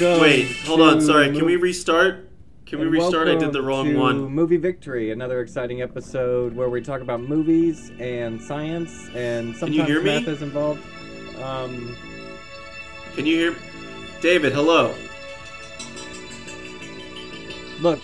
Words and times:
Wait, 0.00 0.56
hold 0.64 0.80
on. 0.80 1.00
Sorry, 1.00 1.30
can 1.34 1.44
we 1.44 1.56
restart? 1.56 2.26
Can 2.64 2.78
we 2.78 2.86
restart? 2.86 3.28
I 3.28 3.34
did 3.34 3.52
the 3.52 3.60
wrong 3.60 3.86
to 3.90 3.98
one. 3.98 4.20
Movie 4.30 4.56
Victory, 4.56 5.10
another 5.10 5.40
exciting 5.40 5.82
episode 5.82 6.54
where 6.54 6.70
we 6.70 6.80
talk 6.80 7.00
about 7.02 7.20
movies 7.20 7.90
and 7.98 8.40
science, 8.40 9.08
and 9.14 9.54
sometimes 9.56 9.76
you 9.76 9.84
hear 9.84 10.00
me? 10.00 10.20
math 10.20 10.28
is 10.28 10.40
involved. 10.42 10.82
Um, 11.42 11.94
Can 13.14 13.26
you 13.26 13.36
hear? 13.36 13.56
David, 14.22 14.52
hello. 14.52 14.94
look, 17.80 18.00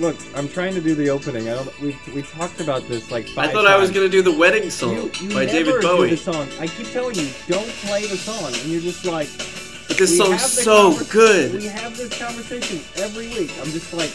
look, 0.00 0.16
I'm 0.34 0.48
trying 0.48 0.74
to 0.74 0.80
do 0.80 0.94
the 0.94 1.08
opening. 1.10 1.48
I 1.48 1.54
don't. 1.54 1.80
We 1.80 1.96
we 2.14 2.22
talked 2.22 2.60
about 2.60 2.82
this 2.88 3.10
like 3.10 3.26
I 3.30 3.34
five 3.34 3.52
thought 3.52 3.66
I 3.66 3.78
was 3.78 3.90
gonna 3.90 4.08
do 4.08 4.20
the 4.22 4.36
wedding 4.36 4.68
song 4.70 4.94
You, 4.94 5.10
you 5.20 5.28
by 5.28 5.44
never 5.46 5.52
David 5.52 5.80
do 5.80 5.82
Bowie. 5.82 6.10
the 6.10 6.16
song. 6.16 6.48
I 6.60 6.66
keep 6.66 6.88
telling 6.90 7.14
you, 7.14 7.28
don't 7.46 7.68
play 7.86 8.02
the 8.06 8.16
song, 8.16 8.46
and 8.52 8.64
you're 8.70 8.80
just 8.82 9.04
like. 9.04 9.28
But 9.96 10.00
this 10.00 10.10
we 10.10 10.16
song's 10.18 10.42
so 10.42 11.02
good. 11.10 11.54
We 11.54 11.64
have 11.68 11.96
this 11.96 12.18
conversation 12.18 12.80
every 13.02 13.28
week. 13.28 13.50
I'm 13.58 13.70
just 13.70 13.94
like, 13.94 14.12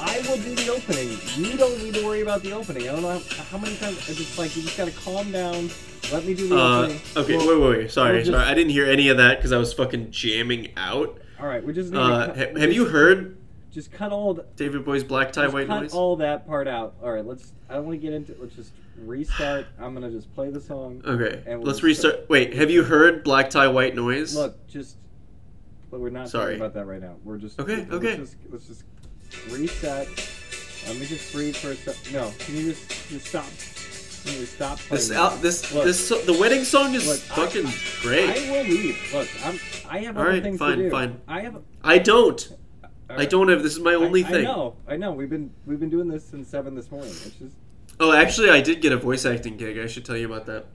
I 0.00 0.20
will 0.28 0.36
do 0.36 0.54
the 0.54 0.68
opening. 0.72 1.18
You 1.34 1.56
don't 1.58 1.76
need 1.82 1.94
to 1.94 2.04
worry 2.06 2.20
about 2.20 2.42
the 2.42 2.52
opening. 2.52 2.88
I 2.88 2.92
don't 2.92 3.02
know 3.02 3.18
how, 3.18 3.42
how 3.44 3.58
many 3.58 3.74
times. 3.78 3.98
I 4.08 4.12
just 4.14 4.38
like 4.38 4.54
you 4.56 4.62
just 4.62 4.76
gotta 4.78 4.92
calm 4.92 5.32
down. 5.32 5.70
Let 6.12 6.24
me 6.24 6.34
do 6.34 6.46
the 6.48 6.56
Uh, 6.56 6.82
opening. 6.82 7.00
okay, 7.16 7.36
We'll- 7.36 7.48
wait, 7.60 7.68
wait, 7.70 7.78
wait. 7.78 7.90
Sorry, 7.90 8.12
we'll 8.12 8.20
just- 8.20 8.30
sorry. 8.30 8.44
I 8.48 8.54
didn't 8.54 8.70
hear 8.70 8.86
any 8.86 9.08
of 9.08 9.16
that 9.16 9.38
because 9.38 9.50
I 9.50 9.58
was 9.58 9.72
fucking 9.72 10.12
jamming 10.12 10.68
out. 10.76 11.18
All 11.40 11.46
right, 11.48 11.64
we 11.64 11.72
just 11.72 11.90
need 11.92 11.98
Uh, 11.98 12.26
cut, 12.32 12.56
have 12.56 12.72
you 12.72 12.84
heard 12.84 13.36
just 13.72 13.90
cut 13.90 14.12
all 14.12 14.34
the, 14.34 14.44
David 14.54 14.84
Bowie's 14.84 15.02
Black 15.04 15.32
Tie 15.32 15.42
just 15.42 15.54
White 15.54 15.66
cut 15.66 15.80
Noise? 15.82 15.94
all 15.94 16.14
that 16.16 16.46
part 16.46 16.68
out. 16.68 16.94
All 17.02 17.10
right, 17.12 17.26
let's. 17.26 17.52
I 17.68 17.74
don't 17.74 17.86
want 17.86 18.00
to 18.00 18.06
get 18.06 18.14
into. 18.14 18.36
Let's 18.40 18.54
just 18.54 18.70
restart. 19.04 19.66
I'm 19.80 19.94
gonna 19.94 20.10
just 20.10 20.32
play 20.36 20.50
the 20.50 20.60
song. 20.60 21.02
Okay, 21.04 21.42
And 21.44 21.58
we'll 21.58 21.66
let's 21.66 21.78
just- 21.80 21.82
restart. 21.82 22.28
Wait, 22.30 22.54
have 22.54 22.70
you 22.70 22.84
heard 22.84 23.24
Black 23.24 23.50
Tie 23.50 23.66
White 23.68 23.96
Noise? 23.96 24.36
Look, 24.36 24.64
just. 24.68 24.94
But 25.90 26.00
we're 26.00 26.10
not 26.10 26.28
Sorry. 26.28 26.54
talking 26.58 26.60
about 26.60 26.74
that 26.74 26.86
right 26.86 27.00
now. 27.00 27.16
We're 27.24 27.38
just 27.38 27.58
Okay, 27.58 27.76
let's 27.76 27.92
okay. 27.92 28.16
Just, 28.16 28.36
let's 28.50 28.66
just 28.66 28.84
reset. 29.50 30.06
Let 30.86 30.96
me 30.98 31.06
just 31.06 31.32
breathe 31.32 31.56
for 31.56 31.70
a 31.70 31.74
sec. 31.74 31.96
No, 32.12 32.32
can 32.38 32.56
you 32.56 32.72
just 32.72 33.08
just 33.08 33.26
stop? 33.26 33.44
Can 34.24 34.40
you 34.40 34.46
stop? 34.46 34.78
this 34.90 35.10
out 35.10 35.40
this 35.40 35.72
Look, 35.72 35.84
this 35.84 36.08
so- 36.08 36.18
the 36.22 36.38
wedding 36.38 36.64
song 36.64 36.94
is 36.94 37.06
Look, 37.06 37.38
I- 37.38 37.46
fucking 37.46 37.72
great. 38.02 38.28
I 38.30 38.50
will 38.50 38.64
leave. 38.64 39.10
Look, 39.14 39.28
I'm. 39.46 39.58
I 39.88 39.98
have 40.00 40.16
All 40.16 40.22
other 40.22 40.32
right, 40.32 40.42
things 40.42 40.58
fine, 40.58 40.76
to 40.78 40.84
do. 40.84 40.90
fine. 40.90 41.20
I 41.26 41.40
have. 41.40 41.62
I 41.82 41.98
don't. 41.98 42.48
I 43.10 43.24
don't 43.24 43.48
have. 43.48 43.62
This 43.62 43.72
is 43.72 43.80
my 43.80 43.94
only 43.94 44.22
I, 44.24 44.28
thing. 44.28 44.46
I 44.46 44.52
know. 44.52 44.76
I 44.86 44.96
know. 44.96 45.12
We've 45.12 45.30
been 45.30 45.50
we've 45.66 45.80
been 45.80 45.88
doing 45.90 46.08
this 46.08 46.24
since 46.26 46.48
seven 46.48 46.74
this 46.74 46.90
morning. 46.90 47.08
It's 47.10 47.30
just 47.30 47.56
Oh, 48.00 48.12
actually, 48.12 48.50
I 48.50 48.60
did 48.60 48.80
get 48.82 48.92
a 48.92 48.96
voice 48.98 49.24
acting 49.24 49.56
gig. 49.56 49.78
I 49.78 49.86
should 49.86 50.04
tell 50.04 50.16
you 50.16 50.26
about 50.26 50.46
that. 50.46 50.66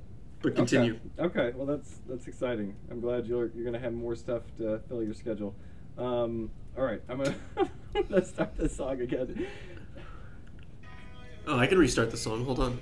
But 0.44 0.55
continue. 0.58 0.99
Okay. 1.17 1.39
okay. 1.39 1.58
Well, 1.58 1.66
that's 1.66 2.02
that's 2.08 2.27
exciting. 2.27 2.75
I'm 2.91 2.99
glad 2.99 3.25
you're 3.25 3.49
you're 3.55 3.63
gonna 3.63 3.80
have 3.80 3.94
more 3.94 4.13
stuff 4.13 4.44
to 4.58 4.81
fill 4.89 5.02
your 5.02 5.13
schedule. 5.13 5.55
Um. 5.97 6.52
All 6.77 6.83
right. 6.83 7.02
I'm 7.08 7.23
gonna 7.23 7.36
let's 8.09 8.30
start 8.30 8.58
this 8.58 8.75
song 8.75 8.99
again. 8.99 9.47
Oh, 11.47 11.58
I 11.58 11.66
can 11.66 11.77
restart 11.77 12.11
the 12.11 12.17
song. 12.17 12.44
Hold 12.44 12.59
on. 12.59 12.77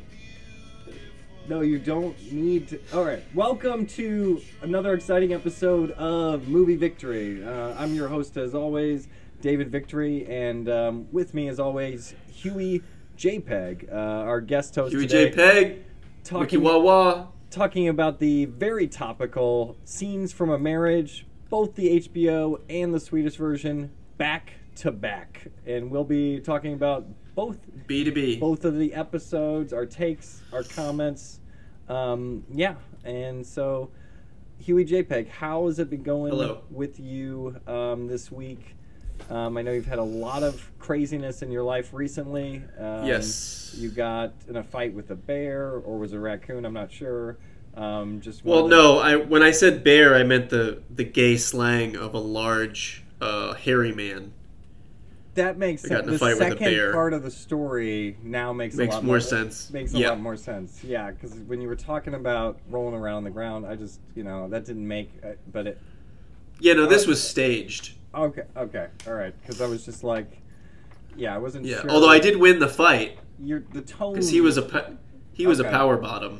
No, 1.47 1.61
you 1.61 1.77
don't 1.77 2.19
need 2.31 2.67
to. 2.69 2.79
All 2.95 3.05
right. 3.05 3.21
Welcome 3.35 3.85
to 3.87 4.41
another 4.63 4.95
exciting 4.95 5.31
episode 5.31 5.91
of 5.91 6.47
Movie 6.47 6.75
Victory. 6.75 7.45
Uh, 7.45 7.75
I'm 7.77 7.93
your 7.93 8.07
host, 8.07 8.37
as 8.37 8.55
always, 8.55 9.07
David 9.39 9.71
Victory, 9.71 10.25
and 10.25 10.67
um, 10.67 11.07
with 11.11 11.35
me, 11.35 11.47
as 11.47 11.59
always, 11.59 12.15
Huey 12.31 12.81
JPEG, 13.17 13.91
uh, 13.91 13.95
our 13.95 14.41
guest 14.41 14.73
host 14.73 14.93
Huey 14.93 15.05
today, 15.05 15.29
J. 15.29 15.35
Peg. 15.35 15.67
Wiki 15.67 15.83
talking 16.23 16.61
Wah 16.63 16.79
Wah. 16.79 17.27
Talking 17.51 17.89
about 17.89 18.19
the 18.19 18.45
very 18.45 18.87
topical 18.87 19.77
scenes 19.83 20.31
from 20.31 20.49
a 20.49 20.57
marriage, 20.57 21.27
both 21.49 21.75
the 21.75 21.99
HBO 21.99 22.61
and 22.69 22.93
the 22.93 22.99
Swedish 22.99 23.35
version, 23.35 23.91
back 24.17 24.53
to 24.77 24.91
back, 24.91 25.47
and 25.65 25.91
we'll 25.91 26.05
be 26.05 26.39
talking 26.39 26.73
about 26.73 27.05
both 27.35 27.57
B 27.87 28.03
to 28.05 28.11
B. 28.11 28.37
both 28.37 28.63
of 28.63 28.77
the 28.77 28.93
episodes, 28.93 29.73
our 29.73 29.85
takes, 29.85 30.41
our 30.53 30.63
comments. 30.63 31.41
Um, 31.89 32.45
yeah, 32.49 32.75
and 33.03 33.45
so 33.45 33.91
Huey 34.59 34.85
JPEG, 34.85 35.27
how 35.27 35.67
has 35.67 35.77
it 35.79 35.89
been 35.89 36.03
going 36.03 36.31
Hello. 36.31 36.63
with 36.69 36.99
you 36.99 37.59
um, 37.67 38.07
this 38.07 38.31
week? 38.31 38.75
Um, 39.29 39.57
I 39.57 39.61
know 39.61 39.71
you've 39.71 39.85
had 39.85 39.99
a 39.99 40.03
lot 40.03 40.43
of 40.43 40.69
craziness 40.79 41.41
in 41.41 41.51
your 41.51 41.63
life 41.63 41.93
recently. 41.93 42.63
Um, 42.77 43.05
Yes. 43.05 43.73
You 43.77 43.89
got 43.89 44.33
in 44.49 44.57
a 44.57 44.63
fight 44.63 44.93
with 44.93 45.11
a 45.11 45.15
bear, 45.15 45.75
or 45.75 45.97
was 45.97 46.11
it 46.13 46.17
a 46.17 46.19
raccoon? 46.19 46.65
I'm 46.65 46.73
not 46.73 46.91
sure. 46.91 47.37
Um, 47.75 48.19
just 48.19 48.43
Well, 48.43 48.67
no. 48.67 48.99
I 48.99 49.15
when 49.15 49.41
I 49.43 49.51
said 49.51 49.83
bear, 49.83 50.15
I 50.15 50.23
meant 50.23 50.49
the 50.49 50.81
the 50.93 51.05
gay 51.05 51.37
slang 51.37 51.95
of 51.95 52.13
a 52.13 52.19
large, 52.19 53.03
uh, 53.21 53.53
hairy 53.53 53.93
man. 53.93 54.33
That 55.35 55.57
makes 55.57 55.81
sense. 55.83 56.05
The 56.05 56.19
fight 56.19 56.37
with 56.37 56.47
a 56.47 56.57
second 56.57 56.91
part 56.91 57.13
of 57.13 57.23
the 57.23 57.31
story 57.31 58.17
now 58.21 58.51
makes 58.51 58.75
Makes 58.75 58.91
a 58.95 58.97
lot 58.97 59.05
more 59.05 59.21
sense. 59.21 59.69
Makes 59.71 59.93
a 59.93 59.99
Yeah. 59.99 60.09
lot 60.09 60.19
more 60.19 60.35
sense. 60.35 60.83
Yeah, 60.83 61.11
because 61.11 61.33
when 61.47 61.61
you 61.61 61.69
were 61.69 61.77
talking 61.77 62.15
about 62.15 62.59
rolling 62.69 62.95
around 62.95 63.15
on 63.17 63.23
the 63.23 63.29
ground, 63.29 63.65
I 63.65 63.77
just 63.77 64.01
you 64.15 64.23
know 64.23 64.49
that 64.49 64.65
didn't 64.65 64.85
make. 64.85 65.09
uh, 65.23 65.29
But 65.53 65.67
it 65.67 65.77
Yeah, 66.59 66.73
no, 66.73 66.85
this 66.85 67.05
Uh, 67.05 67.11
was 67.11 67.23
staged. 67.23 67.93
Okay, 68.15 68.43
okay, 68.57 68.87
all 69.07 69.13
right. 69.13 69.33
Because 69.41 69.61
I 69.61 69.67
was 69.67 69.85
just 69.85 70.03
like, 70.03 70.41
yeah, 71.15 71.33
I 71.35 71.37
wasn't 71.37 71.65
Yeah, 71.65 71.81
sure. 71.81 71.89
although 71.91 72.09
I 72.09 72.19
did 72.19 72.37
win 72.37 72.59
the 72.59 72.67
fight 72.67 73.17
You're 73.39 73.63
the 73.73 73.81
tone. 73.81 74.13
because 74.13 74.29
he 74.29 74.41
was 74.41 74.57
a 74.57 74.97
he 75.33 75.45
was 75.47 75.59
Okay. 75.59 75.69
a 75.69 75.71
power 75.71 75.97
bottom. 75.97 76.39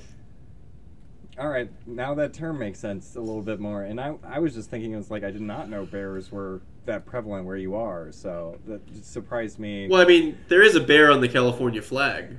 All 1.39 1.49
right, 1.49 1.71
now 1.87 2.13
that 2.15 2.33
term 2.33 2.59
makes 2.59 2.77
sense 2.79 3.15
a 3.15 3.19
little 3.21 3.41
bit 3.41 3.59
more. 3.59 3.83
And 3.83 3.99
I 3.99 4.15
I 4.23 4.39
was 4.39 4.53
just 4.53 4.69
thinking 4.69 4.91
it 4.91 4.97
was 4.97 5.09
like 5.09 5.23
I 5.23 5.31
did 5.31 5.41
not 5.41 5.69
know 5.69 5.85
bears 5.85 6.31
were 6.31 6.61
that 6.85 7.05
prevalent 7.05 7.45
where 7.45 7.57
you 7.57 7.75
are. 7.75 8.11
So 8.11 8.59
that 8.67 8.81
surprised 9.03 9.57
me. 9.59 9.87
Well, 9.87 10.01
I 10.01 10.05
mean, 10.05 10.37
there 10.49 10.61
is 10.61 10.75
a 10.75 10.79
bear 10.81 11.11
on 11.11 11.21
the 11.21 11.29
California 11.29 11.81
flag. 11.81 12.35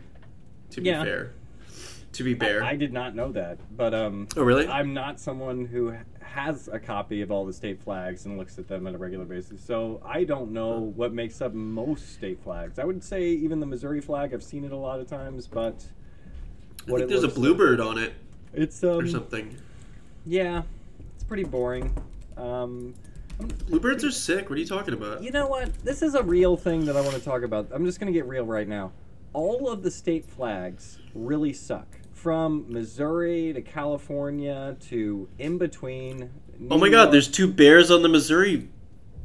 To 0.70 0.80
be 0.80 0.88
Yeah. 0.90 1.02
fair, 1.04 1.32
to 2.12 2.24
be 2.24 2.34
fair. 2.34 2.62
I, 2.62 2.70
I 2.70 2.76
did 2.76 2.92
not 2.92 3.14
know 3.14 3.30
that, 3.32 3.58
but 3.76 3.92
um. 3.94 4.28
oh, 4.36 4.42
really? 4.42 4.66
I'm 4.68 4.94
not 4.94 5.20
someone 5.20 5.66
who 5.66 5.94
has 6.32 6.68
a 6.68 6.78
copy 6.78 7.20
of 7.20 7.30
all 7.30 7.44
the 7.44 7.52
state 7.52 7.78
flags 7.82 8.24
and 8.24 8.38
looks 8.38 8.58
at 8.58 8.66
them 8.66 8.86
on 8.86 8.94
a 8.94 8.98
regular 8.98 9.24
basis. 9.26 9.62
So 9.62 10.00
I 10.04 10.24
don't 10.24 10.50
know 10.50 10.92
what 10.96 11.12
makes 11.12 11.40
up 11.42 11.52
most 11.52 12.14
state 12.14 12.42
flags. 12.42 12.78
I 12.78 12.84
would 12.84 13.04
say 13.04 13.24
even 13.28 13.60
the 13.60 13.66
Missouri 13.66 14.00
flag, 14.00 14.32
I've 14.32 14.42
seen 14.42 14.64
it 14.64 14.72
a 14.72 14.76
lot 14.76 14.98
of 14.98 15.06
times, 15.06 15.46
but 15.46 15.84
I 16.88 16.92
think 16.96 17.08
there's 17.10 17.22
a 17.24 17.28
bluebird 17.28 17.80
on 17.80 17.98
it 17.98 18.14
like- 18.54 18.62
It's 18.62 18.82
or 18.82 19.00
um 19.02 19.08
something. 19.08 19.54
yeah, 20.24 20.62
it's 21.14 21.24
pretty 21.24 21.44
boring. 21.44 21.94
Um, 22.36 22.94
Bluebirds 23.68 24.04
are 24.04 24.10
sick. 24.10 24.48
What 24.48 24.56
are 24.56 24.60
you 24.60 24.66
talking 24.66 24.94
about? 24.94 25.22
you 25.22 25.32
know 25.32 25.48
what? 25.48 25.72
This 25.84 26.00
is 26.02 26.14
a 26.14 26.22
real 26.22 26.56
thing 26.56 26.84
that 26.86 26.96
I 26.96 27.00
want 27.00 27.14
to 27.14 27.20
talk 27.22 27.42
about. 27.42 27.68
I'm 27.72 27.84
just 27.84 27.98
going 28.00 28.12
to 28.12 28.16
get 28.16 28.26
real 28.26 28.44
right 28.46 28.68
now. 28.68 28.92
All 29.32 29.68
of 29.68 29.82
the 29.82 29.90
state 29.90 30.24
flags 30.24 30.98
really 31.14 31.52
suck. 31.52 31.86
From 32.22 32.66
Missouri 32.68 33.52
to 33.52 33.60
California 33.62 34.76
to 34.88 35.28
in 35.40 35.58
between. 35.58 36.30
Oh 36.70 36.78
my 36.78 36.88
God! 36.88 37.02
York. 37.02 37.10
There's 37.10 37.26
two 37.26 37.52
bears 37.52 37.90
on 37.90 38.02
the 38.02 38.08
Missouri 38.08 38.68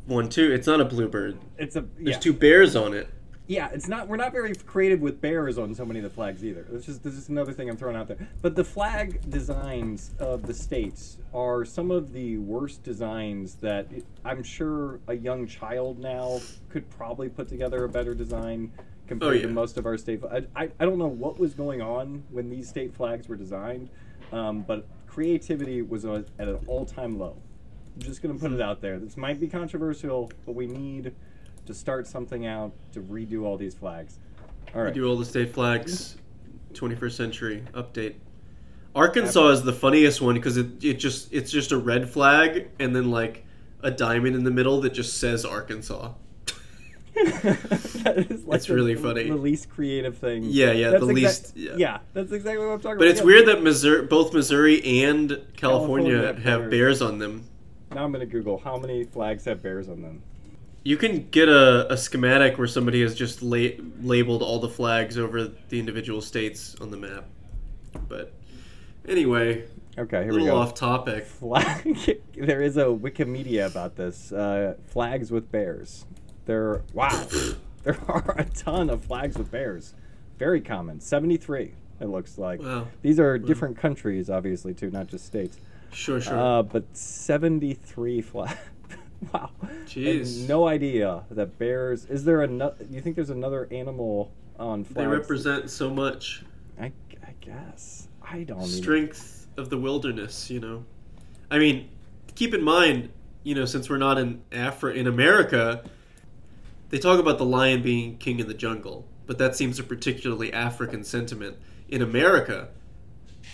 one 0.07 0.29
too. 0.29 0.51
It's 0.51 0.65
not 0.65 0.81
a 0.81 0.85
bluebird. 0.85 1.37
it's 1.59 1.75
a 1.75 1.81
There's 1.81 2.15
yeah. 2.15 2.19
two 2.19 2.33
bears 2.33 2.75
on 2.75 2.95
it. 2.95 3.07
Yeah, 3.45 3.69
it's 3.71 3.87
not. 3.87 4.07
We're 4.07 4.17
not 4.17 4.31
very 4.31 4.55
creative 4.55 4.99
with 4.99 5.21
bears 5.21 5.59
on 5.59 5.75
so 5.75 5.85
many 5.85 5.99
of 5.99 6.03
the 6.03 6.09
flags 6.09 6.43
either. 6.43 6.65
It's 6.73 6.87
just 6.87 7.03
this 7.03 7.13
is 7.13 7.29
another 7.29 7.53
thing 7.53 7.69
I'm 7.69 7.77
throwing 7.77 7.95
out 7.95 8.07
there. 8.07 8.17
But 8.41 8.55
the 8.55 8.63
flag 8.63 9.29
designs 9.29 10.15
of 10.17 10.47
the 10.47 10.53
states 10.55 11.19
are 11.35 11.65
some 11.65 11.91
of 11.91 12.13
the 12.13 12.39
worst 12.39 12.81
designs 12.81 13.55
that 13.55 13.87
I'm 14.25 14.41
sure 14.41 15.01
a 15.07 15.13
young 15.13 15.45
child 15.45 15.99
now 15.99 16.41
could 16.69 16.89
probably 16.89 17.29
put 17.29 17.47
together 17.47 17.83
a 17.83 17.89
better 17.89 18.15
design 18.15 18.71
compared 19.07 19.31
Oh, 19.31 19.35
yeah. 19.35 19.41
to 19.43 19.47
most 19.49 19.77
of 19.77 19.85
our 19.85 19.97
state. 19.97 20.21
I, 20.31 20.43
I 20.55 20.69
I 20.79 20.85
don't 20.85 20.97
know 20.97 21.07
what 21.07 21.39
was 21.39 21.53
going 21.53 21.81
on 21.81 22.23
when 22.29 22.49
these 22.49 22.67
state 22.69 22.93
flags 22.93 23.27
were 23.27 23.35
designed, 23.35 23.89
um, 24.31 24.61
but 24.61 24.85
creativity 25.07 25.81
was 25.81 26.05
a- 26.05 26.25
at 26.39 26.47
an 26.47 26.59
all-time 26.67 27.17
low. 27.17 27.35
I'm 27.95 28.01
just 28.01 28.21
going 28.21 28.35
to 28.35 28.39
put 28.39 28.51
it 28.51 28.61
out 28.61 28.81
there. 28.81 28.99
This 28.99 29.17
might 29.17 29.39
be 29.39 29.47
controversial, 29.47 30.31
but 30.45 30.53
we 30.53 30.67
need 30.67 31.13
to 31.65 31.73
start 31.73 32.05
something 32.07 32.45
out 32.45 32.71
to 32.93 33.01
redo 33.01 33.43
all 33.43 33.57
these 33.57 33.73
flags. 33.73 34.19
All 34.75 34.75
right. 34.75 34.75
We 34.75 34.81
right. 34.83 34.93
do 34.93 35.07
all 35.07 35.17
the 35.17 35.25
state 35.25 35.53
flags. 35.53 36.17
21st 36.73 37.11
century 37.13 37.63
update. 37.73 38.15
Arkansas 38.93 39.47
is 39.49 39.63
the 39.63 39.73
funniest 39.73 40.21
one 40.21 40.35
because 40.35 40.57
it, 40.57 40.83
it 40.83 40.95
just 40.95 41.31
it's 41.33 41.51
just 41.51 41.71
a 41.71 41.77
red 41.77 42.09
flag 42.09 42.67
and 42.79 42.95
then 42.95 43.09
like 43.11 43.45
a 43.81 43.89
diamond 43.91 44.35
in 44.35 44.43
the 44.43 44.51
middle 44.51 44.81
that 44.81 44.91
just 44.93 45.17
says 45.19 45.45
Arkansas. 45.45 46.13
that 48.03 48.25
is 48.29 48.45
like 48.45 48.57
It's 48.57 48.67
the- 48.67 48.75
really 48.75 48.95
funny. 48.95 49.29
The 49.29 49.35
least 49.35 49.69
creative 49.69 50.17
thing. 50.17 50.43
Yeah, 50.45 50.71
yeah, 50.71 50.91
That's 50.91 51.03
the 51.05 51.09
exact- 51.11 51.55
least- 51.57 51.77
yeah. 51.77 51.99
that's 52.13 52.31
exactly 52.31 52.65
what 52.65 52.73
I'm 52.73 52.79
talking 52.81 52.81
But 52.81 52.89
about. 52.89 52.97
But 52.99 53.07
it's 53.09 53.19
Yeah. 53.19 53.25
weird 53.25 53.45
that 53.47 53.63
Missouri, 53.63 54.05
both 54.05 54.33
Missouri 54.33 54.83
and 55.03 55.29
California, 55.55 55.57
California 55.57 56.17
have 56.27 56.37
have 56.39 56.59
bears. 56.61 56.71
bears 56.71 57.01
on 57.01 57.19
them. 57.19 57.43
Now 57.93 58.03
I'm 58.03 58.11
gonna 58.11 58.25
Google 58.25 58.57
how 58.57 58.77
many 58.77 59.03
flags 59.05 59.45
have 59.45 59.61
bears 59.63 59.87
on 59.89 60.01
them. 60.01 60.21
You 60.83 60.95
can 60.97 61.27
get 61.31 61.49
a, 61.49 61.91
a 61.91 61.97
schematic 61.97 62.57
where 62.57 62.67
somebody 62.67 63.01
has 63.01 63.13
just 63.15 63.41
la- 63.41 63.75
labeled 64.01 64.41
all 64.41 64.59
the 64.59 64.69
flags 64.69 65.17
over 65.17 65.43
the 65.69 65.79
individual 65.79 66.21
states 66.21 66.75
on 66.79 66.91
the 66.91 66.97
map. 66.97 67.25
But 68.07 68.31
anyway, 69.07 69.65
Okay, 69.97 70.23
here 70.23 70.31
a 70.31 70.35
we 70.35 70.41
little 70.43 70.55
go. 70.57 70.61
off 70.61 70.75
topic. 70.75 71.25
Flag. 71.25 71.97
there 72.37 72.61
is 72.61 72.77
a 72.77 72.85
Wikimedia 72.85 73.65
about 73.65 73.95
this. 73.95 74.31
Uh, 74.31 74.75
flags 74.85 75.31
with 75.31 75.51
bears. 75.51 76.05
There. 76.47 76.81
Wow. 76.93 77.27
there 77.83 77.97
are 78.07 78.35
a 78.37 78.45
ton 78.45 78.89
of 78.89 79.03
flags 79.03 79.37
with 79.37 79.51
bears. 79.51 79.93
Very 80.39 80.61
common. 80.61 80.99
Seventy-three. 80.99 81.73
It 81.99 82.05
looks 82.05 82.37
like. 82.37 82.61
Wow. 82.61 82.87
These 83.01 83.19
are 83.19 83.37
different 83.37 83.77
countries, 83.77 84.29
obviously, 84.29 84.73
too, 84.73 84.89
not 84.89 85.07
just 85.07 85.25
states. 85.25 85.57
Sure, 85.91 86.21
sure. 86.21 86.37
Uh, 86.37 86.63
but 86.63 86.85
seventy-three 86.95 88.21
flags. 88.21 88.57
wow. 89.33 89.49
Jeez. 89.85 90.47
no 90.47 90.67
idea 90.67 91.23
that 91.31 91.57
bears. 91.59 92.05
Is 92.05 92.23
there 92.23 92.41
another? 92.41 92.85
You 92.89 93.01
think 93.01 93.15
there's 93.15 93.29
another 93.29 93.67
animal 93.71 94.31
on 94.57 94.83
flags? 94.83 94.95
they 94.95 95.07
represent 95.07 95.69
so 95.69 95.89
much 95.89 96.43
I, 96.79 96.85
I 97.25 97.33
guess. 97.41 98.07
I 98.21 98.43
don't. 98.43 98.59
even- 98.59 98.69
strength 98.69 99.47
of 99.57 99.69
the 99.69 99.77
wilderness. 99.77 100.49
You 100.49 100.59
know, 100.59 100.85
I 101.51 101.59
mean, 101.59 101.89
keep 102.35 102.53
in 102.53 102.63
mind, 102.63 103.09
you 103.43 103.55
know, 103.55 103.65
since 103.65 103.89
we're 103.89 103.97
not 103.97 104.17
in 104.17 104.41
Afri- 104.51 104.95
in 104.95 105.07
America, 105.07 105.83
they 106.89 106.99
talk 106.99 107.19
about 107.19 107.37
the 107.37 107.45
lion 107.45 107.81
being 107.81 108.17
king 108.17 108.39
in 108.39 108.47
the 108.47 108.53
jungle, 108.53 109.07
but 109.25 109.37
that 109.37 109.55
seems 109.55 109.79
a 109.79 109.83
particularly 109.83 110.51
African 110.53 111.03
sentiment. 111.03 111.57
In 111.89 112.01
America, 112.01 112.69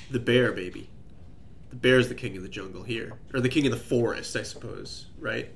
the 0.09 0.19
bear, 0.19 0.51
baby. 0.51 0.89
The 1.69 1.75
bear's 1.75 2.07
the 2.07 2.15
king 2.15 2.38
of 2.38 2.44
the 2.44 2.50
jungle 2.50 2.83
here, 2.83 3.13
or 3.33 3.39
the 3.39 3.50
king 3.50 3.65
of 3.65 3.71
the 3.71 3.80
forest, 3.80 4.35
I 4.35 4.44
suppose. 4.44 5.07
Right? 5.19 5.50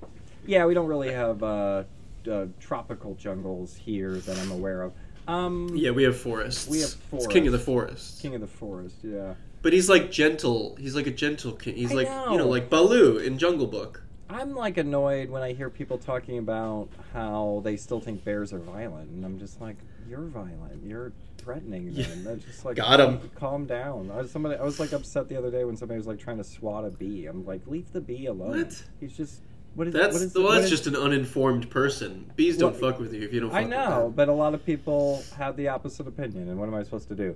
Yeah, 0.46 0.66
we 0.66 0.74
don't 0.74 0.88
really 0.88 1.12
have 1.12 1.44
uh, 1.44 1.84
uh, 2.30 2.46
tropical 2.60 3.16
jungles 3.16 3.76
here 3.76 4.16
that 4.16 4.38
I'm 4.40 4.52
aware 4.52 4.82
of. 4.84 4.94
Um, 5.28 5.70
Yeah, 5.76 5.92
we 5.92 6.04
have 6.04 6.18
forests. 6.18 6.68
We 6.68 6.80
have 6.82 6.96
It's 7.12 7.28
king 7.28 7.48
of 7.48 7.54
the 7.54 7.60
forest. 7.60 8.22
King 8.22 8.36
of 8.36 8.42
the 8.42 8.48
Forest, 8.48 8.96
yeah. 9.04 9.34
But 9.62 9.74
he's 9.74 9.90
like 9.90 10.12
gentle. 10.12 10.76
He's 10.80 10.96
like 10.96 11.08
a 11.08 11.12
gentle 11.12 11.52
king. 11.52 11.76
He's 11.76 11.92
I 11.92 11.96
like 11.96 12.08
you 12.08 12.14
know, 12.14 12.38
know. 12.38 12.48
like 12.48 12.70
Baloo 12.70 13.18
in 13.18 13.38
Jungle 13.38 13.68
Book. 13.68 14.02
I'm 14.30 14.56
like 14.56 14.78
annoyed 14.78 15.30
when 15.30 15.42
I 15.42 15.54
hear 15.54 15.70
people 15.70 15.98
talking 15.98 16.38
about 16.38 16.90
how 17.14 17.62
they 17.64 17.78
still 17.78 18.00
think 18.02 18.24
bears 18.26 18.52
are 18.54 18.60
violent, 18.60 19.10
and 19.12 19.24
I'm 19.26 19.40
just 19.40 19.62
like, 19.62 19.78
you're 20.10 20.22
violent. 20.22 20.84
You're 20.86 21.14
threatening 21.38 21.90
Yeah. 21.92 22.08
them. 22.08 22.24
That's 22.24 22.44
just 22.44 22.66
like 22.66 22.76
Got 22.76 23.00
'em. 23.00 23.30
Calm 23.36 23.66
down. 23.66 24.12
I 24.12 24.18
was 24.18 24.32
somebody. 24.32 24.56
I 24.56 24.64
was 24.64 24.80
like 24.80 24.92
upset 24.92 25.30
the 25.30 25.38
other 25.38 25.52
day 25.52 25.64
when 25.64 25.78
somebody 25.78 25.98
was 25.98 26.08
like 26.08 26.20
trying 26.20 26.38
to 26.38 26.44
swat 26.44 26.84
a 26.86 26.90
bee. 26.90 27.26
I'm 27.26 27.46
like, 27.46 27.62
leave 27.68 27.92
the 27.94 28.02
bee 28.02 28.26
alone. 28.26 28.58
What? 28.58 28.84
He's 29.00 29.16
just. 29.16 29.42
What 29.76 29.88
is 29.88 29.94
That's 29.94 30.14
what 30.14 30.22
is 30.24 30.34
well, 30.34 30.52
that's 30.54 30.70
just 30.72 30.88
an 30.88 30.96
uninformed 30.96 31.70
person. 31.70 32.32
Bees 32.36 32.58
don't 32.58 32.76
fuck 32.76 33.00
with 33.00 33.14
you 33.14 33.22
if 33.22 33.32
you 33.32 33.42
don't. 33.42 33.52
Fuck 33.52 33.60
I 33.60 33.64
know, 33.64 34.12
but 34.16 34.28
a 34.28 34.34
lot 34.34 34.56
of 34.56 34.66
people 34.66 35.24
have 35.38 35.56
the 35.56 35.68
opposite 35.68 36.08
opinion, 36.08 36.50
and 36.50 36.58
what 36.60 36.68
am 36.68 36.74
I 36.74 36.82
supposed 36.82 37.08
to 37.10 37.16
do? 37.16 37.36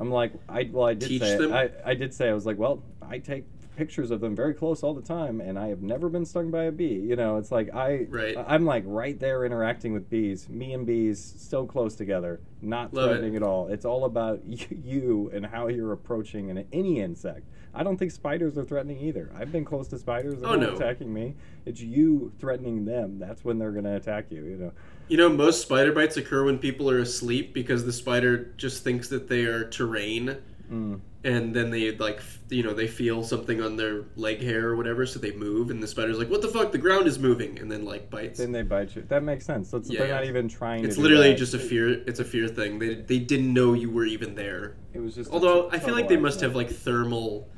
I'm 0.00 0.10
like, 0.10 0.32
I 0.48 0.68
well, 0.72 0.86
I 0.86 0.94
did 0.94 1.08
Teach 1.10 1.20
say, 1.22 1.36
them? 1.36 1.52
I, 1.52 1.70
I 1.84 1.94
did 1.94 2.14
say, 2.14 2.30
I 2.30 2.32
was 2.32 2.46
like, 2.46 2.58
well, 2.58 2.82
I 3.02 3.18
take 3.18 3.44
pictures 3.76 4.10
of 4.10 4.20
them 4.20 4.34
very 4.36 4.54
close 4.54 4.82
all 4.82 4.94
the 4.94 5.02
time, 5.02 5.40
and 5.40 5.58
I 5.58 5.68
have 5.68 5.82
never 5.82 6.08
been 6.08 6.24
stung 6.24 6.50
by 6.50 6.64
a 6.64 6.72
bee. 6.72 6.94
You 6.94 7.16
know, 7.16 7.36
it's 7.38 7.50
like 7.52 7.74
I, 7.74 8.06
Right. 8.08 8.36
I'm 8.46 8.64
like 8.64 8.84
right 8.86 9.18
there 9.18 9.44
interacting 9.44 9.92
with 9.92 10.08
bees. 10.08 10.48
Me 10.48 10.72
and 10.72 10.86
bees 10.86 11.34
so 11.38 11.66
close 11.66 11.94
together, 11.94 12.40
not 12.62 12.92
Love 12.94 13.04
it. 13.04 13.08
threatening 13.14 13.36
at 13.36 13.42
all. 13.42 13.68
It's 13.68 13.84
all 13.84 14.04
about 14.04 14.40
you 14.46 15.30
and 15.34 15.44
how 15.46 15.68
you're 15.68 15.92
approaching 15.92 16.50
an, 16.50 16.64
any 16.72 17.00
insect. 17.00 17.46
I 17.76 17.82
don't 17.82 17.96
think 17.96 18.12
spiders 18.12 18.56
are 18.56 18.64
threatening 18.64 19.00
either. 19.00 19.30
I've 19.36 19.50
been 19.50 19.64
close 19.64 19.88
to 19.88 19.98
spiders. 19.98 20.40
They're 20.40 20.50
Oh, 20.50 20.54
no. 20.54 20.74
attacking 20.74 21.12
me. 21.12 21.34
It's 21.66 21.80
you 21.80 22.32
threatening 22.38 22.84
them. 22.84 23.18
That's 23.18 23.44
when 23.44 23.58
they're 23.58 23.72
going 23.72 23.84
to 23.84 23.96
attack 23.96 24.26
you. 24.30 24.44
You 24.44 24.56
know. 24.56 24.72
You 25.08 25.16
know, 25.16 25.28
most 25.28 25.60
spider 25.62 25.90
bites 25.92 26.16
occur 26.16 26.44
when 26.44 26.58
people 26.58 26.88
are 26.88 27.00
asleep 27.00 27.52
because 27.52 27.84
the 27.84 27.92
spider 27.92 28.52
just 28.56 28.84
thinks 28.84 29.08
that 29.08 29.28
they 29.28 29.44
are 29.44 29.64
terrain, 29.68 30.36
Mm. 30.72 31.00
And 31.24 31.54
then 31.56 31.70
they 31.70 31.96
like, 31.96 32.20
you 32.50 32.62
know, 32.62 32.74
they 32.74 32.86
feel 32.86 33.24
something 33.24 33.62
on 33.62 33.76
their 33.76 34.02
leg 34.14 34.42
hair 34.42 34.68
or 34.68 34.76
whatever, 34.76 35.06
so 35.06 35.18
they 35.18 35.32
move, 35.32 35.70
and 35.70 35.82
the 35.82 35.86
spider's 35.86 36.18
like, 36.18 36.28
"What 36.28 36.42
the 36.42 36.48
fuck? 36.48 36.70
The 36.70 36.78
ground 36.78 37.06
is 37.06 37.18
moving," 37.18 37.58
and 37.58 37.72
then 37.72 37.84
like 37.86 38.10
bites. 38.10 38.38
Then 38.38 38.52
they 38.52 38.62
bite 38.62 38.94
you. 38.94 39.02
That 39.08 39.22
makes 39.22 39.46
sense. 39.46 39.72
It's, 39.72 39.90
Yeah, 39.90 40.00
they're 40.00 40.08
yeah. 40.08 40.14
not 40.16 40.26
even 40.26 40.48
trying. 40.48 40.84
It's 40.84 40.96
to 40.96 41.02
do 41.02 41.08
literally 41.08 41.34
just 41.34 41.54
a 41.54 41.58
fear. 41.58 41.88
It's 42.06 42.20
a 42.20 42.24
fear 42.24 42.46
thing. 42.46 42.78
They 42.78 42.94
they 42.96 43.18
didn't 43.18 43.52
know 43.52 43.72
you 43.72 43.90
were 43.90 44.04
even 44.04 44.34
there. 44.34 44.76
It 44.92 45.00
was 45.00 45.14
just. 45.14 45.30
Although 45.30 45.70
I 45.70 45.78
feel 45.78 45.94
like 45.94 46.08
they 46.08 46.18
must 46.18 46.40
have 46.42 46.54
like 46.54 46.70
thermal. 46.70 47.48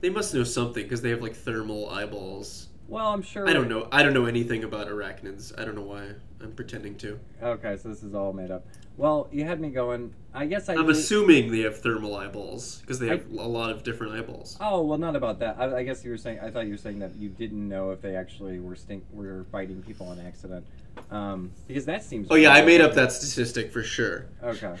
They 0.00 0.10
must 0.10 0.34
know 0.34 0.44
something 0.44 0.82
because 0.82 1.02
they 1.02 1.10
have 1.10 1.22
like 1.22 1.34
thermal 1.34 1.90
eyeballs. 1.90 2.68
Well, 2.86 3.08
I'm 3.08 3.22
sure. 3.22 3.48
I 3.48 3.52
don't 3.52 3.68
know. 3.68 3.88
I 3.90 4.02
don't 4.02 4.12
know 4.14 4.26
anything 4.26 4.62
about 4.62 4.88
arachnids. 4.88 5.58
I 5.58 5.64
don't 5.64 5.74
know 5.74 5.82
why 5.82 6.10
I'm 6.40 6.52
pretending 6.52 6.96
to. 6.98 7.18
Okay, 7.42 7.76
so 7.78 7.88
this 7.88 8.02
is 8.02 8.14
all 8.14 8.32
made 8.32 8.50
up. 8.50 8.66
Well, 8.96 9.28
you 9.32 9.44
had 9.44 9.60
me 9.60 9.70
going. 9.70 10.14
I 10.32 10.46
guess 10.46 10.68
I. 10.68 10.74
I'm 10.74 10.88
assuming 10.88 11.50
they 11.50 11.60
have 11.60 11.80
thermal 11.80 12.14
eyeballs 12.14 12.78
because 12.78 12.98
they 12.98 13.08
have 13.08 13.28
a 13.30 13.46
lot 13.46 13.70
of 13.70 13.82
different 13.82 14.14
eyeballs. 14.14 14.56
Oh 14.60 14.82
well, 14.82 14.98
not 14.98 15.16
about 15.16 15.40
that. 15.40 15.56
I, 15.58 15.78
I 15.78 15.82
guess 15.82 16.04
you 16.04 16.10
were 16.10 16.16
saying. 16.16 16.38
I 16.40 16.50
thought 16.50 16.66
you 16.66 16.72
were 16.72 16.78
saying 16.78 17.00
that 17.00 17.16
you 17.16 17.28
didn't 17.28 17.68
know 17.68 17.90
if 17.90 18.00
they 18.00 18.14
actually 18.14 18.60
were 18.60 18.76
stink 18.76 19.04
were 19.12 19.44
biting 19.50 19.82
people 19.82 20.06
on 20.08 20.20
accident. 20.20 20.64
Um, 21.10 21.50
because 21.66 21.84
that 21.86 22.04
seems. 22.04 22.28
Oh 22.30 22.36
yeah, 22.36 22.52
I 22.52 22.62
made 22.62 22.80
up 22.80 22.94
that 22.94 23.12
statistic 23.12 23.72
for 23.72 23.82
sure. 23.82 24.26
Okay. 24.42 24.76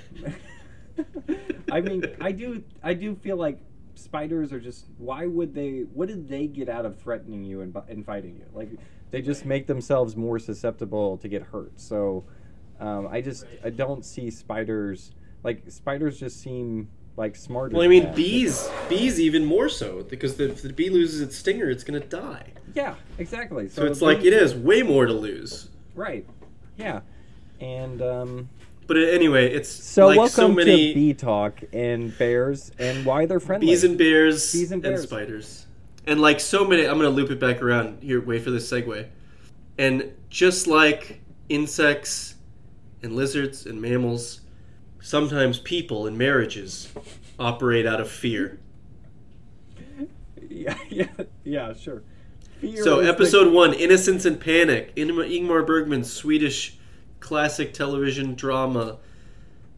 I 1.72 1.80
mean, 1.80 2.04
I 2.20 2.30
do. 2.30 2.62
I 2.82 2.94
do 2.94 3.16
feel 3.16 3.36
like 3.36 3.58
spiders 3.96 4.52
are 4.52 4.60
just. 4.60 4.86
Why 4.98 5.26
would 5.26 5.54
they? 5.54 5.86
What 5.92 6.08
did 6.08 6.28
they 6.28 6.46
get 6.46 6.68
out 6.68 6.86
of 6.86 6.98
threatening 7.00 7.44
you 7.44 7.62
and, 7.62 7.76
and 7.88 8.06
fighting 8.06 8.36
you? 8.36 8.46
Like, 8.52 8.70
they 9.10 9.22
just 9.22 9.44
make 9.44 9.66
themselves 9.66 10.16
more 10.16 10.38
susceptible 10.38 11.16
to 11.18 11.28
get 11.28 11.42
hurt. 11.42 11.72
So, 11.80 12.24
um, 12.80 13.08
I 13.08 13.20
just 13.20 13.44
I 13.64 13.70
don't 13.70 14.04
see 14.04 14.30
spiders. 14.30 15.12
Like 15.42 15.62
spiders 15.68 16.18
just 16.18 16.40
seem 16.40 16.88
like 17.16 17.36
smarter. 17.36 17.74
Well, 17.76 17.84
I 17.84 17.88
mean, 17.88 18.12
bees, 18.14 18.68
bees 18.88 19.20
even 19.20 19.44
more 19.44 19.68
so 19.68 20.02
because 20.04 20.36
the, 20.36 20.50
if 20.50 20.62
the 20.62 20.72
bee 20.72 20.90
loses 20.90 21.20
its 21.20 21.36
stinger, 21.36 21.70
it's 21.70 21.84
gonna 21.84 22.00
die. 22.00 22.46
Yeah, 22.74 22.94
exactly. 23.18 23.68
So 23.68 23.84
it's 23.84 24.02
like 24.02 24.24
it 24.24 24.32
has 24.32 24.54
way 24.54 24.82
more 24.82 25.06
to 25.06 25.12
lose. 25.12 25.68
Right. 25.94 26.26
Yeah. 26.76 27.00
And 27.60 28.02
um, 28.02 28.48
But 28.88 28.96
anyway, 28.96 29.52
it's 29.52 29.68
so 29.68 30.06
like 30.08 30.18
welcome 30.18 30.32
so 30.34 30.48
many 30.48 30.88
to 30.88 30.94
bee 30.94 31.14
talk 31.14 31.60
and 31.72 32.16
bears 32.18 32.72
and 32.78 33.04
why 33.06 33.26
they're 33.26 33.38
friendly. 33.40 33.68
bees 33.68 33.84
and 33.84 33.96
bears, 33.96 34.52
Bees 34.52 34.72
and 34.72 34.82
bears. 34.82 35.00
and 35.00 35.08
spiders, 35.08 35.66
and 36.06 36.20
like 36.20 36.40
so 36.40 36.66
many. 36.66 36.84
I'm 36.84 36.96
gonna 36.96 37.10
loop 37.10 37.30
it 37.30 37.38
back 37.38 37.62
around 37.62 38.02
here. 38.02 38.20
Wait 38.20 38.42
for 38.42 38.50
this 38.50 38.68
segue. 38.70 39.06
And 39.78 40.12
just 40.30 40.66
like 40.66 41.20
insects 41.48 42.33
and 43.04 43.14
lizards 43.14 43.66
and 43.66 43.80
mammals, 43.80 44.40
sometimes 45.00 45.58
people 45.60 46.06
in 46.06 46.16
marriages 46.18 46.88
operate 47.38 47.86
out 47.86 48.00
of 48.00 48.10
fear. 48.10 48.58
yeah, 50.48 50.76
yeah, 50.88 51.06
yeah, 51.44 51.72
sure. 51.74 52.02
Fear 52.60 52.82
So, 52.82 53.00
is 53.00 53.06
the- 53.06 53.12
episode 53.12 53.52
one, 53.52 53.74
Innocence 53.74 54.24
and 54.24 54.40
Panic, 54.40 54.94
Ingmar 54.96 55.28
Ingmar 55.30 55.66
Bergman's 55.66 56.12
Swedish 56.12 56.78
classic 57.20 57.72
television 57.72 58.34
drama, 58.34 58.98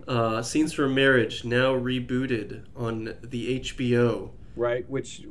uh, 0.09 0.43
Scenes 0.43 0.73
from 0.73 0.95
Marriage, 0.95 1.45
now 1.45 1.75
rebooted 1.75 2.65
on 2.77 3.15
the 3.23 3.61
HBO. 3.61 4.31
right, 4.57 4.89
which 4.89 5.23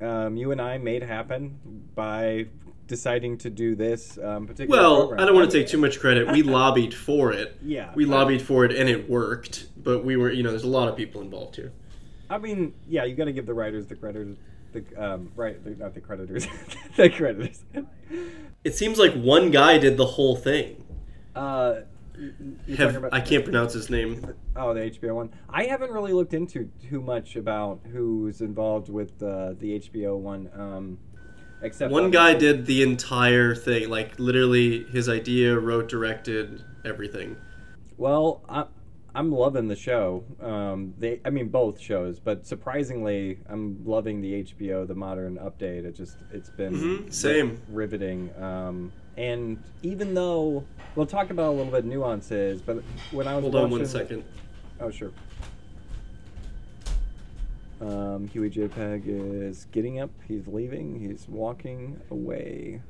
um, 0.00 0.36
you 0.36 0.50
and 0.52 0.60
I 0.60 0.78
made 0.78 1.02
happen 1.02 1.58
by 1.94 2.46
deciding 2.88 3.38
to 3.38 3.50
do 3.50 3.74
this 3.76 4.18
um, 4.18 4.46
particular. 4.46 4.80
Well, 4.80 4.98
program. 4.98 5.20
I 5.20 5.26
don't 5.26 5.36
want 5.36 5.50
to 5.50 5.58
take 5.58 5.68
too 5.68 5.78
much 5.78 6.00
credit. 6.00 6.30
We 6.32 6.42
lobbied 6.58 6.92
for 6.92 7.32
it. 7.32 7.56
Yeah, 7.62 7.92
We 7.94 8.04
lobbied 8.04 8.42
for 8.42 8.64
it 8.64 8.72
and 8.74 8.88
it 8.88 9.08
worked, 9.08 9.68
but 9.76 10.04
we 10.04 10.16
were, 10.16 10.32
you 10.32 10.42
know, 10.42 10.50
there's 10.50 10.64
a 10.64 10.68
lot 10.68 10.88
of 10.88 10.96
people 10.96 11.20
involved 11.20 11.56
here. 11.56 11.72
I 12.28 12.38
mean, 12.38 12.74
yeah, 12.88 13.04
you 13.04 13.14
got 13.14 13.26
to 13.26 13.32
give 13.32 13.46
the 13.46 13.54
writers 13.54 13.86
the 13.86 13.94
credit. 13.94 14.36
The 14.72 14.84
um, 15.02 15.30
right, 15.34 15.62
the, 15.64 15.70
not 15.70 15.94
the 15.94 16.00
creditors, 16.00 16.46
the 16.96 17.08
creditors. 17.08 17.62
It 18.64 18.74
seems 18.74 18.98
like 18.98 19.14
one 19.14 19.50
guy 19.50 19.78
did 19.78 19.96
the 19.96 20.04
whole 20.04 20.36
thing. 20.36 20.84
Uh, 21.34 21.76
Have, 22.76 22.96
about- 22.96 23.14
I 23.14 23.20
can't 23.20 23.44
pronounce 23.44 23.72
his 23.72 23.88
name. 23.88 24.34
Oh, 24.56 24.74
the 24.74 24.80
HBO 24.80 25.14
one. 25.14 25.30
I 25.48 25.64
haven't 25.64 25.90
really 25.90 26.12
looked 26.12 26.34
into 26.34 26.68
too 26.90 27.00
much 27.00 27.36
about 27.36 27.80
who's 27.90 28.40
involved 28.42 28.90
with 28.90 29.22
uh, 29.22 29.54
the 29.58 29.78
HBO 29.80 30.18
one, 30.18 30.50
um, 30.54 30.98
except 31.62 31.92
One 31.92 32.10
guy 32.10 32.34
did 32.34 32.66
the 32.66 32.82
entire 32.82 33.54
thing, 33.54 33.88
like 33.90 34.18
literally 34.18 34.84
his 34.84 35.08
idea, 35.08 35.58
wrote, 35.58 35.88
directed, 35.88 36.62
everything. 36.84 37.36
Well, 37.96 38.42
I, 38.48 38.64
I'm 39.14 39.32
loving 39.32 39.66
the 39.68 39.74
show. 39.76 40.24
Um, 40.40 40.94
they, 40.98 41.20
I 41.24 41.30
mean, 41.30 41.48
both 41.48 41.80
shows, 41.80 42.20
but 42.20 42.46
surprisingly, 42.46 43.38
I'm 43.48 43.82
loving 43.84 44.20
the 44.20 44.44
HBO, 44.44 44.86
the 44.86 44.94
modern 44.94 45.36
update. 45.38 45.84
It 45.84 45.96
just, 45.96 46.18
it's 46.32 46.50
been 46.50 46.74
Mhm, 46.74 47.12
same. 47.12 47.60
riveting. 47.70 48.30
Um, 48.40 48.92
and 49.16 49.60
even 49.82 50.14
though 50.14 50.64
we'll 50.94 51.06
talk 51.06 51.30
about 51.30 51.48
a 51.48 51.54
little 51.56 51.72
bit 51.72 51.84
nuances, 51.84 52.62
but 52.62 52.84
when 53.10 53.26
I 53.26 53.34
was 53.34 53.42
Hold 53.42 53.54
on 53.56 53.62
one 53.62 53.70
watching- 53.72 53.86
second. 53.86 54.24
Oh, 54.80 54.90
sure. 54.90 55.10
Um, 57.80 58.28
Huey 58.28 58.50
JPEG 58.50 59.02
is 59.06 59.66
getting 59.70 60.00
up. 60.00 60.10
He's 60.26 60.46
leaving. 60.46 60.98
He's 60.98 61.26
walking 61.28 62.00
away. 62.10 62.82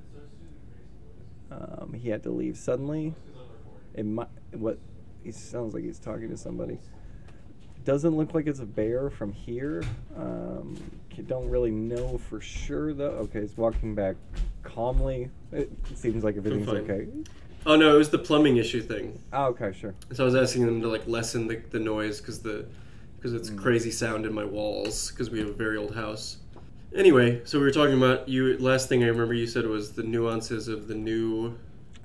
Um, 1.51 1.95
he 1.95 2.09
had 2.09 2.23
to 2.23 2.31
leave 2.31 2.57
suddenly. 2.57 3.15
It 3.95 4.07
might, 4.07 4.29
what 4.53 4.79
he 5.23 5.33
sounds 5.33 5.75
like 5.75 5.85
he's 5.85 5.99
talking 5.99 6.29
to 6.31 6.37
somebody. 6.37 6.79
doesn't 7.85 8.17
look 8.17 8.35
like 8.35 8.47
it's 8.47 8.61
a 8.61 8.67
bear 8.67 9.11
from 9.11 9.33
here. 9.33 9.83
Um, 10.17 10.77
don't 11.27 11.49
really 11.49 11.71
know 11.71 12.19
for 12.19 12.41
sure 12.41 12.95
though. 12.95 13.11
Okay, 13.11 13.43
he's 13.43 13.57
walking 13.57 13.95
back 13.95 14.17
calmly. 14.63 15.31
It 15.53 15.71
seems 15.95 16.25
like 16.25 16.37
everything's 16.37 16.69
okay. 16.69 17.07
Oh 17.67 17.77
no, 17.77 17.95
it 17.95 17.99
was 17.99 18.11
the 18.11 18.19
plumbing 18.19 18.57
issue 18.57 18.81
thing. 18.81 19.21
Oh, 19.33 19.47
okay, 19.47 19.73
sure. 19.79 19.95
So 20.13 20.25
I 20.25 20.27
was 20.27 20.35
asking 20.35 20.67
them 20.67 20.81
to 20.81 20.89
like 20.89 21.07
lessen 21.07 21.47
the, 21.47 21.57
the 21.71 21.79
noise 21.79 22.21
because 22.21 22.41
the 22.41 22.67
because 23.19 23.35
it's 23.35 23.51
Mm. 23.51 23.59
crazy 23.59 23.91
sound 23.91 24.25
in 24.27 24.33
my 24.33 24.45
walls 24.45 25.11
because 25.11 25.31
we 25.31 25.39
have 25.41 25.49
a 25.49 25.53
very 25.53 25.77
old 25.77 25.95
house. 25.95 26.39
Anyway, 26.95 27.43
so 27.45 27.59
we 27.59 27.65
were 27.65 27.71
talking 27.71 27.97
about 27.97 28.29
you. 28.29 28.57
Last 28.59 28.89
thing 28.89 29.03
I 29.05 29.09
remember 29.09 29.35
you 29.35 29.47
said 29.47 29.67
was 29.67 29.93
the 29.93 30.03
nuances 30.03 30.69
of 30.69 30.89
the 30.89 30.95
new 30.95 31.55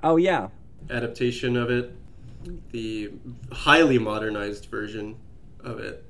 Oh 0.02 0.16
yeah, 0.16 0.48
adaptation 0.90 1.56
of 1.56 1.70
it, 1.70 1.96
the 2.72 3.10
highly 3.50 3.98
modernized 3.98 4.66
version 4.66 5.16
of 5.60 5.78
it. 5.80 6.04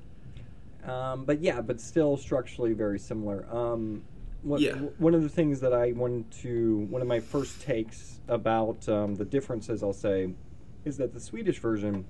Um, 0.85 1.25
but 1.25 1.41
yeah, 1.41 1.61
but 1.61 1.81
still 1.81 2.17
structurally 2.17 2.73
very 2.73 2.99
similar. 2.99 3.47
Um, 3.51 4.03
what, 4.43 4.61
Yeah. 4.61 4.73
w- 4.73 4.93
One 4.99 5.15
of 5.15 5.23
the 5.23 5.29
things 5.29 5.61
that 5.61 5.73
I 5.73 5.93
wanted 5.93 6.31
to, 6.43 6.79
one 6.91 7.01
of 7.01 7.09
my 7.09 7.21
first 7.21 7.63
takes 7.63 8.21
about 8.29 8.87
um, 8.89 9.15
the 9.15 9.25
differences, 9.25 9.83
I'll 9.83 9.93
say, 9.95 10.35
is 10.85 10.97
that 10.99 11.15
the 11.15 11.21
Swedish 11.21 11.59
version, 11.61 12.05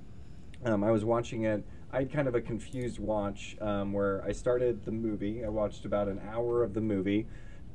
um, 0.64 0.82
I 0.82 0.90
was 0.90 1.04
watching 1.04 1.42
it. 1.44 1.62
I 1.94 1.98
had 1.98 2.12
kind 2.12 2.26
of 2.26 2.34
a 2.34 2.40
confused 2.40 2.98
watch 2.98 3.56
um, 3.60 3.92
where 3.92 4.20
I 4.26 4.32
started 4.32 4.84
the 4.84 4.90
movie. 4.90 5.44
I 5.44 5.48
watched 5.48 5.84
about 5.84 6.08
an 6.08 6.20
hour 6.28 6.64
of 6.64 6.74
the 6.74 6.80
movie, 6.80 7.26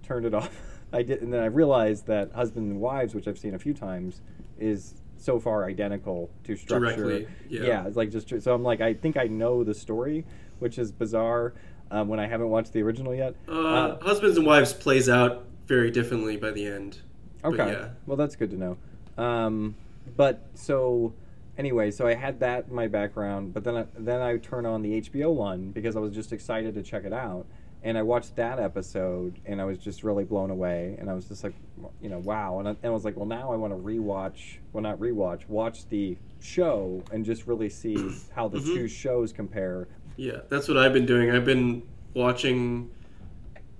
turned 0.03 0.25
it 0.25 0.33
off. 0.35 0.51
I 0.91 1.03
did, 1.03 1.21
and 1.21 1.31
then 1.31 1.41
I 1.41 1.45
realized 1.45 2.07
that 2.07 2.33
Husband 2.33 2.69
and 2.69 2.81
Wives, 2.81 3.15
which 3.15 3.27
I've 3.27 3.37
seen 3.37 3.55
a 3.55 3.59
few 3.59 3.73
times, 3.73 4.19
is 4.59 4.95
so 5.17 5.39
far 5.39 5.63
identical 5.63 6.29
to 6.43 6.57
structure. 6.57 6.95
Directly, 6.95 7.27
yeah. 7.47 7.61
yeah, 7.61 7.87
it's 7.87 7.95
like 7.95 8.11
just 8.11 8.41
so 8.41 8.53
I'm 8.53 8.63
like 8.63 8.81
I 8.81 8.93
think 8.93 9.15
I 9.15 9.25
know 9.25 9.63
the 9.63 9.73
story, 9.73 10.25
which 10.59 10.77
is 10.77 10.91
bizarre 10.91 11.53
um, 11.89 12.09
when 12.09 12.19
I 12.19 12.27
haven't 12.27 12.49
watched 12.49 12.73
the 12.73 12.81
original 12.81 13.15
yet. 13.15 13.35
Uh, 13.47 13.97
Husbands 14.01 14.37
and 14.37 14.45
Wives 14.45 14.73
plays 14.73 15.07
out 15.07 15.45
very 15.65 15.91
differently 15.91 16.35
by 16.35 16.51
the 16.51 16.65
end. 16.65 16.99
But 17.41 17.53
okay, 17.53 17.71
yeah. 17.71 17.89
well 18.05 18.17
that's 18.17 18.35
good 18.35 18.51
to 18.51 18.57
know. 18.57 18.77
Um, 19.17 19.75
but 20.17 20.45
so 20.55 21.13
anyway, 21.59 21.91
so 21.91 22.07
I 22.07 22.15
had 22.15 22.39
that 22.39 22.65
in 22.69 22.73
my 22.73 22.87
background, 22.87 23.53
but 23.53 23.63
then 23.63 23.75
I, 23.75 23.85
then 23.97 24.21
I 24.21 24.37
turn 24.37 24.65
on 24.65 24.81
the 24.81 25.01
HBO 25.01 25.33
one 25.35 25.69
because 25.71 25.95
I 25.95 25.99
was 25.99 26.11
just 26.11 26.31
excited 26.33 26.73
to 26.73 26.81
check 26.81 27.03
it 27.03 27.13
out. 27.13 27.45
And 27.81 27.97
I 27.97 28.01
watched 28.01 28.35
that 28.35 28.59
episode, 28.59 29.39
and 29.45 29.61
I 29.61 29.63
was 29.65 29.77
just 29.77 30.03
really 30.03 30.25
blown 30.25 30.49
away. 30.49 30.97
And 30.99 31.09
I 31.09 31.13
was 31.13 31.25
just 31.29 31.45
like, 31.45 31.53
you 32.01 32.09
know, 32.09 32.19
wow. 32.19 32.59
And 32.59 32.67
I, 32.67 32.71
and 32.71 32.85
I 32.85 32.89
was 32.89 33.05
like, 33.05 33.15
well, 33.15 33.25
now 33.25 33.53
I 33.53 33.55
want 33.55 33.71
to 33.71 33.77
rewatch. 33.79 34.57
Well, 34.73 34.83
not 34.83 34.99
rewatch. 34.99 35.47
Watch 35.47 35.87
the 35.87 36.17
show 36.41 37.01
and 37.13 37.23
just 37.23 37.47
really 37.47 37.69
see 37.69 37.95
how 38.35 38.47
the 38.49 38.59
Mhm. 38.59 38.65
two 38.75 38.87
shows 38.89 39.31
compare. 39.31 39.87
Yeah, 40.17 40.39
that's 40.49 40.67
what 40.67 40.75
I've 40.77 40.91
been 40.91 41.05
doing. 41.05 41.31
I've 41.31 41.45
been 41.45 41.83
watching 42.13 42.89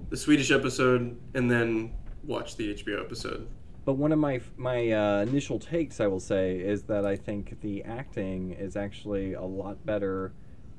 the 0.10 0.16
Swedish 0.16 0.50
episode 0.52 1.18
and 1.34 1.52
then 1.52 1.92
watch 2.24 2.56
the 2.56 2.74
HBO 2.74 3.02
episode. 3.04 3.48
But 3.90 3.96
one 3.96 4.12
of 4.12 4.20
my 4.20 4.40
my 4.56 4.92
uh, 4.92 5.22
initial 5.24 5.58
takes, 5.58 6.00
I 6.00 6.06
will 6.06 6.20
say, 6.20 6.60
is 6.60 6.84
that 6.84 7.08
I 7.08 7.16
think 7.16 7.60
the 7.62 7.84
acting 7.84 8.52
is 8.52 8.76
actually 8.76 9.34
a 9.34 9.42
lot 9.42 9.84
better 9.84 10.32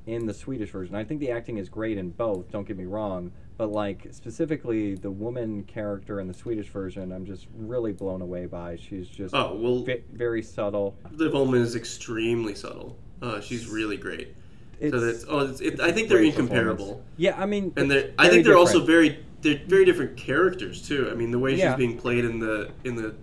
in 0.07 0.27
the 0.27 0.33
Swedish 0.33 0.71
version. 0.71 0.95
I 0.95 1.03
think 1.03 1.19
the 1.19 1.33
acting 1.33 1.57
is 1.57 1.69
great 1.69 1.99
in 1.99 2.11
both. 2.11 2.53
Don't 2.53 2.69
get 2.69 2.79
me 2.79 2.85
wrong, 2.85 3.33
but 3.57 3.73
like 3.73 4.07
specifically 4.13 4.95
the 4.95 5.11
woman 5.11 5.65
character 5.65 6.21
in 6.21 6.29
the 6.29 6.35
Swedish 6.35 6.69
version, 6.69 7.11
I'm 7.11 7.27
just 7.27 7.49
really 7.53 7.93
blown 7.93 8.23
away 8.23 8.47
by. 8.47 8.77
She's 8.77 9.09
just 9.09 9.35
Oh 9.35 9.57
well, 9.57 9.83
ve- 9.83 10.05
very 10.13 10.41
subtle. 10.41 10.95
The 11.11 11.31
woman 11.31 11.63
is 11.63 11.75
extremely 11.75 12.55
subtle. 12.55 12.97
Uh, 13.21 13.41
she's 13.41 13.69
really 13.69 13.97
great. 13.97 14.37
It's, 14.79 14.95
so 14.95 15.01
that's 15.01 15.25
oh, 15.29 15.41
it's, 15.41 15.61
it, 15.61 15.73
it's 15.75 15.83
I 15.83 15.91
think 15.91 16.09
they're 16.11 16.23
incomparable, 16.23 17.03
yeah, 17.17 17.35
I 17.37 17.47
mean, 17.47 17.73
and 17.77 17.91
they're 17.91 18.13
I 18.17 18.29
think 18.29 18.47
they're 18.47 18.57
also 18.57 18.85
very 18.85 19.19
they're 19.43 19.61
very 19.67 19.85
different 19.85 20.17
characters 20.17 20.87
too. 20.87 21.09
I 21.11 21.15
mean, 21.15 21.31
the 21.31 21.39
way 21.39 21.55
Yeah. 21.55 21.71
she's 21.73 21.79
being 21.79 21.99
played 21.99 22.25
in 22.25 22.39
the 22.39 22.71
in 22.85 22.95
the 22.95 23.15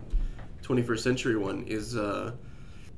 21st 0.63 0.99
century 0.99 1.35
one 1.37 1.63
is 1.67 1.95
uh, 1.95 2.33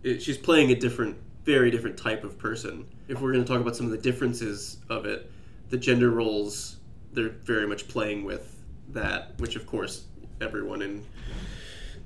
it, 0.03 0.21
she's 0.21 0.37
playing 0.37 0.71
a 0.71 0.75
different, 0.75 1.17
very 1.43 1.69
different 1.69 1.97
type 1.97 2.23
of 2.23 2.37
person. 2.37 2.85
If 3.07 3.21
we're 3.21 3.31
going 3.33 3.43
to 3.43 3.47
talk 3.51 3.61
about 3.61 3.75
some 3.75 3.85
of 3.85 3.91
the 3.91 3.97
differences 3.97 4.77
of 4.89 5.05
it, 5.05 5.29
the 5.69 5.77
gender 5.77 6.09
roles 6.11 6.77
they're 7.11 7.29
very 7.29 7.65
much 7.67 7.87
playing 7.87 8.23
with 8.23 8.55
that, 8.89 9.33
which 9.39 9.55
of 9.55 9.65
course 9.65 10.05
everyone 10.41 10.81
in 10.81 11.03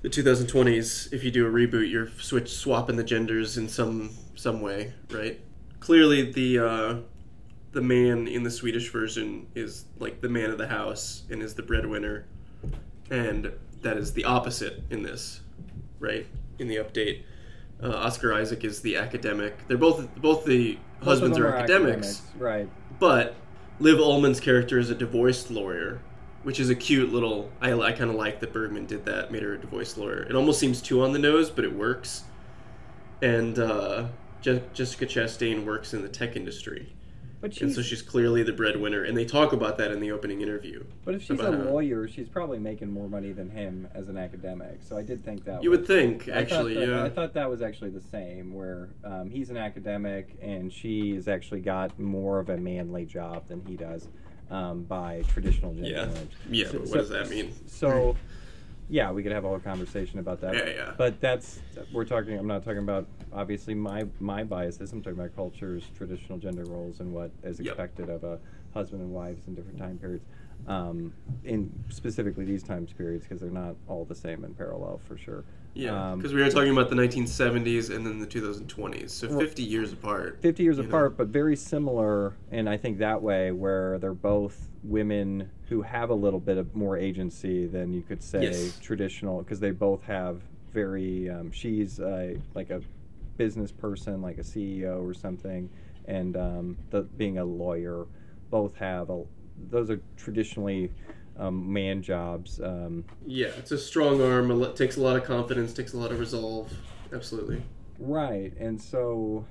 the 0.01 0.09
2020s, 0.09 1.13
if 1.13 1.23
you 1.23 1.31
do 1.31 1.45
a 1.47 1.49
reboot, 1.51 1.89
you're 1.89 2.09
switch 2.19 2.51
swapping 2.53 2.95
the 2.97 3.03
genders 3.03 3.57
in 3.57 3.69
some 3.69 4.09
some 4.35 4.59
way, 4.61 4.93
right? 5.11 5.39
Clearly, 5.79 6.31
the 6.31 6.59
uh, 6.59 6.95
the 7.73 7.81
man 7.81 8.27
in 8.27 8.43
the 8.43 8.51
Swedish 8.51 8.89
version 8.91 9.47
is 9.55 9.85
like 9.99 10.21
the 10.21 10.29
man 10.29 10.49
of 10.51 10.57
the 10.57 10.67
house 10.67 11.23
and 11.29 11.41
is 11.41 11.53
the 11.55 11.63
breadwinner, 11.63 12.25
and 13.09 13.51
that 13.81 13.97
is 13.97 14.13
the 14.13 14.23
opposite 14.25 14.81
in 14.89 15.03
this, 15.03 15.41
right? 15.99 16.25
In 16.59 16.67
the 16.67 16.77
update, 16.77 17.23
uh, 17.81 17.89
Oscar 17.89 18.33
Isaac 18.33 18.63
is 18.63 18.81
the 18.81 18.95
academic. 18.95 19.67
They're 19.67 19.77
both 19.77 20.07
both 20.15 20.45
the 20.45 20.77
Both 20.99 21.07
husbands 21.09 21.37
them 21.37 21.47
are 21.47 21.55
academics, 21.55 22.21
right? 22.37 22.69
but 22.99 23.35
Liv 23.79 23.97
Ullmann's 23.99 24.39
character 24.39 24.77
is 24.79 24.89
a 24.89 24.95
divorced 24.95 25.49
lawyer, 25.51 25.99
which 26.43 26.59
is 26.59 26.69
a 26.69 26.75
cute 26.75 27.11
little. 27.11 27.51
I, 27.59 27.73
I 27.73 27.91
kind 27.91 28.09
of 28.11 28.15
like 28.15 28.39
that 28.41 28.53
Bergman 28.53 28.85
did 28.85 29.03
that, 29.05 29.31
made 29.31 29.41
her 29.43 29.55
a 29.55 29.57
divorced 29.59 29.97
lawyer. 29.97 30.21
It 30.23 30.35
almost 30.35 30.59
seems 30.59 30.81
too 30.81 31.01
on 31.03 31.11
the 31.11 31.19
nose, 31.19 31.49
but 31.49 31.65
it 31.65 31.73
works. 31.73 32.23
And 33.21 33.57
uh, 33.57 34.07
Je- 34.41 34.61
Jessica 34.73 35.05
Chastain 35.07 35.65
works 35.65 35.93
in 35.93 36.01
the 36.03 36.09
tech 36.09 36.35
industry, 36.35 36.93
But 37.43 37.59
and 37.59 37.73
so 37.73 37.81
she's 37.81 38.01
clearly 38.01 38.41
the 38.41 38.53
breadwinner. 38.53 39.03
And 39.03 39.17
they 39.17 39.25
talk 39.25 39.51
about 39.51 39.77
that 39.77 39.91
in 39.91 39.99
the 39.99 40.13
opening 40.13 40.39
interview. 40.39 40.81
But 41.03 41.15
if 41.15 41.23
she's 41.23 41.37
a 41.41 41.43
how- 41.43 41.51
lawyer, 41.51 42.07
she's 42.07 42.29
probably 42.29 42.57
making 42.57 42.89
more 42.89 43.09
money 43.09 43.33
than 43.33 43.49
him 43.49 43.85
as 43.93 44.07
an 44.07 44.15
academic. 44.15 44.79
So 44.81 44.95
I 44.97 45.01
did 45.01 45.25
think 45.25 45.43
that 45.43 45.61
You 45.61 45.69
was, 45.69 45.79
would 45.79 45.87
think, 45.87 46.29
I 46.29 46.31
actually, 46.37 46.75
that- 46.75 46.87
yeah. 46.87 47.03
I 47.03 47.09
thought 47.09 47.33
that 47.33 47.49
was 47.49 47.61
actually 47.61 47.89
the 47.89 47.99
same, 47.99 48.53
where 48.53 48.91
um, 49.03 49.29
he's 49.29 49.49
an 49.49 49.57
academic 49.57 50.37
and 50.41 50.71
she's 50.71 51.27
actually 51.27 51.59
got 51.59 51.99
more 51.99 52.39
of 52.39 52.47
a 52.49 52.55
manly 52.55 53.03
job 53.05 53.45
than 53.49 53.61
he 53.65 53.75
does 53.75 54.07
um, 54.49 54.83
by 54.83 55.21
traditional 55.27 55.73
gender 55.73 55.89
Yeah. 55.89 56.07
Yeah, 56.49 56.65
So- 56.67 56.71
but 56.71 56.79
what 56.81 56.89
so- 56.91 56.97
does 56.99 57.09
that 57.09 57.29
mean? 57.29 57.51
So, 57.67 58.15
yeah, 58.93 59.11
we 59.11 59.23
could 59.23 59.31
have 59.31 59.43
a 59.43 59.47
whole 59.47 59.59
conversation 59.59 60.19
about 60.19 60.39
that. 60.41 60.53
Yeah, 60.53 60.69
yeah. 60.69 60.93
But 60.95 61.19
that's 61.19 61.59
we're 61.91 62.05
talking. 62.05 62.37
I'm 62.37 62.45
not 62.45 62.63
talking 62.63 62.77
about 62.83 63.07
obviously 63.33 63.73
my 63.73 64.05
my 64.19 64.43
biases. 64.43 64.91
I'm 64.93 65.01
talking 65.01 65.17
about 65.19 65.35
cultures, 65.35 65.83
traditional 65.97 66.37
gender 66.37 66.63
roles, 66.65 66.99
and 66.99 67.11
what 67.11 67.31
is 67.41 67.59
Yep. 67.59 67.69
expected 67.69 68.09
of 68.09 68.23
a 68.23 68.37
husband 68.71 69.01
and 69.01 69.11
wives 69.11 69.47
in 69.47 69.55
different 69.55 69.79
time 69.79 69.97
periods. 69.97 70.25
Um, 70.67 71.11
in 71.43 71.71
specifically 71.89 72.45
these 72.45 72.61
times 72.61 72.93
periods 72.93 73.25
because 73.25 73.41
they're 73.41 73.49
not 73.49 73.75
all 73.87 74.05
the 74.05 74.13
same 74.15 74.45
in 74.45 74.53
parallel 74.53 75.01
for 75.07 75.17
sure. 75.17 75.43
Yeah, 75.75 76.11
Um, 76.11 76.19
because 76.19 76.33
we 76.33 76.41
were 76.41 76.49
talking 76.49 76.71
about 76.71 76.89
the 76.89 76.95
1970s 76.95 77.89
and 77.89 78.05
then 78.05 78.19
the 78.19 78.27
2020s, 78.27 79.09
so 79.09 79.27
Well, 79.27 79.39
50 79.39 79.63
years 79.63 79.91
apart. 79.91 80.39
50 80.41 80.63
years 80.63 80.77
you 80.77 80.83
know? 80.83 80.89
apart, 80.89 81.17
but 81.17 81.27
very 81.27 81.55
similar, 81.55 82.33
and 82.51 82.69
I 82.69 82.77
think 82.77 82.99
that 82.99 83.21
way, 83.21 83.51
where 83.51 83.97
they're 83.97 84.13
both 84.13 84.69
women 84.83 85.49
who 85.69 85.81
have 85.81 86.09
a 86.11 86.13
little 86.13 86.39
bit 86.39 86.57
of 86.57 86.75
more 86.75 86.97
agency 86.97 87.65
than 87.65 87.91
you 87.91 88.01
could 88.03 88.21
say 88.21 88.43
Yes. 88.43 88.79
traditional, 88.81 89.39
because 89.39 89.59
they 89.59 89.71
both 89.71 90.03
have 90.03 90.41
very. 90.71 91.29
Um, 91.29 91.51
she's 91.51 91.99
uh, 91.99 92.35
like 92.53 92.69
a 92.69 92.81
business 93.37 93.71
person, 93.71 94.21
like 94.21 94.37
a 94.37 94.41
CEO 94.43 95.03
or 95.03 95.13
something, 95.13 95.69
and 96.05 96.37
um, 96.37 96.77
the, 96.91 97.01
being 97.01 97.39
a 97.39 97.45
lawyer, 97.45 98.05
both 98.51 98.75
have 98.75 99.09
a. 99.09 99.23
Those 99.69 99.89
are 99.89 99.99
traditionally 100.17 100.91
um, 101.37 101.71
man 101.71 102.01
jobs. 102.01 102.59
Um, 102.61 103.05
Yeah, 103.25 103.47
it's 103.57 103.71
a 103.71 103.77
strong 103.77 104.21
arm. 104.21 104.49
lo- 104.49 104.71
Takes 104.73 104.97
a 104.97 105.01
lot 105.01 105.15
of 105.15 105.23
confidence. 105.23 105.73
Takes 105.73 105.93
a 105.93 105.97
lot 105.97 106.11
of 106.11 106.19
resolve. 106.19 106.71
Absolutely. 107.11 107.61
Right, 107.99 108.53
and 108.59 108.81
so, 108.81 109.45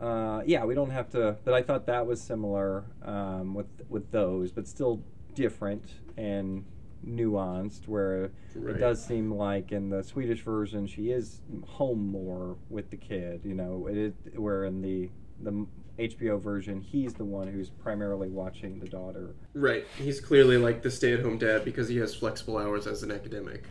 uh, 0.00 0.42
yeah, 0.44 0.64
we 0.64 0.74
don't 0.74 0.90
have 0.90 1.08
to. 1.10 1.36
But 1.44 1.54
I 1.54 1.62
thought 1.62 1.86
that 1.86 2.06
was 2.06 2.20
similar 2.20 2.84
um, 3.02 3.54
with 3.54 3.66
with 3.88 4.10
those, 4.10 4.52
but 4.52 4.66
still 4.66 5.02
different 5.34 5.84
and 6.16 6.64
nuanced. 7.06 7.86
Where 7.86 8.30
Right. 8.54 8.76
it 8.76 8.78
does 8.80 9.04
seem 9.04 9.32
like 9.32 9.70
in 9.72 9.88
the 9.90 10.02
Swedish 10.02 10.42
version, 10.42 10.86
she 10.86 11.10
is 11.10 11.40
home 11.64 12.10
more 12.10 12.56
with 12.68 12.90
the 12.90 12.96
kid. 12.96 13.42
You 13.44 13.54
know, 13.54 13.86
it 13.86 14.14
where 14.36 14.64
in 14.64 14.82
the 14.82 15.08
the 15.40 15.66
HBO 15.98 16.40
version, 16.40 16.80
he's 16.80 17.14
the 17.14 17.24
one 17.24 17.48
who's 17.48 17.70
primarily 17.70 18.28
watching 18.28 18.78
the 18.78 18.86
daughter. 18.86 19.34
Right. 19.54 19.86
He's 19.96 20.20
clearly 20.20 20.58
like 20.58 20.82
the 20.82 20.90
stay-at-home 20.90 21.38
dad 21.38 21.64
because 21.64 21.88
he 21.88 21.96
has 21.98 22.14
flexible 22.14 22.58
hours 22.58 22.86
as 22.86 23.02
an 23.02 23.10
academic. 23.10 23.64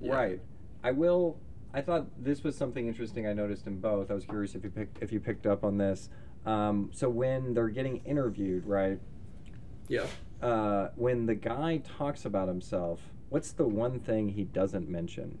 Yeah. 0.00 0.14
Right. 0.14 0.40
I 0.84 0.90
will. 0.90 1.38
I 1.74 1.80
thought 1.80 2.06
this 2.22 2.44
was 2.44 2.56
something 2.56 2.86
interesting 2.86 3.26
I 3.26 3.32
noticed 3.32 3.66
in 3.66 3.80
both. 3.80 4.10
I 4.10 4.14
was 4.14 4.24
curious 4.24 4.54
if 4.54 4.64
you 4.64 4.70
picked 4.70 5.02
if 5.02 5.12
you 5.12 5.20
picked 5.20 5.46
up 5.46 5.64
on 5.64 5.78
this. 5.78 6.10
Um, 6.44 6.90
so 6.92 7.08
when 7.08 7.54
they're 7.54 7.68
getting 7.68 7.98
interviewed, 8.04 8.66
right? 8.66 8.98
Yeah. 9.88 10.06
Uh, 10.42 10.88
when 10.96 11.24
the 11.24 11.36
guy 11.36 11.80
talks 11.98 12.24
about 12.24 12.48
himself, 12.48 13.00
what's 13.30 13.52
the 13.52 13.66
one 13.66 14.00
thing 14.00 14.28
he 14.28 14.44
doesn't 14.44 14.88
mention? 14.88 15.38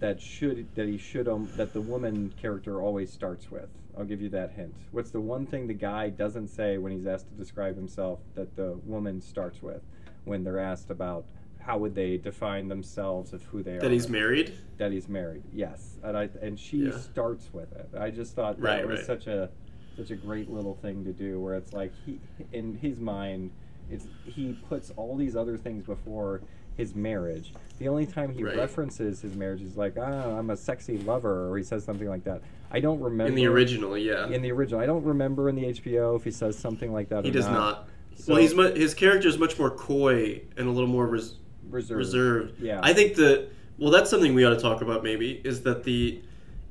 That 0.00 0.20
should 0.20 0.74
that 0.74 0.88
he 0.88 0.96
should 0.98 1.28
um, 1.28 1.48
that 1.56 1.72
the 1.72 1.80
woman 1.80 2.34
character 2.40 2.82
always 2.82 3.12
starts 3.12 3.50
with 3.50 3.68
I'll 4.00 4.06
give 4.06 4.22
you 4.22 4.30
that 4.30 4.52
hint. 4.52 4.74
What's 4.92 5.10
the 5.10 5.20
one 5.20 5.44
thing 5.44 5.66
the 5.66 5.74
guy 5.74 6.08
doesn't 6.08 6.48
say 6.48 6.78
when 6.78 6.90
he's 6.90 7.06
asked 7.06 7.28
to 7.28 7.34
describe 7.34 7.76
himself 7.76 8.20
that 8.34 8.56
the 8.56 8.80
woman 8.86 9.20
starts 9.20 9.62
with 9.62 9.82
when 10.24 10.42
they're 10.42 10.58
asked 10.58 10.90
about 10.90 11.26
how 11.58 11.76
would 11.76 11.94
they 11.94 12.16
define 12.16 12.68
themselves 12.68 13.34
of 13.34 13.42
who 13.44 13.62
they 13.62 13.76
are? 13.76 13.80
That 13.80 13.90
he's 13.92 14.08
married. 14.08 14.54
That 14.78 14.90
he's 14.90 15.06
married. 15.06 15.42
Yes, 15.52 15.98
and 16.02 16.16
I 16.16 16.30
and 16.40 16.58
she 16.58 16.78
Yeah. 16.84 16.92
starts 16.92 17.52
with 17.52 17.70
it. 17.72 17.90
I 17.94 18.10
just 18.10 18.34
thought 18.34 18.56
that 18.56 18.62
Right, 18.62 18.86
was 18.88 19.00
right. 19.00 19.06
such 19.06 19.26
a 19.26 19.50
such 19.98 20.10
a 20.10 20.16
great 20.16 20.48
little 20.48 20.74
thing 20.74 21.04
to 21.04 21.12
do, 21.12 21.38
where 21.38 21.54
it's 21.54 21.74
like 21.74 21.92
he 22.06 22.20
in 22.52 22.72
his 22.76 22.98
mind, 23.00 23.50
it's 23.90 24.06
he 24.24 24.54
puts 24.54 24.88
all 24.92 25.14
these 25.14 25.36
other 25.36 25.58
things 25.58 25.84
before 25.84 26.40
his 26.74 26.94
marriage. 26.94 27.52
The 27.76 27.88
only 27.88 28.06
time 28.06 28.32
he 28.32 28.42
Right. 28.44 28.56
references 28.56 29.20
his 29.20 29.34
marriage 29.36 29.60
is 29.60 29.76
like, 29.76 29.98
ah, 30.00 30.38
I'm 30.38 30.48
a 30.48 30.56
sexy 30.56 30.96
lover, 30.96 31.50
or 31.50 31.58
he 31.58 31.62
says 31.62 31.84
something 31.84 32.08
like 32.08 32.24
that. 32.24 32.40
I 32.70 32.80
don't 32.80 33.00
remember 33.00 33.28
In 33.28 33.34
the 33.34 33.46
original, 33.46 33.98
yeah. 33.98 34.28
In 34.28 34.42
the 34.42 34.52
original, 34.52 34.80
I 34.80 34.86
don't 34.86 35.02
remember 35.04 35.48
in 35.48 35.56
the 35.56 35.64
HBO 35.64 36.16
if 36.16 36.24
he 36.24 36.30
says 36.30 36.56
something 36.58 36.92
like 36.92 37.08
that. 37.08 37.24
he 37.24 37.30
does 37.30 37.46
not. 37.48 37.88
So- 38.14 38.32
well, 38.34 38.42
he's 38.42 38.54
mu- 38.54 38.74
his 38.74 38.94
character 38.94 39.28
is 39.28 39.38
much 39.38 39.58
more 39.58 39.70
coy 39.70 40.42
and 40.56 40.68
a 40.68 40.70
little 40.70 40.88
more 40.88 41.06
res- 41.06 41.34
reserved. 41.68 41.98
reserved. 41.98 42.60
Yeah. 42.62 42.80
I 42.82 42.92
think 42.92 43.16
that 43.16 43.48
well, 43.78 43.90
that's 43.90 44.10
something 44.10 44.34
we 44.34 44.44
ought 44.44 44.50
to 44.54 44.60
talk 44.60 44.82
about. 44.82 45.02
Maybe 45.02 45.40
is 45.44 45.62
that 45.62 45.84
the 45.84 46.20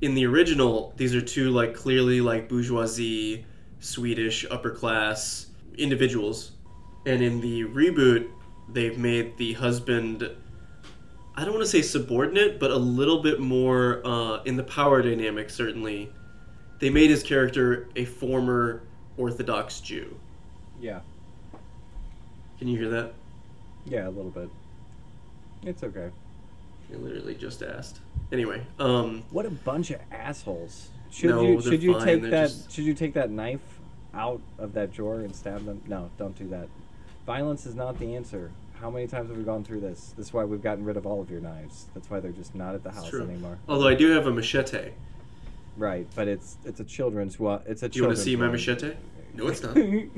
in 0.02 0.14
the 0.14 0.26
original 0.26 0.94
these 0.96 1.14
are 1.16 1.22
two 1.22 1.50
like 1.50 1.74
clearly 1.74 2.22
like 2.22 2.48
bourgeoisie, 2.48 3.46
Swedish 3.80 4.46
upper 4.52 4.70
class 4.72 5.48
individuals, 5.78 6.52
and 7.06 7.22
in 7.22 7.42
the 7.42 7.64
reboot 7.66 8.30
they've 8.72 8.98
made 8.98 9.36
the 9.38 9.54
husband. 9.54 10.30
I 11.40 11.46
don't 11.46 11.54
want 11.54 11.64
to 11.64 11.70
say 11.72 11.82
subordinate, 11.82 12.60
but 12.60 12.70
a 12.70 12.76
little 12.78 13.22
bit 13.22 13.40
more 13.40 14.06
uh, 14.06 14.44
in 14.44 14.58
the 14.58 14.64
power 14.64 15.02
dynamic. 15.02 15.50
Certainly, 15.50 16.10
they 16.80 16.90
made 16.90 17.10
his 17.10 17.24
character 17.24 17.88
a 17.96 18.04
former 18.04 18.82
Orthodox 19.16 19.80
Jew. 19.80 20.20
yeah, 20.82 21.00
Can 22.58 22.68
you 22.68 22.78
hear 22.78 22.90
that? 22.90 23.14
yeah, 23.86 24.06
a 24.08 24.10
little 24.10 24.32
bit. 24.32 24.50
It's 25.64 25.82
okay. 25.82 26.10
I 26.92 26.98
literally 26.98 27.36
just 27.36 27.64
asked. 27.64 28.00
Anyway, 28.34 28.62
um, 28.78 29.24
What 29.32 29.46
a 29.46 29.50
bunch 29.50 29.92
of 29.92 30.02
assholes! 30.12 30.90
Should 31.10 31.30
No, 31.30 31.42
you 31.42 31.62
should 31.62 31.82
you 31.82 31.94
fine, 31.94 32.04
take 32.06 32.22
they're 32.24 32.32
that 32.32 32.48
just- 32.50 32.72
should 32.74 32.84
you 32.84 32.94
take 32.94 33.14
that 33.14 33.30
knife 33.32 33.62
out 34.14 34.42
of 34.58 34.74
that 34.74 34.92
drawer 34.92 35.22
and 35.22 35.34
stab 35.34 35.64
them? 35.66 35.82
No, 35.88 36.10
don't 36.18 36.38
do 36.38 36.50
that. 36.50 36.68
Violence 37.26 37.66
is 37.66 37.76
not 37.76 37.98
the 37.98 38.14
answer. 38.18 38.52
How 38.82 38.90
many 38.90 39.08
times 39.08 39.30
have 39.30 39.38
we 39.38 39.44
gone 39.44 39.64
through 39.64 39.82
this? 39.82 40.14
This 40.16 40.28
is 40.28 40.34
why 40.34 40.46
we've 40.46 40.64
gotten 40.64 40.86
rid 40.86 40.96
of 40.96 41.06
all 41.06 41.22
of 41.22 41.30
your 41.30 41.42
knives. 41.42 41.88
That's 41.94 42.10
why 42.10 42.22
they're 42.22 42.32
just 42.32 42.56
not 42.56 42.76
at 42.76 42.84
the 42.84 42.92
house 42.92 43.10
true. 43.10 43.24
anymore. 43.24 43.58
Although 43.68 43.90
I 43.90 43.96
do 43.96 44.10
have 44.12 44.26
a 44.26 44.32
machete. 44.32 44.92
Right, 45.76 46.08
but 46.16 46.28
it's 46.28 46.58
it's 46.64 46.80
a 46.80 46.86
children's 46.86 47.40
one. 47.40 47.62
It's 47.66 47.84
a 47.84 47.90
Do 47.90 48.00
you 48.00 48.06
want 48.06 48.18
to 48.18 48.24
see 48.24 48.36
my 48.36 48.48
machete? 48.48 48.94
No, 49.34 49.48
it's 49.48 49.62
not. 49.62 49.74
Do 49.76 50.10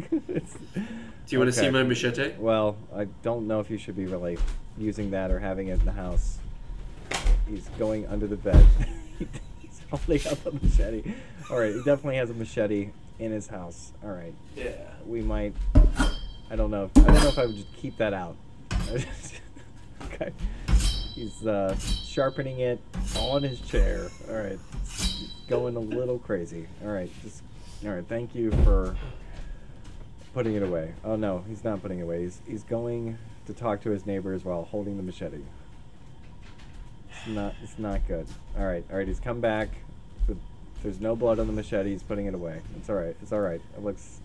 you 1.28 1.40
want 1.40 1.52
to 1.54 1.60
see 1.60 1.70
my 1.70 1.84
machete? 1.84 2.34
Well, 2.38 2.78
I 2.96 3.06
don't 3.24 3.48
know 3.48 3.60
if 3.60 3.70
you 3.70 3.78
should 3.78 3.96
be 3.96 4.06
really 4.06 4.38
using 4.78 5.12
that 5.12 5.32
or 5.32 5.40
having 5.40 5.68
it 5.68 5.80
in 5.80 5.86
the 5.86 5.92
house. 5.92 6.38
He's 7.48 7.68
going 7.80 8.08
under 8.08 8.28
the 8.28 8.38
bed. 8.38 8.66
He's 9.60 9.82
holding 9.90 10.26
up 10.28 10.46
a 10.46 10.52
machete. 10.52 11.14
All 11.50 11.60
right, 11.60 11.74
he 11.74 11.80
definitely 11.84 12.18
has 12.18 12.30
a 12.30 12.34
machete 12.34 12.90
in 13.20 13.32
his 13.32 13.48
house. 13.48 13.92
All 14.04 14.12
right, 14.12 14.34
Yeah. 14.56 14.72
we 15.06 15.22
might. 15.22 15.54
I 16.50 16.56
don't 16.56 16.72
know. 16.72 16.90
I 16.96 17.00
don't 17.02 17.14
know 17.16 17.28
if 17.30 17.38
I 17.40 17.46
would 17.46 17.56
just 17.56 17.74
keep 17.76 17.98
that 17.98 18.14
out. 18.14 18.36
okay. 20.04 20.32
He's 21.16 21.46
uh, 21.46 21.76
sharpening 21.78 22.60
it 22.60 22.80
on 23.18 23.44
his 23.44 23.62
chair. 23.62 24.10
All 24.30 24.36
right, 24.36 24.60
He's 24.84 25.30
going 25.48 25.76
a 25.76 25.80
little 25.80 26.20
crazy. 26.20 26.68
All 26.84 26.92
right, 26.92 27.12
just 27.22 27.44
all 27.86 27.92
right. 27.92 28.06
Thank 28.08 28.34
you 28.36 28.52
for 28.64 28.96
putting 30.34 30.56
it 30.56 30.64
away. 30.64 30.94
Oh 31.04 31.16
no, 31.16 31.44
he's 31.48 31.64
not 31.64 31.82
putting 31.82 32.00
it 32.00 32.04
away. 32.04 32.22
He's 32.24 32.42
he's 32.48 32.64
going 32.64 33.18
to 33.48 33.54
talk 33.54 33.82
to 33.82 33.90
his 33.90 34.06
neighbors 34.06 34.46
while 34.46 34.64
holding 34.64 34.98
the 34.98 35.04
machete. 35.04 35.42
It's 37.10 37.28
not 37.28 37.54
it's 37.62 37.78
not 37.78 38.08
good. 38.08 38.28
All 38.58 38.66
right, 38.66 38.84
all 38.92 38.98
right. 38.98 39.08
He's 39.08 39.20
come 39.20 39.42
back. 39.42 39.70
There's 40.84 41.00
no 41.00 41.16
blood 41.16 41.38
on 41.38 41.46
the 41.46 41.54
machete. 41.54 41.92
He's 41.92 42.02
putting 42.02 42.26
it 42.26 42.34
away. 42.34 42.60
It's 42.78 42.90
all 42.90 42.96
right. 42.96 43.16
It's 43.22 43.32
all 43.32 43.40
right. 43.40 43.62
It 43.78 43.84
looks 43.84 44.22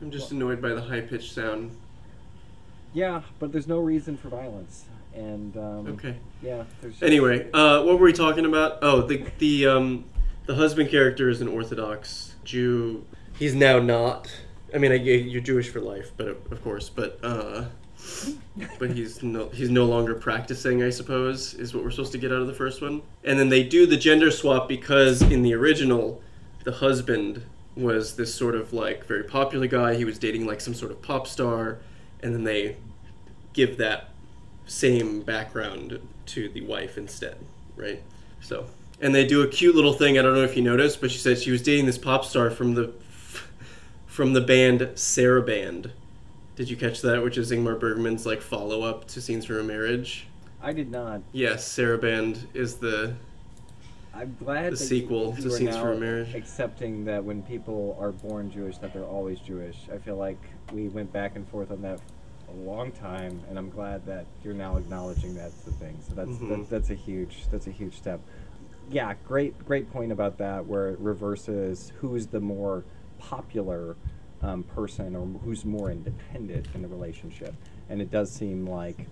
I'm 0.00 0.10
just 0.10 0.32
annoyed 0.32 0.60
by 0.60 0.70
the 0.70 0.80
high 0.82 1.00
pitched 1.00 1.32
sound. 1.32 1.76
Yeah, 2.92 3.22
but 3.38 3.52
there's 3.52 3.68
no 3.68 3.78
reason 3.78 4.16
for 4.16 4.28
violence. 4.28 4.84
And 5.14 5.56
um, 5.56 5.86
Okay. 5.88 6.16
yeah, 6.42 6.64
there's 6.80 7.02
Anyway, 7.02 7.50
uh, 7.52 7.82
what 7.82 7.98
were 7.98 8.04
we 8.06 8.12
talking 8.12 8.46
about? 8.46 8.78
Oh, 8.82 9.02
the 9.02 9.24
the 9.38 9.66
um, 9.66 10.04
the 10.46 10.54
husband 10.54 10.88
character 10.90 11.28
is 11.28 11.40
an 11.40 11.48
Orthodox 11.48 12.34
Jew. 12.44 13.04
He's 13.38 13.54
now 13.54 13.78
not. 13.78 14.30
I 14.74 14.78
mean, 14.78 14.90
I, 14.90 14.94
you're 14.94 15.42
Jewish 15.42 15.68
for 15.68 15.80
life, 15.80 16.12
but 16.16 16.28
of 16.28 16.62
course, 16.64 16.88
but 16.88 17.18
uh, 17.22 17.64
but 18.78 18.90
he's 18.92 19.22
no 19.22 19.48
he's 19.50 19.68
no 19.70 19.84
longer 19.84 20.14
practicing. 20.14 20.82
I 20.82 20.88
suppose 20.90 21.52
is 21.54 21.74
what 21.74 21.84
we're 21.84 21.90
supposed 21.90 22.12
to 22.12 22.18
get 22.18 22.32
out 22.32 22.40
of 22.40 22.46
the 22.46 22.54
first 22.54 22.80
one. 22.80 23.02
And 23.24 23.38
then 23.38 23.48
they 23.50 23.62
do 23.64 23.86
the 23.86 23.98
gender 23.98 24.30
swap 24.30 24.66
because 24.66 25.20
in 25.22 25.42
the 25.42 25.54
original, 25.54 26.22
the 26.64 26.72
husband 26.72 27.42
was 27.76 28.16
this 28.16 28.34
sort 28.34 28.54
of 28.54 28.72
like 28.72 29.04
very 29.06 29.24
popular 29.24 29.66
guy. 29.66 29.94
He 29.94 30.04
was 30.06 30.18
dating 30.18 30.46
like 30.46 30.60
some 30.62 30.74
sort 30.74 30.90
of 30.90 31.02
pop 31.02 31.26
star, 31.26 31.78
and 32.22 32.34
then 32.34 32.44
they 32.44 32.76
give 33.52 33.78
that 33.78 34.08
same 34.66 35.22
background 35.22 36.00
to 36.26 36.48
the 36.48 36.62
wife 36.62 36.96
instead, 36.96 37.36
right? 37.76 38.02
So, 38.40 38.66
and 39.00 39.14
they 39.14 39.26
do 39.26 39.42
a 39.42 39.48
cute 39.48 39.74
little 39.74 39.92
thing. 39.92 40.18
I 40.18 40.22
don't 40.22 40.34
know 40.34 40.44
if 40.44 40.56
you 40.56 40.62
noticed, 40.62 41.00
but 41.00 41.10
she 41.10 41.18
said 41.18 41.38
she 41.38 41.50
was 41.50 41.62
dating 41.62 41.86
this 41.86 41.98
pop 41.98 42.24
star 42.24 42.50
from 42.50 42.74
the 42.74 42.92
from 44.06 44.34
the 44.34 44.40
band 44.40 44.80
Saraband. 44.94 45.90
Did 46.54 46.68
you 46.68 46.76
catch 46.76 47.00
that? 47.00 47.22
Which 47.22 47.38
is 47.38 47.50
Ingmar 47.50 47.78
Bergman's 47.78 48.26
like 48.26 48.42
follow 48.42 48.82
up 48.82 49.08
to 49.08 49.20
Scenes 49.20 49.46
from 49.46 49.56
a 49.56 49.62
Marriage. 49.62 50.26
I 50.62 50.72
did 50.72 50.90
not. 50.90 51.22
Yes, 51.32 51.66
Saraband 51.66 52.44
is 52.54 52.76
the 52.76 53.14
I'm 54.14 54.36
glad 54.38 54.66
The 54.72 54.76
that 54.76 54.84
sequel 54.84 55.34
you, 55.36 55.42
to 55.42 55.50
Scenes 55.50 55.70
now 55.74 55.82
from 55.82 55.96
a 55.96 56.00
Marriage. 56.00 56.34
accepting 56.34 57.04
that 57.06 57.24
when 57.24 57.42
people 57.42 57.96
are 57.98 58.12
born 58.12 58.50
Jewish, 58.50 58.76
that 58.78 58.92
they're 58.92 59.04
always 59.04 59.40
Jewish. 59.40 59.88
I 59.92 59.98
feel 59.98 60.16
like 60.16 60.38
we 60.72 60.88
went 60.88 61.12
back 61.12 61.34
and 61.36 61.48
forth 61.48 61.70
on 61.70 61.80
that 61.82 61.98
a 62.48 62.52
long 62.52 62.92
time, 62.92 63.40
and 63.48 63.58
I'm 63.58 63.70
glad 63.70 64.04
that 64.06 64.26
you're 64.44 64.52
now 64.54 64.76
acknowledging 64.76 65.34
that's 65.34 65.62
the 65.62 65.70
thing. 65.72 65.96
So 66.06 66.14
that's 66.14 66.30
Mhm. 66.38 66.48
that, 66.48 66.68
that's 66.70 66.90
a 66.90 66.94
huge 66.94 67.46
that's 67.50 67.66
a 67.66 67.70
huge 67.70 67.94
step. 67.96 68.20
Yeah, 68.90 69.14
great 69.26 69.58
great 69.64 69.90
point 69.90 70.12
about 70.12 70.36
that, 70.38 70.66
where 70.66 70.90
it 70.90 70.98
reverses 70.98 71.92
who's 72.00 72.26
the 72.26 72.40
more 72.40 72.84
popular 73.18 73.96
um, 74.42 74.64
person 74.64 75.14
or 75.16 75.24
who's 75.44 75.64
more 75.64 75.90
independent 75.90 76.66
in 76.74 76.82
the 76.82 76.88
relationship, 76.88 77.54
and 77.88 78.02
it 78.02 78.10
does 78.10 78.30
seem 78.30 78.66
like 78.66 79.06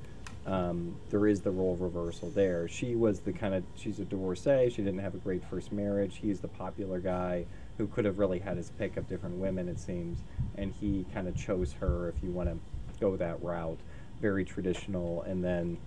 um, 0.47 0.97
there 1.11 1.27
is 1.27 1.43
the 1.43 1.51
role 1.51 1.77
reversal 1.77 2.31
there. 2.31 2.67
She 2.67 2.95
was 2.95 3.21
the 3.21 3.33
kind 3.33 3.55
of 3.55 3.65
she's 3.77 4.01
a 4.01 4.05
divorcee. 4.05 4.71
She 4.71 4.83
didn't 4.83 5.01
have 5.01 5.15
a 5.15 5.19
great 5.19 5.45
first 5.45 5.71
marriage. 5.73 6.19
He's 6.23 6.41
the 6.41 6.49
popular 6.49 6.99
guy 6.99 7.45
who 7.79 7.87
could 7.87 8.05
have 8.05 8.19
really 8.19 8.39
had 8.39 8.57
his 8.57 8.71
pick 8.71 8.97
of 8.97 9.09
different 9.09 9.37
women, 9.37 9.69
it 9.69 9.79
seems, 9.79 10.19
and 10.57 10.73
he 10.81 11.05
kind 11.13 11.29
of 11.29 11.37
chose 11.37 11.75
her. 11.75 12.09
If 12.09 12.23
you 12.23 12.31
want 12.31 12.49
to 12.49 12.59
go 13.01 13.17
that 13.17 13.43
route, 13.43 13.79
very 14.21 14.45
traditional, 14.45 15.23
and 15.23 15.45
then 15.45 15.79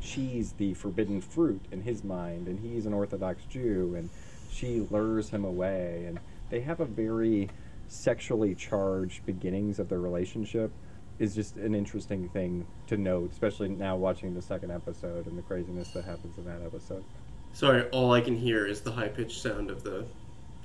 she's 0.00 0.52
the 0.52 0.74
forbidden 0.74 1.20
fruit 1.20 1.64
in 1.72 1.82
his 1.82 2.04
mind, 2.04 2.46
and 2.46 2.60
he's 2.60 2.86
an 2.86 2.92
Orthodox 2.92 3.44
Jew, 3.44 3.94
and 3.96 4.10
she 4.50 4.86
lures 4.90 5.30
him 5.30 5.44
away, 5.44 6.04
and 6.06 6.18
they 6.50 6.60
have 6.60 6.80
a 6.80 6.84
very 6.84 7.50
sexually 7.88 8.54
charged 8.54 9.24
beginnings 9.24 9.78
of 9.78 9.88
their 9.88 10.00
relationship 10.00 10.70
is 11.18 11.34
just 11.34 11.56
an 11.56 11.74
interesting 11.74 12.28
thing 12.28 12.66
to 12.86 12.96
note, 12.96 13.32
especially 13.32 13.68
now 13.68 13.96
watching 13.96 14.34
the 14.34 14.42
second 14.42 14.70
episode 14.70 15.26
and 15.26 15.36
the 15.36 15.42
craziness 15.42 15.90
that 15.90 16.04
happens 16.04 16.38
in 16.38 16.44
that 16.44 16.62
episode. 16.64 17.04
Sorry, 17.52 17.82
all 17.90 18.12
I 18.12 18.20
can 18.20 18.36
hear 18.36 18.66
is 18.66 18.82
the 18.82 18.92
high 18.92 19.08
pitched 19.08 19.40
sound 19.40 19.70
of 19.70 19.82
the. 19.82 20.06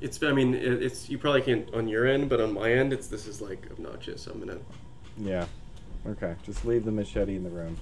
It's. 0.01 0.21
I 0.21 0.31
mean, 0.31 0.53
it's. 0.53 1.09
You 1.09 1.17
probably 1.17 1.41
can't 1.41 1.73
on 1.73 1.87
your 1.87 2.05
end, 2.05 2.29
but 2.29 2.39
on 2.39 2.53
my 2.53 2.71
end, 2.71 2.93
it's. 2.93 3.07
This 3.07 3.25
is 3.25 3.41
like 3.41 3.65
obnoxious. 3.71 4.27
I'm 4.27 4.39
gonna. 4.39 4.59
Yeah. 5.17 5.45
Okay. 6.05 6.35
Just 6.43 6.65
leave 6.65 6.85
the 6.85 6.91
machete 6.91 7.35
in 7.35 7.43
the 7.43 7.49
room. 7.49 7.77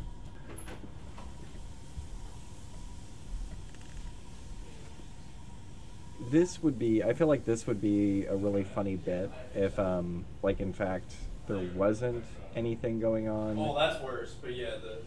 This 6.29 6.61
would 6.63 6.77
be. 6.79 7.03
I 7.03 7.13
feel 7.13 7.27
like 7.27 7.43
this 7.43 7.67
would 7.67 7.81
be 7.81 8.25
a 8.25 8.35
really 8.35 8.63
funny 8.63 8.95
bit 8.95 9.31
if, 9.55 9.77
um, 9.79 10.23
like, 10.43 10.61
in 10.61 10.71
fact, 10.71 11.11
there 11.47 11.57
wasn't 11.75 12.23
anything 12.55 12.99
going 12.99 13.27
on. 13.29 13.57
Oh, 13.57 13.75
that's 13.77 14.01
worse. 14.03 14.35
But 14.41 14.55
yeah, 14.55 14.71
the. 14.81 14.97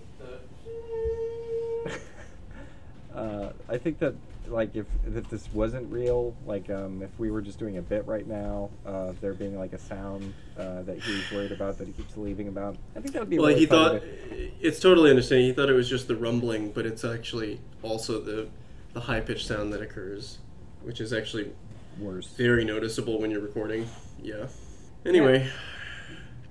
the... 1.85 1.98
uh, 3.18 3.52
I 3.68 3.78
think 3.78 3.98
that 3.98 4.14
like 4.48 4.76
if 4.76 4.87
if 5.07 5.28
this 5.30 5.48
wasn't 5.54 5.90
real, 5.90 6.35
like 6.46 6.68
um, 6.70 7.02
if 7.02 7.11
we 7.18 7.30
were 7.30 7.40
just 7.40 7.59
doing 7.59 7.78
a 7.78 7.83
bit 7.83 8.07
right 8.07 8.26
now, 8.26 8.70
uh, 8.87 9.12
there 9.20 9.33
being 9.33 9.59
like 9.59 9.72
a 9.72 9.78
sound 9.78 10.35
uh, 10.59 10.83
that 10.83 10.98
he's 10.98 11.30
worried 11.33 11.52
about 11.52 11.78
that 11.78 11.87
he 11.87 11.92
keeps 11.94 12.16
leaving 12.16 12.48
about, 12.48 12.76
I 12.94 13.00
think 13.00 13.12
that 13.14 13.20
would 13.20 13.30
be. 13.30 13.37
a 13.37 13.40
Well, 13.40 13.48
really 13.48 13.61
he 13.61 13.66
funny 13.66 14.00
thought 14.00 14.02
bit. 14.02 14.54
it's 14.61 14.80
totally 14.80 15.11
understanding. 15.11 15.46
He 15.46 15.52
thought 15.52 15.70
it 15.70 15.74
was 15.74 15.88
just 15.88 16.09
the 16.09 16.16
rumbling, 16.16 16.72
but 16.72 16.85
it's 16.87 17.04
actually 17.04 17.61
also 17.83 18.20
the 18.20 18.48
the 18.92 19.00
high 19.00 19.20
pitched 19.20 19.46
sound 19.46 19.72
that 19.72 19.80
occurs, 19.83 20.38
which 20.83 21.00
is 21.00 21.12
actually 21.12 21.50
worse. 21.98 22.28
very 22.37 22.64
noticeable 22.64 23.20
when 23.20 23.30
you're 23.30 23.40
recording. 23.40 23.88
Yeah. 24.22 24.46
Anyway, 25.07 25.48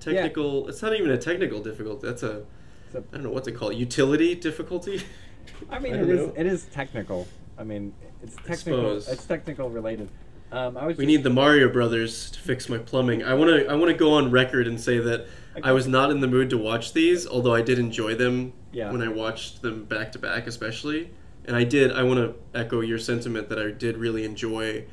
technical. 0.04 0.68
It's 0.68 0.82
not 0.82 0.94
even 0.94 1.10
a 1.10 1.18
technical 1.18 1.60
difficulty. 1.62 2.06
That's 2.06 2.22
a 2.22 2.44
It's 2.86 2.94
a- 2.96 2.98
I 2.98 3.14
don't 3.16 3.24
know 3.24 3.30
what 3.30 3.44
to 3.44 3.52
call 3.52 3.70
it. 3.70 3.76
Utility 3.76 4.34
difficulty. 4.34 5.02
I 5.70 5.78
mean, 5.78 5.94
I 5.94 5.98
it 5.98 6.06
don't 6.06 6.10
is 6.18 6.30
it 6.36 6.46
is 6.46 6.64
technical. 6.66 7.26
I 7.58 7.64
mean, 7.64 7.94
it's 8.22 8.36
technical. 8.36 8.96
It's 8.96 9.26
technical 9.26 9.70
related. 9.70 10.08
Um, 10.52 10.76
I 10.76 10.86
was. 10.86 10.96
We 10.96 11.04
just- 11.04 11.08
need 11.16 11.22
the 11.24 11.30
Mario 11.30 11.68
Brothers 11.72 12.30
to 12.32 12.38
fix 12.40 12.68
my 12.68 12.78
plumbing. 12.78 13.22
I 13.24 13.34
want 13.34 13.50
to. 13.50 13.66
I 13.68 13.74
want 13.74 13.90
to 13.90 13.96
go 13.96 14.12
on 14.14 14.30
record 14.30 14.66
and 14.66 14.80
say 14.80 14.98
that 14.98 15.26
I 15.62 15.72
was 15.72 15.86
not 15.86 16.10
in 16.10 16.20
the 16.20 16.26
mood 16.28 16.50
to 16.50 16.58
watch 16.58 16.92
these, 16.92 17.26
although 17.26 17.54
I 17.54 17.62
did 17.62 17.78
enjoy 17.78 18.14
them 18.16 18.52
Yeah. 18.72 18.90
when 18.90 19.02
I 19.02 19.08
watched 19.08 19.62
them 19.62 19.84
back 19.84 20.12
to 20.12 20.18
back, 20.18 20.46
especially. 20.46 21.10
And 21.46 21.54
I 21.56 21.64
did. 21.64 21.92
I 21.92 22.02
want 22.02 22.18
to 22.20 22.34
echo 22.58 22.80
your 22.80 22.98
sentiment 22.98 23.48
that 23.50 23.58
I 23.58 23.70
did 23.70 23.98
really 23.98 24.24
enjoy. 24.24 24.84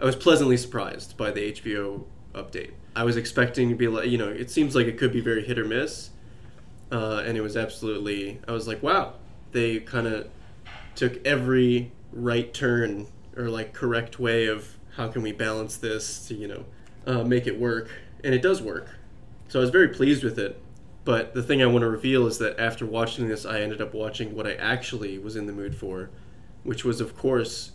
I 0.00 0.04
was 0.04 0.16
pleasantly 0.16 0.56
surprised 0.56 1.16
by 1.16 1.30
the 1.30 1.52
HBO 1.52 2.04
update. 2.34 2.72
I 2.96 3.04
was 3.04 3.16
expecting 3.16 3.68
to 3.70 3.74
be 3.74 3.88
like, 3.88 4.08
you 4.08 4.18
know, 4.18 4.28
it 4.28 4.50
seems 4.50 4.74
like 4.74 4.86
it 4.86 4.98
could 4.98 5.12
be 5.12 5.20
very 5.20 5.44
hit 5.44 5.58
or 5.58 5.64
miss, 5.64 6.10
uh, 6.92 7.22
and 7.26 7.36
it 7.36 7.40
was 7.40 7.56
absolutely. 7.56 8.40
I 8.46 8.52
was 8.52 8.68
like, 8.68 8.82
wow, 8.82 9.14
they 9.52 9.80
kind 9.80 10.06
of 10.06 10.28
took 10.94 11.24
every 11.26 11.90
right 12.12 12.52
turn 12.54 13.06
or 13.36 13.48
like 13.48 13.72
correct 13.72 14.20
way 14.20 14.46
of 14.46 14.76
how 14.96 15.08
can 15.08 15.22
we 15.22 15.32
balance 15.32 15.76
this 15.76 16.28
to 16.28 16.34
you 16.34 16.46
know 16.46 16.64
uh, 17.06 17.24
make 17.24 17.46
it 17.46 17.58
work, 17.58 17.90
and 18.22 18.34
it 18.34 18.42
does 18.42 18.62
work. 18.62 18.88
So 19.48 19.58
I 19.58 19.62
was 19.62 19.70
very 19.70 19.88
pleased 19.88 20.24
with 20.24 20.38
it. 20.38 20.60
But 21.04 21.34
the 21.34 21.42
thing 21.42 21.62
I 21.62 21.66
want 21.66 21.82
to 21.82 21.88
reveal 21.88 22.26
is 22.26 22.38
that 22.38 22.58
after 22.58 22.86
watching 22.86 23.28
this, 23.28 23.44
I 23.44 23.60
ended 23.60 23.82
up 23.82 23.92
watching 23.92 24.34
what 24.34 24.46
I 24.46 24.54
actually 24.54 25.18
was 25.18 25.36
in 25.36 25.46
the 25.46 25.52
mood 25.52 25.76
for, 25.76 26.08
which 26.62 26.82
was, 26.82 27.00
of 27.00 27.14
course, 27.14 27.72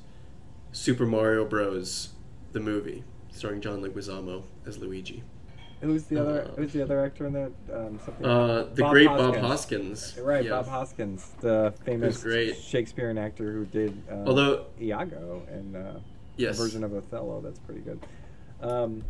Super 0.72 1.06
Mario 1.06 1.46
Bros. 1.46 2.10
the 2.54 2.60
movie, 2.60 3.04
starring 3.32 3.62
John 3.62 3.82
Leguizamo 3.82 4.44
as 4.66 4.78
Luigi. 4.78 5.24
Who's 5.82 6.04
the 6.04 6.20
other? 6.20 6.42
Uh, 6.44 6.56
Who's 6.56 6.74
the 6.74 6.84
other 6.84 7.04
actor 7.06 7.26
in 7.28 7.34
that? 7.34 7.52
Um, 7.74 8.00
something. 8.04 8.26
Uh, 8.26 8.68
the 8.74 8.82
Bob 8.82 8.92
great 8.92 9.08
Hoskins. 9.08 9.32
Bob 9.34 9.42
Hoskins. 9.50 10.18
Right, 10.22 10.44
Yeah. 10.44 10.50
Bob 10.52 10.68
Hoskins, 10.68 11.32
the 11.40 11.74
famous 11.86 12.22
great. 12.22 12.58
Shakespearean 12.58 13.18
actor 13.18 13.54
who 13.54 13.66
did 13.66 14.02
uh, 14.12 14.16
Although- 14.28 14.66
Iago 14.82 15.42
and 15.50 15.76
uh, 15.78 15.94
Yes. 16.36 16.60
a 16.60 16.64
version 16.64 16.84
of 16.84 16.94
Othello. 16.94 17.40
That's 17.42 17.60
pretty 17.60 17.80
good. 17.82 18.00
Um, 18.62 19.04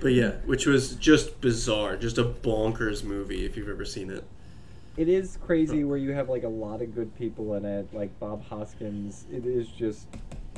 But 0.00 0.12
yeah, 0.12 0.32
which 0.44 0.66
was 0.66 0.94
just 0.96 1.40
bizarre, 1.40 1.96
just 1.96 2.18
a 2.18 2.24
bonkers 2.24 3.02
movie 3.04 3.44
if 3.44 3.56
you've 3.56 3.68
ever 3.68 3.84
seen 3.84 4.10
it. 4.10 4.24
it 4.96 5.08
is 5.08 5.38
crazy 5.44 5.82
where 5.84 5.96
you 5.98 6.10
have 6.12 6.28
like 6.28 6.42
a 6.44 6.48
lot 6.48 6.82
of 6.82 6.94
good 6.94 7.12
people 7.16 7.54
in 7.54 7.64
it, 7.64 7.92
like 7.94 8.16
Bob 8.20 8.44
Hoskins. 8.44 9.24
It 9.32 9.46
is 9.46 9.68
just 9.68 10.06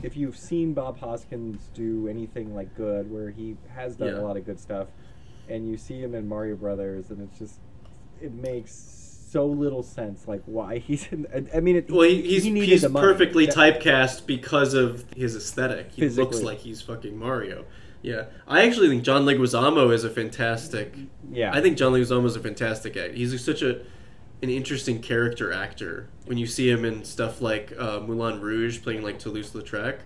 if 0.03 0.17
you've 0.17 0.37
seen 0.37 0.75
Bob 0.75 0.99
Hoskins 0.99 1.71
do 1.75 2.09
anything 2.09 2.55
like 2.55 2.75
good, 2.77 3.11
where 3.11 3.31
he 3.31 3.57
has 3.75 3.97
done 3.97 4.09
Yeah. 4.09 4.21
a 4.21 4.23
lot 4.23 4.37
of 4.37 4.45
good 4.45 4.61
stuff, 4.61 4.89
and 5.49 5.69
you 5.69 5.77
see 5.77 5.99
him 6.01 6.15
in 6.15 6.29
Mario 6.29 6.57
Brothers, 6.57 7.11
and 7.11 7.21
it's 7.23 7.39
just 7.39 7.59
it 8.21 8.33
makes 8.33 8.73
so 9.31 9.47
little 9.47 9.83
sense, 9.83 10.29
like 10.29 10.43
why 10.47 10.79
he's 10.87 11.07
in. 11.11 11.27
I- 11.55 11.61
mean, 11.61 11.77
it, 11.77 11.91
Well, 11.91 12.09
he, 12.09 12.23
he's, 12.23 12.45
he 12.45 12.65
he's 12.65 12.87
perfectly 12.87 13.47
typecast 13.47 14.27
because 14.27 14.75
of 14.75 15.05
his 15.17 15.35
aesthetic. 15.37 15.93
He 15.93 16.09
looks 16.09 16.43
like 16.43 16.59
he's 16.59 16.83
fucking 16.83 17.17
Mario. 17.19 17.65
Yeah, 18.03 18.25
I 18.47 18.67
actually 18.67 18.89
think 18.89 19.03
John 19.03 19.25
Leguizamo 19.25 19.91
is 19.93 20.05
a 20.05 20.11
fantastic. 20.11 20.95
Yeah, 21.31 21.51
I 21.55 21.63
think 21.63 21.79
John 21.79 21.93
Leguizamo 21.95 22.27
is 22.27 22.37
a 22.37 22.41
fantastic 22.41 22.97
actor. 22.99 23.13
He's 23.15 23.43
such 23.43 23.63
a 23.63 23.81
an 24.45 24.51
interesting 24.51 25.01
character 25.01 25.53
actor. 25.53 26.09
When 26.27 26.39
you 26.39 26.47
see 26.47 26.71
him 26.71 26.85
in 26.85 27.03
stuff 27.05 27.41
like 27.41 27.73
uh, 27.79 28.01
Moulin 28.01 28.41
Rouge, 28.41 28.83
playing 28.83 29.03
like 29.03 29.19
Toulouse-Lautrec, 29.19 30.01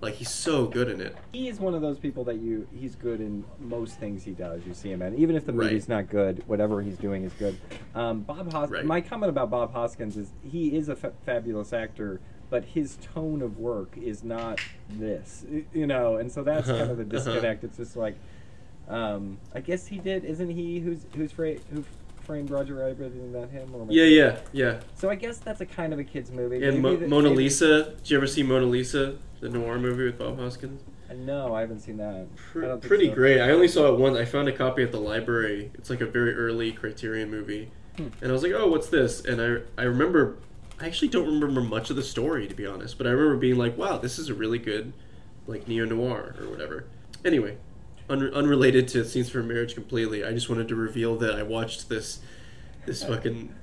like 0.00 0.14
he's 0.14 0.30
so 0.30 0.66
good 0.66 0.90
in 0.90 1.00
it. 1.00 1.16
he 1.32 1.48
is 1.48 1.58
one 1.58 1.74
of 1.74 1.80
those 1.80 1.98
people 1.98 2.24
that 2.24 2.36
you 2.36 2.66
he's 2.78 2.94
good 2.94 3.20
in 3.20 3.42
most 3.58 3.98
things 3.98 4.22
he 4.24 4.32
does. 4.32 4.60
You 4.66 4.74
see 4.74 4.90
him 4.90 5.00
in, 5.00 5.16
even 5.16 5.34
if 5.36 5.46
the 5.46 5.52
Right. 5.52 5.66
movie's 5.70 5.88
not 5.88 6.10
good, 6.10 6.42
whatever 6.46 6.82
he's 6.82 6.98
doing 6.98 7.22
is 7.24 7.32
good. 7.38 7.56
Um, 7.94 8.20
Bob 8.20 8.52
Hos- 8.52 8.68
Right. 8.70 8.84
My 8.84 9.00
comment 9.00 9.30
about 9.30 9.48
Bob 9.50 9.72
Hoskins 9.72 10.16
is 10.18 10.30
he 10.42 10.76
is 10.76 10.88
a 10.90 10.96
fa- 10.96 11.12
fabulous 11.24 11.72
actor, 11.72 12.20
but 12.50 12.64
his 12.64 12.98
tone 13.14 13.40
of 13.40 13.58
work 13.58 13.96
is 13.96 14.22
not 14.24 14.60
this, 14.90 15.46
you 15.72 15.86
know, 15.86 16.16
and 16.16 16.30
so 16.30 16.42
that's 16.42 16.66
kind 16.66 16.90
of 16.90 16.98
the 16.98 17.04
Uh-huh, 17.04 17.16
uh-huh. 17.16 17.24
disconnect. 17.32 17.64
It's 17.64 17.76
just 17.78 17.96
like, 17.96 18.16
um, 18.88 19.38
I 19.54 19.60
guess 19.60 19.86
he 19.86 19.98
did, 19.98 20.24
isn't 20.24 20.50
he? 20.50 20.80
Who's 20.80 21.06
who's 21.16 21.32
fra- 21.32 21.56
who 21.72 21.82
framed 22.24 22.50
Roger 22.50 22.74
Rabbit? 22.74 23.00
Isn't 23.14 23.32
that 23.32 23.50
him? 23.50 23.74
Or 23.74 23.86
Yeah, 23.90 24.04
yeah, 24.04 24.38
yeah. 24.52 24.80
So 24.94 25.10
I 25.10 25.14
guess 25.14 25.38
that's 25.38 25.60
a 25.60 25.66
kind 25.66 25.92
of 25.92 25.98
a 25.98 26.04
kids 26.04 26.30
movie. 26.30 26.64
And 26.64 26.80
Mo- 26.80 26.96
the- 26.96 27.06
Mona 27.08 27.30
Lisa. 27.30 27.94
Did 27.98 28.10
you 28.10 28.16
ever 28.16 28.26
see 28.26 28.42
Mona 28.42 28.66
Lisa, 28.66 29.16
the 29.40 29.48
noir 29.48 29.78
movie 29.78 30.04
with 30.04 30.18
Bob 30.18 30.38
Hoskins? 30.38 30.82
No, 31.14 31.54
I 31.54 31.60
haven't 31.60 31.80
seen 31.80 31.98
that. 31.98 32.26
Pr- 32.34 32.74
pretty 32.80 33.08
so. 33.08 33.14
great. 33.14 33.40
I 33.40 33.50
only 33.50 33.68
saw 33.68 33.92
it 33.92 33.98
once. 34.00 34.16
I 34.16 34.24
found 34.24 34.48
a 34.48 34.52
copy 34.52 34.82
at 34.82 34.90
the 34.90 34.98
library. 34.98 35.70
It's 35.74 35.88
like 35.88 36.00
a 36.00 36.06
very 36.06 36.34
early 36.34 36.72
Criterion 36.72 37.30
movie, 37.30 37.70
Hmm. 37.96 38.08
and 38.20 38.30
I 38.30 38.32
was 38.32 38.42
like, 38.42 38.52
"Oh, 38.52 38.66
what's 38.68 38.88
this?" 38.88 39.24
And 39.24 39.40
I 39.40 39.58
I 39.80 39.84
remember. 39.84 40.36
I 40.80 40.86
actually 40.86 41.08
don't 41.08 41.26
remember 41.26 41.60
much 41.60 41.88
of 41.90 41.94
the 41.94 42.02
story 42.02 42.48
to 42.48 42.54
be 42.54 42.66
honest, 42.66 42.98
but 42.98 43.06
I 43.06 43.10
remember 43.10 43.36
being 43.36 43.56
like, 43.56 43.78
"Wow, 43.78 43.98
this 43.98 44.18
is 44.18 44.28
a 44.28 44.34
really 44.34 44.58
good, 44.58 44.92
like 45.46 45.68
neo 45.68 45.84
noir 45.84 46.34
or 46.40 46.48
whatever." 46.48 46.84
Anyway, 47.24 47.58
un- 48.08 48.32
unrelated 48.34 48.88
to 48.88 49.04
Scenes 49.04 49.30
from 49.30 49.48
Marriage 49.48 49.74
completely. 49.74 50.24
I 50.24 50.32
just 50.32 50.48
wanted 50.48 50.68
to 50.68 50.74
reveal 50.76 51.16
that 51.16 51.34
I 51.34 51.42
watched 51.42 51.88
this 51.88 52.20
this 52.86 53.02
fucking 53.02 53.54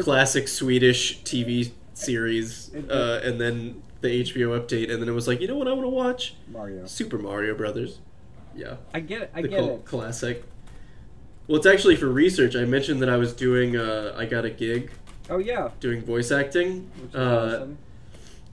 classic 0.00 0.48
Swedish 0.48 1.22
TV 1.22 1.72
series, 1.94 2.70
uh, 2.90 3.20
and 3.24 3.40
then 3.40 3.82
the 4.02 4.08
HBO 4.22 4.58
update, 4.60 4.90
and 4.92 5.00
then 5.00 5.08
it 5.08 5.12
was 5.12 5.26
like, 5.26 5.40
you 5.40 5.48
know 5.48 5.56
what 5.56 5.66
I 5.68 5.72
want 5.72 5.84
to 5.84 5.88
watch? 5.88 6.34
Mario. 6.52 6.84
Super 6.86 7.16
Mario 7.18 7.54
Brothers. 7.54 7.98
Yeah, 8.54 8.76
I 8.92 9.00
get 9.00 9.22
it. 9.22 9.30
I 9.34 9.42
the 9.42 9.48
get 9.48 9.58
cult 9.60 9.70
it. 9.80 9.84
classic. 9.86 10.44
Well, 11.46 11.56
it's 11.56 11.66
actually 11.66 11.96
for 11.96 12.08
research. 12.08 12.54
I 12.56 12.64
mentioned 12.64 13.00
that 13.02 13.08
I 13.08 13.16
was 13.16 13.32
doing. 13.32 13.76
Uh, 13.76 14.14
I 14.16 14.26
got 14.26 14.44
a 14.44 14.50
gig 14.50 14.90
Oh 15.30 15.38
yeah. 15.38 15.70
doing 15.80 16.02
voice 16.02 16.30
acting. 16.30 16.90
Which 17.00 17.10
is 17.10 17.14
Uh, 17.16 17.20
awesome. 17.56 17.78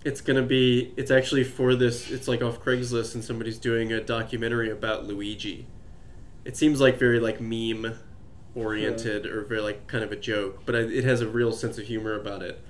It's 0.04 0.22
gonna 0.22 0.42
be. 0.44 0.94
It's 0.98 1.12
actually 1.12 1.44
for 1.44 1.76
this. 1.76 2.10
It's 2.12 2.28
like 2.28 2.42
off 2.42 2.60
Craigslist, 2.64 3.16
and 3.16 3.24
somebody's 3.24 3.58
doing 3.58 3.92
a 3.94 4.02
documentary 4.02 4.70
about 4.70 5.06
Luigi. 5.06 5.66
It 6.46 6.58
seems 6.58 6.82
like 6.82 6.98
very 7.00 7.20
like 7.20 7.40
meme 7.40 7.94
oriented 8.56 9.26
or 9.26 9.44
very 9.46 9.62
like 9.62 9.88
kind 9.88 10.04
of 10.04 10.12
a 10.12 10.16
joke, 10.16 10.64
but 10.66 10.76
I, 10.76 10.80
it 10.80 11.04
has 11.06 11.22
a 11.22 11.28
real 11.28 11.52
sense 11.52 11.78
of 11.78 11.86
humor 11.88 12.20
about 12.20 12.42
it. 12.44 12.62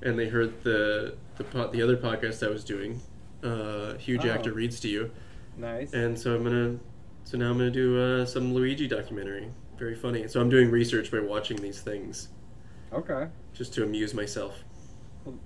And 0.00 0.18
they 0.18 0.28
heard 0.28 0.62
the 0.64 1.16
the 1.36 1.44
po- 1.44 1.68
the 1.70 1.82
other 1.82 1.96
podcast 1.96 2.44
I 2.46 2.50
was 2.50 2.64
doing. 2.64 3.00
Uh, 3.42 3.94
huge 3.94 4.24
Oh. 4.24 4.30
actor 4.30 4.52
reads 4.52 4.80
to 4.80 4.88
you. 4.88 5.10
Nice. 5.56 5.92
and 5.92 6.18
so 6.18 6.34
I'm 6.34 6.42
gonna 6.42 6.78
so 7.24 7.36
now 7.36 7.50
I'm 7.50 7.58
gonna 7.58 7.70
do 7.70 8.00
uh, 8.00 8.24
some 8.24 8.54
Luigi 8.54 8.88
documentary. 8.88 9.48
Very 9.78 9.94
funny. 9.94 10.26
So 10.28 10.40
I'm 10.40 10.48
doing 10.48 10.70
research 10.70 11.10
by 11.10 11.20
watching 11.20 11.56
these 11.58 11.80
things 11.82 12.28
okay. 12.92 13.26
just 13.52 13.74
to 13.74 13.82
amuse 13.84 14.14
myself. 14.14 14.64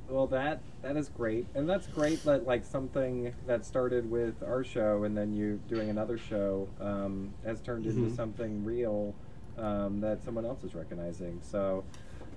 Well, 0.08 0.26
that 0.28 0.60
that 0.82 0.96
is 0.96 1.08
great, 1.08 1.46
and 1.54 1.68
that's 1.68 1.86
great 1.88 2.22
that 2.24 2.46
like 2.46 2.64
something 2.64 3.34
that 3.46 3.64
started 3.64 4.10
with 4.10 4.42
our 4.42 4.64
show, 4.64 5.04
and 5.04 5.16
then 5.16 5.32
you 5.34 5.60
doing 5.68 5.90
another 5.90 6.16
show 6.16 6.68
um, 6.80 7.34
has 7.44 7.60
turned 7.60 7.86
into 7.86 8.02
Mhm. 8.10 8.16
something 8.16 8.64
real 8.64 9.14
um, 9.58 10.00
that 10.00 10.22
someone 10.22 10.44
else 10.44 10.62
is 10.64 10.74
recognizing. 10.74 11.38
So 11.42 11.84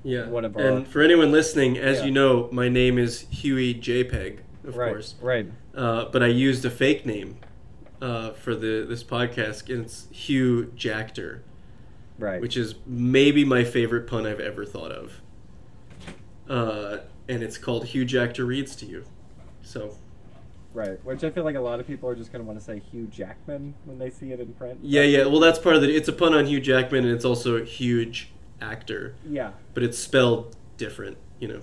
Yeah. 0.03 0.29
One 0.29 0.45
of 0.45 0.55
our- 0.55 0.63
and 0.63 0.87
for 0.87 1.01
anyone 1.01 1.31
listening, 1.33 1.77
as 1.77 1.99
Yeah. 1.99 2.05
you 2.05 2.11
know, 2.11 2.47
my 2.53 2.69
name 2.69 2.97
is 2.97 3.21
Huey 3.29 3.73
JPEG, 3.73 4.39
of 4.65 4.77
right, 4.77 4.91
course. 4.93 5.15
right. 5.21 5.45
Uh, 5.75 6.05
but 6.11 6.23
I 6.23 6.27
used 6.27 6.63
a 6.65 6.69
fake 6.69 7.05
name 7.05 7.35
uh, 8.01 8.31
for 8.31 8.55
the 8.55 8.85
this 8.87 9.03
podcast, 9.03 9.69
and 9.73 9.83
it's 9.83 10.07
Hugh 10.11 10.71
Jackter, 10.77 11.41
Right. 12.17 12.39
which 12.41 12.55
is 12.55 12.75
maybe 12.87 13.43
my 13.43 13.65
favorite 13.65 14.07
pun 14.07 14.25
I've 14.25 14.39
ever 14.39 14.63
thought 14.65 14.91
of. 14.93 15.21
Uh, 16.49 16.99
and 17.29 17.41
it's 17.43 17.57
called 17.57 17.85
Hugh 17.85 18.03
Jackter 18.03 18.43
reads 18.45 18.75
to 18.77 18.85
you. 18.85 19.05
So 19.61 19.95
right. 20.73 21.03
Which 21.05 21.23
I 21.23 21.29
feel 21.29 21.43
like 21.45 21.55
a 21.55 21.61
lot 21.61 21.79
of 21.79 21.87
people 21.87 22.09
are 22.09 22.15
just 22.15 22.31
going 22.33 22.43
to 22.43 22.47
want 22.47 22.59
to 22.59 22.65
say 22.65 22.81
Hugh 22.91 23.07
Jackman 23.07 23.75
when 23.85 23.99
they 23.99 24.09
see 24.09 24.31
it 24.33 24.39
in 24.39 24.53
print. 24.53 24.79
Yeah, 24.81 25.03
yeah. 25.03 25.25
Well, 25.25 25.39
that's 25.39 25.59
part 25.59 25.75
of 25.77 25.83
it. 25.83 25.89
It's 25.91 26.07
a 26.09 26.13
pun 26.13 26.33
on 26.33 26.45
Hugh 26.47 26.59
Jackman, 26.59 27.05
and 27.05 27.13
it's 27.13 27.25
also 27.25 27.55
a 27.55 27.63
huge 27.63 28.31
actor, 28.61 29.15
Yeah. 29.29 29.51
but 29.73 29.83
it's 29.83 29.97
spelled 29.97 30.55
different. 30.77 31.17
You 31.39 31.47
know, 31.47 31.61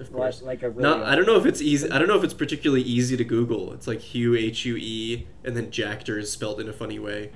of 0.00 0.12
course. 0.12 0.42
like 0.42 0.62
a 0.64 0.70
really 0.70 0.82
Not. 0.82 1.04
I 1.04 1.14
don't 1.14 1.26
know 1.26 1.36
if 1.36 1.46
it's 1.46 1.60
easy. 1.62 1.88
I 1.90 1.98
don't 1.98 2.08
know 2.08 2.16
if 2.18 2.24
it's 2.24 2.34
particularly 2.34 2.82
easy 2.82 3.16
to 3.16 3.24
Google. 3.24 3.72
It's 3.72 3.86
like 3.86 4.00
Hugh 4.00 4.34
H 4.34 4.64
U 4.64 4.76
E, 4.76 5.26
and 5.44 5.56
then 5.56 5.70
Jackter 5.70 6.18
is 6.18 6.32
spelled 6.32 6.60
in 6.60 6.68
a 6.68 6.72
funny 6.72 6.98
way. 6.98 7.30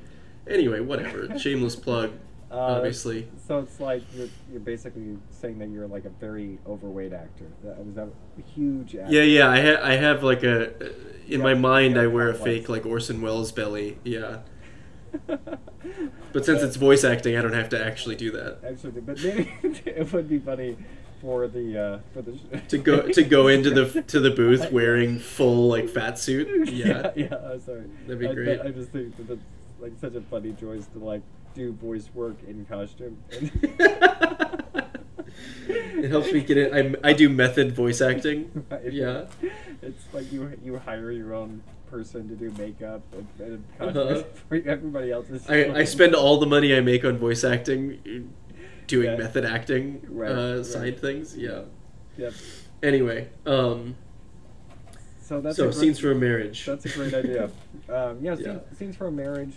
Anyway, 0.49 0.81
whatever. 0.81 1.39
Shameless 1.39 1.77
plug. 1.77 2.13
Uh, 2.51 2.57
obviously. 2.57 3.29
So 3.47 3.59
it's 3.59 3.79
like 3.79 4.03
you're, 4.15 4.29
you're 4.51 4.61
basically 4.61 5.19
saying 5.31 5.59
that 5.59 5.69
you're 5.69 5.87
like 5.87 6.07
a 6.07 6.11
very 6.11 6.59
overweight 6.67 7.13
actor. 7.13 7.45
That 7.63 7.85
was 7.85 7.95
that 7.97 8.09
a 8.39 8.43
huge 8.55 8.97
actor. 8.97 9.13
Yeah, 9.13 9.23
yeah. 9.23 9.51
I 9.51 9.61
ha- 9.61 9.81
I 9.83 9.93
have 9.97 10.23
like 10.23 10.43
a. 10.45 10.73
In 11.27 11.41
Yeah, 11.41 11.45
my 11.45 11.53
mind, 11.55 11.97
yeah, 11.97 12.03
I 12.03 12.07
wear 12.07 12.31
a 12.31 12.35
fake 12.35 12.71
like 12.71 12.87
Orson 12.87 13.21
Welles 13.21 13.53
belly. 13.53 13.99
Yeah. 14.05 14.39
But 16.33 16.45
since 16.45 16.63
it's 16.63 16.77
voice 16.77 17.05
acting, 17.05 17.37
I 17.37 17.43
don't 17.43 17.55
have 17.55 17.71
to 17.71 17.83
actually 17.83 18.17
do 18.17 18.31
that. 18.33 18.59
actually, 18.67 19.01
but 19.01 19.19
maybe 19.23 19.51
it 19.87 20.13
would 20.13 20.29
be 20.29 20.39
funny 20.39 20.77
for 21.23 21.49
the 21.49 21.79
uh, 21.79 21.99
for 22.13 22.23
the 22.23 22.39
to 22.69 22.79
go 22.79 23.09
to 23.09 23.23
go 23.25 23.49
into 23.49 23.71
the 23.71 24.03
to 24.09 24.21
the 24.21 24.31
booth 24.31 24.71
wearing 24.71 25.19
full 25.19 25.69
like 25.69 25.89
fat 25.89 26.19
suit. 26.19 26.69
yeah, 26.71 27.13
Yeah. 27.17 27.29
yeah. 27.31 27.51
I'm 27.53 27.61
sorry. 27.61 27.85
That'd 28.07 28.19
be 28.19 28.29
I, 28.29 28.35
great. 28.35 28.61
I 28.61 28.71
just 28.71 28.91
think 28.91 29.17
that 29.17 29.29
that's 29.29 29.41
like 29.81 29.93
such 30.01 30.15
a 30.15 30.21
funny 30.21 30.53
choice 30.61 30.87
to 30.89 30.99
like 30.99 31.23
do 31.59 31.73
voice 31.73 32.09
work 32.15 32.37
in 32.47 32.65
costume. 32.65 33.19
it 35.69 36.11
helps 36.11 36.33
me 36.33 36.41
get 36.41 36.57
it. 36.57 36.73
I, 36.73 37.09
I 37.11 37.13
do 37.13 37.29
method 37.29 37.73
voice 37.73 38.01
acting. 38.01 38.65
Right. 38.71 38.93
Yeah. 38.93 39.27
It's 39.83 40.05
like 40.13 40.33
you 40.33 40.57
you 40.65 40.79
hire 40.79 41.11
your 41.11 41.35
own 41.35 41.63
person 41.91 42.29
to 42.29 42.35
do 42.37 42.51
makeup 42.63 43.03
and, 43.13 43.27
and 43.41 43.97
Uh-huh. 43.97 44.23
for 44.49 44.57
everybody 44.67 45.11
else's. 45.11 45.49
I, 45.49 45.71
I 45.81 45.85
spend 45.85 46.15
all 46.15 46.39
the 46.39 46.47
money 46.47 46.75
I 46.77 46.81
make 46.81 47.05
on 47.05 47.19
voice 47.19 47.45
acting 47.45 48.33
doing 48.87 49.11
Yeah. 49.11 49.17
method 49.17 49.45
acting 49.45 50.01
Right, 50.09 50.31
uh, 50.31 50.57
right. 50.57 50.67
side 50.67 51.01
things. 51.01 51.37
Yeah. 51.37 51.63
Yep. 52.17 52.33
Anyway, 52.83 53.29
um, 53.47 53.97
So 55.23 55.41
that's 55.41 55.57
so 55.57 55.65
great, 55.65 55.75
scenes 55.75 55.99
for 55.99 56.13
a 56.13 56.15
marriage. 56.15 56.65
That's 56.67 56.85
a 56.87 56.89
great 56.91 57.13
idea. 57.15 57.45
Um, 57.89 58.19
yeah, 58.23 58.35
Yeah. 58.35 58.37
Scenes, 58.37 58.79
scenes 58.79 58.97
for 58.97 59.07
a 59.09 59.13
marriage. 59.13 59.55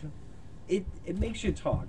It 0.72 0.86
it 1.06 1.20
makes 1.20 1.44
you 1.44 1.52
talk, 1.52 1.86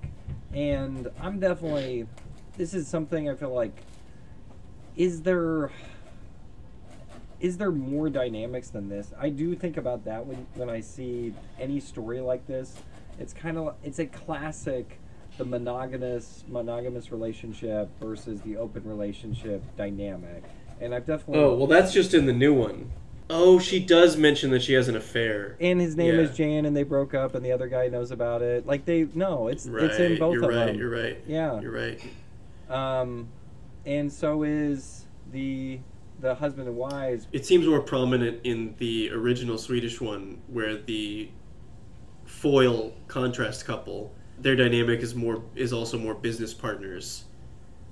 and 0.53 1.09
I'm 1.21 1.39
definitely. 1.39 2.09
This 2.57 2.75
is 2.75 2.89
something 2.89 3.31
I 3.31 3.35
feel 3.35 3.55
like. 3.55 3.85
Is 4.97 5.23
there. 5.23 5.71
Is 7.39 7.59
there 7.59 7.71
more 7.71 8.11
dynamics 8.11 8.71
than 8.71 8.89
this? 8.89 9.13
I 9.19 9.29
do 9.29 9.55
think 9.55 9.77
about 9.77 10.05
that 10.07 10.27
when 10.27 10.49
when 10.55 10.69
I 10.69 10.81
see 10.81 11.33
any 11.61 11.79
story 11.79 12.21
like 12.21 12.45
this. 12.49 12.75
It's 13.21 13.33
kind 13.33 13.57
of 13.57 13.77
it's 13.85 14.01
a 14.01 14.07
classic, 14.07 14.99
the 15.39 15.45
monogamous 15.45 16.45
monogamous 16.49 17.13
relationship 17.13 17.89
versus 18.01 18.41
the 18.41 18.57
open 18.57 18.83
relationship 18.85 19.63
dynamic, 19.77 20.43
and 20.81 20.93
I've 20.93 21.07
definitely. 21.07 21.39
Oh 21.39 21.55
well, 21.55 21.69
that's 21.69 21.93
just 21.93 22.15
in 22.15 22.27
the 22.27 22.33
new 22.33 22.53
one. 22.53 22.91
Oh, 23.31 23.59
she 23.59 23.81
does 23.81 24.17
mention 24.17 24.51
that 24.51 24.63
she 24.63 24.75
has 24.75 24.89
an 24.89 24.97
affair. 24.97 25.57
and 25.61 25.81
his 25.81 25.97
name 25.97 26.15
Yeah. 26.17 26.21
is 26.23 26.37
Jan, 26.37 26.67
and 26.67 26.77
they 26.77 26.83
broke 26.83 27.15
up, 27.15 27.35
and 27.35 27.45
the 27.45 27.53
other 27.53 27.69
guy 27.69 27.89
knows 27.89 28.11
about 28.11 28.43
it. 28.43 28.67
Like 28.67 28.85
they, 28.85 29.07
no, 29.15 29.49
it's 29.49 29.67
Right, 29.67 29.85
it's 29.85 29.99
in 29.99 30.19
both 30.19 30.35
you're 30.35 30.45
of 30.45 30.51
right. 30.55 30.67
them. 30.67 30.77
You're 30.77 30.91
right. 30.91 31.19
Yeah. 31.27 31.61
You're 31.61 31.73
right. 31.73 32.01
Um, 32.69 33.29
and 33.87 34.13
so 34.13 34.43
is 34.43 35.07
the 35.33 35.81
the 36.21 36.35
husband 36.37 36.69
and 36.69 36.77
wives. 36.77 37.27
It 37.33 37.45
seems 37.45 37.67
more 37.67 37.81
prominent 37.81 38.41
in 38.45 38.77
the 38.79 39.11
original 39.11 39.59
Swedish 39.59 40.01
one, 40.01 40.39
where 40.47 40.77
the 40.77 41.29
foil 42.25 42.93
contrast 43.09 43.65
couple, 43.65 44.13
their 44.39 44.55
dynamic 44.55 45.01
is 45.01 45.15
more 45.17 45.43
is 45.57 45.73
also 45.73 45.99
more 45.99 46.15
business 46.15 46.55
partners, 46.55 47.25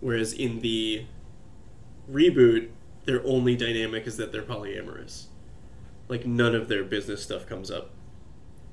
whereas 0.01 0.33
in 0.33 0.61
the 0.61 1.05
reboot, 2.11 2.69
their 3.11 3.27
only 3.27 3.57
dynamic 3.57 4.07
is 4.07 4.17
that 4.19 4.31
they're 4.31 4.41
polyamorous. 4.43 5.25
Like 6.07 6.27
none 6.27 6.55
of 6.55 6.69
their 6.69 6.85
business 6.85 7.21
stuff 7.21 7.45
comes 7.45 7.69
up. 7.69 7.91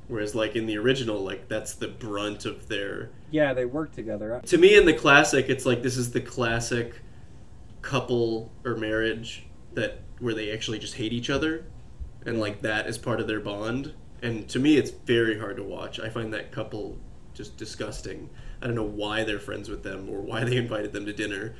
Whereas 0.07 0.35
like 0.35 0.55
in 0.55 0.67
the 0.67 0.77
original, 0.77 1.23
like 1.23 1.47
that's 1.49 1.73
the 1.73 1.87
brunt 1.87 2.45
of 2.45 2.67
their 2.67 3.09
Yeah, 3.31 3.53
they 3.55 3.65
work 3.65 3.93
together. 3.93 4.39
to 4.45 4.57
me 4.59 4.77
in 4.77 4.85
the 4.85 4.93
classic 4.93 5.49
it's 5.49 5.65
like 5.65 5.81
this 5.81 5.97
is 5.97 6.11
the 6.11 6.21
classic 6.21 7.01
couple 7.81 8.51
or 8.63 8.75
marriage 8.75 9.47
that 9.73 10.01
where 10.19 10.35
they 10.35 10.51
actually 10.51 10.77
just 10.79 10.95
hate 10.95 11.13
each 11.13 11.29
other 11.29 11.65
and 12.25 12.39
like 12.39 12.61
that 12.61 12.87
is 12.87 12.97
part 12.97 13.19
of 13.19 13.27
their 13.27 13.39
bond 13.39 13.93
and 14.21 14.47
to 14.49 14.59
me 14.59 14.77
it's 14.77 14.89
very 14.91 15.39
hard 15.39 15.55
to 15.55 15.63
watch 15.63 15.99
i 15.99 16.09
find 16.09 16.33
that 16.33 16.51
couple 16.51 16.97
just 17.33 17.55
disgusting 17.55 18.29
i 18.61 18.65
don't 18.65 18.75
know 18.75 18.83
why 18.83 19.23
they're 19.23 19.39
friends 19.39 19.69
with 19.69 19.83
them 19.83 20.09
or 20.09 20.19
why 20.19 20.43
they 20.43 20.57
invited 20.65 20.91
them 20.91 21.05
to 21.05 21.13
dinner 21.13 21.55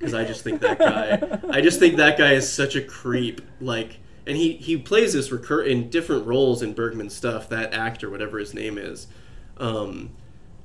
because 0.00 0.14
i 0.14 0.24
just 0.24 0.42
think 0.42 0.60
that 0.60 0.78
guy 0.78 1.38
i 1.50 1.60
just 1.60 1.78
think 1.78 1.96
that 1.96 2.18
guy 2.18 2.32
is 2.32 2.50
such 2.50 2.74
a 2.74 2.82
creep 2.82 3.40
like 3.60 3.98
and 4.26 4.36
he 4.36 4.54
he 4.54 4.76
plays 4.76 5.12
this 5.12 5.30
recur 5.30 5.62
in 5.62 5.90
different 5.90 6.26
roles 6.26 6.62
in 6.62 6.72
bergman 6.72 7.10
stuff 7.10 7.48
that 7.48 7.72
actor 7.74 8.10
whatever 8.10 8.38
his 8.38 8.54
name 8.54 8.78
is 8.78 9.06
um 9.58 10.10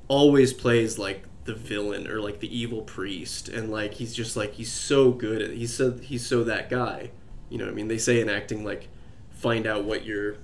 always 0.08 0.52
plays 0.52 0.98
like 0.98 1.24
the 1.44 1.54
villain 1.54 2.08
or 2.08 2.20
like 2.20 2.40
the 2.40 2.58
evil 2.58 2.82
priest 2.82 3.48
and 3.48 3.70
like 3.70 3.94
he's 3.94 4.14
just 4.14 4.36
like 4.36 4.54
he's 4.54 4.72
so 4.72 5.12
good 5.12 5.42
at 5.42 5.50
he's 5.52 5.74
so 5.74 5.92
he's 5.98 6.26
so 6.26 6.42
that 6.42 6.68
guy 6.68 7.10
you 7.48 7.58
know 7.58 7.68
i 7.68 7.70
mean? 7.70 7.86
They 7.88 7.98
say 7.98 8.20
in 8.20 8.28
acting 8.28 8.64
like 8.64 8.88
find 9.30 9.66
out 9.66 9.84
what 9.84 10.04
your 10.04 10.38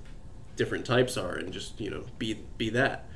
different 0.55 0.85
types 0.85 1.16
are 1.16 1.35
and 1.35 1.52
just 1.52 1.81
you 1.81 1.90
know 1.90 2.05
be 2.18 2.35
be 2.57 2.70
that 2.70 3.09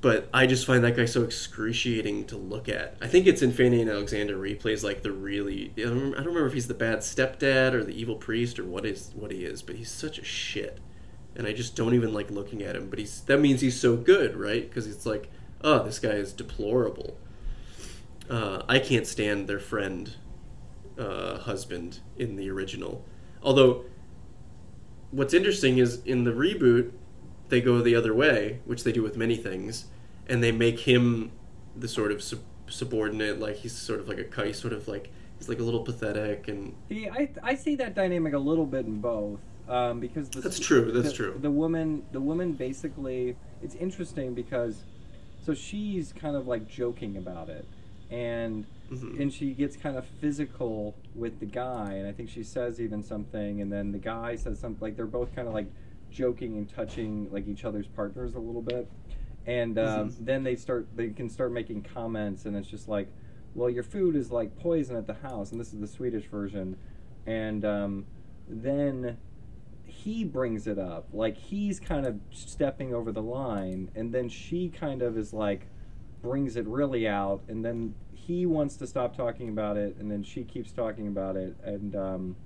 but 0.00 0.28
i 0.32 0.46
just 0.46 0.66
find 0.66 0.84
that 0.84 0.96
guy 0.96 1.04
so 1.04 1.22
excruciating 1.22 2.24
to 2.24 2.36
look 2.36 2.68
at 2.68 2.96
i 3.00 3.06
think 3.06 3.26
it's 3.26 3.42
in 3.42 3.52
fanny 3.52 3.80
and 3.80 3.90
alexander 3.90 4.42
he 4.44 4.54
plays 4.54 4.84
like 4.84 5.02
the 5.02 5.10
really 5.10 5.72
i 5.76 5.80
don't, 5.82 6.14
I 6.14 6.18
don't 6.18 6.26
remember 6.26 6.46
if 6.46 6.52
he's 6.52 6.68
the 6.68 6.74
bad 6.74 6.98
stepdad 6.98 7.72
or 7.72 7.84
the 7.84 7.98
evil 7.98 8.16
priest 8.16 8.58
or 8.58 8.64
what 8.64 8.86
is 8.86 9.10
what 9.14 9.30
he 9.30 9.44
is 9.44 9.62
but 9.62 9.76
he's 9.76 9.90
such 9.90 10.18
a 10.18 10.24
shit 10.24 10.80
and 11.38 11.46
I 11.46 11.52
just 11.52 11.76
don't 11.76 11.94
even 11.94 12.12
like 12.12 12.30
looking 12.30 12.62
at 12.62 12.74
him. 12.74 12.90
But 12.90 12.98
he's 12.98 13.20
that 13.22 13.38
means 13.38 13.60
he's 13.60 13.80
so 13.80 13.96
good, 13.96 14.36
right? 14.36 14.68
Because 14.68 14.86
it's 14.86 15.06
like, 15.06 15.30
oh, 15.62 15.84
this 15.84 16.00
guy 16.00 16.10
is 16.10 16.32
deplorable. 16.32 17.16
Uh, 18.28 18.62
I 18.68 18.80
can't 18.80 19.06
stand 19.06 19.48
their 19.48 19.60
friend 19.60 20.16
uh, 20.98 21.38
husband 21.38 22.00
in 22.18 22.36
the 22.36 22.50
original. 22.50 23.04
Although, 23.42 23.84
what's 25.12 25.32
interesting 25.32 25.78
is 25.78 26.02
in 26.04 26.24
the 26.24 26.32
reboot, 26.32 26.90
they 27.48 27.60
go 27.60 27.80
the 27.82 27.94
other 27.94 28.14
way, 28.14 28.60
which 28.64 28.84
they 28.84 28.92
do 28.92 29.02
with 29.02 29.16
many 29.16 29.36
things, 29.36 29.86
and 30.28 30.42
they 30.42 30.52
make 30.52 30.80
him 30.80 31.30
the 31.76 31.88
sort 31.88 32.12
of 32.12 32.22
sub- 32.22 32.40
subordinate, 32.68 33.38
like 33.40 33.56
he's 33.56 33.72
sort 33.72 34.00
of 34.00 34.08
like 34.08 34.18
a 34.18 34.44
he's 34.44 34.58
sort 34.58 34.72
of 34.72 34.88
like 34.88 35.10
he's 35.38 35.48
like 35.48 35.58
a 35.58 35.62
little 35.62 35.82
pathetic 35.82 36.48
and 36.48 36.74
See, 36.88 37.08
I 37.08 37.28
I 37.42 37.54
see 37.54 37.76
that 37.76 37.94
dynamic 37.94 38.34
a 38.34 38.38
little 38.38 38.66
bit 38.66 38.86
in 38.86 39.00
both. 39.00 39.40
Um, 39.68 40.00
because 40.00 40.30
the, 40.30 40.40
That's 40.40 40.58
true, 40.58 40.90
that's 40.92 41.08
the- 41.08 41.14
true. 41.14 41.38
The 41.42 41.50
woman, 41.50 42.02
the 42.12 42.22
woman, 42.22 42.54
basically, 42.54 43.36
it's 43.62 43.74
interesting 43.74 44.32
because, 44.32 44.82
so 45.44 45.52
she's 45.52 46.10
kind 46.14 46.34
of 46.36 46.46
like 46.46 46.66
joking 46.66 47.18
about 47.18 47.50
it, 47.50 47.66
and 48.10 48.64
Mhm. 48.90 49.20
and 49.20 49.30
she 49.30 49.52
gets 49.52 49.76
kind 49.76 49.98
of 49.98 50.06
physical 50.22 50.94
with 51.14 51.38
the 51.40 51.44
guy, 51.44 51.92
and 51.92 52.08
I 52.08 52.12
think 52.12 52.30
she 52.30 52.42
says 52.42 52.80
even 52.80 53.02
something, 53.02 53.60
and 53.60 53.70
then 53.70 53.92
the 53.92 53.98
guy 53.98 54.36
says 54.36 54.58
something 54.58 54.80
like 54.80 54.96
they're 54.96 55.04
both 55.04 55.34
kind 55.36 55.46
of 55.46 55.52
like 55.52 55.66
joking 56.10 56.56
and 56.56 56.68
touching 56.68 57.28
like 57.30 57.46
each 57.48 57.64
other's 57.64 57.86
partners 57.86 58.34
a 58.34 58.38
little 58.40 58.62
bit, 58.62 58.90
and 59.46 59.78
um, 59.78 60.10
Mhm. 60.10 60.24
then 60.24 60.42
they 60.42 60.56
start 60.56 60.88
they 60.94 61.08
can 61.10 61.28
start 61.28 61.52
making 61.52 61.82
comments, 61.82 62.44
and 62.44 62.56
it's 62.56 62.68
just 62.68 62.88
like, 62.88 63.08
well, 63.54 63.70
your 63.70 63.82
food 63.82 64.16
is 64.16 64.30
like 64.30 64.56
poison 64.56 64.96
at 64.96 65.06
the 65.06 65.14
house, 65.14 65.52
and 65.52 65.60
this 65.60 65.72
is 65.72 65.80
the 65.80 65.86
Swedish 65.86 66.26
version, 66.26 66.76
and 67.26 67.64
um, 67.64 68.06
then 68.48 69.18
he 69.84 70.22
brings 70.22 70.66
it 70.66 70.78
up 70.78 71.08
like 71.12 71.36
he's 71.36 71.80
kind 71.80 72.06
of 72.06 72.20
stepping 72.30 72.94
over 72.94 73.10
the 73.10 73.22
line 73.22 73.90
and 73.94 74.12
then 74.12 74.28
she 74.28 74.68
kind 74.68 75.00
of 75.00 75.16
is 75.16 75.32
like 75.32 75.66
brings 76.22 76.56
it 76.56 76.66
really 76.66 77.08
out 77.08 77.42
and 77.48 77.64
then 77.64 77.94
he 78.12 78.44
wants 78.44 78.76
to 78.76 78.86
stop 78.86 79.16
talking 79.16 79.48
about 79.48 79.76
it 79.78 79.96
and 79.98 80.10
then 80.10 80.22
she 80.22 80.44
keeps 80.44 80.72
talking 80.72 81.08
about 81.08 81.36
it 81.36 81.56
and 81.64 81.96
um, 81.96 82.36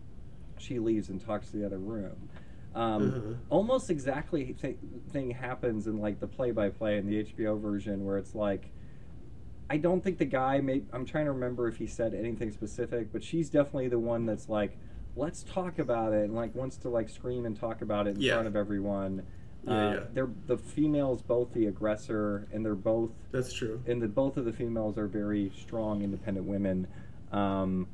she 0.57 0.79
leaves 0.79 1.09
and 1.09 1.21
talks 1.25 1.51
to 1.51 1.57
the 1.57 1.67
other 1.67 1.79
room 1.79 2.29
um, 2.75 3.03
Uh-huh. 3.15 3.35
almost 3.51 3.91
exactly 3.91 4.55
th- 4.55 4.77
thing 5.11 5.31
happens 5.31 5.87
in 5.87 5.99
like 6.01 6.21
the 6.21 6.27
play-by-play 6.27 6.97
in 6.99 7.07
the 7.07 7.23
hbo 7.25 7.61
version 7.61 8.05
where 8.05 8.17
it's 8.19 8.35
like 8.35 8.71
i 9.69 9.77
don't 9.77 10.03
think 10.03 10.19
the 10.19 10.25
guy 10.25 10.59
made 10.61 10.87
i'm 10.93 11.05
trying 11.05 11.27
to 11.27 11.33
remember 11.33 11.69
if 11.69 11.77
he 11.77 11.87
said 11.87 12.15
anything 12.15 12.51
specific 12.51 13.13
but 13.13 13.23
she's 13.23 13.51
definitely 13.51 13.89
the 13.89 13.99
one 13.99 14.25
that's 14.25 14.49
like 14.49 14.79
let's 15.17 15.43
talk 15.43 15.79
about 15.79 16.13
it 16.15 16.25
and 16.25 16.35
like 16.35 16.55
wants 16.55 16.77
to 16.79 16.89
like 16.89 17.09
scream 17.11 17.45
and 17.45 17.59
talk 17.59 17.83
about 17.83 18.07
it 18.07 18.17
in 18.17 18.21
Yeah. 18.23 18.35
front 18.35 18.49
of 18.49 18.57
everyone 18.57 19.23
Yeah, 19.65 19.73
uh, 19.73 19.93
yeah. 19.93 20.01
they're 20.15 20.31
the 20.47 20.57
females 20.57 21.21
both 21.23 21.53
the 21.53 21.67
aggressor 21.67 22.49
and 22.53 22.65
they're 22.65 22.75
both 22.75 23.11
that's 23.31 23.53
true. 23.53 23.83
and 23.87 24.01
the 24.01 24.09
both 24.09 24.39
of 24.39 24.47
the 24.47 24.53
females 24.53 24.97
are 24.97 25.07
very 25.07 25.53
strong 25.55 26.03
independent 26.03 26.47
women 26.47 26.87
um, 27.33 27.87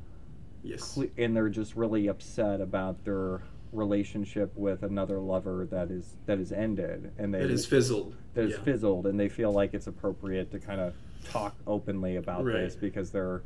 Yes. 0.63 0.93
cle- 0.93 1.07
and 1.17 1.35
they're 1.35 1.49
just 1.49 1.75
really 1.75 2.07
upset 2.07 2.59
about 2.61 3.03
their 3.05 3.41
relationship 3.71 4.51
with 4.55 4.83
another 4.83 5.19
lover 5.19 5.67
that 5.69 5.91
is 5.91 6.15
that 6.25 6.39
is 6.39 6.51
ended 6.51 7.11
and 7.17 7.33
they 7.33 7.41
It 7.41 7.51
is 7.51 7.65
fizzled. 7.65 8.15
that 8.33 8.43
has 8.45 8.51
Yeah. 8.53 8.63
fizzled 8.63 9.05
and 9.05 9.19
they 9.19 9.29
feel 9.29 9.51
like 9.51 9.73
it's 9.73 9.87
appropriate 9.87 10.51
to 10.51 10.59
kind 10.59 10.81
of 10.81 10.93
talk 11.25 11.55
openly 11.67 12.15
about 12.15 12.45
Right. 12.45 12.61
this 12.63 12.75
because 12.75 13.11
they're 13.11 13.43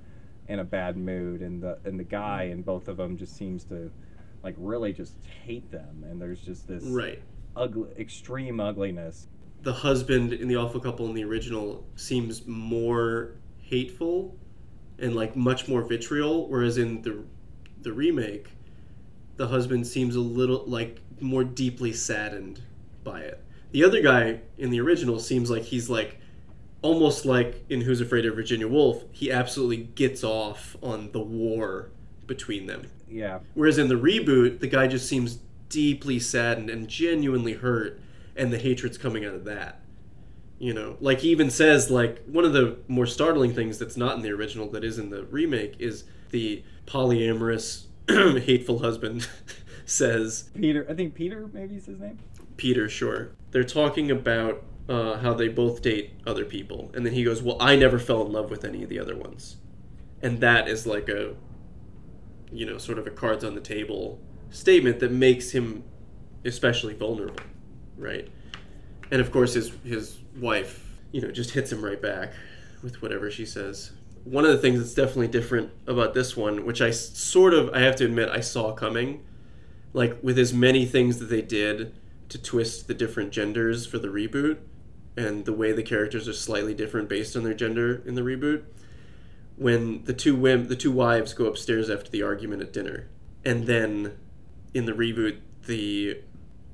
in 0.48 0.60
a 0.60 0.64
bad 0.64 0.96
mood 0.98 1.42
and 1.42 1.62
the 1.62 1.78
and 1.84 2.00
the 2.00 2.04
guy 2.06 2.44
and 2.44 2.64
both 2.64 2.88
of 2.88 2.98
them 2.98 3.18
just 3.18 3.36
seems 3.36 3.64
to 3.66 3.92
like 4.44 4.56
really 4.58 4.94
just 4.94 5.16
hate 5.46 5.70
them 5.72 6.04
and 6.10 6.22
there's 6.22 6.42
just 6.42 6.68
this 6.68 6.84
Right. 6.86 7.22
ugly 7.56 7.90
extreme 7.98 8.60
ugliness 8.60 9.28
The 9.62 9.74
husband 9.74 10.34
in 10.34 10.48
the 10.48 10.56
awful 10.58 10.80
couple 10.82 11.06
in 11.08 11.14
the 11.14 11.24
original 11.24 11.86
seems 11.96 12.46
more 12.48 13.36
hateful 13.60 14.38
and 15.00 15.16
like 15.16 15.36
much 15.36 15.68
more 15.68 15.82
vitriol, 15.84 16.48
whereas 16.50 16.78
in 16.78 17.02
the 17.02 17.24
the 17.82 17.92
remake, 17.92 18.50
the 19.38 19.48
husband 19.48 19.88
seems 19.88 20.16
a 20.16 20.22
little 20.22 20.64
like 20.66 21.00
more 21.20 21.44
deeply 21.44 21.94
saddened 21.94 22.62
by 23.04 23.22
it. 23.22 23.44
The 23.72 23.84
other 23.84 24.02
guy 24.02 24.42
in 24.58 24.70
the 24.70 24.80
original 24.82 25.20
seems 25.20 25.50
like 25.50 25.64
he's 25.64 25.90
like 25.90 26.20
almost 26.82 27.26
like 27.26 27.64
in 27.70 27.82
Who's 27.82 28.02
Afraid 28.02 28.26
of 28.26 28.36
Virginia 28.36 28.68
Woolf, 28.68 29.04
he 29.12 29.32
absolutely 29.32 29.78
gets 29.78 30.24
off 30.24 30.76
on 30.84 31.12
the 31.12 31.22
war 31.22 31.90
between 32.28 32.68
them. 32.68 32.88
Yeah. 33.10 33.40
Whereas 33.54 33.78
in 33.78 33.88
the 33.88 33.96
reboot, 33.96 34.60
the 34.60 34.68
guy 34.68 34.88
just 34.88 35.08
seems 35.08 35.40
deeply 35.70 36.20
saddened 36.20 36.70
and 36.70 36.88
genuinely 36.88 37.54
hurt, 37.54 38.00
and 38.36 38.52
the 38.52 38.60
hatred's 38.60 38.98
coming 38.98 39.26
out 39.26 39.34
of 39.34 39.46
that. 39.46 39.80
You 40.60 40.74
know, 40.74 40.98
like 41.00 41.20
he 41.20 41.30
even 41.30 41.50
says, 41.50 41.90
like 41.90 42.24
one 42.26 42.46
of 42.46 42.54
the 42.54 42.78
more 42.88 43.06
startling 43.06 43.54
things 43.54 43.80
that's 43.80 43.98
not 43.98 44.16
in 44.16 44.22
the 44.22 44.32
original 44.32 44.70
that 44.70 44.84
is 44.84 45.00
in 45.00 45.10
the 45.10 45.24
remake 45.26 45.76
is 45.80 46.04
the 46.30 46.64
polyamorous, 46.86 47.86
hateful 48.10 48.80
husband 48.80 49.28
says, 49.86 50.50
Peter, 50.56 50.86
I 50.90 50.94
think 50.94 51.14
Peter 51.14 51.50
maybe 51.54 51.76
is 51.76 51.86
his 51.86 52.00
name. 52.00 52.20
Peter, 52.58 52.88
sure. 52.90 53.32
They're 53.52 53.64
talking 53.64 54.12
about 54.12 54.64
uh, 54.90 55.18
how 55.18 55.34
they 55.34 55.48
both 55.48 55.82
date 55.82 56.14
other 56.26 56.46
people, 56.46 56.92
and 56.94 57.06
then 57.06 57.14
he 57.14 57.24
goes, 57.24 57.42
"Well, 57.42 57.58
I 57.60 57.76
never 57.76 58.00
fell 58.00 58.26
in 58.26 58.32
love 58.32 58.50
with 58.50 58.66
any 58.66 58.84
of 58.84 58.90
the 58.90 59.00
other 59.00 59.16
ones," 59.16 59.58
and 60.22 60.40
that 60.42 60.68
is 60.68 60.86
like 60.86 61.10
a, 61.10 61.36
you 62.52 62.66
know, 62.66 62.78
sort 62.78 63.00
of 63.00 63.08
a 63.08 63.10
cards 63.10 63.44
on 63.44 63.56
the 63.56 63.62
table 63.62 64.20
statement 64.50 65.00
that 65.00 65.12
makes 65.12 65.52
him 65.52 65.84
especially 66.46 66.94
vulnerable, 66.94 67.44
right? 67.98 68.28
And 69.12 69.22
of 69.22 69.32
course, 69.32 69.54
his 69.54 69.72
his 69.84 70.20
wife, 70.38 70.86
you 71.12 71.22
know, 71.22 71.32
just 71.32 71.52
hits 71.52 71.72
him 71.72 71.84
right 71.84 72.02
back 72.02 72.34
with 72.82 73.02
whatever 73.02 73.32
she 73.32 73.46
says. 73.46 73.92
One 74.24 74.46
of 74.46 74.52
the 74.52 74.58
things 74.58 74.80
that's 74.80 74.94
definitely 74.94 75.28
different 75.28 75.72
about 75.86 76.14
this 76.14 76.38
one, 76.38 76.66
which 76.66 76.82
I 76.82 76.92
sort 76.92 77.54
of, 77.54 77.74
I 77.74 77.80
have 77.80 77.96
to 77.98 78.06
admit, 78.06 78.30
I 78.30 78.40
saw 78.40 78.72
coming, 78.74 79.24
like 79.94 80.18
with 80.24 80.40
as 80.40 80.54
many 80.54 80.86
things 80.86 81.20
that 81.20 81.26
they 81.26 81.42
did 81.42 81.94
to 82.30 82.42
twist 82.42 82.88
the 82.88 82.94
different 82.94 83.32
genders 83.32 83.86
for 83.86 84.00
the 84.00 84.08
reboot 84.08 84.58
and 85.16 85.46
the 85.46 85.54
way 85.54 85.72
the 85.72 85.84
characters 85.84 86.28
are 86.28 86.34
slightly 86.34 86.74
different 86.74 87.08
based 87.08 87.36
on 87.36 87.44
their 87.44 87.54
gender 87.54 88.02
in 88.06 88.16
the 88.16 88.22
reboot 88.22 88.64
when 89.56 90.04
the 90.06 90.14
two 90.14 90.36
women 90.36 90.68
the 90.68 90.76
two 90.76 90.92
wives 90.92 91.34
go 91.34 91.46
upstairs 91.46 91.90
after 91.90 92.10
the 92.10 92.24
argument 92.24 92.62
at 92.62 92.74
dinner 92.74 93.08
and 93.46 93.68
then 93.68 94.18
in 94.74 94.86
the 94.86 94.92
reboot 94.92 95.38
the 95.68 96.20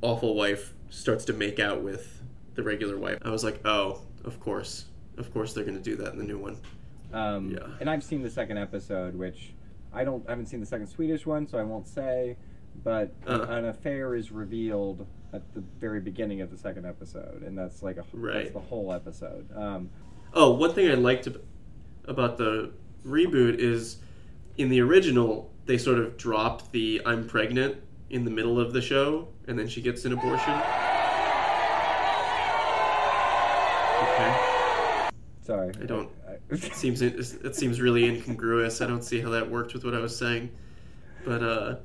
awful 0.01 0.33
wife 0.33 0.73
starts 0.89 1.25
to 1.25 1.33
make 1.33 1.59
out 1.59 1.81
with 1.81 2.21
the 2.55 2.63
regular 2.63 2.97
wife. 2.97 3.17
I 3.21 3.29
was 3.29 3.43
like 3.43 3.59
oh 3.65 4.01
of 4.23 4.39
course. 4.39 4.85
Of 5.17 5.33
course 5.33 5.51
they're 5.51 5.65
going 5.65 5.77
to 5.77 5.83
do 5.83 5.97
that 5.97 6.13
in 6.13 6.17
the 6.17 6.23
new 6.23 6.37
one 6.37 6.57
Um, 7.13 7.51
Yeah. 7.51 7.67
And 7.79 7.89
I've 7.89 8.03
seen 8.03 8.21
the 8.21 8.29
second 8.29 8.57
episode, 8.57 9.15
which 9.15 9.53
I 9.93 10.03
don't. 10.03 10.23
I 10.27 10.31
haven't 10.31 10.47
seen 10.47 10.59
the 10.59 10.65
second 10.65 10.87
Swedish 10.87 11.25
one, 11.25 11.47
so 11.47 11.57
I 11.57 11.63
won't 11.63 11.87
say. 11.87 12.37
But 12.83 13.11
an- 13.25 13.41
Uh. 13.41 13.45
an 13.49 13.65
affair 13.65 14.15
is 14.15 14.31
revealed 14.31 15.05
at 15.33 15.53
the 15.53 15.61
very 15.79 15.99
beginning 15.99 16.41
of 16.41 16.49
the 16.51 16.57
second 16.57 16.85
episode, 16.85 17.41
and 17.43 17.57
that's 17.57 17.81
like 17.83 17.97
a 17.97 18.03
that's 18.13 18.51
the 18.51 18.59
whole 18.59 18.93
episode. 18.93 19.47
Um, 19.55 19.89
Oh, 20.33 20.53
one 20.53 20.73
thing 20.73 20.89
I 20.89 20.93
liked 20.93 21.27
about 22.05 22.37
the 22.37 22.71
reboot 23.05 23.55
is 23.57 23.97
in 24.57 24.69
the 24.69 24.79
original 24.81 25.51
they 25.65 25.77
sort 25.77 25.97
of 25.99 26.17
drop 26.17 26.71
the 26.71 27.01
"I'm 27.05 27.25
pregnant" 27.27 27.77
in 28.11 28.25
the 28.25 28.31
middle 28.31 28.59
of 28.59 28.71
the 28.73 28.81
show, 28.81 29.27
and 29.47 29.57
then 29.57 29.67
she 29.67 29.81
gets 29.81 30.05
an 30.05 30.13
abortion. 30.13 30.53
Okay, 34.01 34.33
sorry, 35.41 35.69
I 35.81 35.85
don't- 35.85 36.09
it 36.49 36.75
seems 36.75 37.01
it 37.01 37.55
seems 37.55 37.79
really 37.79 38.05
incongruous. 38.05 38.81
I 38.81 38.87
don't 38.87 39.03
see 39.03 39.19
how 39.21 39.29
that 39.29 39.49
worked 39.49 39.73
with 39.73 39.83
what 39.83 39.93
I 39.93 39.99
was 39.99 40.15
saying, 40.15 40.49
but 41.25 41.43
uh, 41.43 41.75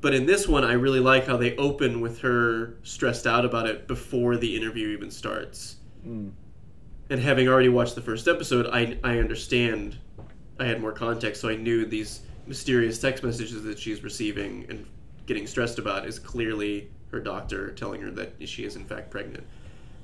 but 0.00 0.14
in 0.14 0.24
this 0.26 0.48
one, 0.48 0.64
I 0.64 0.72
really 0.72 1.00
like 1.00 1.26
how 1.26 1.36
they 1.36 1.56
open 1.56 2.00
with 2.00 2.20
her 2.20 2.74
stressed 2.82 3.26
out 3.26 3.44
about 3.44 3.66
it 3.66 3.86
before 3.86 4.36
the 4.36 4.56
interview 4.56 4.88
even 4.88 5.10
starts. 5.10 5.76
Mm. 6.06 6.32
and 7.10 7.20
having 7.20 7.46
already 7.46 7.68
watched 7.68 7.94
the 7.94 8.00
first 8.00 8.26
episode, 8.26 8.66
I 8.72 8.98
I 9.04 9.18
understand. 9.18 9.98
I 10.58 10.64
had 10.64 10.80
more 10.80 10.92
context, 10.92 11.40
so 11.40 11.48
I 11.48 11.56
knew 11.56 11.86
these 11.86 12.20
mysterious 12.46 12.98
text 12.98 13.22
messages 13.22 13.62
that 13.62 13.78
she's 13.78 14.02
receiving 14.02 14.66
and 14.68 14.86
getting 15.26 15.46
stressed 15.46 15.78
about 15.78 16.06
is 16.06 16.18
clearly 16.18 16.90
her 17.10 17.20
doctor 17.20 17.70
telling 17.72 18.00
her 18.00 18.10
that 18.10 18.32
she 18.48 18.64
is 18.64 18.76
in 18.76 18.84
fact 18.84 19.10
pregnant. 19.10 19.44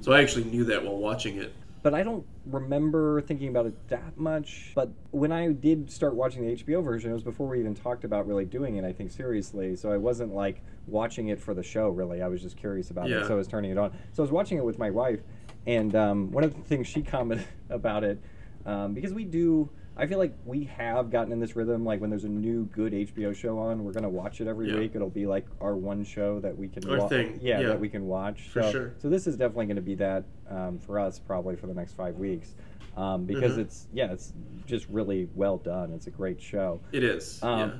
So 0.01 0.13
I 0.13 0.21
actually 0.23 0.45
knew 0.45 0.65
that 0.65 0.85
while 0.85 0.97
watching 0.97 1.39
it. 1.39 1.53
But 1.83 1.95
I 1.95 2.03
don't 2.03 2.27
remember 2.47 3.21
thinking 3.23 3.49
about 3.49 3.67
it 3.67 3.89
that 3.89 4.17
much. 4.17 4.73
But 4.75 4.91
when 5.11 5.33
I 5.33 5.53
did 5.53 5.91
start 5.91 6.15
watching 6.15 6.47
the 6.47 6.57
HBO 6.57 6.83
version, 6.83 7.11
it 7.11 7.15
was 7.15 7.23
before 7.23 7.47
we 7.49 7.61
even 7.61 7.75
talked 7.75 8.05
about 8.05 8.27
really 8.27 8.45
doing 8.45 8.77
it. 8.77 8.85
I 8.85 8.93
think 8.93 9.11
seriously, 9.13 9.77
so 9.77 9.91
I 9.93 9.97
wasn't 9.97 10.35
like 10.35 10.63
watching 10.87 11.29
it 11.29 11.41
for 11.41 11.55
the 11.55 11.63
show. 11.63 11.89
Really, 11.89 12.23
I 12.23 12.29
was 12.29 12.43
just 12.43 12.57
curious 12.57 12.91
about 12.91 13.09
it, 13.23 13.27
so 13.29 13.35
I 13.35 13.37
was 13.37 13.49
turning 13.49 13.71
it 13.71 13.79
on. 13.79 13.93
So 14.13 14.23
I 14.23 14.25
was 14.25 14.33
watching 14.33 14.59
it 14.59 14.65
with 14.65 14.79
my 14.79 14.91
wife, 14.91 15.21
and 15.67 15.95
um, 15.95 16.31
one 16.33 16.45
of 16.45 16.55
the 16.55 16.63
things 16.63 16.87
she 16.87 17.03
commented 17.15 17.47
about 17.71 18.05
it 18.05 18.21
um, 18.65 18.95
because 18.95 19.13
we 19.13 19.25
do. 19.25 19.71
I 19.99 20.07
feel 20.07 20.19
like 20.19 20.35
we 20.45 20.65
have 20.65 21.11
gotten 21.11 21.33
in 21.33 21.41
this 21.41 21.57
rhythm. 21.57 21.85
Like 21.85 22.01
when 22.03 22.11
there's 22.11 22.25
a 22.25 22.29
new 22.29 22.65
good 22.67 22.93
HBO 22.93 23.35
show 23.35 23.59
on, 23.59 23.83
we're 23.83 23.93
gonna 23.93 24.11
watch 24.11 24.41
it 24.43 24.47
every 24.47 24.69
Yeah. 24.71 24.79
week. 24.79 24.93
It'll 24.95 25.09
be 25.09 25.27
like 25.27 25.47
our 25.61 25.75
one 25.75 26.05
show 26.05 26.39
that 26.41 26.57
we 26.57 26.69
can 26.69 26.87
Our 26.89 26.99
wa- 26.99 27.09
thing, 27.09 27.39
Yeah, 27.41 27.61
yeah. 27.61 27.69
that 27.69 27.81
we 27.81 27.89
can 27.89 28.07
watch. 28.07 28.49
For 28.51 28.63
so, 28.63 28.71
sure. 28.73 28.93
So 28.99 29.09
this 29.09 29.27
is 29.27 29.37
definitely 29.39 29.67
going 29.67 29.77
to 29.77 29.83
be 29.83 29.95
that 29.97 30.25
um, 30.51 30.79
for 30.79 30.99
us, 30.99 31.19
probably 31.19 31.57
for 31.57 31.67
the 31.67 31.75
next 31.75 31.95
five 31.95 32.17
weeks, 32.17 32.55
um, 32.97 33.25
because 33.25 33.55
Mhm. 33.57 33.61
it's 33.63 33.89
yeah, 33.95 34.13
it's 34.13 34.35
just 34.67 34.87
really 34.91 35.29
well 35.35 35.57
done. 35.57 35.93
It's 35.93 36.07
a 36.09 36.11
great 36.11 36.41
show. 36.43 36.81
It 36.93 37.03
is. 37.03 37.43
Um, 37.43 37.59
yeah. 37.59 37.71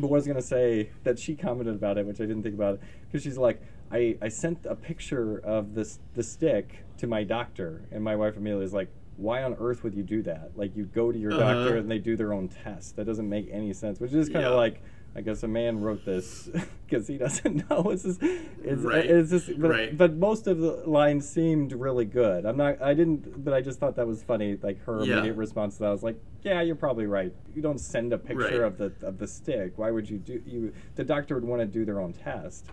But 0.00 0.10
what 0.10 0.16
I 0.16 0.18
was 0.18 0.26
gonna 0.26 0.42
say 0.42 0.90
that 1.04 1.18
she 1.18 1.36
commented 1.36 1.76
about 1.76 1.96
it, 1.96 2.06
which 2.06 2.20
I 2.20 2.24
didn't 2.26 2.42
think 2.42 2.54
about, 2.56 2.80
because 3.06 3.22
she's 3.22 3.38
like, 3.38 3.60
I, 3.92 4.16
I 4.22 4.28
sent 4.28 4.66
a 4.66 4.74
picture 4.74 5.38
of 5.38 5.74
this 5.74 6.00
the 6.14 6.22
stick 6.24 6.84
to 6.98 7.06
my 7.06 7.22
doctor, 7.22 7.82
and 7.92 8.02
my 8.02 8.16
wife 8.16 8.36
immediately 8.36 8.64
is 8.64 8.72
like, 8.74 8.88
why 9.20 9.42
on 9.42 9.54
earth 9.60 9.82
would 9.84 9.94
you 9.94 10.02
do 10.02 10.22
that? 10.22 10.52
Like 10.56 10.74
you 10.76 10.84
go 10.86 11.12
to 11.12 11.18
your 11.18 11.32
Uh-huh. 11.32 11.54
doctor 11.54 11.76
and 11.76 11.90
they 11.90 11.98
do 11.98 12.16
their 12.16 12.32
own 12.32 12.48
test. 12.48 12.96
That 12.96 13.04
doesn't 13.06 13.28
make 13.28 13.48
any 13.52 13.72
sense. 13.72 14.00
Which 14.00 14.12
is 14.12 14.28
kind 14.28 14.44
of 14.44 14.52
Yeah. 14.52 14.56
like. 14.56 14.82
I 15.12 15.22
guess 15.22 15.42
a 15.42 15.48
man 15.48 15.80
wrote 15.80 16.04
this 16.04 16.48
because 16.86 17.08
he 17.08 17.18
doesn't 17.18 17.68
know. 17.70 17.90
It's 17.90 18.04
just, 18.04 18.22
it's, 18.22 18.80
Right. 18.80 19.04
it's 19.04 19.30
just, 19.30 19.60
but, 19.60 19.68
Right. 19.68 19.98
but 19.98 20.14
most 20.14 20.46
of 20.46 20.58
the 20.60 20.70
lines 20.88 21.28
seemed 21.28 21.72
really 21.72 22.04
good. 22.04 22.46
I'm 22.46 22.56
not, 22.56 22.80
I 22.80 22.94
didn't, 22.94 23.42
but 23.44 23.52
I 23.52 23.60
just 23.60 23.80
thought 23.80 23.96
that 23.96 24.06
was 24.06 24.22
funny. 24.22 24.56
Like 24.62 24.80
her 24.84 25.04
Yeah. 25.04 25.14
immediate 25.14 25.34
response 25.36 25.74
to 25.78 25.80
that 25.80 25.88
I 25.88 25.90
was 25.90 26.04
like, 26.04 26.16
"Yeah, 26.44 26.60
you're 26.62 26.76
probably 26.76 27.06
right. 27.06 27.34
You 27.56 27.60
don't 27.60 27.80
send 27.80 28.12
a 28.12 28.18
picture 28.18 28.44
Right. 28.44 28.60
of 28.60 28.78
the 28.78 28.92
of 29.02 29.18
the 29.18 29.26
stick. 29.26 29.72
Why 29.78 29.90
would 29.90 30.08
you 30.08 30.18
do 30.18 30.40
you? 30.46 30.72
The 30.94 31.02
doctor 31.02 31.34
would 31.34 31.44
want 31.44 31.58
to 31.60 31.66
do 31.66 31.84
their 31.84 31.98
own 32.00 32.12
test. 32.12 32.66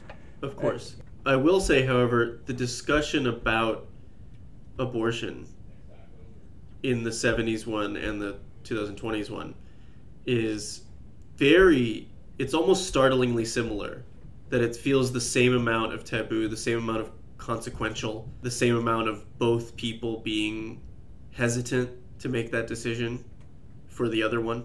Of 0.44 0.56
course. 0.56 0.98
I 1.26 1.36
will 1.38 1.60
say, 1.60 1.88
however, 1.88 2.38
the 2.46 2.54
discussion 2.54 3.26
about 3.26 3.88
abortion 4.78 5.48
in 6.84 7.04
the 7.04 7.10
70s 7.10 7.66
one 7.66 7.96
and 7.96 8.22
the 8.22 8.40
2020s 8.64 9.30
one 9.30 9.56
is 10.26 10.82
very, 11.36 12.10
it's 12.38 12.54
almost 12.54 12.88
startlingly 12.88 13.46
similar. 13.46 14.04
That 14.50 14.62
it 14.62 14.78
feels 14.78 15.12
the 15.12 15.20
same 15.20 15.54
amount 15.54 15.94
of 15.94 16.06
taboo, 16.06 16.48
the 16.48 16.56
same 16.56 16.78
amount 16.78 17.02
of 17.02 17.12
consequential, 17.38 18.30
the 18.44 18.52
same 18.52 18.78
amount 18.78 19.10
of 19.10 19.38
both 19.38 19.76
people 19.76 20.22
being 20.22 20.82
hesitant 21.34 21.90
to 22.20 22.30
make 22.30 22.52
that 22.52 22.66
decision 22.66 23.26
for 23.88 24.08
the 24.08 24.24
other 24.24 24.40
one, 24.40 24.64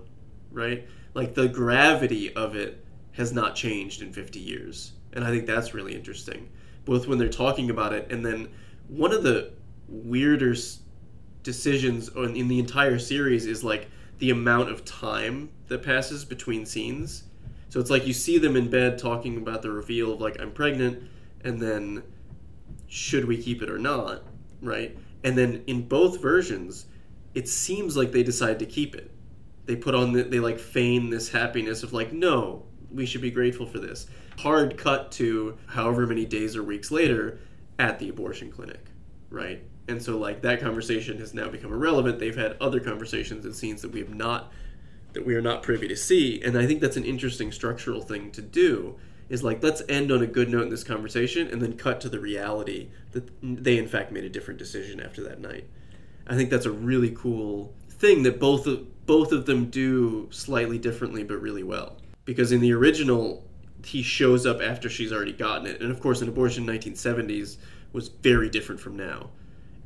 right? 0.53 0.87
Like 1.15 1.35
the 1.35 1.49
gravity 1.49 2.33
of 2.35 2.55
it 2.55 2.85
has 3.13 3.33
not 3.33 3.57
changed 3.57 4.03
in 4.03 4.13
50 4.13 4.39
years. 4.39 4.93
And 5.15 5.25
I 5.25 5.31
think 5.31 5.47
that's 5.47 5.75
really 5.75 5.95
interesting, 5.95 6.49
both 6.85 7.07
when 7.07 7.19
they're 7.19 7.29
talking 7.29 7.71
about 7.71 7.93
it 7.93 8.11
and 8.13 8.25
then 8.25 8.49
one 8.89 9.13
of 9.13 9.23
the 9.23 9.53
weirder 9.89 10.55
decisions 11.43 12.09
on- 12.11 12.37
in 12.37 12.49
the 12.49 12.59
entire 12.59 12.99
series 12.99 13.47
is 13.47 13.65
like 13.65 13.89
the 14.19 14.31
amount 14.31 14.71
of 14.71 14.85
time 14.85 15.51
that 15.69 15.83
passes 15.83 16.25
between 16.25 16.65
scenes. 16.65 17.25
So 17.69 17.81
it's 17.81 17.91
like 17.91 18.07
you 18.07 18.13
see 18.13 18.39
them 18.39 18.57
in 18.57 18.69
bed 18.71 18.99
talking 18.99 19.37
about 19.37 19.63
the 19.63 19.71
reveal 19.71 20.13
of 20.13 20.21
like 20.21 20.41
I'm 20.41 20.53
pregnant 20.53 21.03
and 21.43 21.61
then 21.61 22.03
should 22.87 23.25
we 23.25 23.43
keep 23.43 23.63
it 23.63 23.71
or 23.71 23.79
not, 23.79 24.23
right? 24.61 24.97
And 25.25 25.37
then 25.37 25.65
in 25.67 25.89
both 25.89 26.21
versions, 26.21 26.87
it 27.35 27.49
seems 27.49 27.97
like 27.97 28.13
they 28.13 28.23
decide 28.23 28.59
to 28.59 28.67
keep 28.67 28.95
it. 28.95 29.11
They 29.65 29.77
put 29.77 29.95
on 29.95 30.13
the, 30.13 30.23
they 30.25 30.41
like 30.41 30.59
feign 30.59 31.11
this 31.11 31.31
happiness 31.31 31.83
of 31.83 31.93
like 31.93 32.13
no, 32.13 32.65
we 32.91 33.07
should 33.07 33.23
be 33.23 33.31
grateful 33.31 33.67
for 33.67 33.79
this. 33.79 34.07
Hard 34.39 34.77
cut 34.77 35.11
to 35.13 35.57
however 35.67 36.07
many 36.07 36.27
days 36.27 36.57
or 36.57 36.63
weeks 36.63 36.91
later 36.91 37.41
at 37.79 37.99
the 37.99 38.09
abortion 38.09 38.51
clinic, 38.51 38.85
right? 39.31 39.63
And 39.89 40.03
so 40.03 40.17
like 40.17 40.43
that 40.43 40.61
conversation 40.61 41.19
has 41.19 41.35
now 41.35 41.49
become 41.49 41.73
irrelevant. 41.73 42.19
They've 42.19 42.37
had 42.37 42.57
other 42.61 42.81
conversations 42.81 43.45
and 43.45 43.55
scenes 43.55 43.83
that 43.83 43.93
we 43.93 44.01
have 44.01 44.15
not 44.15 44.53
that 45.13 45.27
we 45.27 45.35
are 45.35 45.43
not 45.43 45.63
privy 45.63 45.89
to 45.89 45.97
see. 45.97 46.41
And 46.43 46.57
I 46.57 46.67
think 46.67 46.81
that's 46.81 46.97
an 46.97 47.05
interesting 47.05 47.53
structural 47.53 48.01
thing 48.01 48.31
to 48.33 48.43
do 48.43 48.97
is 49.29 49.43
like 49.43 49.63
let's 49.63 49.83
end 49.89 50.13
on 50.13 50.23
a 50.23 50.27
good 50.27 50.49
note 50.49 50.63
in 50.63 50.69
this 50.69 50.85
conversation 50.85 51.49
and 51.49 51.61
then 51.61 51.77
cut 51.77 52.01
to 52.01 52.09
the 52.09 52.21
reality 52.21 52.89
that 53.13 53.29
they 53.43 53.79
in 53.79 53.89
fact 53.89 54.13
made 54.13 54.25
a 54.25 54.29
different 54.29 54.59
decision 54.59 55.01
after 55.01 55.23
that 55.23 55.41
night. 55.41 55.65
I 56.27 56.37
think 56.37 56.51
that's 56.51 56.67
a 56.67 56.71
really 56.71 57.11
cool 57.11 57.73
thing 57.89 58.23
that 58.25 58.39
both 58.39 58.67
of, 58.67 59.07
both 59.07 59.33
of 59.33 59.47
them 59.47 59.71
do 59.71 60.29
slightly 60.31 60.79
differently 60.79 61.25
but 61.25 61.41
really 61.41 61.63
well. 61.63 61.97
Because 62.25 62.53
in 62.53 62.61
the 62.61 62.73
original 62.73 63.45
he 63.85 64.03
shows 64.03 64.47
up 64.47 64.61
after 64.61 64.89
she's 64.89 65.13
already 65.13 65.33
gotten 65.33 65.67
it. 65.67 65.81
And 65.81 65.91
of 65.91 66.01
course 66.01 66.23
an 66.23 66.29
abortion 66.29 66.69
in 66.69 66.79
1970s 66.79 67.57
was 67.93 68.09
very 68.09 68.49
different 68.49 68.81
from 68.81 68.97
now. 68.97 69.31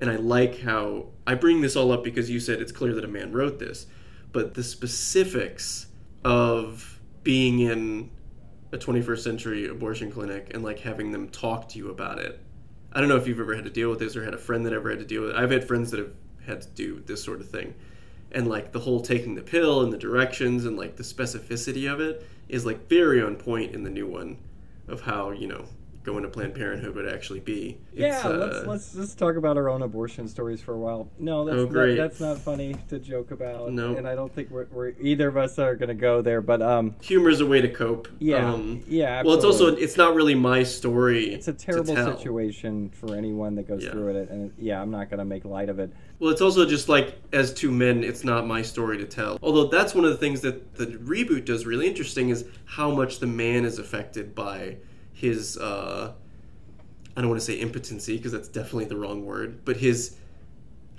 And 0.01 0.11
I 0.11 0.17
like 0.17 0.61
how 0.61 1.07
I 1.27 1.35
bring 1.35 1.61
this 1.61 1.77
all 1.77 1.91
up 1.93 2.05
because 2.05 2.29
you 2.29 2.41
said 2.41 2.61
it's 2.61 2.73
clear 2.73 2.95
that 2.95 3.05
a 3.05 3.09
man 3.09 3.33
wrote 3.33 3.59
this, 3.59 3.87
but 4.33 4.55
the 4.55 4.63
specifics 4.63 5.87
of 6.25 7.01
being 7.23 7.61
in 7.61 8.11
a 8.73 8.79
21st 8.79 9.19
century 9.19 9.69
abortion 9.69 10.11
clinic 10.11 10.51
and 10.53 10.63
like 10.63 10.81
having 10.81 11.13
them 11.13 11.29
talk 11.29 11.69
to 11.71 11.79
you 11.79 11.91
about 11.91 12.19
it. 12.19 12.41
I 12.93 13.01
don't 13.01 13.09
know 13.09 13.17
if 13.17 13.27
you've 13.27 13.41
ever 13.41 13.55
had 13.55 13.65
to 13.65 13.71
deal 13.71 13.91
with 13.91 13.99
this 13.99 14.17
or 14.17 14.25
had 14.25 14.35
a 14.35 14.39
friend 14.39 14.65
that 14.67 14.73
ever 14.73 14.91
had 14.91 14.99
to 14.99 15.05
deal 15.05 15.23
with 15.23 15.31
it. 15.31 15.37
I've 15.37 15.51
had 15.51 15.67
friends 15.67 15.91
that 15.91 16.01
have 16.01 16.13
had 16.45 16.63
to 16.63 16.69
do 16.69 17.03
this 17.07 17.23
sort 17.23 17.41
of 17.41 17.49
thing. 17.49 17.75
And 18.33 18.49
like 18.49 18.73
the 18.73 18.81
whole 18.81 19.01
taking 19.01 19.35
the 19.35 19.43
pill 19.43 19.83
and 19.83 19.93
the 19.93 19.99
directions 19.99 20.65
and 20.65 20.77
like 20.77 20.97
the 20.97 21.03
specificity 21.03 21.91
of 21.91 22.01
it 22.01 22.27
is 22.49 22.67
like 22.67 22.89
very 22.89 23.23
on 23.23 23.37
point 23.37 23.75
in 23.75 23.83
the 23.83 23.91
new 23.91 24.07
one 24.07 24.39
of 24.89 25.01
how, 25.01 25.31
you 25.31 25.47
know, 25.47 25.67
going 26.07 26.23
to 26.23 26.29
Planned 26.29 26.55
Parenthood 26.55 26.95
would 26.95 27.09
actually 27.09 27.41
be. 27.41 27.77
Yeah, 27.93 28.15
It's, 28.17 28.25
let's 28.25 28.57
uh, 28.57 28.65
let's 28.67 28.93
just 28.95 29.19
talk 29.19 29.35
about 29.35 29.57
our 29.57 29.69
own 29.69 29.83
abortion 29.83 30.29
stories 30.29 30.61
for 30.63 30.73
a 30.75 30.79
while. 30.79 31.09
No, 31.19 31.45
that's 31.45 31.57
Oh, 31.57 31.65
not, 31.65 31.73
great. 31.73 31.97
that's 31.97 32.21
not 32.21 32.39
funny 32.39 32.77
to 32.89 33.01
joke 33.01 33.33
about. 33.33 33.73
No. 33.73 33.97
and 33.97 34.07
I 34.07 34.15
don't 34.15 34.33
think 34.33 34.49
we're, 34.51 34.67
we're 34.71 34.93
either 35.01 35.27
of 35.29 35.37
us 35.37 35.59
are 35.59 35.75
going 35.75 35.89
to 35.89 35.95
go 35.95 36.23
there. 36.23 36.41
But 36.41 36.63
um, 36.63 36.95
is 37.11 37.41
a 37.41 37.47
way 37.47 37.61
to 37.61 37.69
cope. 37.69 38.07
yeah, 38.21 38.53
Um, 38.53 38.85
yeah. 38.87 39.23
well, 39.25 39.35
it's 39.35 39.45
also 39.45 39.75
it's 39.75 39.97
not 39.97 40.15
really 40.15 40.37
my 40.37 40.63
story. 40.63 41.35
it's 41.35 41.49
a 41.49 41.53
terrible 41.53 41.97
situation 41.97 42.89
for 42.91 43.17
anyone 43.17 43.57
that 43.57 43.67
goes 43.67 43.83
Yeah. 43.83 43.91
through 43.91 44.17
it, 44.17 44.31
and 44.31 44.53
yeah, 44.59 44.81
I'm 44.81 44.93
not 44.93 45.11
going 45.11 45.19
to 45.19 45.25
make 45.25 45.45
light 45.45 45.69
of 45.69 45.81
it. 45.81 45.91
Well, 46.21 46.31
it's 46.31 46.41
also 46.41 46.65
just 46.65 46.89
like 46.89 47.21
as 47.33 47.53
two 47.53 47.73
men, 47.73 48.05
it's 48.05 48.23
not 48.23 48.47
my 48.47 48.63
story 48.63 48.97
to 48.99 49.05
tell. 49.07 49.39
Although 49.43 49.67
that's 49.67 49.93
one 49.95 50.05
of 50.05 50.13
the 50.13 50.17
things 50.17 50.41
that 50.43 50.77
the 50.77 50.87
reboot 50.87 51.45
does 51.45 51.67
really 51.67 51.89
interesting 51.89 52.29
is 52.29 52.45
how 52.65 52.93
much 52.93 53.19
the 53.19 53.27
man 53.27 53.65
is 53.65 53.79
affected 53.81 54.35
by 54.37 54.77
his. 55.17 55.57
Uh, 55.57 56.13
I 57.17 57.21
don't 57.23 57.31
want 57.31 57.41
to 57.41 57.47
say 57.47 57.59
impotency 57.59 58.19
because 58.19 58.33
that's 58.33 58.49
definitely 58.49 58.85
the 58.85 58.97
wrong 58.97 59.25
word, 59.25 59.65
but 59.65 59.79
his. 59.79 60.17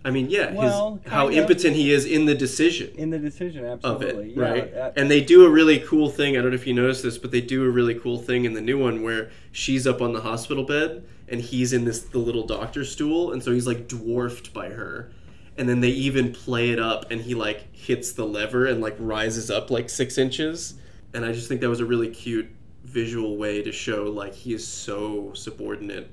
I 0.05 0.09
mean, 0.11 0.29
yeah, 0.29 0.53
Well, 0.53 0.99
his, 1.03 1.11
how 1.11 1.27
of. 1.27 1.33
impotent 1.33 1.75
he 1.75 1.91
is 1.91 2.05
in 2.05 2.25
the 2.25 2.35
decision 2.35 2.93
In 2.95 3.09
the 3.09 3.19
decision, 3.19 3.65
absolutely, 3.65 4.29
it, 4.29 4.37
yeah. 4.37 4.43
right? 4.43 4.93
and 4.95 5.11
they 5.11 5.21
do 5.21 5.45
a 5.45 5.49
really 5.49 5.79
cool 5.79 6.09
thing. 6.09 6.37
I 6.37 6.41
don't 6.41 6.51
know 6.51 6.55
if 6.55 6.65
you 6.65 6.73
noticed 6.73 7.03
this, 7.03 7.17
but 7.17 7.31
they 7.31 7.41
do 7.41 7.65
a 7.65 7.69
really 7.69 7.95
cool 7.95 8.17
thing 8.17 8.45
in 8.45 8.53
the 8.53 8.61
new 8.61 8.77
one 8.77 9.03
where 9.03 9.31
she's 9.51 9.85
up 9.85 10.01
on 10.01 10.13
the 10.13 10.21
hospital 10.21 10.63
bed 10.63 11.03
and 11.27 11.41
he's 11.41 11.73
in 11.73 11.83
this 11.83 11.99
the 11.99 12.19
little 12.19 12.45
doctor 12.45 12.85
stool, 12.85 13.33
and 13.33 13.43
so 13.43 13.51
he's 13.51 13.67
like 13.67 13.87
dwarfed 13.87 14.53
by 14.53 14.69
her. 14.69 15.11
And 15.57 15.67
then 15.67 15.81
they 15.81 15.89
even 15.89 16.31
play 16.31 16.69
it 16.69 16.79
up, 16.79 17.11
and 17.11 17.19
he 17.19 17.33
like 17.35 17.75
hits 17.75 18.13
the 18.13 18.25
lever 18.25 18.65
and 18.67 18.79
like 18.79 18.95
rises 18.99 19.51
up 19.51 19.69
like 19.71 19.89
six 19.89 20.17
inches. 20.17 20.75
And 21.13 21.25
I 21.25 21.31
just 21.31 21.47
think 21.47 21.61
that 21.61 21.69
was 21.69 21.79
a 21.79 21.85
really 21.85 22.09
cute 22.09 22.47
visual 22.87 23.37
way 23.37 23.61
to 23.61 23.71
show 23.71 24.05
like 24.05 24.33
he 24.33 24.53
is 24.53 24.67
so 24.67 25.33
subordinate 25.33 26.09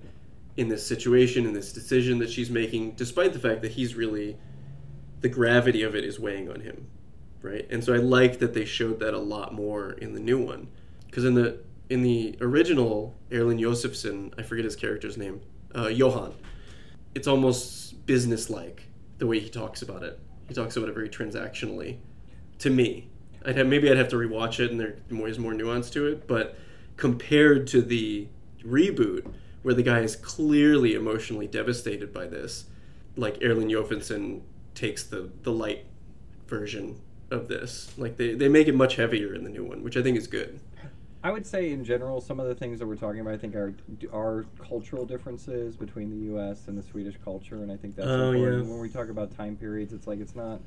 in 0.57 0.69
this 0.69 0.87
situation 0.87 1.47
in 1.47 1.53
this 1.53 1.73
decision 1.73 2.19
that 2.19 2.31
she's 2.31 2.51
making, 2.51 2.93
despite 2.93 3.33
the 3.33 3.39
fact 3.39 3.63
that 3.63 3.73
he's 3.73 3.95
really 3.95 4.37
the 5.21 5.29
gravity 5.29 5.83
of 5.83 5.95
it 5.95 6.05
is 6.05 6.21
weighing 6.21 6.51
on 6.51 6.61
him, 6.61 6.87
right? 7.43 7.67
And 7.71 7.83
so 7.83 7.95
I 7.95 7.99
like 7.99 8.39
that 8.41 8.55
they 8.55 8.65
showed 8.65 9.01
that 9.01 9.15
a 9.15 9.19
lot 9.19 9.55
more 9.55 9.93
in 9.93 10.13
the 10.13 10.21
new 10.21 10.39
one, 10.39 10.69
because 11.07 11.25
in 11.25 11.35
the 11.35 11.61
in 11.91 12.03
the 12.03 12.37
original 12.41 13.15
Erland 13.33 13.61
Josephson, 13.61 14.33
I 14.39 14.43
forget 14.43 14.65
his 14.65 14.77
character's 14.77 15.17
name, 15.17 15.41
uh, 15.75 15.89
Johan. 15.89 16.35
It's 17.15 17.29
almost 17.29 18.07
businesslike 18.07 18.89
the 19.19 19.27
way 19.27 19.39
he 19.39 19.49
talks 19.49 19.83
about 19.83 20.03
it. 20.03 20.19
He 20.49 20.55
talks 20.55 20.77
about 20.77 20.89
it 20.89 20.95
very 20.95 21.09
transactionally. 21.09 21.99
To 22.59 22.71
me, 22.71 23.11
I'd 23.45 23.57
have 23.57 23.67
maybe 23.67 23.91
I'd 23.91 23.97
have 23.97 24.09
to 24.09 24.17
rewatch 24.17 24.61
it, 24.61 24.71
and 24.71 24.81
there's 24.81 24.99
more 25.11 25.29
is 25.29 25.39
more 25.39 25.55
nuance 25.55 25.91
to 25.91 26.07
it. 26.07 26.27
But 26.27 26.57
compared 26.97 27.67
to 27.69 27.83
the 27.83 28.29
reboot, 28.65 29.27
where 29.63 29.75
the 29.75 29.83
guy 29.83 30.01
is 30.01 30.17
clearly 30.17 30.95
emotionally 30.95 31.47
devastated 31.47 32.13
by 32.13 32.27
this, 32.27 32.67
like 33.17 33.39
Erland 33.43 33.71
Johansson 33.71 34.43
takes 34.75 35.05
the 35.05 35.31
the 35.43 35.53
light 35.53 35.85
version 36.47 37.01
of 37.31 37.49
this. 37.49 37.93
Like 37.99 38.17
they, 38.17 38.35
they 38.35 38.49
make 38.49 38.69
it 38.69 38.75
much 38.75 38.97
heavier 38.97 39.35
in 39.35 39.45
the 39.45 39.51
new 39.51 39.65
one, 39.65 39.83
which 39.83 39.97
I 39.97 40.03
think 40.03 40.17
is 40.17 40.27
good. 40.27 40.61
I 41.23 41.31
would 41.31 41.47
say 41.47 41.73
in 41.73 41.85
general, 41.87 42.21
some 42.21 42.39
of 42.39 42.47
the 42.49 42.55
things 42.55 42.79
that 42.79 42.87
we're 42.87 42.97
talking 42.97 43.21
about, 43.21 43.33
I 43.33 43.39
think 43.39 43.55
are 43.57 43.75
are 44.13 44.45
cultural 44.59 45.07
differences 45.07 45.75
between 45.77 46.11
the 46.11 46.27
U.S. 46.33 46.69
and 46.69 46.77
the 46.77 46.83
Swedish 46.83 47.17
culture, 47.25 47.57
and 47.57 47.73
I 47.73 47.77
think 47.77 47.97
that's 47.97 48.09
Oh, 48.09 48.33
important. 48.33 48.67
yeah. 48.67 48.71
When 48.73 48.81
we 48.81 48.89
talk 48.91 49.09
about 49.09 49.35
time 49.35 49.57
periods, 49.57 49.93
it's 49.95 50.07
like 50.07 50.21
it's 50.21 50.37
not 50.37 50.61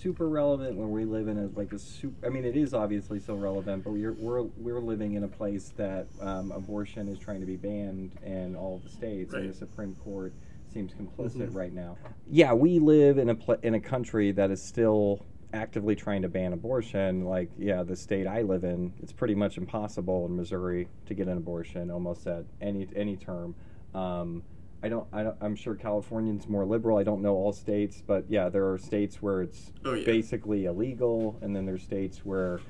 super 0.00 0.28
relevant 0.28 0.76
when 0.76 0.90
we 0.90 1.04
live 1.04 1.28
in 1.28 1.38
a 1.38 1.58
like 1.58 1.72
a 1.72 1.78
super. 1.78 2.26
I 2.26 2.30
mean, 2.30 2.44
it 2.44 2.56
is 2.56 2.72
obviously 2.74 3.20
still 3.20 3.36
relevant, 3.36 3.84
but 3.84 3.92
we're 3.92 4.12
we're 4.14 4.42
we're 4.56 4.80
living 4.80 5.14
in 5.14 5.24
a 5.24 5.28
place 5.28 5.72
that 5.76 6.06
um, 6.20 6.52
abortion 6.52 7.08
is 7.08 7.18
trying 7.18 7.40
to 7.40 7.46
be 7.46 7.56
banned 7.56 8.14
in 8.24 8.56
all 8.56 8.76
of 8.76 8.84
the 8.84 8.90
states, 8.90 9.34
and 9.34 9.50
the 9.50 9.54
Supreme 9.54 9.94
Court 9.96 10.32
seems 10.72 10.92
complicit 10.92 11.48
Mhm. 11.48 11.54
right 11.54 11.72
now. 11.72 11.96
Yeah, 12.30 12.52
we 12.54 12.78
live 12.78 13.18
in 13.18 13.28
a 13.28 13.34
pla 13.34 13.56
in 13.62 13.74
a 13.74 13.80
country 13.80 14.32
that 14.32 14.50
is 14.50 14.62
still 14.62 15.26
actively 15.52 15.96
trying 15.96 16.22
to 16.22 16.28
ban 16.28 16.52
abortion. 16.52 17.24
Like, 17.24 17.50
yeah, 17.58 17.82
the 17.82 17.96
state 17.96 18.26
I 18.28 18.42
live 18.42 18.62
in, 18.62 18.92
it's 19.02 19.12
pretty 19.12 19.34
much 19.34 19.58
impossible 19.58 20.26
in 20.26 20.36
Missouri 20.36 20.88
to 21.06 21.14
get 21.14 21.26
an 21.26 21.36
abortion 21.36 21.90
almost 21.90 22.26
at 22.26 22.44
any 22.60 22.88
any 22.94 23.16
term. 23.16 23.54
Um, 23.94 24.44
I 24.82 24.88
don't, 24.88 25.06
I 25.12 25.22
don't. 25.22 25.36
I'm 25.40 25.54
sure 25.54 25.74
California's 25.74 26.48
more 26.48 26.64
liberal. 26.64 26.96
I 26.96 27.02
don't 27.02 27.20
know 27.20 27.34
all 27.34 27.52
states, 27.52 28.02
but 28.06 28.24
yeah, 28.28 28.48
there 28.48 28.70
are 28.70 28.78
states 28.78 29.20
where 29.20 29.42
it's 29.42 29.72
Oh, 29.84 29.92
yeah. 29.92 30.04
basically 30.06 30.64
illegal, 30.64 31.38
and 31.42 31.54
then 31.54 31.66
there's 31.66 31.82
states 31.82 32.24
where 32.24 32.60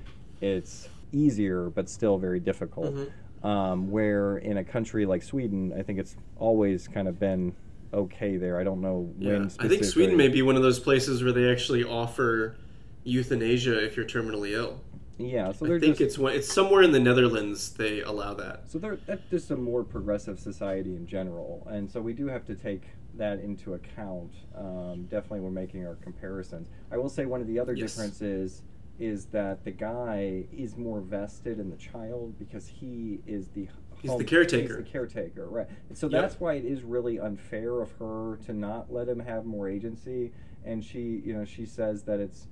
it's 0.40 0.88
easier 1.12 1.70
but 1.70 1.88
still 1.88 2.18
very 2.18 2.40
difficult. 2.40 2.94
Mhm. 2.94 3.10
Um, 3.44 3.90
where 3.90 4.38
in 4.38 4.58
a 4.58 4.64
country 4.64 5.06
like 5.06 5.22
Sweden, 5.22 5.72
I 5.76 5.82
think 5.82 5.98
it's 5.98 6.16
always 6.38 6.88
kind 6.88 7.06
of 7.08 7.18
been 7.18 7.54
okay 7.94 8.36
there. 8.36 8.58
I 8.58 8.64
don't 8.64 8.80
know 8.80 9.08
Yeah. 9.18 9.46
I 9.60 9.68
think. 9.68 9.84
Sweden 9.84 10.16
may 10.16 10.28
be 10.28 10.42
one 10.42 10.56
of 10.56 10.62
those 10.62 10.78
places 10.80 11.22
where 11.22 11.32
they 11.32 11.50
actually 11.50 11.84
offer 11.84 12.56
euthanasia 13.04 13.82
if 13.84 13.96
you're 13.96 14.04
terminally 14.06 14.50
ill. 14.52 14.80
Yeah, 15.20 15.52
so 15.52 15.66
I 15.66 15.78
think 15.78 15.98
just 15.98 16.18
it's 16.18 16.18
it's 16.18 16.52
somewhere 16.52 16.82
in 16.82 16.92
the 16.92 17.00
Netherlands 17.00 17.72
they 17.72 18.00
allow 18.00 18.32
that. 18.34 18.70
so 18.70 18.78
they're 18.78 18.98
that's 19.06 19.28
just 19.30 19.50
a 19.50 19.56
more 19.56 19.84
progressive 19.84 20.38
society 20.40 20.96
in 20.96 21.06
general, 21.06 21.66
and 21.70 21.90
so 21.90 22.00
we 22.00 22.14
do 22.14 22.26
have 22.26 22.44
to 22.46 22.54
take 22.54 22.84
that 23.14 23.40
into 23.40 23.74
account. 23.74 24.32
Um, 24.56 25.04
definitely, 25.10 25.40
we're 25.40 25.50
making 25.50 25.86
our 25.86 25.96
comparisons. 25.96 26.68
I 26.90 26.96
will 26.96 27.08
say 27.10 27.26
one 27.26 27.40
of 27.42 27.46
the 27.46 27.58
other 27.58 27.74
Yes. 27.74 27.94
differences 27.94 28.62
is 28.98 29.26
that 29.26 29.64
the 29.64 29.70
guy 29.70 30.44
is 30.52 30.76
more 30.76 31.00
vested 31.00 31.58
in 31.58 31.70
the 31.70 31.76
child 31.76 32.38
because 32.38 32.66
he 32.66 33.20
is 33.26 33.48
the 33.48 33.68
He's 34.00 34.16
the 34.16 34.24
caretaker. 34.24 34.76
He's 34.78 34.84
the 34.86 34.90
caretaker, 34.90 35.46
right? 35.46 35.66
And 35.90 35.98
so 35.98 36.08
Yep. 36.08 36.22
that's 36.22 36.40
why 36.40 36.54
it 36.54 36.64
is 36.64 36.82
really 36.82 37.18
unfair 37.20 37.82
of 37.82 37.92
her 37.98 38.38
to 38.46 38.54
not 38.54 38.90
let 38.90 39.06
him 39.06 39.18
have 39.20 39.44
more 39.44 39.68
agency. 39.68 40.32
And 40.64 40.82
she, 40.82 41.20
you 41.24 41.34
know, 41.34 41.44
she 41.44 41.66
says 41.66 42.04
that 42.04 42.18
it's 42.20 42.46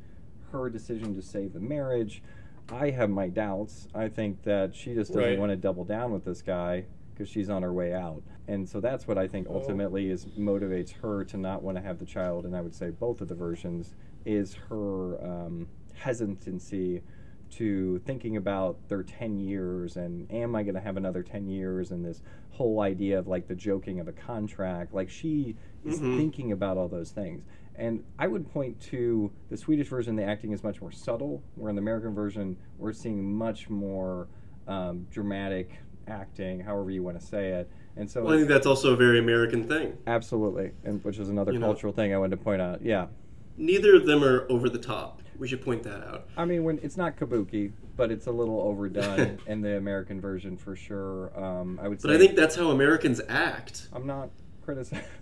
her 0.53 0.69
decision 0.69 1.15
to 1.15 1.23
save 1.23 1.55
the 1.55 1.61
marriage. 1.61 2.23
I 2.71 2.91
have 2.91 3.11
my 3.11 3.29
doubts. 3.29 3.89
I 3.95 4.09
think 4.09 4.43
that 4.43 4.75
she 4.75 4.95
just 4.95 5.13
doesn't 5.13 5.23
Right. 5.23 5.39
want 5.39 5.51
to 5.51 5.57
double 5.57 5.85
down 5.85 6.13
with 6.13 6.25
this 6.25 6.43
guy 6.43 6.87
because 7.15 7.29
she's 7.29 7.49
on 7.51 7.63
her 7.63 7.73
way 7.73 7.93
out. 7.93 8.23
And 8.47 8.69
so 8.69 8.81
that's 8.81 9.09
what 9.09 9.19
I 9.19 9.27
think 9.27 9.47
Oh. 9.49 9.55
ultimately 9.55 10.11
is 10.11 10.27
motivates 10.39 10.93
her 11.01 11.25
to 11.25 11.37
not 11.37 11.63
want 11.63 11.77
to 11.77 11.83
have 11.83 11.99
the 11.99 12.05
child. 12.07 12.45
And 12.45 12.55
I 12.55 12.61
would 12.61 12.75
say 12.75 12.91
both 12.91 13.21
of 13.21 13.29
the 13.29 13.35
versions 13.35 13.95
is 14.25 14.55
her 14.69 15.23
um, 15.25 15.69
hesitancy 15.95 17.03
to 17.51 17.99
thinking 18.01 18.37
about 18.37 18.89
their 18.89 19.03
10 19.03 19.39
years 19.39 19.97
and 19.97 20.31
am 20.31 20.55
I 20.55 20.63
going 20.63 20.75
to 20.75 20.83
have 20.83 20.99
another 20.99 21.23
10 21.23 21.49
years 21.49 21.91
and 21.91 22.05
this 22.05 22.23
whole 22.51 22.81
idea 22.83 23.19
of 23.19 23.27
like 23.27 23.47
the 23.47 23.55
joking 23.55 23.99
of 24.01 24.07
a 24.07 24.13
contract. 24.13 24.93
Like 24.93 25.09
she 25.09 25.57
is 25.83 25.99
Mhm. 25.99 26.17
thinking 26.17 26.53
about 26.53 26.77
all 26.77 26.89
those 26.89 27.11
things. 27.11 27.45
And 27.79 28.03
I 28.19 28.27
would 28.27 28.51
point 28.53 28.79
to 28.91 29.31
the 29.51 29.57
Swedish 29.57 29.87
version, 29.89 30.17
the 30.17 30.25
acting 30.25 30.53
is 30.53 30.65
much 30.65 30.81
more 30.81 30.91
subtle, 30.91 31.43
where 31.55 31.71
in 31.71 31.77
the 31.77 31.81
American 31.83 32.13
version, 32.15 32.57
we're 32.77 32.93
seeing 32.93 33.33
much 33.33 33.71
more 33.71 34.27
um, 34.67 35.07
dramatic 35.11 35.79
acting, 36.09 36.59
however 36.61 36.91
you 36.91 37.03
want 37.05 37.19
to 37.21 37.25
say 37.25 37.51
it. 37.51 37.71
And 37.97 38.11
so, 38.11 38.23
Well, 38.25 38.35
I 38.35 38.37
think 38.39 38.49
that's 38.49 38.67
also 38.67 38.93
a 38.93 38.97
very 38.97 39.19
American 39.21 39.63
thing. 39.67 39.97
absolutely, 40.09 40.73
and 40.85 41.03
which 41.05 41.19
is 41.19 41.29
another 41.29 41.53
You 41.53 41.61
know. 41.61 41.67
cultural 41.67 41.93
thing 41.93 42.13
I 42.13 42.19
wanted 42.19 42.37
to 42.37 42.43
point 42.43 42.61
out. 42.61 42.83
Yeah. 42.83 43.07
Neither 43.57 43.95
of 43.95 44.07
them 44.07 44.23
are 44.25 44.47
over 44.51 44.69
the 44.69 44.79
top. 44.79 45.23
We 45.39 45.47
should 45.47 45.63
point 45.63 45.85
that 45.85 46.05
out. 46.05 46.27
I 46.37 46.45
mean, 46.45 46.65
when 46.65 46.81
it's 46.83 46.97
not 46.97 47.17
kabuki, 47.17 47.71
but 47.97 48.11
it's 48.11 48.27
a 48.27 48.33
little 48.33 48.61
overdone 48.61 49.39
in 49.47 49.61
the 49.61 49.77
American 49.77 50.21
version 50.21 50.57
for 50.57 50.75
sure. 50.75 51.31
Um, 51.41 51.79
I 51.81 51.87
would 51.89 52.01
say. 52.01 52.09
But 52.09 52.17
I 52.17 52.19
think 52.19 52.35
that's 52.35 52.57
how 52.57 52.71
Americans 52.71 53.21
act. 53.29 53.89
I'm 53.93 54.07
not 54.07 54.31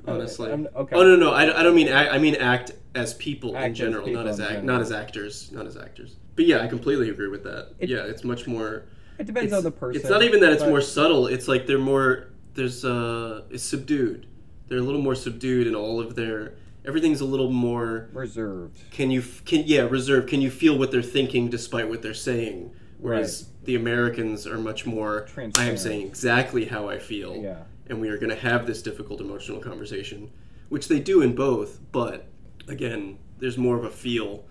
Honestly. 0.06 0.52
I'm, 0.52 0.66
okay. 0.74 0.96
Oh 0.96 1.02
no, 1.02 1.16
no, 1.16 1.32
I, 1.32 1.60
I 1.60 1.62
don't 1.62 1.74
mean 1.74 1.88
act. 1.88 2.12
I 2.12 2.18
mean 2.18 2.34
act 2.36 2.72
as 2.94 3.14
people 3.14 3.56
Act 3.56 3.66
in 3.68 3.74
general, 3.74 4.04
people 4.06 4.22
not 4.22 4.28
as 4.30 4.40
act, 4.40 4.48
general. 4.50 4.66
not 4.66 4.80
as 4.80 4.92
actors, 4.92 5.50
not 5.52 5.66
as 5.66 5.76
actors. 5.76 6.16
But 6.34 6.46
yeah, 6.46 6.60
I 6.62 6.66
completely 6.66 7.10
agree 7.10 7.28
with 7.28 7.44
that. 7.44 7.74
It- 7.78 7.88
yeah, 7.88 7.98
it's 8.04 8.24
much 8.24 8.46
more. 8.46 8.84
It 9.18 9.26
depends 9.26 9.52
on 9.52 9.62
the 9.64 9.70
person. 9.70 10.00
It's 10.00 10.10
not 10.10 10.22
even 10.22 10.40
that 10.40 10.52
it's 10.52 10.62
more 10.64 10.80
subtle. 10.82 11.26
It's 11.26 11.48
like 11.48 11.66
they're 11.66 11.78
more. 11.78 12.28
There's 12.54 12.84
uh, 12.84 13.42
it's 13.50 13.62
subdued. 13.64 14.26
They're 14.68 14.78
a 14.78 14.82
little 14.82 15.00
more 15.00 15.14
subdued 15.14 15.66
in 15.66 15.74
all 15.74 16.00
of 16.00 16.16
their. 16.16 16.54
Everything's 16.84 17.20
a 17.20 17.24
little 17.24 17.50
more. 17.50 18.08
reserved. 18.12 18.78
Can 18.90 19.10
you 19.10 19.22
can 19.44 19.62
yeah 19.66 19.82
reserved? 19.82 20.28
Can 20.28 20.40
you 20.42 20.50
feel 20.50 20.78
what 20.78 20.90
they're 20.90 21.02
thinking 21.02 21.48
despite 21.48 21.88
what 21.88 22.02
they're 22.02 22.14
saying? 22.14 22.72
Whereas 22.98 23.48
the 23.64 23.74
Americans 23.74 24.46
are 24.46 24.58
much 24.58 24.86
more. 24.86 25.26
I 25.56 25.64
am 25.64 25.76
saying 25.76 26.06
exactly 26.06 26.64
how 26.66 26.88
I 26.88 26.98
feel 26.98 27.36
Yeah. 27.36 27.62
And 27.88 28.00
we 28.00 28.08
are 28.08 28.18
going 28.18 28.30
to 28.30 28.36
have 28.40 28.66
this 28.66 28.82
difficult 28.82 29.20
emotional 29.20 29.60
conversation. 29.60 30.30
which 30.68 30.88
they 30.88 30.98
do 30.98 31.22
in 31.22 31.32
both. 31.34 31.80
But 31.92 32.26
again, 32.66 33.18
there's 33.38 33.56
more 33.56 33.76
of 33.76 33.84
a 33.84 33.90
feel 33.90 34.44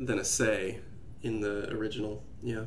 than 0.00 0.18
a 0.18 0.24
say 0.24 0.80
in 1.22 1.40
the 1.40 1.70
original. 1.70 2.24
Yeah, 2.42 2.64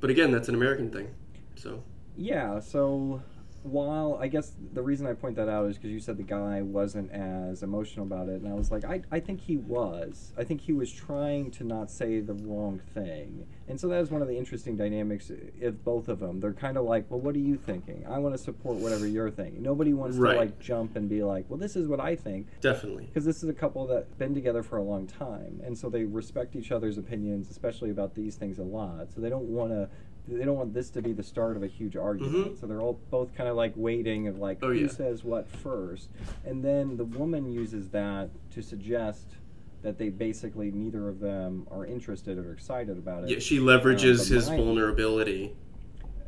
but 0.00 0.10
again, 0.10 0.32
that's 0.32 0.48
an 0.48 0.54
American 0.56 0.90
thing. 0.90 1.14
So 1.54 1.82
Yeah, 2.16 2.58
so 2.60 3.22
while 3.62 4.18
I 4.20 4.26
guess 4.28 4.52
the 4.72 4.82
reason 4.82 5.06
I 5.06 5.12
point 5.12 5.36
that 5.36 5.48
out 5.48 5.68
is 5.70 5.76
because 5.76 5.90
you 5.90 6.00
said 6.00 6.16
the 6.16 6.22
guy 6.24 6.62
wasn't 6.62 7.12
as 7.12 7.62
emotional 7.62 8.04
about 8.06 8.28
it, 8.28 8.40
and 8.42 8.48
I 8.48 8.54
was 8.54 8.70
like, 8.72 8.84
I, 8.84 9.02
I 9.12 9.20
think 9.20 9.40
he 9.40 9.56
was. 9.56 10.32
I 10.36 10.44
think 10.44 10.60
he 10.62 10.72
was 10.72 10.92
trying 10.92 11.50
to 11.52 11.64
not 11.64 11.90
say 11.90 12.20
the 12.20 12.34
wrong 12.34 12.80
thing. 12.94 13.46
And 13.68 13.80
so 13.80 13.88
that 13.88 14.00
was 14.00 14.10
one 14.10 14.20
of 14.20 14.28
the 14.28 14.36
interesting 14.36 14.76
dynamics 14.76 15.30
of 15.62 15.84
both 15.84 16.08
of 16.08 16.18
them. 16.18 16.40
They're 16.40 16.52
kind 16.52 16.76
of 16.76 16.84
like, 16.84 17.08
well, 17.08 17.20
what 17.20 17.34
are 17.36 17.38
you 17.40 17.56
thinking? 17.56 18.04
I 18.08 18.18
want 18.18 18.34
to 18.34 18.38
support 18.38 18.76
whatever 18.78 19.06
you're 19.06 19.30
thinking. 19.30 19.62
Nobody 19.62 19.94
wants 19.94 20.16
Right. 20.18 20.32
to 20.32 20.38
like 20.38 20.58
jump 20.58 20.96
and 20.96 21.08
be 21.08 21.22
like, 21.22 21.46
well, 21.48 21.58
this 21.58 21.76
is 21.76 21.86
what 21.86 22.00
I 22.00 22.16
think. 22.16 22.48
definitely. 22.60 23.04
Because 23.06 23.24
this 23.24 23.42
is 23.42 23.48
a 23.48 23.54
couple 23.54 23.86
that's 23.86 24.12
been 24.14 24.34
together 24.34 24.62
for 24.62 24.76
a 24.76 24.82
long 24.82 25.06
time, 25.06 25.60
and 25.64 25.78
so 25.78 25.88
they 25.88 26.04
respect 26.04 26.56
each 26.56 26.72
other's 26.72 26.98
opinions, 26.98 27.48
especially 27.50 27.90
about 27.90 28.14
these 28.14 28.34
things 28.34 28.58
a 28.58 28.62
lot. 28.64 29.12
So 29.14 29.20
they 29.20 29.28
don't 29.30 29.44
want 29.48 29.70
to, 29.70 29.88
they 30.28 30.44
don't 30.44 30.56
want 30.56 30.72
this 30.72 30.88
to 30.90 31.02
be 31.02 31.12
the 31.12 31.22
start 31.22 31.56
of 31.56 31.62
a 31.62 31.66
huge 31.66 31.96
argument. 31.96 32.52
Mhm. 32.54 32.60
So 32.60 32.66
they're 32.66 32.80
all 32.80 32.98
both 33.10 33.34
kind 33.34 33.48
of 33.48 33.56
like 33.56 33.72
waiting 33.76 34.28
of 34.28 34.38
like 34.38 34.58
Oh, 34.62 34.68
who 34.68 34.74
yeah. 34.80 34.86
says 34.88 35.24
what 35.24 35.48
first, 35.48 36.10
and 36.44 36.64
then 36.64 36.96
the 36.96 37.04
woman 37.04 37.50
uses 37.50 37.88
that 37.90 38.30
to 38.52 38.62
suggest 38.62 39.36
that 39.82 39.98
they 39.98 40.10
basically 40.10 40.70
neither 40.70 41.08
of 41.08 41.18
them 41.18 41.66
are 41.70 41.84
interested 41.84 42.38
or 42.38 42.52
excited 42.52 42.96
about 42.96 43.24
it. 43.24 43.30
Yeah, 43.30 43.38
she 43.40 43.58
leverages 43.58 44.28
but 44.28 44.34
his 44.36 44.48
my- 44.48 44.56
vulnerability 44.56 45.56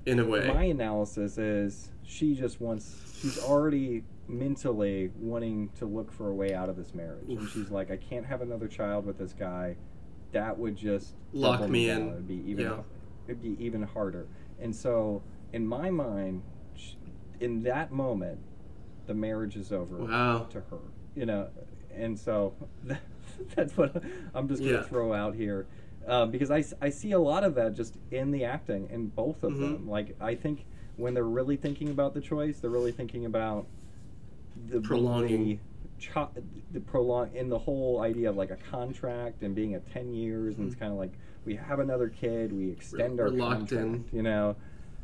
in 0.07 0.19
a 0.19 0.25
way. 0.27 0.49
My 0.49 0.65
analysis 0.65 1.39
is 1.39 1.91
she 2.03 2.35
just 2.35 2.61
wants, 2.61 3.17
she's 3.23 3.39
already 3.43 4.03
mentally 4.27 5.11
wanting 5.21 5.69
to 5.79 5.87
look 5.87 6.11
for 6.11 6.31
a 6.31 6.35
way 6.35 6.53
out 6.53 6.69
of 6.69 6.77
this 6.77 6.95
marriage. 6.95 7.29
And 7.29 7.49
she's 7.49 7.71
like, 7.71 7.91
I 7.93 7.97
can't 7.97 8.27
have 8.27 8.43
another 8.43 8.67
child 8.67 9.07
with 9.07 9.19
this 9.19 9.33
guy. 9.33 9.77
That 10.33 10.59
would 10.59 10.75
just 10.77 11.15
Lock 11.33 11.69
me 11.71 11.91
in. 11.91 12.09
It'd 12.09 12.27
be 12.29 12.43
even, 12.51 12.65
Yeah. 12.65 12.83
It'd 13.27 13.43
be 13.43 13.57
even 13.65 13.83
harder. 13.83 14.27
And 14.61 14.75
so, 14.75 15.23
in 15.53 15.67
my 15.67 15.91
mind, 15.91 16.43
in 17.41 17.63
that 17.65 17.93
moment, 17.93 18.39
the 19.07 19.15
marriage 19.15 19.57
is 19.57 19.73
over 19.73 19.97
Wow. 19.97 20.47
to 20.51 20.61
her. 20.61 20.79
You 21.15 21.27
know, 21.27 21.49
and 21.95 22.19
so 22.19 22.55
that's 23.55 23.77
what 23.77 24.03
I'm 24.35 24.49
just 24.49 24.61
going 24.63 24.75
to 24.75 24.81
Yeah. 24.81 24.87
throw 24.89 25.13
out 25.13 25.35
here. 25.35 25.67
Um, 26.07 26.31
because 26.31 26.51
I 26.51 26.91
see 26.91 27.13
a 27.13 27.19
lot 27.19 27.45
of 27.45 27.55
that 27.55 27.75
just 27.75 27.97
in 28.11 28.31
the 28.31 28.45
acting 28.45 28.89
in 28.91 29.09
both 29.09 29.43
of 29.43 29.53
Mhm. 29.53 29.61
them. 29.61 29.89
Like, 29.89 30.17
I 30.21 30.35
think 30.35 30.67
when 30.97 31.15
they're 31.15 31.25
really 31.25 31.57
thinking 31.57 31.89
about 31.89 32.15
the 32.15 32.21
choice, 32.21 32.61
they're 32.61 32.71
really 32.71 32.93
thinking 32.93 33.25
about 33.25 33.67
the 34.71 34.81
Prolonging. 34.81 35.47
the, 35.47 35.59
cho- 35.99 36.29
the 36.73 36.81
prolong 36.81 37.31
in 37.35 37.49
the 37.49 37.59
whole 37.59 38.01
idea 38.03 38.29
of 38.31 38.37
like 38.37 38.51
a 38.51 38.57
contract 38.57 39.43
and 39.43 39.55
being 39.55 39.75
at 39.75 39.87
10 39.93 40.13
years 40.13 40.59
and 40.59 40.67
it's 40.67 40.77
Mhm. 40.77 40.79
kind 40.81 40.93
of 40.93 40.99
like 40.99 41.13
we 41.45 41.57
have 41.57 41.79
another 41.79 42.09
kid 42.09 42.53
we 42.53 42.71
extend 42.71 43.19
we're 43.19 43.25
our 43.25 43.31
locked 43.31 43.73
in. 43.73 44.05
you 44.13 44.23
know 44.23 44.57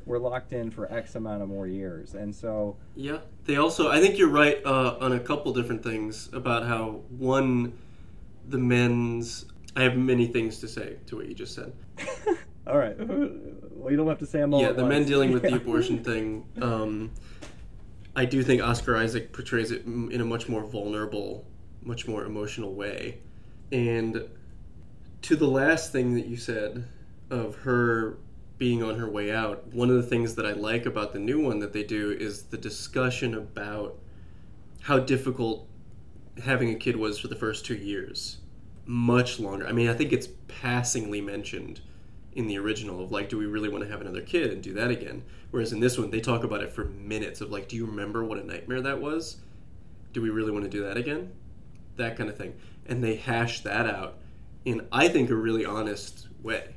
we're 0.06 0.18
locked 0.18 0.52
in 0.52 0.70
for 0.70 0.90
x 0.92 1.14
amount 1.14 1.42
of 1.42 1.48
more 1.48 1.66
years 1.66 2.14
and 2.14 2.34
so 2.34 2.76
Yeah, 2.96 3.18
they 3.44 3.56
also. 3.56 3.90
I 3.90 4.00
think 4.00 4.18
you're 4.18 4.28
right 4.28 4.60
uh, 4.64 4.96
on 5.00 5.12
a 5.12 5.20
couple 5.20 5.52
different 5.52 5.84
things 5.84 6.28
about 6.32 6.66
how 6.66 7.02
one, 7.10 7.78
the 8.48 8.58
men's. 8.58 9.44
I 9.76 9.82
have 9.82 9.96
many 9.96 10.26
things 10.26 10.58
to 10.60 10.68
say 10.68 10.96
to 11.06 11.16
what 11.16 11.28
you 11.28 11.34
just 11.34 11.54
said. 11.54 11.72
all 12.66 12.76
right 12.76 12.96
well 12.98 13.90
you 13.90 13.96
don't 13.96 14.06
have 14.06 14.18
to 14.18 14.26
say 14.26 14.38
them 14.40 14.52
all 14.52 14.60
yeah, 14.60 14.72
the 14.72 14.84
men 14.84 15.04
dealing 15.04 15.32
with 15.32 15.42
the 15.42 15.54
abortion 15.62 16.02
thing. 16.02 16.44
Um, 16.60 17.10
I 18.16 18.24
do 18.24 18.42
think 18.42 18.62
Oscar 18.62 18.96
Isaac 18.96 19.32
portrays 19.32 19.70
it 19.70 19.84
in 19.84 20.20
a 20.20 20.24
much 20.24 20.48
more 20.48 20.64
vulnerable, 20.64 21.46
much 21.82 22.08
more 22.08 22.24
emotional 22.24 22.74
way. 22.74 23.18
And 23.70 24.28
to 25.30 25.36
the 25.36 25.46
last 25.46 25.92
thing 25.92 26.14
that 26.14 26.26
you 26.26 26.36
said 26.36 26.84
of 27.30 27.54
her 27.58 28.18
being 28.58 28.82
on 28.82 28.98
her 28.98 29.08
way 29.08 29.30
out, 29.30 29.64
one 29.68 29.88
of 29.88 29.94
the 29.94 30.02
things 30.02 30.34
that 30.34 30.44
I 30.44 30.50
like 30.50 30.86
about 30.86 31.12
the 31.12 31.20
new 31.20 31.40
one 31.40 31.60
that 31.60 31.72
they 31.72 31.84
do 31.84 32.10
is 32.10 32.42
the 32.42 32.58
discussion 32.58 33.34
about 33.34 33.96
how 34.80 34.98
difficult 34.98 35.68
having 36.42 36.70
a 36.70 36.74
kid 36.74 36.96
was 36.96 37.16
for 37.16 37.28
the 37.28 37.36
first 37.36 37.64
two 37.64 37.76
years. 37.76 38.38
Much 38.86 39.38
longer. 39.38 39.68
I 39.68 39.70
mean, 39.70 39.88
I 39.88 39.94
think 39.94 40.12
it's 40.12 40.26
passingly 40.48 41.20
mentioned 41.20 41.80
in 42.32 42.48
the 42.48 42.58
original 42.58 43.00
of 43.00 43.12
like, 43.12 43.28
do 43.28 43.38
we 43.38 43.46
really 43.46 43.68
want 43.68 43.84
to 43.84 43.90
have 43.90 44.00
another 44.00 44.22
kid 44.22 44.52
and 44.52 44.60
do 44.60 44.74
that 44.74 44.90
again? 44.90 45.22
Whereas 45.52 45.72
in 45.72 45.78
this 45.78 45.96
one, 45.96 46.10
they 46.10 46.20
talk 46.20 46.42
about 46.42 46.60
it 46.60 46.72
for 46.72 46.86
minutes 46.86 47.40
of 47.40 47.52
like, 47.52 47.68
do 47.68 47.76
you 47.76 47.86
remember 47.86 48.24
what 48.24 48.38
a 48.38 48.44
nightmare 48.44 48.80
that 48.80 49.00
was? 49.00 49.36
Do 50.12 50.22
we 50.22 50.30
really 50.30 50.50
want 50.50 50.64
to 50.64 50.70
do 50.70 50.82
that 50.82 50.96
again? 50.96 51.30
That 51.94 52.16
kind 52.16 52.28
of 52.28 52.36
thing. 52.36 52.54
And 52.84 53.04
they 53.04 53.14
hash 53.14 53.60
that 53.60 53.86
out 53.86 54.16
in, 54.64 54.86
I 54.92 55.08
think, 55.08 55.30
a 55.30 55.34
really 55.34 55.64
honest 55.64 56.28
way. 56.42 56.74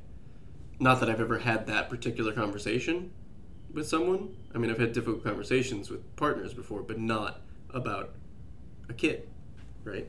Not 0.80 1.00
that 1.00 1.10
I've 1.10 1.22
ever 1.22 1.40
had 1.40 1.68
that 1.68 1.90
particular 1.90 2.34
conversation 2.34 3.12
with 3.72 3.88
someone. 3.88 4.36
I 4.54 4.58
mean, 4.58 4.70
I've 4.70 4.80
had 4.80 4.94
difficult 4.94 5.24
conversations 5.24 5.90
with 5.90 6.16
partners 6.16 6.54
before, 6.54 6.82
but 6.82 7.00
not 7.00 7.42
about 7.70 8.16
a 8.90 8.94
kid, 8.94 9.28
right? 9.84 10.08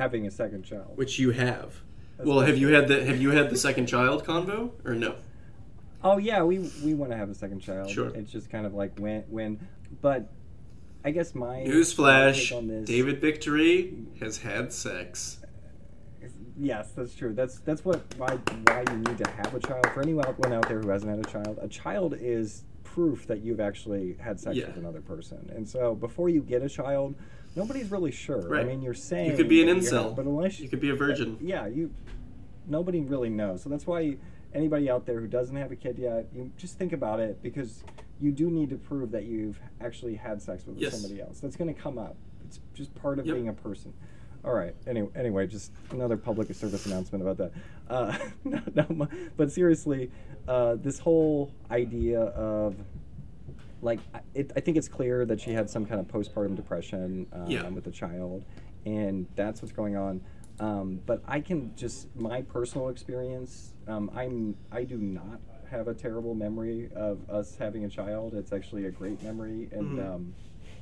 having 0.00 0.26
a 0.26 0.30
second 0.30 0.64
child 0.64 0.96
Which 0.96 1.18
you 1.18 1.30
have. 1.32 1.80
That's 2.16 2.28
well, 2.28 2.40
have 2.40 2.56
you 2.56 2.68
had 2.68 2.88
the 2.88 3.04
have 3.04 3.20
you 3.20 3.30
had 3.30 3.50
the 3.50 3.56
second 3.56 3.86
child 3.86 4.24
convo 4.24 4.70
or 4.84 4.94
no? 4.94 5.14
Oh 6.02 6.18
yeah, 6.18 6.42
we 6.42 6.58
we 6.84 6.94
want 6.94 7.12
to 7.12 7.16
have 7.16 7.30
a 7.30 7.34
second 7.34 7.60
child. 7.60 7.90
Sure. 7.90 8.08
It's 8.14 8.30
just 8.30 8.50
kind 8.50 8.66
of 8.66 8.74
like 8.74 8.98
when 8.98 9.22
when, 9.28 9.68
but 10.00 10.30
I 11.04 11.10
guess 11.10 11.34
my 11.34 11.60
Newsflash: 11.60 12.86
David 12.86 13.20
Victory 13.20 13.94
has 14.20 14.38
had 14.38 14.72
sex. 14.72 15.38
Yes, 16.60 16.92
that's 16.92 17.14
true. 17.14 17.32
That's 17.32 17.58
that's 17.60 17.84
what 17.84 18.02
why 18.18 18.34
why 18.66 18.84
you 18.90 18.98
need 18.98 19.16
to 19.18 19.30
have 19.30 19.54
a 19.54 19.60
child. 19.60 19.86
For 19.94 20.02
anyone 20.02 20.26
out 20.52 20.68
there 20.68 20.80
who 20.80 20.90
hasn't 20.90 21.10
had 21.10 21.24
a 21.26 21.28
child, 21.30 21.58
a 21.62 21.68
child 21.68 22.14
is 22.20 22.64
proof 22.84 23.26
that 23.28 23.40
you've 23.40 23.60
actually 23.60 24.16
had 24.20 24.38
sex 24.38 24.56
Yeah. 24.56 24.66
with 24.66 24.76
another 24.76 25.00
person. 25.00 25.50
And 25.54 25.66
so 25.66 25.94
before 25.94 26.28
you 26.28 26.42
get 26.42 26.62
a 26.62 26.68
child, 26.68 27.14
nobody's 27.56 27.90
really 27.90 28.10
sure. 28.10 28.56
I 28.58 28.64
mean, 28.64 28.82
you're 28.82 28.92
saying 28.94 29.30
You 29.30 29.36
could 29.38 29.48
be 29.48 29.62
an 29.62 29.68
incel. 29.74 30.14
but 30.14 30.26
unless 30.26 30.60
You 30.60 30.68
could 30.68 30.80
be 30.80 30.90
a 30.90 30.94
virgin. 30.94 31.38
yeah, 31.40 31.66
you 31.66 31.90
nobody 32.66 33.00
really 33.00 33.30
knows. 33.30 33.62
So 33.62 33.70
that's 33.70 33.86
why 33.86 34.16
anybody 34.52 34.90
out 34.90 35.06
there 35.06 35.20
who 35.20 35.28
doesn't 35.28 35.56
have 35.56 35.72
a 35.72 35.76
kid 35.76 35.98
yet, 35.98 36.26
you 36.34 36.50
just 36.58 36.76
think 36.76 36.92
about 36.92 37.20
it 37.20 37.42
because 37.42 37.84
you 38.20 38.32
do 38.32 38.50
need 38.50 38.68
to 38.70 38.76
prove 38.76 39.12
that 39.12 39.24
you've 39.24 39.58
actually 39.80 40.16
had 40.16 40.42
sex 40.42 40.66
with 40.66 40.76
Yes. 40.76 41.00
somebody 41.00 41.22
else. 41.22 41.40
That's 41.40 41.56
going 41.56 41.72
to 41.74 41.80
come 41.80 41.96
up. 41.96 42.16
It's 42.44 42.60
just 42.74 42.94
part 42.96 43.18
of 43.18 43.26
Yep. 43.26 43.34
being 43.34 43.48
a 43.48 43.52
person. 43.54 43.94
All 44.44 44.54
right. 44.54 44.74
Anyway, 44.86 45.10
anyway, 45.14 45.46
just 45.46 45.70
another 45.90 46.16
public 46.16 46.52
service 46.54 46.86
announcement 46.86 47.22
about 47.26 47.36
that. 47.38 47.52
Uh, 47.88 48.16
no, 48.44 48.60
no, 48.74 48.86
my- 48.88 49.08
but 49.36 49.52
seriously, 49.52 50.10
uh, 50.48 50.76
this 50.76 50.98
whole 50.98 51.52
idea 51.70 52.20
of 52.20 52.74
like 53.82 54.00
I- 54.14 54.20
it, 54.34 54.52
I 54.56 54.60
think 54.60 54.76
it's 54.78 54.88
clear 54.88 55.24
that 55.26 55.40
she 55.40 55.52
had 55.52 55.68
some 55.68 55.84
kind 55.84 56.00
of 56.00 56.06
postpartum 56.08 56.56
depression 56.56 57.26
um, 57.32 57.46
Yeah. 57.50 57.68
with 57.68 57.84
the 57.84 57.90
child, 57.90 58.44
and 58.86 59.26
that's 59.36 59.60
what's 59.60 59.72
going 59.72 59.96
on. 59.96 60.22
Um, 60.58 61.00
but 61.06 61.22
I 61.26 61.40
can 61.40 61.74
just 61.76 62.14
my 62.16 62.42
personal 62.42 62.88
experience. 62.88 63.74
Um, 63.88 64.10
I'm 64.14 64.56
I 64.72 64.84
do 64.84 64.96
not 64.96 65.40
have 65.70 65.86
a 65.88 65.94
terrible 65.94 66.34
memory 66.34 66.90
of 66.96 67.28
us 67.30 67.56
having 67.56 67.84
a 67.84 67.88
child. 67.88 68.34
It's 68.34 68.52
actually 68.52 68.86
a 68.86 68.90
great 68.90 69.22
memory, 69.22 69.68
and 69.72 69.98
Mhm. 69.98 70.14
um, 70.14 70.34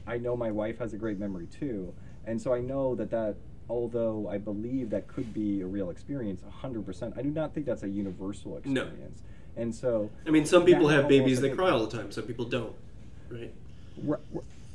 I 0.06 0.16
know 0.18 0.36
my 0.36 0.50
wife 0.52 0.78
has 0.78 0.94
a 0.94 0.96
great 0.96 1.18
memory 1.18 1.46
too. 1.46 1.92
And 2.24 2.40
so 2.40 2.52
I 2.52 2.60
know 2.60 2.94
that 2.94 3.10
that 3.10 3.36
although 3.68 4.28
I 4.30 4.38
believe 4.38 4.90
that 4.90 5.08
could 5.08 5.32
be 5.34 5.60
a 5.60 5.66
real 5.66 5.90
experience, 5.90 6.42
100%, 6.62 7.18
I 7.18 7.22
do 7.22 7.30
not 7.30 7.54
think 7.54 7.66
that's 7.66 7.82
a 7.82 7.88
universal 7.88 8.56
experience. 8.56 9.20
No. 9.56 9.62
And 9.62 9.74
so 9.74 10.10
I 10.26 10.30
mean, 10.30 10.46
some 10.46 10.64
people 10.64 10.88
have 10.88 11.08
babies 11.08 11.40
that 11.40 11.54
cry 11.56 11.70
all 11.70 11.84
the 11.84 11.96
time. 11.96 12.12
Some 12.12 12.24
people 12.24 12.44
don't, 12.44 12.74
right? 13.28 13.52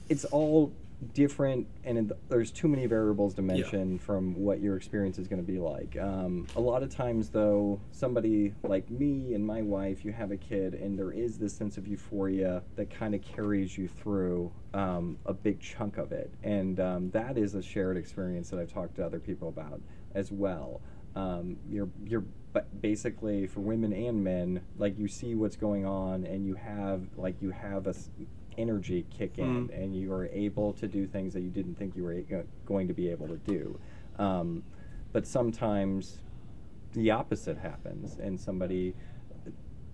it's 0.09 0.25
all 0.25 0.73
different 1.03 1.67
and 1.83 1.97
it, 2.11 2.29
there's 2.29 2.51
too 2.51 2.67
many 2.67 2.85
variables 2.85 3.33
to 3.35 3.41
mention 3.41 3.97
from 3.99 4.33
what 4.35 4.61
your 4.61 4.75
experience 4.75 5.19
is 5.19 5.27
going 5.27 5.41
to 5.41 5.51
be 5.51 5.59
like. 5.59 5.97
Um, 5.99 6.47
a 6.55 6.59
lot 6.59 6.83
of 6.83 6.89
times 6.89 7.29
though 7.29 7.79
somebody 7.91 8.53
like 8.63 8.89
me 8.89 9.33
and 9.33 9.45
my 9.45 9.61
wife 9.61 10.03
you 10.05 10.11
have 10.11 10.31
a 10.31 10.37
kid 10.37 10.73
and 10.73 10.97
there 10.97 11.11
is 11.11 11.37
this 11.37 11.53
sense 11.53 11.77
of 11.77 11.87
euphoria 11.87 12.63
that 12.75 12.89
kind 12.89 13.13
of 13.13 13.21
carries 13.21 13.77
you 13.77 13.87
through 13.87 14.51
um, 14.73 15.17
a 15.25 15.33
big 15.33 15.59
chunk 15.59 15.97
of 15.97 16.11
it. 16.11 16.31
And 16.43 16.79
um, 16.79 17.11
that 17.11 17.37
is 17.37 17.55
a 17.55 17.61
shared 17.61 17.97
experience 17.97 18.49
that 18.49 18.59
i've 18.59 18.71
talked 18.73 18.95
to 18.95 19.05
other 19.05 19.19
people 19.19 19.49
about 19.49 19.81
as 20.15 20.31
well. 20.31 20.81
Um, 21.15 21.57
you're 21.69 21.89
you're 22.05 22.23
but 22.53 22.81
basically 22.81 23.47
for 23.47 23.59
women 23.59 23.91
and 23.91 24.23
men 24.23 24.61
like 24.77 24.97
you 24.97 25.07
see 25.07 25.33
what's 25.35 25.55
going 25.55 25.85
on 25.85 26.23
and 26.23 26.45
you 26.45 26.53
have 26.53 27.01
like 27.17 27.41
you 27.41 27.49
have 27.49 27.87
a 27.87 27.95
energy 28.57 29.05
kick 29.09 29.37
in 29.39 29.67
Mm. 29.69 29.83
and 29.83 29.95
you 29.95 30.11
are 30.13 30.25
able 30.27 30.73
to 30.73 30.87
do 30.87 31.05
things 31.07 31.33
that 31.33 31.41
you 31.41 31.49
didn't 31.49 31.75
think 31.75 31.95
you 31.95 32.03
were 32.03 32.21
going 32.65 32.87
to 32.87 32.93
be 32.93 33.09
able 33.09 33.27
to 33.27 33.37
do 33.37 33.79
um, 34.19 34.63
but 35.11 35.25
sometimes 35.27 36.19
the 36.93 37.11
opposite 37.11 37.57
happens 37.57 38.17
and 38.19 38.39
somebody 38.39 38.93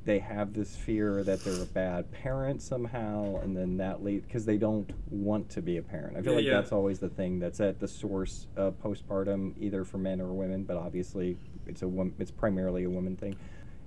they 0.05 0.19
have 0.19 0.53
this 0.53 0.75
fear 0.75 1.23
that 1.23 1.43
they're 1.43 1.61
a 1.61 1.65
bad 1.67 2.09
parent 2.11 2.61
somehow, 2.61 3.35
and 3.43 3.55
then 3.55 3.77
that 3.77 4.01
leads 4.01 4.25
because 4.25 4.45
they 4.45 4.57
don't 4.57 4.89
want 5.11 5.49
to 5.49 5.61
be 5.61 5.77
a 5.77 5.81
parent. 5.83 6.17
I 6.17 6.21
feel 6.21 6.31
Yeah, 6.31 6.37
like 6.37 6.45
yeah. 6.45 6.53
that's 6.53 6.71
always 6.71 6.99
the 6.99 7.09
thing 7.09 7.37
that's 7.37 7.59
at 7.59 7.79
the 7.79 7.87
source 7.87 8.47
of 8.55 8.81
postpartum, 8.81 9.53
either 9.59 9.83
for 9.83 9.97
men 9.97 10.19
or 10.21 10.27
women. 10.33 10.63
But 10.63 10.77
obviously, 10.77 11.37
it's 11.67 11.81
a 11.83 11.87
wom- 11.87 12.15
it's 12.17 12.31
primarily 12.31 12.85
a 12.85 12.89
woman 12.89 13.17
thing. 13.17 13.35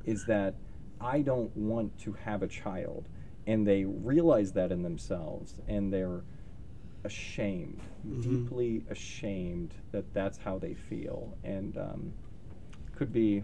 Is 0.05 0.25
that 0.27 0.55
I 1.01 1.23
don't 1.23 1.55
want 1.57 1.99
to 2.01 2.13
have 2.13 2.43
a 2.43 2.47
child, 2.47 3.09
and 3.47 3.67
they 3.67 3.85
realize 3.85 4.53
that 4.53 4.71
in 4.73 4.83
themselves, 4.83 5.55
and 5.69 5.93
they're 5.93 6.23
ashamed, 7.05 7.81
Mhm. 8.07 8.23
deeply 8.23 8.85
ashamed 8.91 9.75
that 9.91 10.13
that's 10.15 10.39
how 10.39 10.59
they 10.59 10.75
feel, 10.75 11.37
and 11.43 11.77
um, 11.77 12.13
could 12.95 13.13
be 13.13 13.43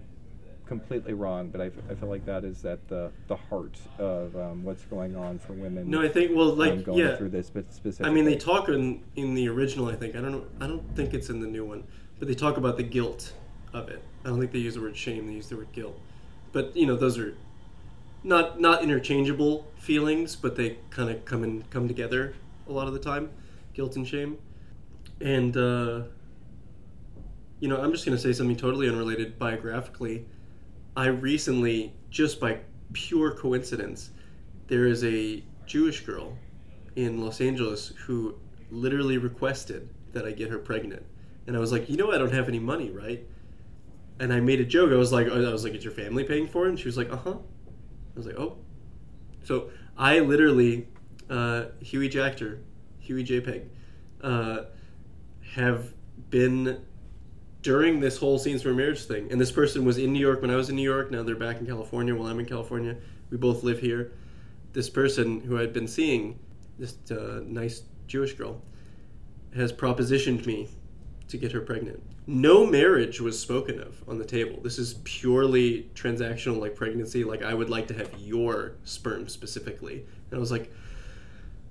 completely 0.66 1.14
wrong, 1.14 1.48
but 1.48 1.60
I, 1.62 1.66
f- 1.66 1.72
I 1.90 1.94
feel 1.94 2.08
like 2.10 2.26
that 2.26 2.44
is 2.44 2.64
at 2.64 2.86
the 2.88 3.10
the 3.26 3.34
heart 3.36 3.78
of 3.98 4.36
um, 4.36 4.62
what's 4.62 4.84
going 4.84 5.16
on 5.16 5.38
for 5.38 5.54
women. 5.54 5.90
No, 5.90 6.02
I 6.02 6.08
think 6.08 6.36
well, 6.36 6.52
um, 6.52 6.58
like 6.58 6.84
going 6.84 6.98
yeah. 6.98 7.16
through 7.16 7.30
this, 7.30 7.50
but 7.50 7.72
specifically. 7.72 8.10
I 8.10 8.14
mean, 8.14 8.24
they 8.26 8.36
talk 8.36 8.68
in 8.68 9.02
in 9.16 9.34
the 9.34 9.48
original. 9.48 9.88
I 9.88 9.96
think 9.96 10.14
I 10.14 10.20
don't 10.20 10.32
know. 10.32 10.44
I 10.60 10.66
don't 10.66 10.94
think 10.94 11.14
it's 11.14 11.30
in 11.30 11.40
the 11.40 11.46
new 11.46 11.64
one, 11.64 11.84
but 12.18 12.28
they 12.28 12.34
talk 12.34 12.58
about 12.58 12.76
the 12.76 12.82
guilt 12.82 13.32
of 13.72 13.88
it. 13.88 14.02
I 14.24 14.28
don't 14.28 14.38
think 14.38 14.52
they 14.52 14.58
use 14.58 14.74
the 14.74 14.80
word 14.82 14.96
shame. 14.96 15.26
They 15.26 15.32
use 15.32 15.48
the 15.48 15.56
word 15.56 15.72
guilt. 15.72 15.98
But 16.52 16.76
you 16.76 16.86
know, 16.86 16.96
those 16.96 17.18
are 17.18 17.34
not 18.28 18.60
not 18.60 18.82
interchangeable 18.82 19.66
feelings, 19.78 20.36
but 20.36 20.54
they 20.54 20.78
kind 20.90 21.10
of 21.10 21.24
come 21.24 21.42
and 21.42 21.68
come 21.70 21.88
together 21.88 22.34
a 22.68 22.72
lot 22.72 22.86
of 22.86 22.92
the 22.92 23.00
time. 23.00 23.30
Guilt 23.72 23.96
and 23.96 24.06
shame, 24.06 24.36
and 25.20 25.56
uh, 25.56 26.02
you 27.58 27.68
know, 27.68 27.80
I'm 27.80 27.90
just 27.90 28.04
gonna 28.04 28.18
say 28.18 28.32
something 28.32 28.56
totally 28.56 28.88
unrelated 28.88 29.38
biographically. 29.38 30.26
I 30.96 31.06
recently, 31.06 31.94
just 32.10 32.40
by 32.40 32.58
pure 32.92 33.32
coincidence, 33.32 34.10
there 34.66 34.86
is 34.86 35.04
a 35.04 35.42
Jewish 35.66 36.04
girl 36.04 36.36
in 36.96 37.22
Los 37.24 37.40
Angeles 37.40 37.92
who 38.06 38.34
literally 38.70 39.16
requested 39.16 39.88
that 40.12 40.26
I 40.26 40.32
get 40.32 40.50
her 40.50 40.58
pregnant. 40.58 41.04
And 41.46 41.56
I 41.56 41.60
was 41.60 41.72
like, 41.72 41.88
you 41.88 41.96
know, 41.96 42.12
I 42.12 42.18
don't 42.18 42.32
have 42.32 42.48
any 42.48 42.58
money, 42.58 42.90
right? 42.90 43.24
And 44.18 44.32
I 44.32 44.40
made 44.40 44.60
a 44.60 44.64
joke. 44.64 44.90
I 44.90 44.96
was 44.96 45.12
like, 45.12 45.28
I 45.28 45.38
was 45.52 45.64
like, 45.64 45.74
is 45.74 45.84
your 45.84 45.92
family 45.92 46.24
paying 46.24 46.48
for 46.48 46.66
it? 46.66 46.70
And 46.70 46.78
she 46.78 46.86
was 46.86 46.96
like, 46.96 47.10
uh 47.10 47.16
huh. 47.16 47.36
Was 48.18 48.26
like, 48.26 48.38
oh. 48.38 48.58
So 49.44 49.70
I 49.96 50.18
literally, 50.18 50.88
uh, 51.30 51.66
Huey 51.80 52.10
Jachter, 52.10 52.58
Huey 53.00 53.24
JPEG, 53.24 53.68
uh, 54.22 54.64
have 55.54 55.94
been 56.30 56.82
during 57.62 58.00
this 58.00 58.18
whole 58.18 58.38
scenes 58.38 58.62
for 58.62 58.72
marriage 58.74 59.04
thing. 59.04 59.30
And 59.30 59.40
this 59.40 59.52
person 59.52 59.84
was 59.84 59.98
in 59.98 60.12
New 60.12 60.20
York 60.20 60.42
when 60.42 60.50
I 60.50 60.56
was 60.56 60.68
in 60.68 60.76
New 60.76 60.82
York. 60.82 61.10
Now 61.10 61.22
they're 61.22 61.36
back 61.36 61.60
in 61.60 61.66
California 61.66 62.14
while 62.14 62.28
I'm 62.28 62.38
in 62.38 62.46
California. 62.46 62.96
We 63.30 63.36
both 63.36 63.62
live 63.62 63.78
here. 63.80 64.12
This 64.72 64.90
person 64.90 65.40
who 65.40 65.58
I'd 65.58 65.72
been 65.72 65.88
seeing, 65.88 66.38
this 66.78 66.96
uh, 67.10 67.40
nice 67.44 67.82
Jewish 68.06 68.34
girl, 68.34 68.62
has 69.54 69.72
propositioned 69.72 70.46
me 70.46 70.68
to 71.28 71.36
get 71.36 71.52
her 71.52 71.60
pregnant. 71.60 72.02
No 72.28 72.66
marriage 72.66 73.22
was 73.22 73.38
spoken 73.38 73.80
of 73.80 74.02
on 74.06 74.18
the 74.18 74.24
table. 74.24 74.60
This 74.62 74.78
is 74.78 74.94
purely 75.02 75.88
transactional, 75.94 76.60
like 76.60 76.76
pregnancy. 76.76 77.24
Like, 77.24 77.42
I 77.42 77.54
would 77.54 77.70
like 77.70 77.88
to 77.88 77.94
have 77.94 78.10
your 78.18 78.74
sperm 78.84 79.28
specifically. 79.28 80.04
And 80.30 80.36
I 80.36 80.38
was 80.38 80.52
like, 80.52 80.70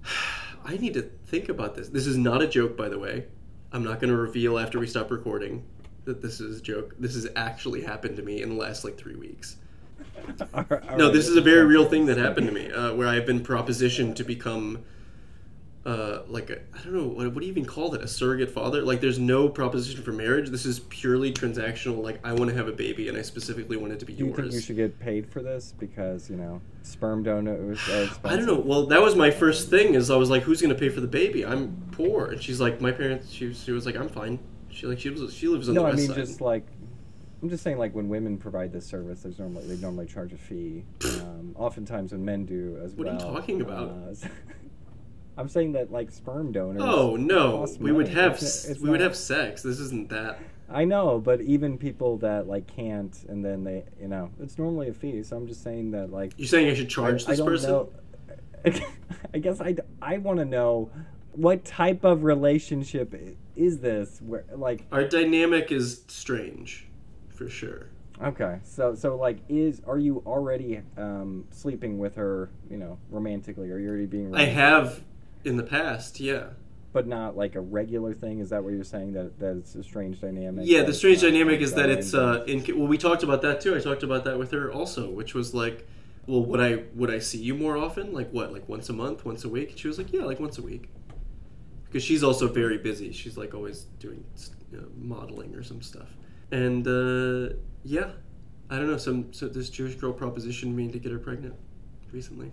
I 0.65 0.75
need 0.77 0.95
to 0.95 1.03
think 1.27 1.49
about 1.49 1.75
this. 1.75 1.89
This 1.89 2.07
is 2.07 2.17
not 2.17 2.41
a 2.41 2.47
joke, 2.47 2.75
by 2.75 2.89
the 2.89 2.97
way. 2.97 3.25
I'm 3.71 3.83
not 3.83 3.99
going 3.99 4.09
to 4.09 4.17
reveal 4.17 4.57
after 4.57 4.79
we 4.79 4.87
stop 4.87 5.11
recording 5.11 5.63
that 6.05 6.23
this 6.23 6.41
is 6.41 6.59
a 6.59 6.61
joke. 6.63 6.95
This 6.97 7.13
has 7.13 7.27
actually 7.35 7.83
happened 7.83 8.15
to 8.17 8.23
me 8.23 8.41
in 8.41 8.49
the 8.49 8.55
last 8.55 8.83
like 8.83 8.97
three 8.97 9.15
weeks. 9.15 9.57
All 10.55 10.65
right- 10.69 10.89
all 10.89 10.97
No, 10.97 11.11
this 11.11 11.27
is 11.27 11.35
a 11.35 11.41
very 11.41 11.65
real 11.65 11.85
thing 11.85 12.07
that 12.07 12.17
happened 12.17 12.47
to 12.47 12.53
me, 12.53 12.71
uh, 12.71 12.95
where 12.95 13.07
I've 13.07 13.27
been 13.27 13.41
propositioned 13.41 14.15
to 14.15 14.23
become, 14.23 14.83
uh, 15.87 16.23
like 16.27 16.49
a, 16.49 16.59
I 16.77 16.83
don't 16.83 16.93
know 16.93 17.07
what, 17.07 17.27
what 17.33 17.39
do 17.39 17.45
you 17.45 17.51
even 17.51 17.65
call 17.65 17.89
that? 17.91 18.01
A 18.01 18.07
surrogate 18.07 18.51
father? 18.51 18.81
Like, 18.81 18.99
there's 18.99 19.17
no 19.19 19.47
proposition 19.47 20.03
for 20.03 20.11
marriage. 20.11 20.49
This 20.49 20.65
is 20.65 20.79
purely 20.81 21.31
transactional. 21.31 22.03
Like, 22.03 22.19
I 22.25 22.33
want 22.33 22.49
to 22.51 22.55
have 22.57 22.67
a 22.67 22.73
baby, 22.73 23.07
and 23.07 23.17
I 23.17 23.21
specifically 23.21 23.77
want 23.77 23.93
it 23.93 23.99
to 23.99 24.05
be 24.05 24.13
Do 24.13 24.19
you 24.19 24.27
yours. 24.27 24.37
think 24.37 24.53
you 24.53 24.59
should 24.61 24.75
get 24.75 24.99
paid 24.99 25.31
for 25.31 25.41
this 25.41 25.73
because 25.79 26.29
you 26.29 26.35
know 26.35 26.61
sperm 26.83 27.23
donors 27.23 27.79
are 27.89 28.03
expensive? 28.03 28.19
I 28.25 28.35
don't 28.35 28.45
know. 28.45 28.59
Well, 28.59 28.85
that 28.87 29.01
was 29.01 29.15
my 29.15 29.31
first 29.31 29.69
thing. 29.69 29.95
Is 29.95 30.11
I 30.11 30.17
was 30.17 30.29
like, 30.29 30.43
"Who's 30.43 30.61
going 30.61 30.73
to 30.73 30.79
pay 30.79 30.89
for 30.89 30.99
the 30.99 31.07
baby? 31.07 31.45
I'm 31.45 31.81
poor." 31.93 32.31
And 32.31 32.43
she's 32.43 32.59
like, 32.59 32.81
"My 32.81 32.91
parents." 32.91 33.31
She, 33.31 33.53
she 33.53 33.71
was 33.71 33.85
like, 33.85 33.95
"I'm 33.95 34.09
fine." 34.09 34.39
She 34.69 34.85
like 34.87 34.99
she 34.99 35.09
was 35.09 35.33
she 35.33 35.47
lives 35.47 35.69
on 35.69 35.75
No, 35.75 35.83
the 35.83 35.87
I 35.87 35.89
west 35.91 35.99
mean 36.01 36.07
side. 36.09 36.17
just 36.17 36.41
like 36.41 36.67
I'm 37.41 37.49
just 37.49 37.63
saying 37.63 37.77
like 37.77 37.95
when 37.95 38.09
women 38.09 38.37
provide 38.37 38.73
this 38.73 38.85
service, 38.85 39.21
there's 39.21 39.39
normally 39.39 39.65
they 39.67 39.77
normally 39.81 40.05
charge 40.05 40.33
a 40.33 40.37
fee. 40.37 40.83
Um, 41.21 41.53
oftentimes 41.55 42.11
when 42.11 42.25
men 42.25 42.45
do 42.45 42.77
as 42.83 42.93
What 42.93 43.07
are 43.07 43.11
you 43.13 43.17
well. 43.19 43.33
talking 43.33 43.61
about? 43.61 43.89
uh, 43.89 44.13
I'm 45.37 45.47
saying 45.49 45.73
that 45.73 45.91
like 45.91 46.11
sperm 46.11 46.51
donors. 46.51 46.81
oh 46.83 47.15
no, 47.15 47.67
we 47.79 47.91
would 47.91 48.07
have 48.09 48.33
It's- 48.33 48.65
it's 48.65 48.79
we 48.81 48.89
would 48.89 49.01
have 49.01 49.15
sex. 49.15 49.61
This 49.61 49.79
isn't 49.79 50.09
that. 50.09 50.39
I 50.69 50.83
know, 50.83 51.19
but 51.19 51.39
even 51.41 51.77
people 51.77 52.17
that 52.17 52.47
like 52.47 52.67
can't, 52.67 53.15
and 53.29 53.43
then 53.45 53.63
they, 53.63 53.85
you 54.01 54.07
know, 54.09 54.31
it's 54.41 54.57
normally 54.57 54.89
a 54.89 54.93
fee. 54.93 55.23
So 55.23 55.37
I'm 55.37 55.47
just 55.47 55.63
saying 55.63 55.91
that 55.91 56.11
like 56.11 56.33
You're 56.37 56.47
saying 56.47 56.69
I 56.69 56.73
should 56.73 56.89
charge 56.89 57.23
I, 57.23 57.31
this 57.31 57.39
I 57.39 57.43
don't 57.43 57.45
person? 57.47 57.69
know. 57.69 57.89
I 59.33 59.37
guess 59.39 59.61
I, 59.61 59.75
I 60.01 60.17
want 60.17 60.39
to 60.39 60.45
know 60.45 60.89
what 61.31 61.63
type 61.63 62.03
of 62.03 62.23
relationship 62.23 63.15
is 63.55 63.79
this? 63.79 64.19
Where 64.21 64.43
like 64.55 64.85
Our 64.91 65.03
dynamic 65.07 65.71
is 65.71 66.03
strange, 66.07 66.87
for 67.29 67.47
sure. 67.47 67.87
okay, 68.21 68.59
so 68.63 68.93
so 68.95 69.15
like 69.15 69.37
is 69.47 69.81
are 69.87 69.99
you 69.99 70.21
already 70.25 70.81
um, 70.97 71.45
sleeping 71.51 71.97
with 71.97 72.15
her? 72.15 72.49
You 72.69 72.77
know, 72.77 72.97
romantically? 73.09 73.69
Are 73.71 73.77
you 73.79 73.87
already 73.87 74.07
being? 74.07 74.35
I 74.35 74.45
have 74.45 75.01
in 75.47 75.57
the 75.57 75.63
past, 75.63 76.19
yeah. 76.19 76.47
but 76.93 77.07
not 77.07 77.37
like 77.37 77.55
a 77.55 77.61
regular 77.61 78.13
thing. 78.13 78.39
Is 78.39 78.49
that 78.49 78.63
what 78.63 78.73
you're 78.73 78.83
saying? 78.83 79.13
That 79.13 79.39
that 79.39 79.57
it's 79.57 79.75
a 79.75 79.83
strange 79.83 80.19
dynamic. 80.21 80.65
Yeah, 80.67 80.83
the 80.83 80.93
strange 80.93 81.21
dynamic 81.21 81.61
is 81.61 81.73
that 81.73 81.89
it's 81.89 82.13
uh 82.13 82.43
in 82.47 82.63
well 82.77 82.87
we 82.87 82.97
talked 82.97 83.23
about 83.23 83.41
that 83.41 83.61
too. 83.61 83.75
I 83.75 83.79
talked 83.79 84.03
about 84.03 84.23
that 84.25 84.37
with 84.37 84.51
her 84.51 84.71
also, 84.71 85.09
which 85.09 85.33
was 85.33 85.53
like 85.53 85.87
well, 86.27 86.43
would 86.43 86.59
I 86.59 86.83
would 86.93 87.09
I 87.09 87.19
see 87.19 87.37
you 87.37 87.55
more 87.55 87.77
often? 87.77 88.13
Like 88.13 88.29
what? 88.31 88.51
Like 88.51 88.67
once 88.67 88.89
a 88.89 88.93
month, 88.93 89.25
once 89.25 89.45
a 89.45 89.49
week? 89.49 89.73
She 89.77 89.87
was 89.87 89.97
like, 89.97 90.11
"Yeah, 90.11 90.23
like 90.23 90.39
once 90.39 90.57
a 90.57 90.61
week." 90.61 90.89
Because 91.85 92.03
she's 92.03 92.21
also 92.21 92.49
very 92.49 92.77
busy. 92.77 93.13
She's 93.13 93.37
like 93.37 93.53
always 93.53 93.83
doing 93.99 94.25
you 94.71 94.81
know, 94.81 94.87
modeling 94.97 95.55
or 95.55 95.63
some 95.63 95.81
stuff. 95.81 96.09
And 96.51 96.85
uh, 96.85 97.55
yeah, 97.85 98.11
I 98.69 98.75
don't 98.75 98.87
know. 98.87 98.97
Some 98.97 99.31
so 99.31 99.47
this 99.47 99.69
Jewish 99.69 99.95
girl 99.95 100.13
propositioned 100.13 100.73
me 100.73 100.91
to 100.91 100.99
get 100.99 101.13
her 101.13 101.19
pregnant 101.19 101.55
recently, 102.11 102.51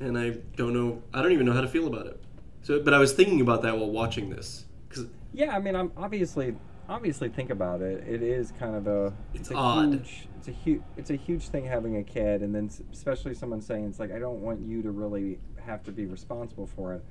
and 0.00 0.18
I 0.18 0.30
don't 0.56 0.72
know. 0.72 1.02
I 1.12 1.22
don't 1.22 1.32
even 1.32 1.46
know 1.46 1.52
how 1.52 1.60
to 1.60 1.68
feel 1.68 1.86
about 1.86 2.06
it. 2.06 2.20
So, 2.62 2.80
but 2.80 2.92
I 2.94 2.98
was 2.98 3.12
thinking 3.12 3.40
about 3.40 3.62
that 3.62 3.78
while 3.78 3.90
watching 3.90 4.30
this 4.30 4.64
because 4.88 5.06
Yeah, 5.32 5.54
I 5.56 5.60
mean, 5.60 5.74
I'm 5.76 5.92
obviously 5.96 6.54
obviously 6.88 7.28
think 7.28 7.50
about 7.50 7.82
it. 7.82 8.06
It 8.08 8.22
is 8.22 8.52
kind 8.58 8.74
of 8.74 8.86
a 8.86 9.12
It's 9.34 9.50
a 9.50 9.54
odd. 9.54 9.92
Huge, 9.94 10.28
it's 10.36 10.48
a 10.48 10.52
huge 10.52 10.82
it's 10.96 11.10
a 11.10 11.16
huge 11.16 11.48
thing 11.48 11.64
having 11.64 11.96
a 11.96 12.02
kid, 12.02 12.42
and 12.42 12.54
then 12.54 12.70
especially 12.92 13.34
someone 13.34 13.60
saying 13.60 13.84
it's 13.86 13.98
like 13.98 14.12
I 14.12 14.18
don't 14.18 14.40
want 14.40 14.60
you 14.60 14.82
to 14.82 14.90
really 14.90 15.38
have 15.64 15.82
to 15.84 15.92
be 15.92 16.06
responsible 16.06 16.66
for 16.66 16.94
it. 16.94 17.04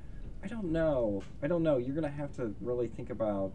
I 0.43 0.47
don't 0.47 0.71
know. 0.71 1.23
I 1.41 1.47
don't 1.47 1.63
know. 1.63 1.77
You're 1.77 1.95
gonna 1.95 2.09
have 2.09 2.33
to 2.37 2.53
really 2.61 2.87
think 2.87 3.09
about 3.09 3.53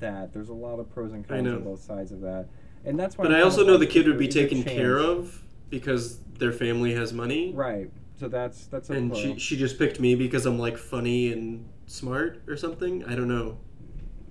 that. 0.00 0.32
There's 0.32 0.48
a 0.48 0.54
lot 0.54 0.78
of 0.78 0.92
pros 0.92 1.12
and 1.12 1.26
cons 1.26 1.46
on 1.46 1.62
both 1.64 1.82
sides 1.82 2.12
of 2.12 2.20
that, 2.22 2.48
and 2.84 2.98
that's 2.98 3.16
why. 3.18 3.24
But 3.24 3.32
I'm 3.32 3.40
I 3.40 3.42
also 3.42 3.64
know 3.64 3.76
the 3.76 3.86
kid 3.86 4.06
would 4.06 4.18
be 4.18 4.26
there- 4.26 4.44
is 4.44 4.50
there 4.50 4.62
taken 4.62 4.62
care 4.76 4.98
of 4.98 5.42
because 5.70 6.18
their 6.38 6.52
family 6.52 6.94
has 6.94 7.12
money. 7.12 7.52
Right. 7.52 7.90
So 8.18 8.28
that's 8.28 8.66
that's 8.66 8.90
a 8.90 8.94
And 8.94 9.10
pro. 9.10 9.20
she, 9.20 9.38
she 9.38 9.56
just 9.56 9.78
picked 9.78 9.98
me 10.00 10.14
because 10.14 10.46
I'm 10.46 10.58
like 10.58 10.78
funny 10.78 11.32
and 11.32 11.66
smart 11.86 12.42
or 12.46 12.56
something. 12.56 13.04
I 13.04 13.14
don't 13.14 13.28
know. 13.28 13.58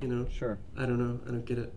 You 0.01 0.07
know? 0.07 0.25
Sure. 0.31 0.57
I 0.77 0.85
don't 0.85 0.99
know. 0.99 1.19
I 1.27 1.31
don't 1.31 1.45
get 1.45 1.57
it. 1.59 1.73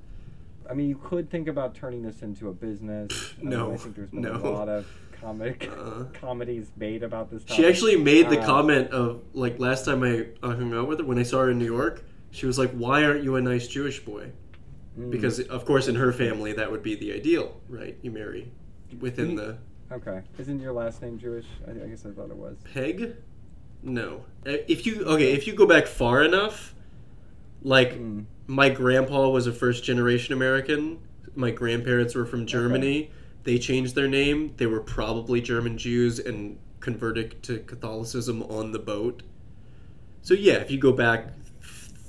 I 0.69 0.75
mean, 0.75 0.89
you 0.89 0.97
could 0.97 1.31
think 1.31 1.47
about 1.49 1.75
turning 1.75 2.03
this 2.03 2.23
into 2.23 2.49
a 2.49 2.53
business. 2.53 3.35
I 3.39 3.41
mean, 3.41 3.51
No, 3.51 3.73
I 3.73 3.77
think 3.77 3.95
there's 3.97 4.11
been 4.11 4.23
no. 4.23 4.33
a 4.35 4.51
lot 4.51 4.69
of 4.69 4.87
comic 5.21 5.71
Uh. 5.79 6.05
comedies 6.13 6.71
made 6.77 7.03
about 7.03 7.31
this. 7.31 7.43
She 7.47 7.67
actually 7.67 7.97
made 7.97 8.29
the 8.31 8.41
Uh, 8.41 8.47
comment 8.47 8.91
of 8.91 9.23
like 9.33 9.59
last 9.59 9.85
time 9.85 10.03
I 10.03 10.27
hung 10.47 10.75
out 10.75 10.89
with 10.89 10.99
her 11.01 11.05
when 11.05 11.19
I 11.19 11.23
saw 11.23 11.39
her 11.41 11.51
in 11.51 11.59
New 11.59 11.65
York. 11.67 12.05
She 12.33 12.47
was 12.47 12.59
like, 12.59 12.71
"Why 12.73 13.05
aren't 13.05 13.23
you 13.25 13.37
a 13.37 13.41
nice 13.41 13.67
Jewish 13.69 14.05
boy?" 14.05 14.31
mm, 14.99 15.11
Because 15.11 15.41
of 15.41 15.65
course 15.65 15.89
in 15.89 15.95
her 15.95 16.13
family 16.13 16.53
that 16.53 16.71
would 16.71 16.83
be 16.83 16.95
the 16.97 17.13
ideal, 17.15 17.61
right? 17.69 17.97
You 18.03 18.11
marry 18.11 18.51
within 19.01 19.37
the 19.37 19.59
okay, 19.93 20.23
isn't 20.39 20.61
your 20.61 20.73
last 20.73 21.03
name 21.03 21.19
Jewish? 21.19 21.47
I, 21.67 21.71
I 21.73 21.89
guess 21.89 22.05
I 22.07 22.11
thought 22.11 22.31
it 22.31 22.37
was. 22.37 22.57
peg. 22.73 23.15
No, 23.83 24.25
Uh, 24.47 24.57
if 24.69 24.87
you 24.87 25.05
okay, 25.05 25.33
if 25.33 25.47
you 25.47 25.55
go 25.55 25.67
back 25.67 25.87
far 25.87 26.23
enough, 26.25 26.75
like 27.63 27.95
Mm. 27.99 28.25
my 28.47 28.69
grandpa 28.69 29.29
was 29.29 29.47
a 29.47 29.53
first 29.53 29.85
generation 29.85 30.33
American. 30.35 30.99
My 31.35 31.51
grandparents 31.51 32.15
were 32.15 32.25
from 32.27 32.47
Germany. 32.47 33.11
They 33.45 33.59
changed 33.59 33.95
their 33.95 34.09
name. 34.09 34.55
They 34.57 34.67
were 34.67 34.81
probably 34.81 35.41
German 35.41 35.79
Jews 35.79 36.19
and 36.19 36.59
converted 36.81 37.43
to 37.45 37.59
Catholicism 37.61 38.43
on 38.45 38.73
the 38.73 38.79
boat. 38.79 39.23
So 40.23 40.35
yeah, 40.35 40.55
if 40.55 40.71
you 40.71 40.79
go 40.79 40.93
back 40.93 41.29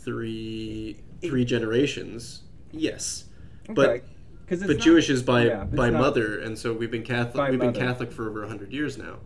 three 0.04 0.98
three 1.22 1.46
generations, 1.46 2.44
yes. 2.72 3.26
Okay. 3.70 3.74
But 3.74 4.04
'Cause 4.48 4.62
but 4.62 4.78
not- 4.78 4.80
Jewish 4.80 5.10
is 5.10 5.24
by 5.24 5.45
yeah, 5.48 5.66
by 5.66 5.89
not- 5.89 6.00
mother, 6.00 6.39
and 6.39 6.58
so 6.58 6.74
we've 6.74 6.89
been 6.91 7.04
Catholic. 7.04 7.52
We've 7.52 7.60
been. 7.60 7.74
Catholic 7.74 8.12
for 8.12 8.30
over 8.30 8.48
hundred 8.48 8.72
years 8.72 8.98
now, 8.98 9.18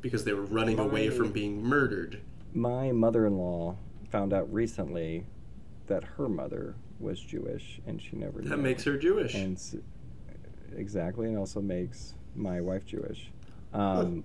because 0.00 0.24
they 0.24 0.32
were 0.32 0.44
running 0.44 0.78
away 0.78 1.10
from 1.10 1.32
being 1.32 1.62
murdered. 1.62 2.20
My 2.54 2.90
mother-in-law 2.92 3.76
found 4.10 4.32
out 4.32 4.50
recently 4.52 5.26
that 5.86 6.02
her 6.16 6.28
mother 6.28 6.74
was 6.98 7.20
Jewish, 7.20 7.80
and 7.86 8.00
she 8.00 8.16
never 8.16 8.40
knew. 8.40 8.48
That 8.48 8.58
makes 8.58 8.84
her 8.84 8.96
Jewish. 8.96 9.34
and 9.34 9.60
exactly, 10.76 11.28
and 11.28 11.36
also 11.36 11.60
makes 11.60 12.14
my 12.34 12.60
wife 12.60 12.86
Jewish, 12.86 13.30
um, 13.74 14.24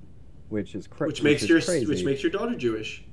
which 0.49 0.73
is 0.73 0.87
cra- 0.87 1.07
which 1.07 1.21
makes 1.21 1.47
your 1.49 1.59
crazy. 1.61 1.85
which 1.85 2.03
makes 2.05 2.23
your 2.23 2.31
daughter 2.31 2.55
Jewish. 2.55 3.03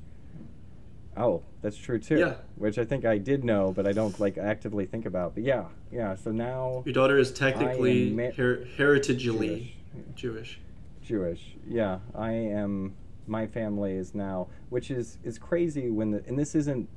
Oh, 1.16 1.42
that's 1.60 1.76
true 1.76 1.98
too. 1.98 2.18
Yeah. 2.18 2.34
Which 2.56 2.78
I 2.78 2.84
think 2.84 3.04
I 3.04 3.18
did 3.18 3.44
know, 3.44 3.72
but 3.72 3.86
I 3.86 3.92
don't 3.92 4.18
like 4.20 4.38
actively 4.38 4.86
think 4.86 5.06
about. 5.06 5.34
But 5.34 5.44
yeah, 5.44 5.64
yeah. 5.92 6.14
So 6.14 6.30
now 6.30 6.82
Your 6.86 6.92
daughter 6.94 7.18
is 7.18 7.32
technically 7.32 8.10
ma- 8.10 8.30
her- 8.36 8.64
heritagely 8.78 9.18
Jewish. 9.18 9.76
Jewish. 10.14 10.60
Jewish. 11.02 11.56
Yeah, 11.68 11.98
I 12.14 12.32
am. 12.32 12.94
My 13.26 13.46
family 13.46 13.92
is 13.92 14.14
now, 14.14 14.48
which 14.70 14.90
is 14.90 15.18
is 15.24 15.38
crazy 15.38 15.90
when 15.90 16.10
the 16.12 16.22
and 16.26 16.38
this 16.38 16.54
isn't 16.54 16.88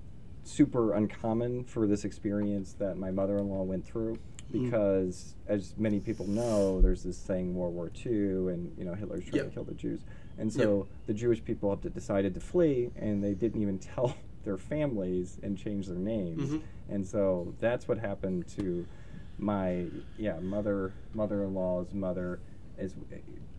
super 0.44 0.94
uncommon 0.94 1.64
for 1.64 1.88
this 1.88 2.06
experience 2.06 2.74
that 2.74 2.98
my 2.98 3.10
mother-in-law 3.12 3.64
went 3.64 3.86
through 3.86 4.18
Mm. 4.54 4.66
because 4.70 5.36
as 5.48 5.74
many 5.78 6.02
people 6.02 6.28
know 6.28 6.82
there's 6.82 7.02
this 7.02 7.18
thing 7.22 7.56
world 7.56 7.74
war 7.74 7.90
ii 8.06 8.12
and 8.12 8.74
you 8.78 8.84
know 8.84 8.94
hitler's 8.94 9.24
trying 9.24 9.36
Yep. 9.36 9.46
to 9.48 9.52
kill 9.54 9.64
the 9.64 9.74
jews 9.74 10.02
and 10.38 10.52
so 10.52 10.88
the 11.08 11.14
jewish 11.14 11.44
people 11.44 11.70
have 11.70 11.82
to- 11.82 11.90
decided 11.90 12.34
to 12.34 12.40
flee 12.40 12.90
and 12.96 13.24
they 13.24 13.34
didn't 13.34 13.62
even 13.62 13.78
tell 13.94 14.16
their 14.44 14.58
families 14.58 15.40
and 15.44 15.58
change 15.58 15.88
their 15.88 15.98
names 15.98 16.52
Mhm. 16.52 16.62
and 16.90 17.06
so 17.06 17.54
that's 17.60 17.88
what 17.88 17.98
happened 17.98 18.48
to 18.50 18.86
my 19.38 19.86
yeah 20.18 20.40
mother 20.40 20.94
mother-in-law's 21.14 21.94
mother 21.94 22.40
is 22.78 22.96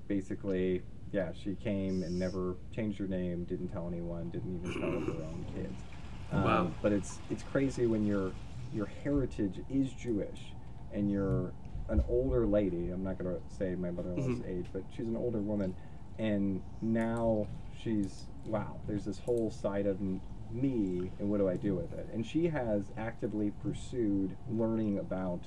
basically 0.08 0.82
yeah 1.12 1.32
she 1.32 1.54
came 1.54 2.02
and 2.02 2.18
never 2.18 2.56
changed 2.72 2.98
her 2.98 3.06
name 3.06 3.44
didn't 3.44 3.68
tell 3.68 3.88
anyone 3.88 4.30
didn't 4.30 4.54
even 4.56 4.72
tell 4.80 4.90
her 4.90 5.22
own 5.24 5.46
kids 5.54 5.82
um, 6.32 6.44
Wow. 6.44 6.70
but 6.82 6.92
it's 6.92 7.20
it's 7.30 7.42
crazy 7.42 7.86
when 7.86 8.04
your 8.04 8.34
your 8.72 8.86
heritage 8.86 9.60
is 9.68 9.92
jewish 9.92 10.54
and 10.92 11.10
you're 11.10 11.52
an 11.88 12.02
older 12.08 12.46
lady 12.46 12.90
i'm 12.90 13.02
not 13.04 13.18
going 13.18 13.34
to 13.34 13.40
say 13.54 13.74
my 13.74 13.90
mother-in-law's 13.90 14.40
Mhm. 14.40 14.48
age 14.48 14.66
but 14.72 14.82
she's 14.90 15.06
an 15.06 15.16
older 15.16 15.40
woman 15.40 15.74
and 16.18 16.62
now 16.80 17.46
she's 17.82 18.24
wow 18.46 18.76
there's 18.86 19.04
this 19.04 19.18
whole 19.18 19.50
side 19.50 19.86
of 19.86 20.00
me 20.50 21.10
and 21.18 21.28
what 21.28 21.38
do 21.38 21.48
i 21.48 21.56
do 21.56 21.74
with 21.74 21.92
it? 21.92 22.08
And 22.12 22.24
she 22.24 22.48
has 22.48 22.92
actively 22.96 23.50
pursued 23.62 24.36
learning 24.48 24.98
about 24.98 25.40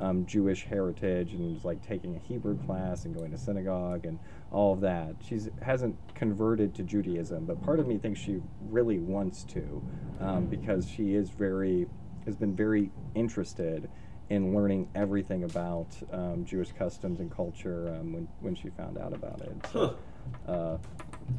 um, 0.00 0.24
jewish 0.26 0.64
heritage 0.64 1.32
and 1.32 1.56
is 1.56 1.64
like 1.64 1.86
taking 1.86 2.14
a 2.14 2.18
hebrew 2.18 2.56
class 2.64 3.04
and 3.04 3.14
going 3.14 3.30
to 3.32 3.38
synagogue 3.38 4.06
and 4.06 4.18
all 4.50 4.72
of 4.72 4.80
that. 4.80 5.16
She's 5.20 5.50
hasn't 5.60 5.96
converted 6.14 6.74
to 6.76 6.82
judaism 6.82 7.44
but 7.44 7.62
part 7.62 7.80
of 7.80 7.86
me 7.86 7.98
thinks 7.98 8.20
she 8.20 8.40
really 8.70 8.98
wants 8.98 9.44
to 9.44 9.82
um, 10.20 10.46
because 10.46 10.88
she 10.88 11.14
is 11.14 11.30
very 11.30 11.86
has 12.24 12.36
been 12.36 12.54
very 12.54 12.90
interested 13.14 13.88
in 14.30 14.54
learning 14.54 14.88
everything 14.94 15.44
about 15.44 15.86
um, 16.12 16.44
Jewish 16.44 16.70
customs 16.72 17.20
and 17.20 17.30
culture 17.34 17.96
um, 17.98 18.12
when, 18.12 18.28
when 18.40 18.54
she 18.54 18.68
found 18.70 18.98
out 18.98 19.12
about 19.14 19.40
it. 19.40 19.52
So, 19.72 19.96
uh, 20.46 20.76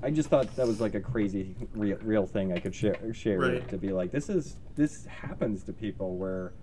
I 0.01 0.09
just 0.09 0.29
thought 0.29 0.55
that 0.55 0.65
was 0.67 0.81
like 0.81 0.95
a 0.95 0.99
crazy 0.99 1.55
real, 1.75 1.97
real 2.01 2.25
thing 2.25 2.51
I 2.53 2.59
could 2.59 2.73
share, 2.73 2.97
share 3.13 3.39
Right. 3.39 3.67
to 3.69 3.77
be 3.77 3.89
like, 3.89 4.11
this 4.11 4.29
is 4.29 4.55
this 4.75 5.05
happens 5.05 5.63
to 5.63 5.73
people 5.73 6.15
where, 6.15 6.53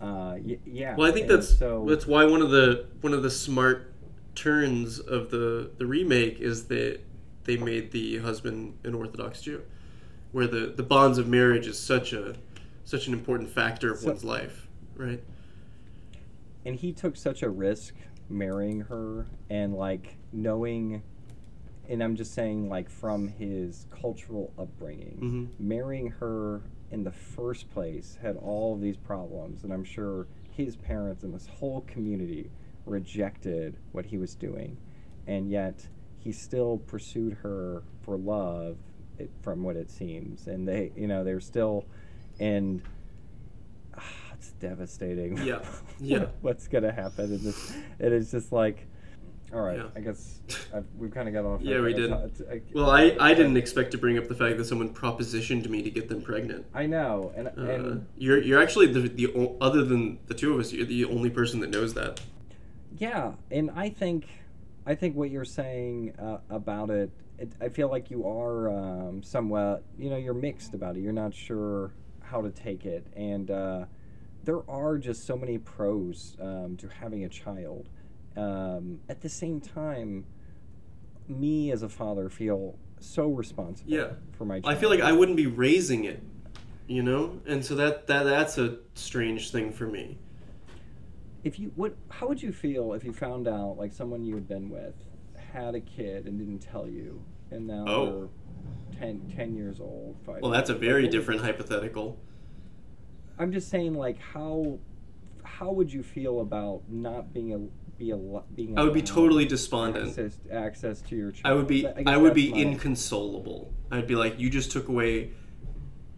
uh, 0.00 0.36
y- 0.44 0.58
yeah. 0.66 0.96
Well, 0.96 1.08
I 1.08 1.12
think 1.12 1.28
and 1.30 1.38
that's 1.38 1.56
so. 1.58 1.84
that's 1.88 2.06
why 2.06 2.24
one 2.24 2.42
of 2.42 2.50
the 2.50 2.86
one 3.02 3.12
of 3.14 3.22
the 3.22 3.30
smart 3.30 3.92
turns 4.34 4.98
of 4.98 5.30
the 5.30 5.70
the 5.78 5.86
remake 5.86 6.40
is 6.40 6.64
that 6.66 7.00
they 7.44 7.56
made 7.56 7.92
the 7.92 8.18
husband 8.18 8.78
an 8.84 8.94
Orthodox 8.94 9.42
Jew, 9.42 9.62
where 10.32 10.46
the 10.48 10.72
the 10.76 10.82
bonds 10.82 11.18
of 11.18 11.28
marriage 11.28 11.66
is 11.68 11.78
such 11.78 12.12
a 12.12 12.34
such 12.84 13.06
an 13.06 13.12
important 13.12 13.48
factor 13.50 13.92
of 13.92 13.98
So- 14.00 14.08
one's 14.08 14.24
life, 14.24 14.68
right? 14.96 15.22
and 16.64 16.76
he 16.76 16.92
took 16.92 17.16
such 17.16 17.42
a 17.42 17.50
risk 17.50 17.94
marrying 18.28 18.82
her 18.82 19.26
and 19.50 19.74
like 19.74 20.16
knowing 20.32 21.02
and 21.88 22.02
i'm 22.02 22.14
just 22.16 22.32
saying 22.34 22.68
like 22.68 22.88
from 22.88 23.28
his 23.28 23.86
cultural 23.90 24.52
upbringing 24.58 25.18
Mhm. 25.58 25.60
marrying 25.60 26.08
her 26.20 26.62
in 26.90 27.04
the 27.04 27.10
first 27.12 27.70
place 27.70 28.18
had 28.22 28.36
all 28.36 28.74
of 28.74 28.80
these 28.80 28.96
problems 28.96 29.64
and 29.64 29.72
i'm 29.72 29.84
sure 29.84 30.26
his 30.50 30.76
parents 30.76 31.22
and 31.24 31.34
this 31.34 31.46
whole 31.46 31.80
community 31.82 32.50
rejected 32.86 33.76
what 33.92 34.06
he 34.06 34.16
was 34.18 34.34
doing 34.34 34.76
and 35.26 35.50
yet 35.50 35.88
he 36.18 36.30
still 36.32 36.78
pursued 36.78 37.32
her 37.42 37.82
for 38.02 38.16
love 38.16 38.76
it, 39.18 39.30
from 39.42 39.62
what 39.64 39.76
it 39.76 39.90
seems 39.90 40.46
and 40.46 40.66
they 40.68 40.92
you 40.96 41.06
know 41.08 41.24
they're 41.24 41.40
still 41.40 41.84
and 42.38 42.82
it's 44.42 44.50
devastating 44.54 45.38
Yeah, 45.38 45.60
yeah. 46.00 46.26
what's 46.40 46.66
gonna 46.66 46.90
happen 46.92 47.26
in 47.32 47.42
this 47.44 47.76
it 48.00 48.12
is 48.12 48.32
just 48.32 48.50
like 48.50 48.86
all 49.54 49.60
right 49.60 49.76
Yeah. 49.78 49.84
i 49.94 50.00
guess 50.00 50.40
I've, 50.74 50.84
we've 50.98 51.12
kind 51.12 51.28
of 51.28 51.34
got 51.34 51.44
off 51.44 51.60
Yeah, 51.62 51.80
we 51.80 51.92
did. 51.92 52.10
it's- 52.10 52.40
it's- 52.40 52.62
Well, 52.74 52.90
I, 52.90 53.16
I 53.20 53.34
didn't 53.34 53.56
expect 53.56 53.92
to 53.92 53.98
bring 53.98 54.18
up 54.18 54.26
the 54.26 54.34
fact 54.34 54.56
that 54.58 54.64
someone 54.64 54.92
propositioned 54.92 55.68
me 55.68 55.80
to 55.82 55.90
get 55.90 56.08
them 56.08 56.22
pregnant. 56.22 56.66
i 56.74 56.86
know 56.86 57.32
and, 57.36 57.48
Uh, 57.48 57.72
and 57.72 58.06
you're 58.16 58.42
you're 58.42 58.60
actually 58.60 58.86
the 58.88 59.02
the 59.08 59.56
other 59.60 59.84
than 59.84 60.18
the 60.26 60.34
two 60.34 60.52
of 60.54 60.58
us, 60.60 60.72
you're 60.72 60.86
the 60.86 61.04
only 61.04 61.30
person 61.30 61.60
that 61.60 61.70
knows 61.70 61.94
that. 61.94 62.20
Yeah, 62.98 63.34
and 63.50 63.70
I 63.76 63.90
think 63.90 64.26
I 64.86 64.96
think 64.96 65.14
what 65.14 65.30
you're 65.30 65.44
saying 65.44 66.14
uh, 66.18 66.38
about 66.50 66.90
it, 66.90 67.10
it, 67.38 67.52
I 67.60 67.68
feel 67.68 67.88
like 67.88 68.10
you 68.10 68.26
are 68.26 68.68
um, 68.70 69.22
somewhat, 69.22 69.84
you 69.96 70.10
know, 70.10 70.16
you're 70.16 70.34
mixed 70.34 70.74
about 70.74 70.96
it. 70.96 71.00
You're 71.00 71.12
not 71.12 71.32
sure 71.32 71.92
how 72.20 72.42
to 72.42 72.50
take 72.50 72.84
it, 72.84 73.06
and 73.14 73.50
uh, 73.50 73.84
there 74.44 74.68
are 74.68 74.98
just 74.98 75.24
so 75.24 75.36
many 75.36 75.58
pros 75.58 76.36
um, 76.40 76.76
to 76.78 76.88
having 76.88 77.24
a 77.24 77.28
child. 77.28 77.88
Um, 78.36 79.00
at 79.08 79.20
the 79.20 79.28
same 79.28 79.60
time, 79.60 80.24
me 81.28 81.70
as 81.70 81.82
a 81.82 81.88
father 81.88 82.28
feel 82.28 82.76
so 83.00 83.28
responsible 83.28 83.90
Yeah. 83.92 84.12
for 84.32 84.44
my. 84.44 84.60
Child. 84.60 84.74
I 84.76 84.78
feel 84.80 84.90
like 84.90 85.00
I 85.00 85.12
wouldn't 85.12 85.36
be 85.36 85.46
raising 85.46 86.04
it, 86.04 86.22
you 86.86 87.02
know, 87.02 87.40
and 87.46 87.64
so 87.64 87.74
that 87.76 88.06
that 88.06 88.24
that's 88.24 88.58
a 88.58 88.78
strange 88.94 89.50
thing 89.50 89.72
for 89.72 89.86
me. 89.86 90.18
if 91.44 91.58
you 91.58 91.72
what 91.74 91.94
how 92.08 92.28
would 92.28 92.40
you 92.40 92.52
feel 92.52 92.92
if 92.92 93.02
you 93.04 93.12
found 93.12 93.48
out 93.48 93.76
like 93.76 93.92
someone 93.92 94.22
you 94.22 94.32
had 94.34 94.46
been 94.46 94.70
with 94.70 94.94
had 95.52 95.74
a 95.74 95.80
kid 95.80 96.26
and 96.26 96.38
didn't 96.38 96.60
tell 96.60 96.88
you 96.88 97.20
and 97.50 97.66
now 97.66 97.84
Oh. 97.88 98.30
they're 98.92 99.00
10, 99.00 99.32
10 99.34 99.54
years 99.56 99.80
old 99.80 100.14
five 100.24 100.40
Well, 100.40 100.52
that's 100.52 100.70
a 100.70 100.74
very 100.74 101.08
different 101.08 101.40
hypothetical. 101.40 102.16
I'm 103.42 103.52
just 103.52 103.68
saying 103.68 103.94
like 103.94 104.18
how 104.20 104.78
how 105.42 105.70
would 105.72 105.92
you 105.92 106.02
feel 106.02 106.40
about 106.40 106.82
not 106.88 107.32
being 107.34 107.52
a 107.54 107.58
be 107.98 108.10
a 108.10 108.16
being 108.54 108.78
I 108.78 108.84
would 108.84 108.94
be 108.94 109.02
totally 109.02 109.44
despondent. 109.44 110.08
access, 110.08 110.38
access 110.50 111.02
to 111.02 111.16
your 111.16 111.30
child 111.30 111.44
I 111.44 111.52
would 111.54 111.66
be 111.66 111.82
guess 111.82 111.94
I 112.06 112.16
would 112.16 112.34
be 112.34 112.50
my- 112.50 112.58
inconsolable. 112.58 113.72
I'd 113.90 114.06
be 114.06 114.14
like, 114.16 114.38
you 114.40 114.48
just 114.48 114.72
took 114.72 114.88
away 114.88 115.32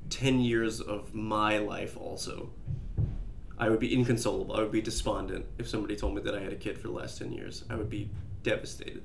ten 0.08 0.40
years 0.40 0.80
of 0.80 1.12
my 1.14 1.58
life. 1.58 1.96
Also, 1.96 2.50
I 3.58 3.68
would 3.70 3.80
be 3.80 3.92
inconsolable. 3.92 4.54
I 4.56 4.60
would 4.60 4.70
be 4.70 4.80
despondent 4.80 5.46
if 5.58 5.68
somebody 5.68 5.96
told 5.96 6.14
me 6.14 6.22
that 6.22 6.34
I 6.34 6.40
had 6.40 6.52
a 6.52 6.56
kid 6.56 6.78
for 6.78 6.86
the 6.88 6.94
last 6.94 7.18
ten 7.18 7.32
years. 7.32 7.64
I 7.68 7.74
would 7.74 7.90
be 7.90 8.08
devastated. 8.44 9.02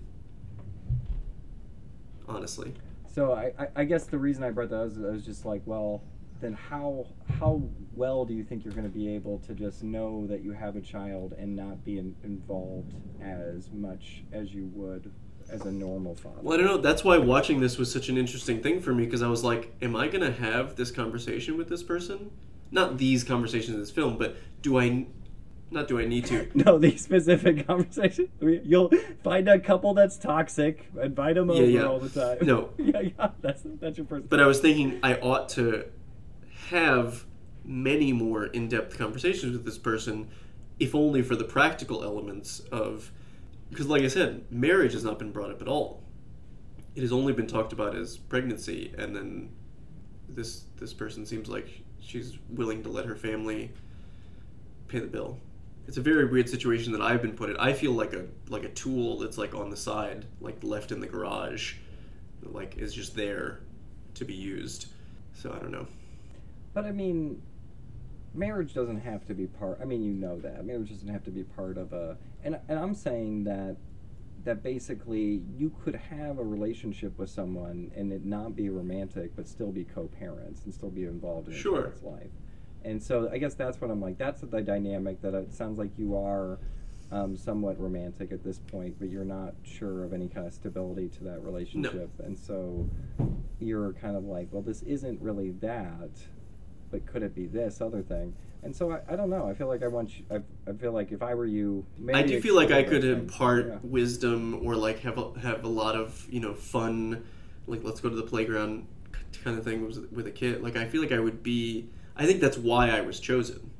Honestly, 2.28 2.74
So 3.14 3.34
I, 3.34 3.52
I, 3.58 3.68
I 3.78 3.84
guess 3.86 4.06
the 4.06 4.20
reason 4.20 4.44
I 4.44 4.52
brought 4.52 4.70
that 4.70 4.78
was 4.86 4.98
I 5.00 5.10
was 5.10 5.26
just 5.26 5.44
like, 5.44 5.64
well, 5.66 6.04
then 6.42 6.54
how 6.54 7.06
how 7.40 7.62
well 7.94 8.26
do 8.26 8.34
you 8.34 8.44
think 8.44 8.64
you're 8.64 8.74
going 8.74 8.86
to 8.86 8.90
be 8.90 9.14
able 9.14 9.40
to 9.40 9.54
just 9.54 9.84
know 9.84 10.26
that 10.28 10.44
you 10.44 10.52
have 10.54 10.76
a 10.76 10.82
child 10.82 11.34
and 11.38 11.56
not 11.56 11.84
be 11.84 11.98
in, 11.98 12.16
involved 12.24 12.94
as 13.22 13.70
much 13.72 14.24
as 14.32 14.54
you 14.54 14.70
would 14.74 15.12
as 15.52 15.66
a 15.66 15.72
normal 15.72 16.16
father? 16.16 16.38
well, 16.42 16.54
I 16.54 16.58
don't 16.62 16.68
know. 16.68 16.78
That's 16.78 17.04
why 17.04 17.18
watching 17.18 17.60
this 17.60 17.78
was 17.78 17.92
such 17.92 18.08
an 18.10 18.18
interesting 18.18 18.62
thing 18.62 18.80
for 18.82 18.94
me 18.94 19.06
because 19.06 19.22
I 19.22 19.28
was 19.28 19.44
like, 19.44 19.74
am 19.82 19.96
I 19.96 20.08
gonna 20.08 20.32
have 20.32 20.76
this 20.76 20.92
conversation 20.92 21.58
with 21.58 21.70
this 21.70 21.84
person? 21.84 22.32
Not 22.72 22.98
these 22.98 23.24
conversations 23.24 23.74
in 23.74 23.80
this 23.80 23.92
film, 23.92 24.18
but 24.18 24.38
do 24.62 24.80
I? 24.80 25.08
Not 25.72 25.88
do 25.88 26.00
I 26.00 26.06
need 26.06 26.26
to? 26.28 26.48
No, 26.56 26.78
these 26.80 27.04
specific 27.04 27.68
conversations. 27.68 28.30
You'll 28.42 28.92
find 29.24 29.48
a 29.48 29.60
couple 29.60 29.94
that's 29.94 30.18
toxic, 30.18 30.88
and 30.96 31.06
invite 31.06 31.36
them 31.36 31.50
Yeah, 31.50 31.56
over 31.56 31.66
yeah. 31.66 31.84
all 31.84 32.00
the 32.00 32.10
time. 32.10 32.46
No. 32.46 32.70
yeah, 32.78 33.02
yeah, 33.02 33.30
that's 33.42 33.64
that's 33.80 33.98
your 33.98 34.06
person. 34.08 34.28
But 34.30 34.40
I 34.40 34.48
was 34.48 34.60
thinking 34.60 35.00
I 35.04 35.16
ought 35.16 35.50
to 35.50 35.86
have 36.70 37.26
many 37.66 38.14
more 38.14 38.46
in-depth 38.46 38.98
conversations 38.98 39.54
with 39.54 39.66
this 39.66 39.78
person, 39.78 40.30
if 40.80 40.96
only 40.96 41.22
for 41.22 41.36
the 41.36 41.44
practical 41.44 42.04
elements 42.04 42.62
of, 42.72 43.12
because 43.70 43.88
like 43.88 44.04
I 44.04 44.08
said, 44.08 44.46
marriage 44.52 44.94
has 44.94 45.04
not 45.04 45.20
been 45.20 45.32
brought 45.32 45.52
up 45.52 45.62
at 45.62 45.68
all. 45.68 46.04
It 46.96 47.02
has 47.02 47.12
only 47.12 47.34
been 47.34 47.48
talked 47.48 47.74
about 47.74 47.96
as 47.96 48.18
pregnancy, 48.18 48.94
and 48.98 49.16
then 49.16 49.52
this 50.28 50.64
this 50.78 50.94
person 50.94 51.26
seems 51.26 51.50
like 51.50 51.70
she's 52.00 52.38
willing 52.50 52.84
to 52.84 52.90
let 52.90 53.06
her 53.06 53.16
family 53.16 53.72
pay 54.88 55.00
the 55.00 55.08
bill. 55.08 55.38
it's 55.88 55.98
a 55.98 56.02
very 56.02 56.26
weird 56.26 56.48
situation 56.48 56.92
that 56.94 57.02
I've 57.02 57.22
been 57.22 57.36
put 57.36 57.50
in. 57.50 57.58
I 57.58 57.74
feel 57.74 57.94
like 57.94 58.14
a 58.14 58.26
like 58.48 58.64
a 58.64 58.70
tool 58.70 59.18
that's 59.18 59.38
like 59.38 59.56
on 59.56 59.70
the 59.70 59.78
side, 59.78 60.26
like 60.40 60.58
left 60.64 60.92
in 60.92 61.00
the 61.00 61.08
garage, 61.08 61.76
like 62.44 62.78
is 62.78 62.94
just 62.94 63.16
there 63.16 63.62
to 64.16 64.26
be 64.26 64.36
used. 64.36 64.88
So 65.34 65.52
I 65.52 65.60
don't 65.60 65.72
know. 65.72 65.88
But 66.74 66.86
I 66.86 66.92
mean, 66.92 67.42
marriage 68.34 68.74
doesn't 68.74 69.02
have 69.02 69.26
to 69.28 69.34
be 69.34 69.48
part. 69.48 69.80
I 69.82 69.86
mean, 69.86 70.04
you 70.04 70.14
know 70.14 70.40
that 70.40 70.66
marriage 70.66 70.90
doesn't 70.90 71.08
have 71.10 71.24
to 71.26 71.32
be 71.32 71.44
part 71.44 71.78
of 71.78 71.94
a. 71.94 72.18
And 72.44 72.60
and 72.68 72.80
I'm 72.80 72.94
saying 72.94 73.44
that 73.46 73.78
that 74.46 74.64
basically 74.64 75.42
you 75.58 75.72
could 75.84 75.96
have 75.96 76.40
a 76.40 76.44
relationship 76.44 77.18
with 77.20 77.30
someone 77.30 77.92
and 77.96 78.14
it 78.14 78.24
not 78.26 78.56
be 78.56 78.70
romantic, 78.70 79.36
but 79.36 79.48
still 79.50 79.72
be 79.72 79.84
co-parents 79.84 80.62
and 80.64 80.74
still 80.74 80.90
be 80.90 81.04
involved 81.04 81.50
in 81.50 81.54
each 81.54 81.60
Sure. 81.60 81.88
other's 81.88 82.04
life. 82.04 82.32
And 82.86 83.04
so 83.04 83.30
I 83.30 83.38
guess 83.38 83.54
that's 83.56 83.82
what 83.82 83.92
I'm 83.92 84.00
like. 84.00 84.18
That's 84.18 84.40
the 84.40 84.62
dynamic 84.62 85.22
that 85.24 85.34
it 85.34 85.54
sounds 85.54 85.78
like 85.78 85.90
you 85.98 86.16
are 86.16 86.58
um, 87.12 87.36
somewhat 87.36 87.78
romantic 87.82 88.32
at 88.32 88.42
this 88.42 88.60
point, 88.60 88.96
but 88.98 89.10
you're 89.10 89.26
not 89.26 89.56
sure 89.64 90.06
of 90.06 90.14
any 90.14 90.30
kind 90.30 90.48
of 90.48 90.54
stability 90.54 91.10
to 91.10 91.26
that 91.26 91.44
relationship. 91.44 92.10
No. 92.18 92.26
And 92.26 92.40
so 92.40 92.90
you're 93.60 93.92
kind 93.94 94.16
of 94.16 94.24
like, 94.24 94.48
well, 94.52 94.62
this 94.62 94.84
isn't 94.84 95.22
really 95.22 95.52
that, 95.60 96.12
but 96.92 97.06
could 97.06 97.24
it 97.24 97.36
be 97.36 97.46
this 97.48 97.82
other 97.82 98.02
thing? 98.02 98.34
And 98.64 98.76
so 98.76 98.92
I, 98.92 99.00
I 99.14 99.16
don't 99.16 99.30
know. 99.30 99.48
I 99.48 99.54
feel 99.54 99.68
like 99.68 99.84
I 99.84 99.88
want 99.88 100.20
you, 100.20 100.26
I, 100.32 100.42
I 100.70 100.74
feel 100.74 100.92
like 100.92 101.12
if 101.12 101.22
I 101.22 101.34
were 101.34 101.46
you, 101.46 101.86
maybe 101.98 102.20
I 102.20 102.24
do 102.24 102.42
feel 102.42 102.56
like 102.56 102.72
I 102.72 102.84
could 102.84 103.04
impart 103.06 103.68
Yeah. 103.68 103.78
wisdom 103.84 104.60
or 104.64 104.76
like 104.76 105.00
have 105.00 105.18
a, 105.18 105.40
have 105.40 105.64
a 105.64 105.68
lot 105.68 105.96
of 105.96 106.28
you 106.30 106.40
know 106.40 106.54
fun, 106.54 107.24
like 107.68 107.84
let's 107.84 108.02
go 108.02 108.10
to 108.10 108.16
the 108.16 108.24
playground 108.24 108.86
kind 109.44 109.58
of 109.58 109.64
thing 109.64 109.86
with, 109.86 110.12
with 110.12 110.28
a 110.28 110.32
kid. 110.32 110.62
Like 110.62 110.76
I 110.76 110.86
feel 110.86 111.02
like 111.02 111.12
I 111.12 111.20
would 111.20 111.42
be. 111.44 111.90
I 112.18 112.26
think 112.26 112.42
that's 112.42 112.58
why 112.58 112.90
I 112.90 113.02
was 113.02 113.20
chosen. 113.20 113.72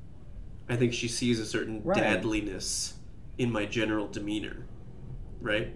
I 0.70 0.76
think 0.78 0.94
she 0.94 1.08
sees 1.08 1.40
a 1.40 1.46
certain 1.46 1.82
Right. 1.84 1.98
dadliness 1.98 2.94
in 3.38 3.52
my 3.52 3.66
general 3.66 4.08
demeanor, 4.08 4.66
right? 5.42 5.76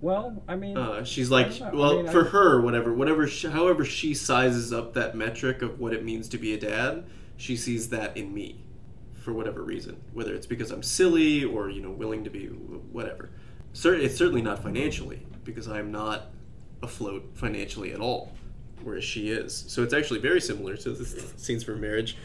Well, 0.00 0.42
I 0.46 0.56
mean, 0.56 0.76
Uh, 0.76 1.04
she's 1.04 1.30
like, 1.30 1.58
don't. 1.58 1.72
I 1.72 1.74
well, 1.76 2.02
mean, 2.02 2.12
for 2.12 2.26
I- 2.26 2.30
her, 2.30 2.60
whatever, 2.60 2.92
whatever, 2.92 3.26
she, 3.26 3.48
however 3.48 3.84
she 3.84 4.14
sizes 4.14 4.72
up 4.72 4.94
that 4.94 5.16
metric 5.16 5.62
of 5.62 5.80
what 5.80 5.92
it 5.92 6.04
means 6.04 6.28
to 6.30 6.38
be 6.38 6.52
a 6.54 6.58
dad, 6.60 7.04
she 7.36 7.56
sees 7.56 7.88
that 7.90 8.16
in 8.16 8.32
me, 8.34 8.62
for 9.14 9.32
whatever 9.32 9.62
reason, 9.62 9.96
whether 10.12 10.34
it's 10.34 10.46
because 10.46 10.70
I'm 10.70 10.82
silly 10.82 11.44
or 11.44 11.68
you 11.70 11.82
know 11.82 11.90
willing 11.90 12.24
to 12.24 12.30
be 12.30 12.46
whatever. 12.46 13.30
Cer- 13.72 13.94
it's 13.94 14.16
certainly 14.16 14.42
not 14.42 14.62
financially 14.62 15.20
because 15.44 15.68
I'm 15.68 15.90
not 15.92 16.26
afloat 16.82 17.30
financially 17.34 17.92
at 17.92 18.00
all, 18.00 18.32
whereas 18.82 19.04
she 19.04 19.30
is. 19.30 19.64
So 19.68 19.82
it's 19.82 19.92
actually 19.94 20.20
very 20.20 20.40
similar 20.40 20.76
to 20.78 20.90
the 20.92 21.04
scenes 21.36 21.64
from 21.64 21.80
marriage. 21.80 22.16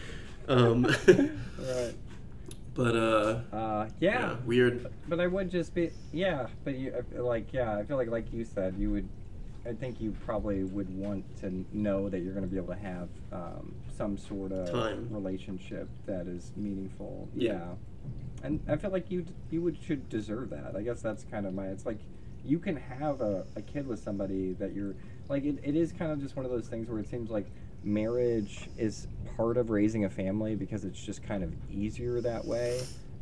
Um, 0.47 0.83
right. 1.07 1.93
But 2.73 2.95
uh, 2.95 3.41
Uh, 3.55 3.89
yeah, 3.99 4.11
yeah. 4.19 4.35
weird. 4.45 4.91
But 5.07 5.19
I 5.19 5.27
would 5.27 5.49
just 5.49 5.73
be, 5.73 5.91
yeah. 6.11 6.47
But 6.63 6.77
you, 6.77 6.93
like, 7.13 7.51
yeah, 7.53 7.75
I 7.77 7.83
feel 7.83 7.97
like, 7.97 8.09
like 8.09 8.31
you 8.33 8.45
said, 8.45 8.75
you 8.77 8.91
would. 8.91 9.07
I 9.63 9.73
think 9.73 10.01
you 10.01 10.11
probably 10.25 10.63
would 10.63 10.89
want 10.97 11.23
to 11.41 11.63
know 11.71 12.09
that 12.09 12.19
you're 12.21 12.33
going 12.33 12.45
to 12.45 12.49
be 12.49 12.57
able 12.57 12.73
to 12.73 12.79
have 12.79 13.09
um, 13.31 13.75
some 13.95 14.17
sort 14.17 14.51
of 14.51 14.71
Time. 14.71 15.07
relationship 15.11 15.87
that 16.07 16.25
is 16.25 16.51
meaningful. 16.55 17.29
Yeah. 17.35 17.53
Yeah. 17.53 17.59
And 18.43 18.59
I 18.67 18.75
feel 18.77 18.89
like 18.89 19.11
you 19.11 19.23
you 19.51 19.61
would 19.61 19.77
should 19.83 20.09
deserve 20.09 20.49
that. 20.49 20.75
I 20.75 20.81
guess 20.81 21.01
that's 21.03 21.23
kind 21.25 21.45
of 21.45 21.53
my. 21.53 21.67
It's 21.67 21.85
like 21.85 21.99
you 22.43 22.57
can 22.57 22.75
have 22.75 23.21
a, 23.21 23.45
a 23.55 23.61
kid 23.61 23.85
with 23.85 23.99
somebody 24.01 24.53
that 24.53 24.73
you're 24.73 24.95
like. 25.29 25.43
It, 25.45 25.59
it 25.63 25.75
is 25.75 25.91
kind 25.91 26.11
of 26.11 26.19
just 26.19 26.35
one 26.35 26.43
of 26.43 26.49
those 26.51 26.67
things 26.67 26.89
where 26.89 26.99
it 26.99 27.07
seems 27.07 27.29
like 27.29 27.45
marriage 27.83 28.69
is 28.77 29.07
part 29.35 29.57
of 29.57 29.69
raising 29.69 30.05
a 30.05 30.09
family 30.09 30.55
because 30.55 30.85
it's 30.85 31.01
just 31.01 31.23
kind 31.23 31.43
of 31.43 31.53
easier 31.69 32.21
that 32.21 32.45
way. 32.45 32.81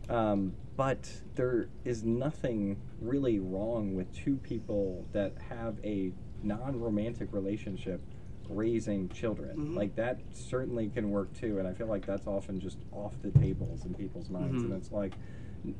Um, 0.09 0.53
but 0.75 1.09
there 1.35 1.69
is 1.85 2.03
nothing 2.03 2.77
really 3.01 3.39
wrong 3.39 3.95
with 3.95 4.11
two 4.13 4.37
people 4.37 5.05
that 5.11 5.33
have 5.49 5.75
a 5.83 6.11
non-romantic 6.41 7.29
relationship 7.31 8.01
raising 8.49 9.07
children. 9.09 9.57
Mhm. 9.57 9.75
Like 9.75 9.95
that 9.95 10.19
certainly 10.31 10.89
can 10.89 11.11
work 11.11 11.31
too, 11.33 11.59
and 11.59 11.67
I 11.67 11.73
feel 11.73 11.87
like 11.87 12.05
that's 12.05 12.25
often 12.25 12.59
just 12.59 12.79
off 12.91 13.13
the 13.21 13.29
tables 13.31 13.85
in 13.85 13.93
people's 13.93 14.29
minds. 14.29 14.63
Mhm. 14.63 14.65
And 14.67 14.73
it's 14.73 14.91
like 14.91 15.13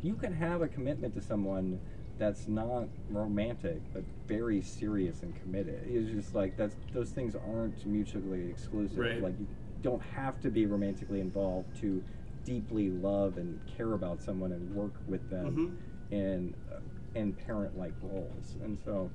you 0.04 0.14
can 0.16 0.34
have 0.34 0.62
a 0.62 0.68
commitment 0.68 1.16
to 1.16 1.22
someone 1.22 1.80
that's 2.20 2.48
not 2.48 2.88
romantic 3.10 3.82
but 3.94 4.04
very 4.28 4.62
serious 4.62 5.24
and 5.24 5.34
committed. 5.42 5.82
It's 5.88 6.12
just 6.12 6.36
like 6.36 6.56
that's 6.58 6.76
those 6.94 7.10
things 7.10 7.36
aren't 7.36 7.84
mutually 7.86 8.48
exclusive. 8.50 8.98
Right. 9.00 9.24
Like 9.24 9.40
you 9.40 9.48
don't 9.82 10.02
have 10.02 10.40
to 10.42 10.50
be 10.52 10.66
romantically 10.66 11.22
involved 11.22 11.80
to 11.82 12.04
deeply 12.44 12.90
love 12.90 13.38
and 13.38 13.60
care 13.78 13.94
about 13.94 14.22
someone 14.22 14.52
and 14.52 14.76
work 14.76 14.94
with 15.08 15.28
them 15.30 15.78
Mhm. 16.12 16.14
in 16.14 16.54
uh, 16.72 16.80
in 17.16 17.34
parent 17.34 17.78
like 17.78 17.94
roles. 18.04 18.56
And 18.64 18.78
so 18.86 19.10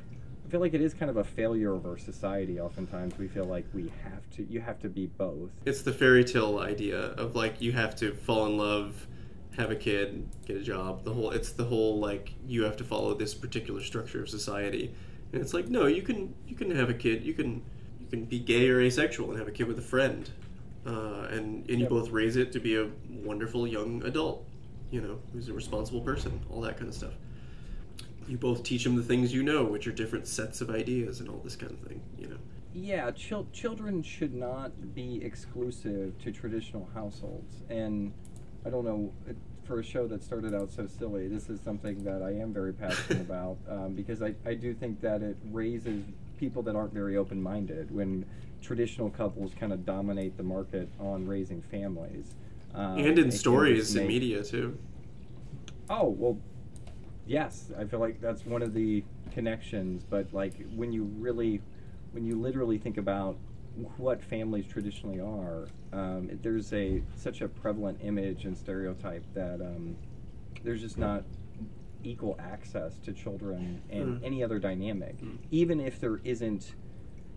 I 0.00 0.48
feel 0.48 0.60
like 0.60 0.74
it 0.74 0.80
is 0.80 0.94
kind 0.94 1.10
of 1.10 1.16
a 1.16 1.24
failure 1.24 1.74
of 1.74 1.84
our 1.86 1.98
society. 1.98 2.60
Oftentimes, 2.60 3.18
we 3.18 3.26
feel 3.26 3.46
like 3.46 3.64
we 3.74 3.92
have 4.04 4.30
to. 4.36 4.44
You 4.44 4.60
have 4.60 4.78
to 4.80 4.88
be 4.88 5.06
both. 5.18 5.50
It's 5.64 5.82
the 5.82 5.92
fairy 5.92 6.22
tale 6.24 6.60
idea 6.60 6.98
of 7.00 7.34
like 7.34 7.60
you 7.60 7.72
have 7.72 7.96
to 7.96 8.12
fall 8.12 8.46
in 8.46 8.56
love, 8.56 9.08
have 9.56 9.70
a 9.70 9.76
kid, 9.76 10.28
get 10.46 10.56
a 10.56 10.62
job. 10.62 11.04
The 11.04 11.12
whole 11.12 11.30
it's 11.30 11.52
the 11.52 11.64
whole 11.64 11.98
like 11.98 12.34
you 12.46 12.62
have 12.64 12.76
to 12.78 12.84
follow 12.84 13.14
this 13.14 13.34
particular 13.34 13.80
structure 13.82 14.22
of 14.22 14.28
society, 14.28 14.94
and 15.32 15.40
it's 15.42 15.54
like 15.54 15.68
no, 15.68 15.86
you 15.86 16.02
can 16.02 16.34
you 16.46 16.54
can 16.54 16.70
have 16.70 16.90
a 16.90 16.94
kid, 16.94 17.24
you 17.24 17.34
can 17.34 17.62
you 18.00 18.06
can 18.08 18.24
be 18.24 18.38
gay 18.38 18.68
or 18.68 18.80
asexual 18.80 19.30
and 19.30 19.38
have 19.38 19.48
a 19.48 19.52
kid 19.52 19.66
with 19.66 19.78
a 19.78 19.82
friend, 19.82 20.30
uh, 20.86 21.26
and 21.30 21.68
and 21.68 21.78
you 21.78 21.84
Yep. 21.84 21.88
both 21.90 22.10
raise 22.10 22.36
it 22.36 22.52
to 22.52 22.60
be 22.60 22.76
a 22.76 22.88
wonderful 23.10 23.66
young 23.66 24.02
adult, 24.04 24.44
you 24.90 25.00
know, 25.00 25.18
who's 25.32 25.48
a 25.48 25.54
responsible 25.54 26.00
person, 26.02 26.40
all 26.50 26.60
that 26.62 26.76
kind 26.76 26.88
of 26.88 26.94
stuff. 26.94 27.14
You 28.28 28.36
both 28.36 28.62
teach 28.64 28.82
them 28.84 28.96
the 28.96 29.02
things 29.04 29.32
you 29.32 29.42
know, 29.42 29.64
which 29.64 29.86
are 29.86 29.92
different 29.92 30.26
sets 30.26 30.60
of 30.60 30.68
ideas 30.68 31.20
and 31.20 31.28
all 31.28 31.40
this 31.44 31.54
kind 31.56 31.72
of 31.72 31.78
thing, 31.78 32.00
you 32.18 32.26
know. 32.26 32.38
Yeah, 32.74 33.10
chil- 33.12 33.46
children 33.52 34.02
should 34.02 34.34
not 34.34 34.94
be 34.94 35.22
exclusive 35.24 36.18
to 36.18 36.32
traditional 36.32 36.88
households. 36.92 37.62
And 37.70 38.12
I 38.66 38.70
don't 38.70 38.84
know, 38.84 39.12
it- 39.28 39.36
for 39.64 39.80
a 39.80 39.82
show 39.82 40.06
that 40.08 40.22
started 40.22 40.54
out 40.54 40.70
so 40.70 40.86
silly, 40.86 41.26
this 41.28 41.48
is 41.48 41.60
something 41.60 42.02
that 42.04 42.22
I 42.22 42.30
am 42.32 42.52
very 42.52 42.72
passionate 42.72 43.20
about 43.28 43.58
um, 43.68 43.94
because 43.94 44.22
I, 44.22 44.34
I 44.44 44.54
do 44.54 44.74
think 44.74 45.00
that 45.00 45.22
it 45.22 45.36
raises 45.50 46.04
people 46.38 46.62
that 46.62 46.76
aren't 46.76 46.92
very 46.92 47.16
open 47.16 47.42
minded 47.42 47.90
when 47.90 48.24
traditional 48.62 49.10
couples 49.10 49.52
kind 49.58 49.72
of 49.72 49.84
dominate 49.84 50.36
the 50.36 50.42
market 50.42 50.88
on 51.00 51.26
raising 51.26 51.62
families. 51.62 52.34
Um, 52.74 52.98
and 52.98 53.18
in 53.18 53.30
stories 53.30 53.94
and 53.96 54.06
media 54.06 54.42
too. 54.44 54.78
Oh 55.88 56.08
well, 56.08 56.38
yes. 57.26 57.72
I 57.78 57.84
feel 57.84 58.00
like 58.00 58.20
that's 58.20 58.44
one 58.44 58.62
of 58.62 58.74
the 58.74 59.02
connections. 59.32 60.04
But 60.08 60.32
like 60.32 60.54
when 60.74 60.92
you 60.92 61.04
really, 61.18 61.60
when 62.12 62.24
you 62.24 62.38
literally 62.38 62.78
think 62.78 62.98
about 62.98 63.36
what 63.96 64.22
families 64.22 64.66
traditionally 64.66 65.20
are, 65.20 65.68
um, 65.92 66.30
there's 66.42 66.72
a 66.72 67.02
such 67.14 67.40
a 67.40 67.48
prevalent 67.48 67.98
image 68.02 68.44
and 68.44 68.56
stereotype 68.56 69.24
that 69.34 69.60
um, 69.60 69.96
there's 70.64 70.80
just 70.80 70.98
not 70.98 71.24
equal 72.02 72.36
access 72.38 72.98
to 72.98 73.12
children 73.12 73.82
and 73.90 74.14
Mm. 74.20 74.24
any 74.24 74.42
other 74.42 74.58
dynamic, 74.58 75.18
Mm. 75.18 75.38
even 75.50 75.80
if 75.80 76.00
there 76.00 76.20
isn't, 76.24 76.74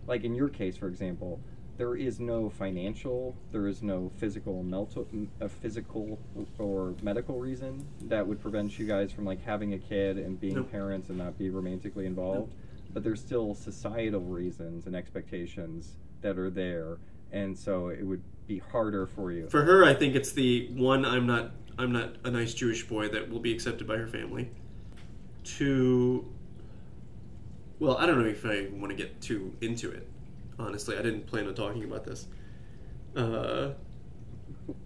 like 0.06 0.24
in 0.24 0.34
your 0.34 0.48
case, 0.48 0.76
for 0.76 0.88
example. 0.88 1.40
There 1.76 1.96
is 1.96 2.20
no 2.20 2.50
financial, 2.50 3.34
there 3.52 3.66
is 3.66 3.82
no 3.82 4.10
physical, 4.10 4.62
mental, 4.62 5.08
a 5.40 5.48
physical 5.48 6.18
or 6.58 6.94
medical 7.02 7.38
reason 7.38 7.86
that 8.02 8.26
would 8.26 8.38
prevent 8.38 8.78
you 8.78 8.86
guys 8.86 9.12
from 9.12 9.24
like 9.24 9.40
having 9.42 9.72
a 9.72 9.78
kid 9.78 10.18
and 10.18 10.38
being 10.38 10.62
parents 10.64 11.08
and 11.08 11.16
not 11.16 11.38
be 11.38 11.48
romantically 11.48 12.04
involved. 12.04 12.54
But 12.92 13.02
there's 13.02 13.20
still 13.22 13.54
societal 13.54 14.20
reasons 14.20 14.86
and 14.86 14.94
expectations 14.94 15.96
that 16.22 16.38
are 16.38 16.50
there, 16.50 16.98
and 17.32 17.56
so 17.56 17.88
it 17.88 18.04
would 18.04 18.22
be 18.46 18.58
harder 18.58 19.06
for 19.06 19.30
you. 19.32 19.48
For 19.48 19.64
her, 19.64 19.84
I 19.84 19.94
think 19.94 20.14
it's 20.14 20.32
the 20.32 20.68
one 20.74 21.04
I'm 21.04 21.26
not 21.26 21.52
I'm 21.78 21.92
not 21.92 22.16
a 22.24 22.30
nice 22.30 22.52
Jewish 22.52 22.86
boy 22.86 23.08
that 23.08 23.30
will 23.30 23.38
be 23.40 23.52
accepted 23.52 23.86
by 23.86 23.96
her 23.96 24.06
family. 24.06 24.50
Two 25.44 26.30
Well, 27.78 27.96
I 27.96 28.06
don't 28.06 28.22
know 28.22 28.28
if 28.28 28.44
I 28.44 28.68
want 28.72 28.90
to 28.90 28.96
get 28.96 29.20
too 29.20 29.54
into 29.60 29.90
it. 29.90 30.06
Honestly, 30.58 30.96
I 30.98 31.02
didn't 31.02 31.26
plan 31.26 31.46
on 31.46 31.54
talking 31.54 31.84
about 31.84 32.04
this. 32.04 32.26
Uh, 33.16 33.70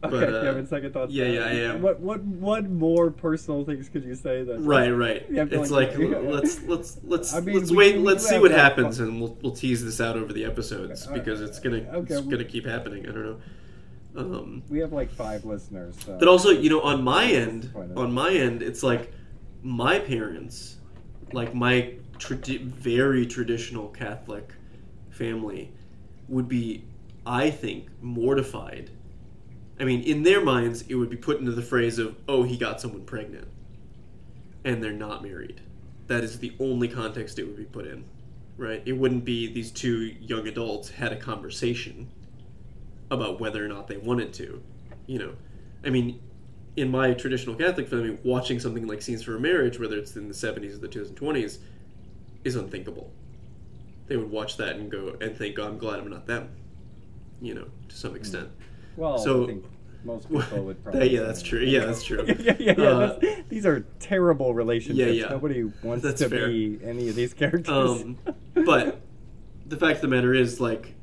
okay, 0.05 0.11
but, 0.11 0.29
you 0.29 0.37
uh, 0.37 0.45
having 0.45 0.67
second 0.67 0.93
thoughts. 0.93 1.13
yeah, 1.13 1.25
yeah, 1.27 1.41
I 1.45 1.51
am. 1.51 1.83
What 1.83 2.01
what 2.01 2.23
what 2.25 2.69
more 2.69 3.11
personal 3.11 3.65
things 3.65 3.89
could 3.89 4.05
you 4.05 4.15
say 4.15 4.43
that? 4.45 4.59
right, 4.61 4.91
right. 4.91 5.25
You 5.31 5.43
It's 5.43 5.71
like- 5.71 5.97
like 5.99 6.09
let's 6.23 6.63
let's 6.65 6.99
let's 7.05 7.35
I 7.35 7.41
mean, 7.41 7.57
let's 7.57 7.71
we- 7.71 7.77
wait. 7.77 7.97
we 7.97 8.03
Let's 8.03 8.27
see 8.29 8.39
what 8.39 8.51
happens, 8.51 8.99
fun- 8.99 9.09
and 9.09 9.21
we'll 9.21 9.37
we'll 9.43 9.53
tease 9.53 9.85
this 9.85 10.01
out 10.01 10.17
over 10.17 10.33
the 10.33 10.45
episodes 10.45 11.07
Okay, 11.07 11.15
because 11.19 11.41
it's 11.41 11.59
gonna 11.61 11.79
okay, 11.79 12.15
it's 12.15 12.23
we- 12.25 12.31
gonna 12.31 12.45
keep 12.45 12.67
happening. 12.67 13.09
I 13.09 13.13
don't 13.13 13.25
know. 13.25 13.37
Um, 14.17 14.63
We 14.69 14.79
have 14.79 14.93
like 14.93 15.11
five 15.11 15.45
listeners. 15.45 15.97
So. 16.05 16.17
But 16.19 16.29
also, 16.29 16.51
you 16.51 16.71
know, 16.71 16.81
on 16.83 17.03
my 17.03 17.25
end, 17.27 17.73
on 17.97 18.13
my 18.13 18.31
end, 18.33 18.63
it's 18.63 18.83
like 18.83 19.13
my 19.63 19.99
parents, 19.99 20.77
like 21.33 21.53
my 21.55 21.95
tradi- 22.19 22.63
very 22.63 23.27
traditional 23.27 23.89
Catholic 23.89 24.53
family, 25.11 25.73
would 26.29 26.49
be, 26.49 26.85
I 27.27 27.51
think, 27.51 27.89
mortified 28.03 28.91
I 29.79 29.85
mean, 29.85 30.03
in 30.03 30.23
their 30.23 30.43
minds, 30.43 30.85
it 30.89 30.95
would 30.95 31.11
be 31.11 31.17
put 31.17 31.41
into 31.41 31.53
the 31.53 31.63
phrase 31.63 31.99
of, 31.99 32.17
"Oh, 32.29 32.45
he 32.45 32.57
got 32.57 32.81
someone 32.81 33.05
pregnant," 33.05 33.49
and 34.65 34.83
they're 34.83 34.93
not 34.93 35.23
married. 35.23 35.61
That 36.07 36.23
is 36.23 36.39
the 36.39 36.53
only 36.61 36.89
context 36.89 37.39
it 37.39 37.45
would 37.45 37.57
be 37.57 37.65
put 37.65 37.87
in, 37.87 38.05
right? 38.57 38.83
It 38.85 38.93
wouldn't 38.93 39.25
be 39.25 39.53
these 39.53 39.71
two 39.71 40.15
young 40.21 40.47
adults 40.47 40.91
had 40.91 41.13
a 41.13 41.17
conversation 41.17 42.09
about 43.11 43.41
whether 43.41 43.65
or 43.65 43.69
not 43.69 43.89
they 43.89 43.97
wanted 43.97 44.33
to. 44.35 44.63
You 45.07 45.19
know, 45.19 45.33
I 45.85 45.91
mean, 45.91 46.21
in 46.77 46.91
my 46.91 47.15
traditional 47.15 47.55
Catholic 47.57 47.89
family, 47.89 48.19
watching 48.25 48.59
something 48.59 48.87
like 48.87 49.03
Scenes 49.03 49.23
for 49.23 49.37
a 49.37 49.41
Marriage, 49.41 49.79
whether 49.79 49.97
it's 49.97 50.17
in 50.17 50.29
the 50.29 50.35
70s 50.35 50.75
or 50.75 50.79
the 50.79 50.89
2020s, 50.89 51.59
is 52.45 52.57
unthinkable. 52.57 53.13
They 54.07 54.17
would 54.17 54.31
watch 54.31 54.57
that 54.59 54.77
and 54.77 54.91
go 54.91 55.17
and 55.21 55.37
think, 55.37 55.59
oh, 55.59 55.67
I'm 55.67 55.79
glad 55.79 56.01
I'm 56.01 56.11
not 56.11 56.27
them. 56.27 56.51
You 57.41 57.55
know, 57.55 57.67
to 57.89 57.97
some 57.97 58.17
extent. 58.17 58.51
Well, 58.97 59.19
So- 59.19 59.45
I 59.45 59.47
think 59.49 59.65
most 60.05 60.29
people 60.31 60.65
would 60.65 60.83
probably. 60.85 61.11
yeah, 61.15 61.21
that's 61.23 61.43
true. 61.43 61.61
Yeah, 61.61 61.87
that's 61.87 62.03
true. 62.09 62.25
yeah, 62.27 62.57
yeah, 62.59 62.75
yeah. 62.77 62.83
Uh, 62.83 63.19
these 63.49 63.65
are 63.67 63.81
terrible 64.01 64.53
relationships. 64.55 64.99
Yeah, 64.99 65.25
yeah. 65.25 65.29
Nobody 65.31 65.65
wants 65.83 66.05
That's 66.05 66.21
to 66.21 66.29
fair. 66.29 66.49
be 66.49 66.79
any 66.85 67.09
of 67.09 67.15
these 67.15 67.33
characters. 67.35 67.69
Um, 68.03 68.19
but 68.55 69.01
the 69.67 69.77
fact 69.77 69.97
of 69.97 70.03
the 70.03 70.09
matter 70.09 70.35
is, 70.35 70.61
like, 70.61 70.95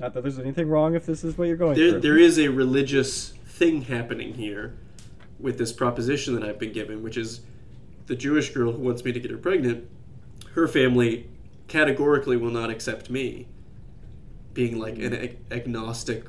not 0.00 0.14
that 0.14 0.22
there's 0.22 0.38
anything 0.38 0.68
wrong 0.68 0.94
if 0.94 1.06
this 1.06 1.22
is 1.24 1.38
what 1.38 1.46
you're 1.46 1.56
going 1.56 1.76
there, 1.76 1.92
through. 1.92 2.00
there 2.00 2.18
is 2.18 2.38
a 2.38 2.48
religious 2.48 3.34
thing 3.46 3.82
happening 3.82 4.34
here 4.34 4.74
with 5.38 5.56
this 5.58 5.72
proposition 5.72 6.34
that 6.34 6.42
I've 6.42 6.58
been 6.58 6.72
given, 6.72 7.02
which 7.02 7.16
is 7.16 7.42
the 8.06 8.16
Jewish 8.16 8.52
girl 8.52 8.72
who 8.72 8.80
wants 8.82 9.04
me 9.04 9.12
to 9.12 9.20
get 9.20 9.30
her 9.30 9.36
pregnant, 9.38 9.88
her 10.54 10.66
family 10.66 11.28
categorically 11.68 12.36
will 12.36 12.50
not 12.50 12.68
accept 12.70 13.10
me 13.10 13.46
being 14.54 14.78
like 14.80 14.98
an 14.98 15.14
ag- 15.14 15.38
agnostic, 15.52 16.24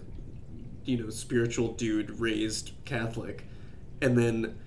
you 0.86 1.02
know, 1.02 1.10
spiritual 1.10 1.74
dude 1.74 2.20
raised 2.20 2.72
Catholic. 2.86 3.46
And 4.02 4.18
then 4.18 4.58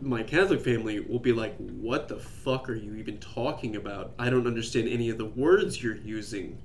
my 0.00 0.22
Catholic 0.22 0.60
family 0.60 1.00
will 1.00 1.18
be 1.18 1.32
like, 1.32 1.56
What 1.56 2.08
the 2.08 2.18
fuck 2.18 2.68
are 2.68 2.74
you 2.74 2.94
even 2.96 3.18
talking 3.18 3.76
about? 3.76 4.12
I 4.18 4.30
don't 4.30 4.46
understand 4.46 4.88
any 4.88 5.08
of 5.08 5.18
the 5.18 5.24
words 5.24 5.82
you're 5.82 5.96
using 5.96 6.58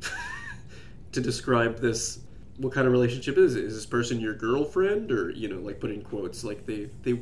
to 1.12 1.20
describe 1.20 1.78
this 1.78 2.20
what 2.58 2.72
kind 2.72 2.86
of 2.86 2.92
relationship 2.92 3.38
is 3.38 3.54
it? 3.54 3.64
Is 3.64 3.74
this 3.74 3.86
person 3.86 4.20
your 4.20 4.34
girlfriend 4.34 5.10
or 5.10 5.30
you 5.30 5.48
know, 5.48 5.60
like 5.60 5.80
put 5.80 5.90
in 5.90 6.02
quotes, 6.02 6.44
like 6.44 6.66
they 6.66 6.90
they 7.02 7.20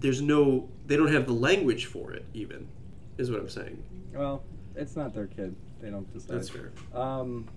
there's 0.00 0.22
no 0.22 0.68
they 0.86 0.96
don't 0.96 1.12
have 1.12 1.26
the 1.26 1.32
language 1.32 1.86
for 1.86 2.12
it 2.12 2.24
even, 2.34 2.68
is 3.18 3.30
what 3.30 3.40
I'm 3.40 3.48
saying. 3.48 3.82
Well, 4.14 4.42
it's 4.74 4.96
not 4.96 5.12
their 5.12 5.26
kid. 5.26 5.54
They 5.80 5.90
don't 5.90 6.10
decide. 6.12 6.36
That's 6.36 6.48
fair. 6.48 6.72
Um, 6.94 7.48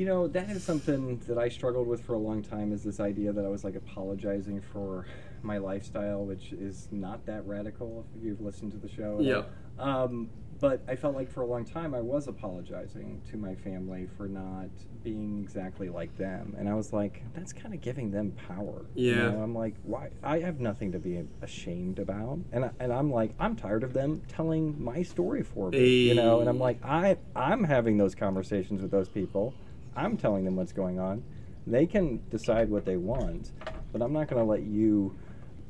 you 0.00 0.06
know, 0.06 0.26
that 0.28 0.48
is 0.48 0.64
something 0.64 1.18
that 1.28 1.36
I 1.36 1.50
struggled 1.50 1.86
with 1.86 2.00
for 2.00 2.14
a 2.14 2.18
long 2.18 2.40
time. 2.40 2.72
Is 2.72 2.82
this 2.82 3.00
idea 3.00 3.34
that 3.34 3.44
I 3.44 3.48
was 3.48 3.64
like 3.64 3.74
apologizing 3.74 4.62
for 4.62 5.04
my 5.42 5.58
lifestyle, 5.58 6.24
which 6.24 6.52
is 6.54 6.88
not 6.90 7.26
that 7.26 7.46
radical. 7.46 8.06
If 8.16 8.24
you've 8.24 8.40
listened 8.40 8.72
to 8.72 8.78
the 8.78 8.88
show, 8.88 9.18
Yeah. 9.20 9.42
Um, 9.78 10.30
but 10.58 10.82
I 10.88 10.94
felt 10.96 11.14
like 11.14 11.30
for 11.30 11.42
a 11.42 11.46
long 11.46 11.64
time 11.64 11.94
I 11.94 12.00
was 12.00 12.28
apologizing 12.28 13.22
to 13.30 13.36
my 13.36 13.54
family 13.54 14.06
for 14.16 14.26
not 14.28 14.68
being 15.02 15.40
exactly 15.42 15.88
like 15.90 16.16
them, 16.16 16.54
and 16.58 16.66
I 16.68 16.74
was 16.74 16.92
like, 16.94 17.22
that's 17.34 17.52
kind 17.52 17.74
of 17.74 17.80
giving 17.82 18.10
them 18.10 18.32
power. 18.48 18.86
You 18.94 19.02
Yeah. 19.04 19.30
know, 19.30 19.42
I'm 19.42 19.54
like, 19.54 19.74
why? 19.82 20.10
I 20.22 20.38
have 20.40 20.60
nothing 20.60 20.92
to 20.92 20.98
be 20.98 21.24
ashamed 21.42 21.98
about, 21.98 22.40
and 22.52 22.66
I, 22.66 22.70
and 22.78 22.92
I'm 22.92 23.10
like, 23.10 23.34
I'm 23.38 23.54
tired 23.54 23.84
of 23.84 23.92
them 23.92 24.22
telling 24.28 24.82
my 24.82 25.02
story 25.02 25.42
for 25.42 25.70
me. 25.70 26.08
You 26.08 26.14
know, 26.14 26.40
and 26.40 26.48
I'm 26.48 26.58
like, 26.58 26.78
I 26.84 27.18
I'm 27.36 27.64
having 27.64 27.98
those 27.98 28.14
conversations 28.14 28.80
with 28.80 28.90
those 28.90 29.08
people. 29.08 29.54
I'm 29.96 30.16
telling 30.16 30.44
them 30.44 30.56
what's 30.56 30.72
going 30.72 30.98
on. 30.98 31.22
They 31.66 31.86
can 31.86 32.20
decide 32.30 32.70
what 32.70 32.84
they 32.84 32.96
want, 32.96 33.52
but 33.92 34.02
I'm 34.02 34.12
not 34.12 34.28
going 34.28 34.42
to 34.42 34.48
let 34.48 34.62
you 34.62 35.14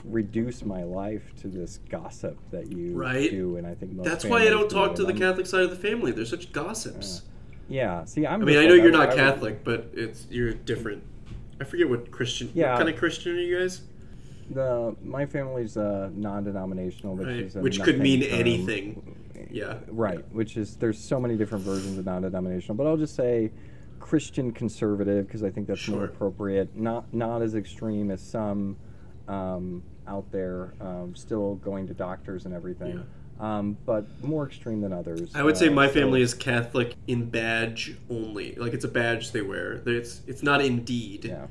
reduce 0.05 0.65
my 0.65 0.83
life 0.83 1.35
to 1.43 1.49
this 1.49 1.79
gossip 1.91 2.39
that 2.51 2.73
you 2.73 2.95
Right. 2.97 3.31
do. 3.31 3.57
And 3.57 3.67
I 3.67 3.75
think 3.75 3.93
most 3.93 4.07
That's 4.07 4.25
why 4.25 4.43
I 4.43 4.49
don't 4.51 4.69
do, 4.71 4.75
talk 4.77 4.95
to 4.97 5.03
the 5.03 5.09
I'm- 5.11 5.19
Catholic 5.19 5.47
side 5.47 5.63
of 5.63 5.71
the 5.71 5.77
family. 5.77 6.13
They're 6.13 6.25
such 6.25 6.53
gossips. 6.53 7.23
Yeah. 7.69 8.05
See, 8.05 8.27
I'm. 8.27 8.43
I 8.43 8.45
mean, 8.45 8.57
I 8.59 8.67
know 8.67 8.75
like, 8.75 8.83
you're 8.83 8.95
I- 8.95 8.99
not 9.07 9.11
I 9.11 9.17
Catholic, 9.17 9.63
but 9.65 9.91
it's 9.95 10.27
you're 10.31 10.53
different. 10.55 11.03
I 11.61 11.65
forget 11.65 11.89
what 11.89 12.11
Christian. 12.11 12.51
Yeah. 12.55 12.71
What 12.73 12.79
kind 12.79 12.89
of 12.89 12.97
Christian 12.97 13.37
are 13.37 13.41
you 13.41 13.59
guys? 13.59 13.83
The 14.51 14.97
my 15.05 15.27
family's 15.27 15.77
uh, 15.77 16.11
non-denominational, 16.15 17.15
which 17.17 17.27
Right. 17.27 17.37
is 17.37 17.55
Which 17.55 17.81
could 17.83 18.01
mean 18.01 18.23
term. 18.23 18.31
anything. 18.33 19.17
Yeah. 19.53 19.79
Right. 19.89 20.25
Which 20.33 20.57
is 20.57 20.77
there's 20.77 20.99
so 20.99 21.21
many 21.21 21.37
different 21.37 21.63
versions 21.65 21.99
of 21.99 22.07
non-denominational, 22.07 22.75
but 22.77 22.87
I'll 22.87 22.97
just 22.97 23.15
say 23.15 23.53
Christian 24.11 24.51
conservative 24.51 25.29
because 25.29 25.45
I 25.45 25.51
think 25.51 25.69
that's 25.69 25.87
more 25.87 26.05
appropriate. 26.05 26.77
Not 26.77 27.15
not 27.15 27.43
as 27.43 27.55
extreme 27.55 28.11
as 28.11 28.21
some 28.21 28.77
um, 29.29 29.85
out 30.09 30.25
there, 30.33 30.75
um, 30.81 31.15
still 31.15 31.55
going 31.57 31.87
to 31.87 31.95
doctors 31.95 32.45
and 32.45 32.53
everything. 32.53 33.07
Um, 33.39 33.77
but 33.87 34.05
more 34.25 34.45
extreme 34.49 34.81
than 34.81 34.93
others. 34.93 35.31
I 35.33 35.45
would 35.45 35.57
say 35.57 35.69
Uh, 35.69 35.75
my 35.75 35.87
so- 35.87 35.93
family 35.95 36.23
is 36.23 36.35
Catholic 36.35 36.97
in 37.07 37.31
badge 37.31 37.97
only. 38.11 38.57
Like 38.57 38.73
it's 38.75 38.85
a 38.85 38.89
badge 38.89 39.31
they 39.31 39.43
wear. 39.43 39.81
It's 39.87 40.23
it's 40.27 40.43
not 40.43 40.61
in 40.61 40.83
deed. 40.83 41.27
Yeah. 41.27 41.47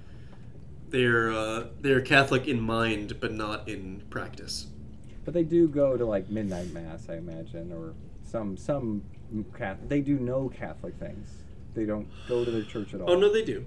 They're 0.89 1.31
uh, 1.31 1.67
they're 1.79 2.01
Catholic 2.01 2.45
in 2.45 2.59
mind, 2.59 3.21
but 3.21 3.31
not 3.31 3.69
in 3.69 4.01
practice. 4.09 4.67
But 5.23 5.33
they 5.33 5.43
do 5.43 5.69
go 5.69 5.95
to 5.95 6.05
like 6.05 6.29
midnight 6.29 6.73
mass, 6.73 7.07
I 7.07 7.15
imagine, 7.15 7.71
or 7.71 7.93
some 8.25 8.57
some 8.57 9.01
Catholic. 9.57 9.87
They 9.87 10.01
do 10.01 10.19
know 10.19 10.49
Catholic 10.49 10.95
things. 10.95 11.29
They 11.75 11.85
don't 11.85 12.07
go 12.27 12.43
to 12.43 12.51
their 12.51 12.63
church 12.63 12.93
at 12.93 13.01
oh, 13.01 13.05
all. 13.05 13.11
Oh 13.11 13.19
no, 13.19 13.31
they 13.31 13.43
do. 13.43 13.63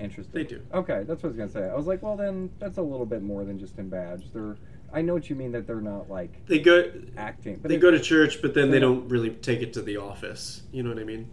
Interesting. 0.00 0.32
They 0.34 0.44
do. 0.44 0.60
Okay, 0.72 1.04
that's 1.06 1.22
what 1.22 1.24
I 1.24 1.28
was 1.28 1.36
gonna 1.36 1.48
say. 1.50 1.68
I 1.70 1.74
was 1.74 1.86
like, 1.86 2.02
well, 2.02 2.16
then 2.16 2.50
that's 2.58 2.78
a 2.78 2.82
little 2.82 3.06
bit 3.06 3.22
more 3.22 3.44
than 3.44 3.58
just 3.58 3.78
in 3.78 3.88
badge. 3.88 4.24
They're. 4.32 4.56
I 4.94 5.00
know 5.00 5.14
what 5.14 5.30
you 5.30 5.36
mean 5.36 5.52
that 5.52 5.66
they're 5.66 5.80
not 5.80 6.10
like 6.10 6.44
They 6.46 6.58
go 6.58 6.90
acting, 7.16 7.56
but 7.62 7.68
they 7.70 7.76
it- 7.76 7.80
go 7.80 7.90
to 7.90 8.00
church, 8.00 8.42
but 8.42 8.52
then 8.54 8.66
they 8.70 8.72
They're- 8.72 8.80
don't 8.88 9.08
really 9.08 9.30
take 9.30 9.62
it 9.62 9.72
to 9.74 9.82
the 9.82 9.96
office. 9.96 10.62
You 10.70 10.82
know 10.82 10.90
what 10.90 10.98
I 10.98 11.04
mean? 11.04 11.28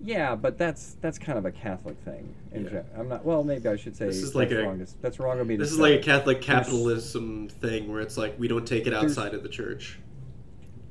Yeah, 0.00 0.36
but 0.36 0.58
that's 0.58 0.96
that's 1.00 1.18
kind 1.18 1.38
of 1.38 1.44
a 1.44 1.50
Catholic 1.52 1.96
thing. 2.04 2.34
In 2.52 2.64
Yeah. 2.64 2.82
I'm 2.96 3.08
not. 3.08 3.24
Well, 3.24 3.42
maybe 3.42 3.68
I 3.68 3.76
should 3.76 3.96
say 3.96 4.06
This 4.06 4.16
is 4.16 4.22
that's 4.32 4.34
like 4.36 4.50
a- 4.52 4.62
wrong. 4.62 4.78
to- 4.78 4.86
That's 5.02 5.18
wrong 5.18 5.40
of 5.40 5.46
me 5.46 5.56
This 5.56 5.72
is 5.72 5.78
like 5.78 6.00
a 6.00 6.02
Catholic 6.02 6.40
capitalism 6.40 7.48
thing 7.48 7.90
where 7.90 8.00
it's 8.00 8.16
like 8.16 8.38
we 8.38 8.46
don't 8.48 8.66
take 8.66 8.86
it 8.86 8.94
outside 8.94 9.34
of 9.34 9.42
the 9.42 9.48
church. 9.48 9.98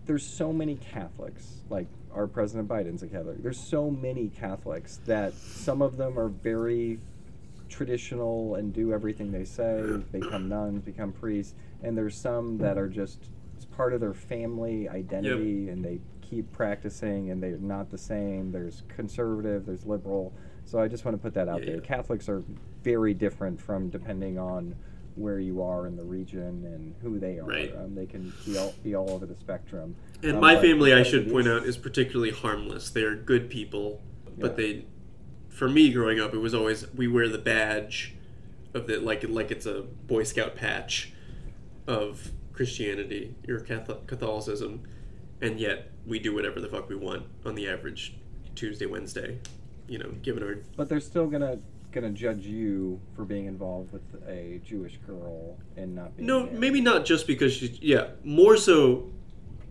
there's 0.05 0.25
so 0.25 0.53
many 0.53 0.75
Catholics, 0.77 1.57
like 1.69 1.87
our 2.17 2.27
President 2.27 2.67
Biden's 2.67 3.03
a 3.03 3.07
Catholic. 3.07 3.41
There's 3.43 3.59
so 3.59 3.89
many 3.91 4.29
Catholics 4.29 4.99
that 5.05 5.33
some 5.35 5.81
of 5.81 5.97
them 5.97 6.17
are 6.17 6.29
very 6.29 6.99
traditional 7.69 8.55
and 8.55 8.73
do 8.73 8.91
everything 8.91 9.31
they 9.31 9.45
say, 9.45 9.83
become 10.11 10.49
nuns, 10.49 10.81
become 10.81 11.11
priests, 11.13 11.53
and 11.83 11.95
there's 11.95 12.17
some 12.17 12.57
that 12.57 12.77
are 12.77 12.87
just 12.89 13.29
it's 13.55 13.65
part 13.65 13.93
of 13.93 13.99
their 14.01 14.13
family 14.13 14.89
identity 14.89 15.69
and 15.69 15.83
they 15.83 15.99
keep 16.21 16.51
practicing 16.51 17.29
and 17.31 17.41
they're 17.41 17.57
not 17.57 17.89
the 17.89 17.97
same. 17.97 18.51
There's 18.51 18.83
conservative, 18.87 19.65
there's 19.65 19.85
liberal. 19.85 20.33
So 20.65 20.79
I 20.79 20.87
just 20.87 21.05
want 21.05 21.15
to 21.15 21.21
put 21.21 21.33
that 21.35 21.47
out 21.47 21.59
Yeah, 21.61 21.65
there. 21.67 21.75
yeah. 21.75 21.81
Catholics 21.81 22.27
are 22.29 22.43
very 22.83 23.13
different 23.13 23.59
from 23.61 23.89
depending 23.89 24.37
on 24.37 24.75
where 25.17 25.39
you 25.39 25.61
are 25.63 25.87
in 25.87 25.95
the 25.97 26.03
region 26.03 26.63
and 26.65 26.93
who 27.01 27.19
they 27.19 27.39
are. 27.39 27.43
Right. 27.45 27.75
Um, 27.75 27.95
they 27.95 28.05
can 28.05 28.31
be 28.45 28.57
all, 28.57 28.73
be 28.83 28.95
all 28.95 29.09
over 29.09 29.25
the 29.25 29.35
spectrum. 29.35 29.95
And 30.21 30.33
Um, 30.33 30.39
my 30.41 30.55
family, 30.61 30.93
I 30.93 31.03
should 31.03 31.29
point 31.31 31.47
out, 31.47 31.63
is 31.65 31.75
particularly 31.77 32.31
harmless. 32.31 32.89
They 32.89 33.03
are 33.03 33.15
good 33.15 33.49
people, 33.49 34.01
but 34.37 34.51
Yeah. 34.51 34.55
they, 34.57 34.85
for 35.49 35.67
me 35.67 35.91
growing 35.91 36.19
up, 36.19 36.33
it 36.33 36.37
was 36.37 36.53
always 36.53 36.85
we 36.93 37.07
wear 37.07 37.27
the 37.27 37.39
badge 37.39 38.13
of 38.73 38.85
the 38.87 38.97
like 38.99 39.27
like 39.27 39.49
it's 39.49 39.65
a 39.65 39.81
Boy 40.05 40.23
Scout 40.23 40.55
patch 40.55 41.13
of 41.87 42.31
Christianity 42.53 43.33
or 43.47 43.59
Catholic 43.59 44.05
Catholicism, 44.07 44.81
and 45.41 45.59
yet 45.59 45.91
we 46.05 46.19
do 46.19 46.33
whatever 46.33 46.59
the 46.59 46.67
fuck 46.67 46.89
we 46.89 46.95
want 46.95 47.23
on 47.45 47.55
the 47.55 47.67
average 47.67 48.15
Tuesday 48.55 48.85
Wednesday. 48.85 49.39
You 49.87 49.97
know, 49.99 50.09
given 50.21 50.43
our 50.43 50.57
But 50.75 50.89
they're 50.89 50.99
still 50.99 51.27
gonna 51.27 51.59
gonna 51.91 52.09
judge 52.11 52.45
you 52.45 52.99
for 53.15 53.25
being 53.25 53.45
involved 53.45 53.91
with 53.91 54.03
a 54.27 54.61
Jewish 54.63 54.97
girl 55.07 55.57
and 55.75 55.95
not 55.95 56.15
being. 56.15 56.27
No, 56.27 56.43
married. 56.43 56.59
maybe 56.59 56.81
not 56.81 57.05
just 57.05 57.27
because 57.27 57.53
she's 57.53 57.81
yeah, 57.81 58.09
more 58.23 58.57
so. 58.57 59.11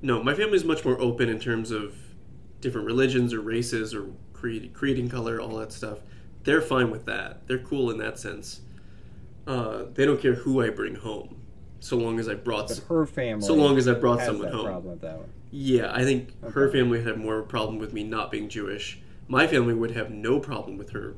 No, 0.03 0.23
my 0.23 0.35
family's 0.35 0.65
much 0.65 0.85
more 0.85 1.01
open 1.01 1.29
in 1.29 1.39
terms 1.39 1.71
of 1.71 1.95
different 2.61 2.87
religions 2.87 3.33
or 3.33 3.41
races 3.41 3.95
or 3.95 4.07
creed, 4.33 4.73
creeding 4.75 5.09
color, 5.09 5.41
all 5.41 5.57
that 5.59 5.73
stuff. 5.73 5.99
They're 6.45 6.63
fine 6.63 6.91
with 6.91 7.07
that. 7.07 7.47
They're 7.47 7.59
cool 7.59 7.91
in 7.91 7.99
that 7.99 8.19
sense. 8.19 8.61
Uh, 9.47 9.85
they 9.95 10.05
don't 10.05 10.21
care 10.21 10.35
who 10.35 10.63
I 10.63 10.71
bring 10.71 10.97
home, 10.97 11.41
so 11.81 11.97
long 11.97 12.19
as 12.19 12.29
I 12.29 12.35
brought. 12.35 12.69
But 12.69 12.79
her 12.89 13.07
family. 13.07 13.47
So 13.47 13.55
long 13.55 13.79
as 13.79 13.89
I 13.89 13.95
brought 13.95 14.21
someone 14.21 14.53
home. 14.53 14.67
Problem 14.67 14.93
with 14.93 15.01
that 15.03 15.19
one. 15.19 15.29
Yeah, 15.51 15.93
I 15.93 16.03
think 16.05 16.31
her 16.53 16.71
family 16.71 16.99
would 16.99 17.07
have 17.07 17.19
more 17.19 17.39
of 17.39 17.45
a 17.47 17.49
problem 17.49 17.79
with 17.79 17.93
me 17.93 18.03
not 18.03 18.31
being 18.31 18.49
Jewish. 18.49 19.01
My 19.29 19.47
family 19.47 19.75
would 19.75 19.93
have 19.93 20.11
no 20.11 20.39
problem 20.39 20.77
with 20.77 20.91
her 20.91 21.15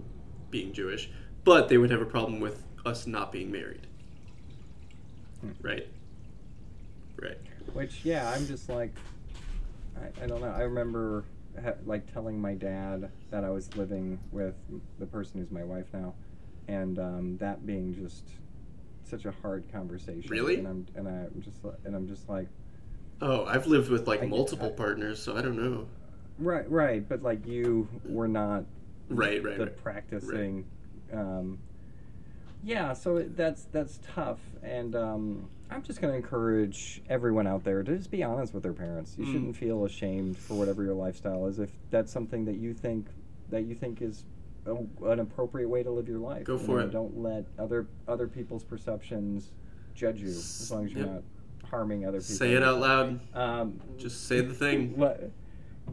being 0.51 0.73
Jewish, 0.73 1.11
but 1.45 1.69
they 1.69 1.79
would 1.79 1.91
have 1.91 2.01
a 2.01 2.07
problem 2.07 2.41
with 2.41 2.63
us 2.87 3.07
not 3.07 3.33
being 3.33 3.51
married. 3.51 3.87
Hmm. 5.41 5.51
Right. 5.61 5.87
Right. 7.21 7.39
Which 7.73 8.05
yeah, 8.05 8.31
I'm 8.31 8.47
just 8.47 8.69
like, 8.69 8.95
I, 10.01 10.25
I 10.25 10.27
don't 10.27 10.41
know. 10.41 10.49
I 10.57 10.63
remember 10.63 11.25
ha- 11.63 11.75
like 11.87 12.11
telling 12.13 12.41
my 12.41 12.55
dad 12.55 13.11
that 13.31 13.45
I 13.45 13.51
was 13.51 13.75
living 13.77 14.19
with 14.33 14.55
the 14.99 15.07
person 15.07 15.41
who's 15.41 15.51
my 15.51 15.65
wife 15.65 15.87
now, 15.93 16.15
and 16.69 16.99
um, 16.99 17.37
that 17.39 17.67
being 17.67 17.95
just 17.95 18.25
such 19.05 19.25
a 19.25 19.33
hard 19.43 19.65
conversation. 19.73 20.31
Really? 20.31 20.57
And 20.57 20.67
I'm 20.67 20.87
and 20.95 21.09
I'm 21.09 21.43
just 21.43 21.59
and 21.85 21.95
I'm 21.95 22.07
just 22.09 22.29
like, 22.29 22.47
Oh, 23.21 23.45
I've 23.47 23.67
lived 23.67 23.91
with 23.91 24.07
like 24.07 24.23
I 24.23 24.27
multiple 24.27 24.69
I- 24.69 24.77
partners, 24.77 25.21
so 25.23 25.37
I 25.37 25.43
don't 25.43 25.57
know. 25.59 25.87
right, 26.39 26.69
right, 26.71 27.07
but 27.09 27.23
like 27.23 27.45
you 27.47 27.89
were 28.05 28.29
not 28.29 28.65
Right, 29.09 29.43
right, 29.43 29.57
the 29.59 29.65
right. 29.67 29.77
practicing. 29.77 30.67
Um, 31.13 31.59
yeah, 32.63 32.93
so 32.93 33.21
that's 33.23 33.65
that's 33.73 34.01
tough, 34.15 34.41
and 34.63 34.95
um, 34.97 35.49
I'm 35.71 35.83
just 35.83 36.01
going 36.01 36.13
to 36.13 36.17
encourage 36.17 37.01
everyone 37.09 37.47
out 37.47 37.65
there 37.65 37.83
to 37.83 37.97
just 37.97 38.11
be 38.11 38.23
honest 38.23 38.53
with 38.53 38.63
their 38.65 38.73
parents. 38.73 39.15
You 39.17 39.25
Mm. 39.25 39.33
shouldn't 39.33 39.57
feel 39.57 39.85
ashamed 39.85 40.37
for 40.39 40.55
whatever 40.55 40.83
your 40.83 40.95
lifestyle 40.95 41.47
is. 41.47 41.59
If 41.59 41.71
that's 41.91 42.13
something 42.13 42.45
that 42.47 42.57
you 42.57 42.75
think 42.75 43.09
that 43.51 43.63
you 43.65 43.75
think 43.75 44.03
is 44.03 44.25
a, 44.67 44.75
an 45.07 45.21
appropriate 45.21 45.69
way 45.69 45.83
to 45.83 45.91
live 45.91 46.09
your 46.09 46.19
life, 46.19 46.45
Go 46.45 46.55
you 46.55 46.59
for 46.67 46.79
know, 46.81 46.85
it. 46.87 46.91
Don't 46.91 47.17
let 47.19 47.47
other 47.59 47.87
other 48.09 48.27
people's 48.27 48.65
perceptions 48.65 49.53
judge 49.95 50.21
you, 50.21 50.29
as 50.29 50.71
long 50.71 50.85
as 50.85 50.93
you're 50.93 51.07
Yep. 51.07 51.15
not 51.15 51.23
harming 51.71 52.05
other 52.07 52.19
people. 52.19 52.35
Say 52.37 52.53
it 52.55 52.63
out 52.63 52.81
loud. 52.81 53.21
Um, 53.35 53.81
Just 53.99 54.27
say 54.27 54.41
the 54.41 54.53
thing. 54.55 54.93
what? 54.97 55.31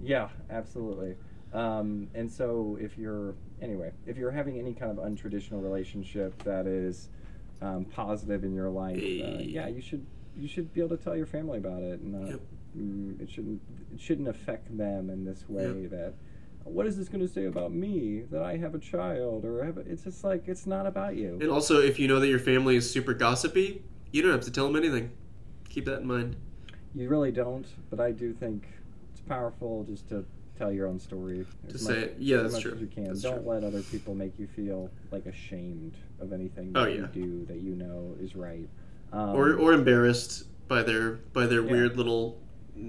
Yeah, 0.02 0.30
absolutely. 0.50 1.16
Um, 1.56 2.10
and 2.14 2.30
so, 2.30 2.78
if 2.82 2.98
you're 2.98 3.34
anyway, 3.62 3.92
if 4.06 4.18
you're 4.18 4.32
having 4.32 4.60
any 4.60 4.74
kind 4.74 4.92
of 4.92 4.98
untraditional 4.98 5.64
relationship 5.64 6.38
that 6.44 6.68
is 6.68 7.08
um, 7.62 7.86
positive 7.86 8.44
in 8.44 8.54
your 8.54 8.70
life, 8.70 8.98
uh, 8.98 9.40
yeah, 9.40 9.68
you 9.68 9.82
should 9.82 10.06
you 10.38 10.50
should 10.50 10.74
be 10.74 10.82
able 10.82 10.98
to 10.98 11.02
tell 11.04 11.16
your 11.16 11.26
family 11.26 11.58
about 11.58 11.82
it, 11.82 12.02
and 12.02 12.14
uh, 12.14 12.28
Yep. 12.32 12.40
mm, 12.78 13.22
it 13.22 13.32
shouldn't 13.32 13.62
it 13.94 14.02
shouldn't 14.02 14.28
affect 14.28 14.78
them 14.78 15.10
in 15.10 15.24
this 15.24 15.46
way 15.48 15.84
Yep. 15.84 15.92
that. 15.92 16.14
What 16.66 16.88
is 16.88 16.98
this 16.98 17.08
going 17.08 17.22
to 17.22 17.32
say 17.32 17.46
about 17.46 17.72
me 17.72 18.24
that 18.32 18.42
I 18.42 18.58
have 18.58 18.74
a 18.74 18.80
child 18.80 19.46
or 19.46 19.64
have 19.64 19.78
a, 19.78 19.82
it's 19.82 20.04
just 20.04 20.24
like 20.24 20.48
it's 20.48 20.66
not 20.66 20.88
about 20.88 21.16
you. 21.16 21.38
And 21.40 21.52
also, 21.52 21.80
if 21.80 22.00
you 22.00 22.08
know 22.08 22.20
that 22.20 22.28
your 22.28 22.40
family 22.40 22.76
is 22.76 22.90
super 22.90 23.14
gossipy, 23.14 23.84
you 24.12 24.22
don't 24.24 24.32
have 24.32 24.42
to 24.42 24.52
tell 24.52 24.66
them 24.66 24.76
anything. 24.76 25.12
Keep 25.70 25.86
that 25.86 26.02
in 26.02 26.08
mind. 26.08 26.36
You 26.96 27.08
really 27.08 27.32
don't, 27.32 27.68
but 27.90 28.00
I 28.00 28.12
do 28.12 28.34
think 28.34 28.68
it's 29.12 29.22
powerful 29.22 29.86
just 29.88 30.10
to 30.10 30.26
tell 30.58 30.72
your 30.72 30.88
own 30.88 31.00
story. 31.00 31.46
To 31.70 31.78
say 31.78 32.02
much- 32.02 32.10
Yeah, 32.20 32.38
that's 32.38 32.60
true. 32.60 32.74
As 32.74 32.82
you 32.82 32.88
can. 32.88 33.06
That's 33.06 33.22
don't 33.22 33.42
true. 33.44 33.52
let 33.52 33.64
other 33.64 33.82
people 33.82 34.16
make 34.16 34.38
you 34.40 34.48
feel 34.48 34.90
like 35.12 35.26
ashamed 35.26 35.94
of 36.20 36.32
anything 36.34 36.72
Oh, 36.76 36.86
that 36.86 36.92
yeah. 36.92 36.98
you 37.02 37.08
do 37.14 37.46
that 37.46 37.58
you 37.62 37.76
know 37.76 38.16
is 38.22 38.36
right. 38.36 38.68
Um, 39.14 39.36
or 39.36 39.54
or 39.56 39.74
embarrassed 39.74 40.46
by 40.68 40.82
their 40.84 41.12
by 41.34 41.46
their 41.46 41.64
Yeah. 41.64 41.72
weird 41.72 41.98
little 41.98 42.42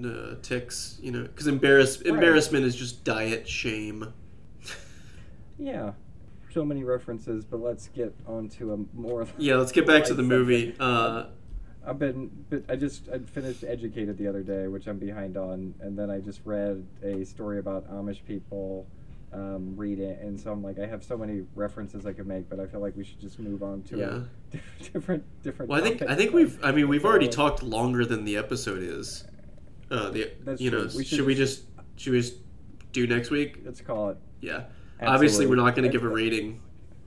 uh, 0.03 0.35
ticks, 0.41 0.99
you 1.01 1.11
know, 1.11 1.21
because 1.23 1.47
embarrass 1.47 1.97
Right. 1.99 2.07
embarrassment 2.07 2.65
is 2.65 2.75
just 2.75 3.03
diet 3.05 3.47
shame. 3.47 4.11
yeah, 5.57 5.93
so 6.51 6.65
many 6.65 6.83
references, 6.83 7.45
but 7.45 7.61
let's 7.61 7.87
get 7.89 8.13
on 8.27 8.49
to 8.49 8.73
a 8.73 8.77
more. 8.97 9.25
Yeah, 9.37 9.55
let's 9.55 9.71
get 9.71 9.87
back 9.87 10.03
to 10.05 10.13
the 10.13 10.23
movie. 10.23 10.75
Uh, 10.79 11.27
I've 11.87 11.97
been, 11.99 12.29
but 12.49 12.63
I 12.69 12.75
just 12.75 13.07
I 13.09 13.19
finished 13.19 13.63
Educated 13.63 14.17
the 14.17 14.27
other 14.27 14.43
day, 14.43 14.67
which 14.67 14.87
I'm 14.87 14.97
behind 14.99 15.37
on, 15.37 15.73
and 15.79 15.97
then 15.97 16.09
I 16.11 16.19
just 16.19 16.41
read 16.43 16.85
a 17.01 17.23
story 17.23 17.59
about 17.59 17.89
Amish 17.89 18.19
people 18.27 18.85
um, 19.33 19.73
read 19.77 19.99
it, 19.99 20.19
and 20.21 20.39
so 20.39 20.51
I'm 20.51 20.61
like, 20.63 20.79
I 20.79 20.85
have 20.85 21.03
so 21.03 21.17
many 21.17 21.43
references 21.55 22.05
I 22.05 22.11
could 22.13 22.27
make, 22.27 22.49
but 22.49 22.59
I 22.59 22.65
feel 22.65 22.81
like 22.81 22.95
we 22.97 23.03
should 23.05 23.19
just 23.21 23.39
move 23.39 23.63
on 23.63 23.83
to 23.83 23.97
Yeah. 23.97 24.19
a 24.59 24.83
different 24.93 25.23
different. 25.43 25.69
well, 25.69 25.79
I 25.81 25.83
think. 25.87 26.01
I 26.01 26.15
think 26.15 26.33
we've 26.33 26.63
I 26.63 26.71
mean 26.73 26.89
we've 26.89 27.01
So, 27.01 27.07
already 27.07 27.29
talked 27.29 27.63
longer 27.63 28.05
than 28.05 28.25
the 28.25 28.35
episode 28.37 28.81
is. 28.83 29.23
Uh, 29.89 30.09
the 30.09 30.31
That's 30.43 30.59
you 30.61 30.69
true. 30.69 30.79
know 30.79 30.85
We 30.97 31.05
should, 31.05 31.17
should 31.19 31.25
we 31.25 31.35
just- 31.35 31.63
should 31.95 32.11
we 32.13 32.19
just 32.21 32.35
do 32.91 33.07
next 33.07 33.31
week? 33.31 33.59
Let's 33.65 33.79
call 33.81 34.09
it. 34.09 34.17
Yeah. 34.41 34.63
Obviously, 35.01 35.45
we're 35.47 35.55
not 35.55 35.75
going 35.75 35.83
to 35.83 35.89
give 35.91 36.03
a 36.03 36.09
rating 36.09 36.59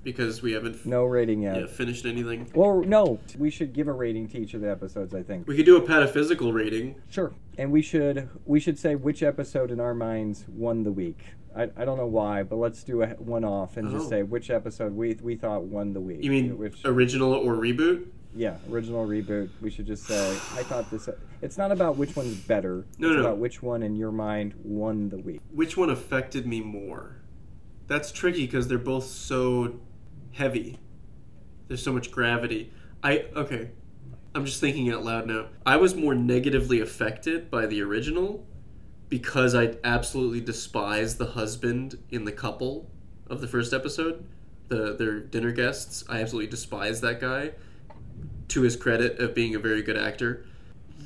because 0.03 0.43
we 0.43 0.53
haven't 0.53 0.85
No 0.87 1.05
rating 1.05 1.43
yet. 1.43 1.57
yeah, 1.61 1.67
finished 1.67 2.07
anything. 2.07 2.51
Well, 2.55 2.81
no, 2.83 3.19
we 3.39 3.51
should 3.51 3.73
give 3.73 3.89
a 3.89 3.93
rating 3.93 4.29
to 4.29 4.39
each 4.39 4.55
of 4.55 4.61
the 4.61 4.71
episodes. 4.71 5.15
I 5.15 5.23
think. 5.23 5.47
We 5.47 5.57
could 5.57 5.67
do 5.67 5.77
a 5.77 5.83
pataphysical 5.83 6.53
rating. 6.53 6.97
Sure, 7.11 7.33
and 7.59 7.71
we 7.71 7.83
should 7.83 8.29
we 8.47 8.61
should 8.61 8.79
say 8.79 8.95
which 8.95 9.23
episode 9.23 9.71
in 9.71 9.81
our 9.81 9.95
minds 9.95 10.45
won 10.49 10.83
the 10.85 10.93
week. 10.93 11.21
I, 11.55 11.65
I 11.77 11.85
don't 11.85 11.99
know 11.99 12.07
why, 12.07 12.45
but 12.45 12.57
let's 12.57 12.85
do 12.85 13.03
a 13.03 13.09
one 13.09 13.45
off 13.45 13.77
and 13.77 13.89
Oh. 13.89 13.93
just 13.99 14.09
say 14.09 14.23
which 14.23 14.51
episode 14.51 14.95
we 14.95 15.15
we 15.21 15.35
thought 15.37 15.65
won 15.65 15.93
the 15.93 16.01
week. 16.01 16.23
You 16.23 16.31
mean 16.31 16.57
which? 16.59 16.85
original 16.85 17.33
or 17.33 17.55
reboot? 17.55 18.07
Yeah, 18.37 18.59
original 18.71 19.05
reboot. 19.09 19.51
We 19.61 19.71
should 19.71 19.87
just 19.87 20.05
say 20.05 20.31
I 20.31 20.63
thought 20.63 20.89
this. 20.91 21.09
It's 21.43 21.59
not 21.59 21.73
about 21.73 21.97
which 21.97 22.15
one's 22.15 22.37
better. 22.37 22.87
No, 22.99 23.09
it's 23.09 23.17
no. 23.17 23.21
about 23.23 23.39
which 23.39 23.61
one 23.63 23.83
in 23.83 23.97
your 23.97 24.13
mind 24.13 24.55
won 24.63 25.09
the 25.09 25.19
week. 25.19 25.41
Which 25.51 25.77
one 25.77 25.91
affected 25.91 26.47
me 26.47 26.61
more? 26.61 27.17
That's 27.89 28.13
tricky 28.13 28.47
because 28.47 28.69
they're 28.69 28.79
both 28.79 29.05
so 29.07 29.81
heavy. 30.33 30.79
There's 31.69 31.83
so 31.83 31.93
much 31.93 32.11
gravity. 32.11 32.73
I 33.03 33.27
okay. 33.35 33.71
I'm 34.35 34.45
just 34.45 34.61
thinking 34.61 34.93
out 34.93 35.05
loud 35.05 35.27
now. 35.27 35.47
I 35.67 35.77
was 35.77 35.95
more 35.95 36.15
negatively 36.15 36.81
affected 36.81 37.51
by 37.51 37.67
the 37.67 37.83
original 37.83 38.47
because 39.09 39.55
I 39.55 39.77
absolutely 39.83 40.41
despise 40.41 41.17
the 41.17 41.27
husband 41.27 41.99
in 42.11 42.25
the 42.25 42.33
couple 42.33 42.89
of 43.29 43.41
the 43.41 43.49
first 43.49 43.73
episode. 43.73 44.25
The 44.69 44.95
their 44.95 45.19
dinner 45.19 45.51
guests. 45.51 46.05
I 46.09 46.21
absolutely 46.21 46.51
despise 46.51 47.01
that 47.01 47.21
guy. 47.21 47.53
To 48.49 48.63
his 48.63 48.77
credit 48.77 49.19
of 49.21 49.35
being 49.35 49.55
a 49.55 49.61
very 49.61 49.83
good 49.83 49.97
actor, 49.97 50.45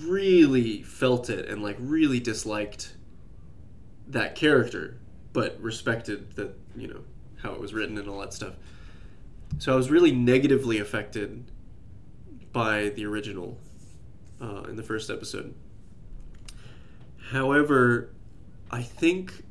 really 0.02 0.82
felt 0.82 1.28
it 1.28 1.48
and 1.48 1.62
like 1.62 1.76
really 1.78 2.20
disliked 2.20 2.94
that 4.08 4.34
character, 4.34 4.98
but 5.32 5.60
respected 5.60 6.36
that 6.36 6.56
you 6.76 6.88
know 6.88 7.00
how 7.42 7.52
it 7.52 7.60
was 7.60 7.74
written 7.74 7.98
and 7.98 8.08
all 8.08 8.20
that 8.20 8.32
stuff. 8.32 8.54
So 9.58 9.72
I 9.72 9.76
was 9.76 9.90
really 9.90 10.12
negatively 10.12 10.78
affected 10.78 11.44
by 12.52 12.90
the 12.90 13.06
original 13.06 13.58
uh, 14.40 14.62
in 14.62 14.76
the 14.76 14.82
first 14.82 15.10
episode. 15.10 15.54
However, 17.30 18.10
I 18.70 18.82
think 18.82 19.44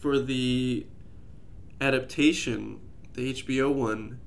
for 0.00 0.18
the 0.18 0.86
adaptation, 1.80 2.80
the 3.14 3.32
HBO 3.34 3.72
one, 3.72 4.20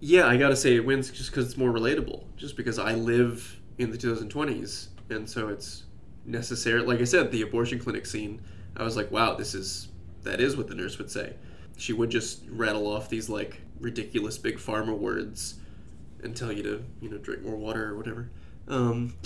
yeah, 0.00 0.26
I 0.26 0.36
gotta 0.36 0.56
say 0.56 0.76
it 0.76 0.84
wins 0.84 1.10
just 1.10 1.30
because 1.30 1.46
it's 1.46 1.56
more 1.56 1.72
relatable. 1.72 2.24
Just 2.36 2.56
because 2.56 2.78
I 2.78 2.94
live 2.94 3.60
in 3.78 3.90
the 3.90 3.98
2020s, 3.98 4.88
and 5.10 5.28
so 5.28 5.48
it's 5.48 5.84
necessary. 6.24 6.82
Like 6.82 7.00
I 7.00 7.04
said, 7.04 7.30
the 7.30 7.42
abortion 7.42 7.78
clinic 7.78 8.06
scene, 8.06 8.40
I 8.76 8.82
was 8.82 8.96
like, 8.96 9.10
wow, 9.10 9.34
this 9.34 9.54
is 9.54 9.88
that 10.22 10.40
is 10.40 10.56
what 10.56 10.68
the 10.68 10.74
nurse 10.74 10.98
would 10.98 11.10
say. 11.10 11.34
She 11.76 11.92
would 11.92 12.10
just 12.10 12.42
rattle 12.48 12.86
off 12.86 13.08
these 13.08 13.28
like 13.28 13.60
ridiculous 13.80 14.38
big 14.38 14.58
pharma 14.58 14.96
words 14.96 15.56
and 16.22 16.36
tell 16.36 16.52
you 16.52 16.62
to 16.62 16.84
you 17.00 17.08
know 17.08 17.18
drink 17.18 17.42
more 17.42 17.56
water 17.56 17.90
or 17.90 17.96
whatever. 17.96 18.30
Um, 18.68 19.16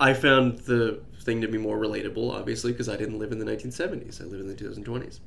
I 0.00 0.14
found 0.14 0.60
the 0.60 1.00
thing 1.22 1.40
to 1.40 1.48
be 1.48 1.58
more 1.58 1.76
relatable, 1.76 2.32
obviously, 2.32 2.72
because 2.72 2.88
I 2.88 2.96
didn't 2.96 3.18
live 3.18 3.32
in 3.32 3.38
the 3.38 3.44
1970s. 3.44 4.20
I 4.20 4.24
live 4.24 4.40
in 4.40 4.46
the 4.46 4.54
2020s. 4.54 5.20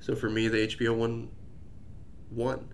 So 0.00 0.14
for 0.14 0.30
me, 0.30 0.48
the 0.48 0.68
HBO 0.68 0.96
one 0.96 1.30
won. 2.30 2.68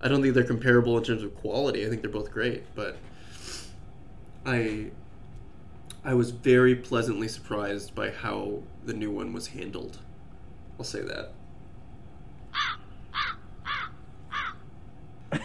I 0.00 0.08
don't 0.08 0.22
think 0.22 0.34
they're 0.34 0.44
comparable 0.44 0.96
in 0.98 1.04
terms 1.04 1.22
of 1.22 1.34
quality. 1.36 1.86
I 1.86 1.88
think 1.88 2.02
they're 2.02 2.10
both 2.10 2.30
great, 2.30 2.62
but 2.74 2.96
I 4.44 4.90
I 6.04 6.14
was 6.14 6.30
very 6.30 6.74
pleasantly 6.74 7.28
surprised 7.28 7.94
by 7.94 8.10
how 8.10 8.62
the 8.84 8.94
new 8.94 9.10
one 9.10 9.32
was 9.32 9.48
handled. 9.48 9.98
I'll 10.78 10.84
say 10.84 11.02
that. 11.02 11.32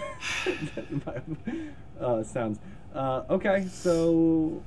uh, 2.00 2.24
sounds 2.24 2.60
uh, 2.94 3.24
okay. 3.30 3.68
So 3.72 4.62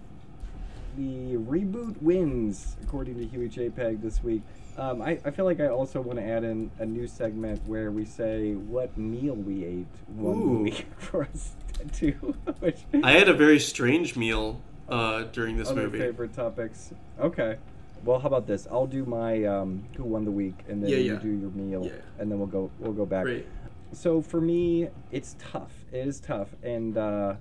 the 0.96 1.36
reboot 1.36 2.00
wins 2.02 2.76
according 2.82 3.18
to 3.18 3.26
Huey 3.26 3.48
JPEG 3.48 4.02
this 4.02 4.22
week. 4.22 4.42
Um, 4.78 5.00
I, 5.00 5.18
I 5.24 5.30
feel 5.30 5.46
like 5.46 5.60
I 5.60 5.68
also 5.68 6.00
want 6.00 6.18
to 6.18 6.24
add 6.24 6.44
in 6.44 6.70
a 6.78 6.84
new 6.84 7.06
segment 7.06 7.66
where 7.66 7.90
we 7.90 8.04
say 8.04 8.52
what 8.52 8.96
meal 8.98 9.34
we 9.34 9.64
ate 9.64 9.86
one 10.08 10.36
Ooh. 10.36 10.62
week 10.64 10.86
for 10.98 11.24
us 11.24 11.52
too. 11.92 12.34
Which 12.60 12.80
I 13.02 13.12
had 13.12 13.28
a 13.28 13.34
very 13.34 13.58
strange 13.58 14.16
meal 14.16 14.60
uh, 14.88 15.24
during 15.24 15.56
this 15.56 15.68
other 15.68 15.82
movie. 15.82 15.98
favorite 15.98 16.34
topics. 16.34 16.92
Okay. 17.20 17.56
Well, 18.04 18.18
how 18.20 18.28
about 18.28 18.46
this? 18.46 18.66
I'll 18.70 18.86
do 18.86 19.04
my 19.04 19.44
um, 19.44 19.84
who 19.96 20.04
won 20.04 20.24
the 20.24 20.30
week, 20.30 20.64
and 20.68 20.82
then 20.82 20.90
Yeah, 20.90 20.96
you 20.98 21.16
do 21.16 21.28
your 21.30 21.50
meal, 21.50 21.84
Yeah. 21.84 21.92
and 22.18 22.30
then 22.30 22.38
we'll 22.38 22.46
go 22.46 22.70
we'll 22.78 22.92
go 22.92 23.06
back. 23.06 23.24
Great. 23.24 23.46
So 23.92 24.20
for 24.20 24.40
me, 24.40 24.88
it's 25.10 25.36
tough. 25.38 25.72
It 25.92 26.06
is 26.06 26.20
tough, 26.20 26.48
and 26.62 26.96
uh, 26.96 27.34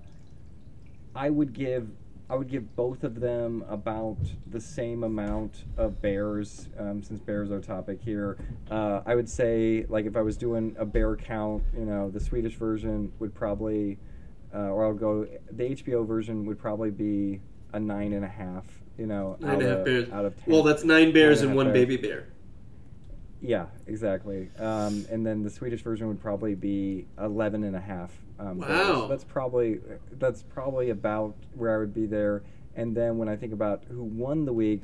I 1.15 1.30
would 1.30 1.53
give 1.53 1.90
I 2.27 2.36
would 2.36 2.48
give 2.48 2.76
both 2.76 3.03
of 3.03 3.19
them 3.19 3.64
about 3.69 4.18
the 4.49 4.60
same 4.60 5.03
amount 5.03 5.65
of 5.77 6.02
bears, 6.02 6.69
um, 6.80 7.03
since 7.03 7.19
bears 7.19 7.52
are 7.52 7.61
topic 7.61 8.02
here. 8.02 8.36
Uh, 8.72 9.02
I 9.06 9.14
would 9.14 9.30
say, 9.30 9.86
like, 9.90 10.07
if 10.07 10.18
I 10.18 10.22
was 10.23 10.36
doing 10.36 10.76
a 10.80 10.86
bear 10.86 11.15
count, 11.15 11.61
you 11.77 11.86
know, 11.86 12.10
the 12.10 12.19
Swedish 12.19 12.56
version 12.56 13.11
would 13.19 13.36
probably, 13.36 13.99
uh, 14.56 14.69
or 14.72 14.86
I'll 14.86 14.95
go, 14.95 15.27
the 15.52 15.64
HBO 15.65 16.03
version 16.03 16.48
would 16.48 16.57
probably 16.57 16.90
be 16.90 17.41
a 17.73 17.80
nine 17.80 18.11
and 18.14 18.26
a 18.26 18.30
half. 18.30 18.65
You 18.98 19.08
know, 19.08 19.38
Nine 19.40 19.50
out 19.50 19.54
and 19.58 19.64
a 19.64 19.70
half 19.70 19.78
of, 19.80 19.86
bears. 19.86 20.10
out 20.12 20.26
of 20.26 20.36
ten. 20.44 20.54
Well, 20.54 20.64
that's 20.64 20.84
nine 20.84 21.12
bears 21.12 21.40
Nine 21.40 21.44
and 21.44 21.50
and 21.52 21.56
one 21.58 21.66
half 21.68 21.74
baby 21.74 21.98
bear. 21.98 22.28
Yeah, 23.42 23.66
exactly. 23.86 24.50
Um, 24.58 25.06
and 25.12 25.26
then 25.26 25.44
the 25.44 25.50
Swedish 25.50 25.82
version 25.84 26.08
would 26.08 26.20
probably 26.22 26.56
be 26.56 27.06
11 27.20 27.64
and 27.64 27.76
a 27.76 27.80
half. 27.82 28.12
Um, 28.40 28.60
bears. 28.60 28.72
Wow. 28.72 28.94
So 29.02 29.08
that's 29.08 29.24
probably 29.24 29.80
that's 30.14 30.42
probably 30.44 30.90
about 30.90 31.36
where 31.54 31.76
I 31.76 31.78
would 31.80 31.94
be 31.94 32.06
there. 32.06 32.44
And 32.76 32.96
then 32.96 33.18
when 33.18 33.30
I 33.30 33.36
think 33.36 33.54
about 33.54 33.84
who 33.90 34.04
won 34.04 34.46
the 34.46 34.54
week, 34.54 34.82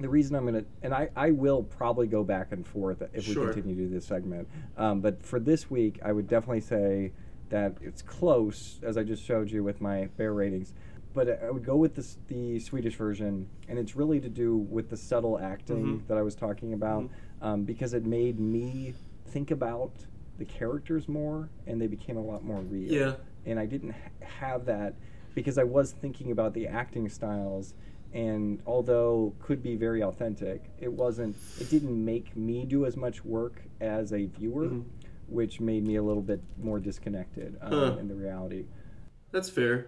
the 0.00 0.08
reason 0.08 0.34
I'm 0.36 0.44
gonna 0.46 0.64
and 0.82 0.92
I, 0.92 1.08
I 1.14 1.30
will 1.30 1.62
probably 1.62 2.06
go 2.06 2.24
back 2.24 2.48
and 2.52 2.66
forth 2.66 3.02
if 3.14 3.24
Sure. 3.24 3.48
we 3.48 3.52
continue 3.54 3.76
to 3.76 3.82
do 3.82 3.88
this 3.88 4.04
segment. 4.06 4.48
Um, 4.76 5.00
but 5.00 5.22
for 5.22 5.38
this 5.38 5.70
week, 5.70 5.98
I 6.04 6.12
would 6.12 6.26
definitely 6.28 6.60
say 6.62 7.12
that 7.50 7.76
it's 7.80 8.02
close, 8.02 8.80
as 8.82 8.96
I 8.96 9.04
just 9.04 9.22
showed 9.24 9.50
you 9.50 9.62
with 9.62 9.80
my 9.80 10.06
bear 10.16 10.32
ratings. 10.34 10.74
But 11.16 11.42
I 11.42 11.50
would 11.50 11.64
go 11.64 11.76
with 11.76 11.94
the, 11.94 12.06
the 12.28 12.60
Swedish 12.60 12.94
version, 12.94 13.48
and 13.70 13.78
it's 13.78 13.96
really 13.96 14.20
to 14.20 14.28
do 14.28 14.54
with 14.58 14.90
the 14.90 14.98
subtle 14.98 15.38
acting 15.38 16.00
Mhm. 16.02 16.06
that 16.08 16.18
I 16.18 16.22
was 16.22 16.34
talking 16.34 16.74
about, 16.74 17.08
um, 17.40 17.64
because 17.64 17.94
it 17.94 18.04
made 18.04 18.38
me 18.38 18.92
think 19.28 19.50
about 19.50 19.92
the 20.36 20.44
characters 20.44 21.08
more, 21.08 21.48
and 21.66 21.80
they 21.80 21.86
became 21.86 22.18
a 22.18 22.20
lot 22.20 22.44
more 22.44 22.60
real. 22.60 22.92
Yeah. 22.92 23.14
And 23.46 23.58
I 23.58 23.64
didn't 23.64 23.92
ha- 23.92 24.10
have 24.20 24.66
that 24.66 24.94
because 25.34 25.56
I 25.56 25.64
was 25.64 25.90
thinking 25.90 26.32
about 26.32 26.52
the 26.52 26.66
acting 26.66 27.08
styles, 27.08 27.72
and 28.12 28.60
although 28.66 29.32
could 29.40 29.62
be 29.62 29.74
very 29.74 30.02
authentic, 30.02 30.70
it 30.78 30.92
wasn't. 30.92 31.34
It 31.58 31.70
didn't 31.70 32.04
make 32.04 32.36
me 32.36 32.66
do 32.66 32.84
as 32.84 32.94
much 32.94 33.24
work 33.24 33.62
as 33.80 34.12
a 34.12 34.26
viewer, 34.26 34.66
Mhm. 34.66 34.84
which 35.28 35.62
made 35.62 35.86
me 35.86 35.96
a 35.96 36.02
little 36.02 36.22
bit 36.22 36.42
more 36.62 36.78
disconnected 36.78 37.56
um, 37.62 37.72
Huh. 37.72 37.96
in 37.98 38.06
the 38.06 38.14
reality. 38.14 38.66
That's 39.32 39.48
fair. 39.48 39.86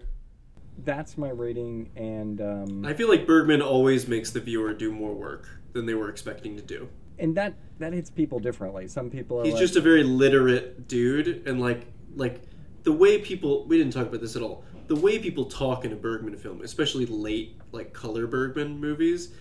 That's 0.84 1.18
my 1.18 1.30
rating, 1.30 1.90
and 1.96 2.40
um, 2.40 2.84
I 2.84 2.94
feel 2.94 3.08
like 3.08 3.26
Bergman 3.26 3.60
always 3.62 4.06
makes 4.08 4.30
the 4.30 4.40
viewer 4.40 4.72
do 4.74 4.92
more 4.92 5.12
work 5.14 5.48
than 5.72 5.86
they 5.86 5.94
were 5.94 6.08
expecting 6.08 6.56
to 6.56 6.62
do. 6.62 6.88
and 7.18 7.34
that 7.36 7.54
that 7.78 7.92
hits 7.92 8.10
people 8.10 8.38
differently. 8.38 8.86
Some 8.88 9.10
people 9.10 9.40
are 9.40 9.44
He's 9.44 9.54
like, 9.54 9.60
just 9.60 9.76
a 9.76 9.80
very 9.80 10.02
literate 10.04 10.86
dude, 10.88 11.46
and 11.46 11.60
like 11.60 11.86
like 12.14 12.40
the 12.84 12.92
way 12.92 13.18
people 13.18 13.66
we 13.66 13.76
didn't 13.76 13.92
talk 13.92 14.06
about 14.06 14.20
this 14.20 14.36
at 14.36 14.42
all. 14.42 14.64
The 14.86 14.96
way 14.96 15.18
people 15.18 15.44
talk 15.44 15.84
in 15.84 15.92
a 15.92 15.96
Bergman 15.96 16.36
film, 16.36 16.62
especially 16.62 17.04
late 17.06 17.58
like 17.72 17.92
color 17.92 18.26
Bergman 18.26 18.80
movies, 18.80 19.32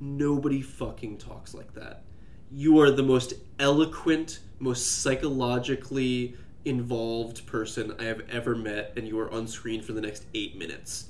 nobody 0.00 0.62
fucking 0.62 1.18
talks 1.18 1.52
like 1.54 1.74
that. 1.74 2.04
You 2.50 2.78
are 2.80 2.90
the 2.90 3.02
most 3.02 3.34
eloquent, 3.58 4.38
most 4.60 5.02
psychologically 5.02 6.36
involved 6.64 7.46
person 7.46 7.94
I 7.98 8.04
have 8.04 8.22
ever 8.30 8.54
met, 8.54 8.92
and 8.96 9.06
you 9.06 9.18
are 9.20 9.30
on 9.30 9.46
screen 9.46 9.82
for 9.82 9.92
the 9.92 10.00
next 10.00 10.24
eight 10.34 10.56
minutes. 10.56 11.06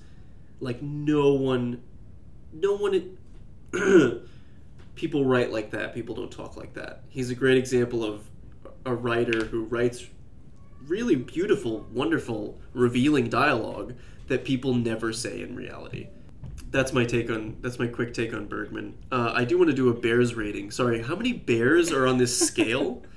Like 0.60 0.82
no 0.82 1.32
one, 1.34 1.82
no 2.52 2.74
one. 2.74 3.18
people 4.94 5.24
write 5.24 5.52
like 5.52 5.70
that. 5.72 5.94
People 5.94 6.14
don't 6.14 6.30
talk 6.30 6.56
like 6.56 6.74
that. 6.74 7.02
He's 7.08 7.30
a 7.30 7.34
great 7.34 7.58
example 7.58 8.04
of 8.04 8.28
a 8.86 8.94
writer 8.94 9.44
who 9.44 9.64
writes 9.64 10.06
really 10.86 11.16
beautiful, 11.16 11.86
wonderful, 11.92 12.58
revealing 12.72 13.28
dialogue 13.28 13.94
that 14.28 14.44
people 14.44 14.74
never 14.74 15.12
say 15.12 15.42
in 15.42 15.56
reality. 15.56 16.08
That's 16.70 16.92
my 16.92 17.04
take 17.04 17.30
on. 17.30 17.56
That's 17.60 17.78
my 17.78 17.86
quick 17.86 18.14
take 18.14 18.34
on 18.34 18.46
Bergman. 18.46 18.94
Uh, 19.10 19.32
I 19.34 19.44
do 19.44 19.58
want 19.58 19.70
to 19.70 19.76
do 19.76 19.90
a 19.90 19.94
Bears 19.94 20.34
rating. 20.34 20.70
Sorry, 20.70 21.02
how 21.02 21.14
many 21.14 21.32
bears 21.32 21.92
are 21.92 22.06
on 22.06 22.18
this 22.18 22.36
scale? 22.36 23.02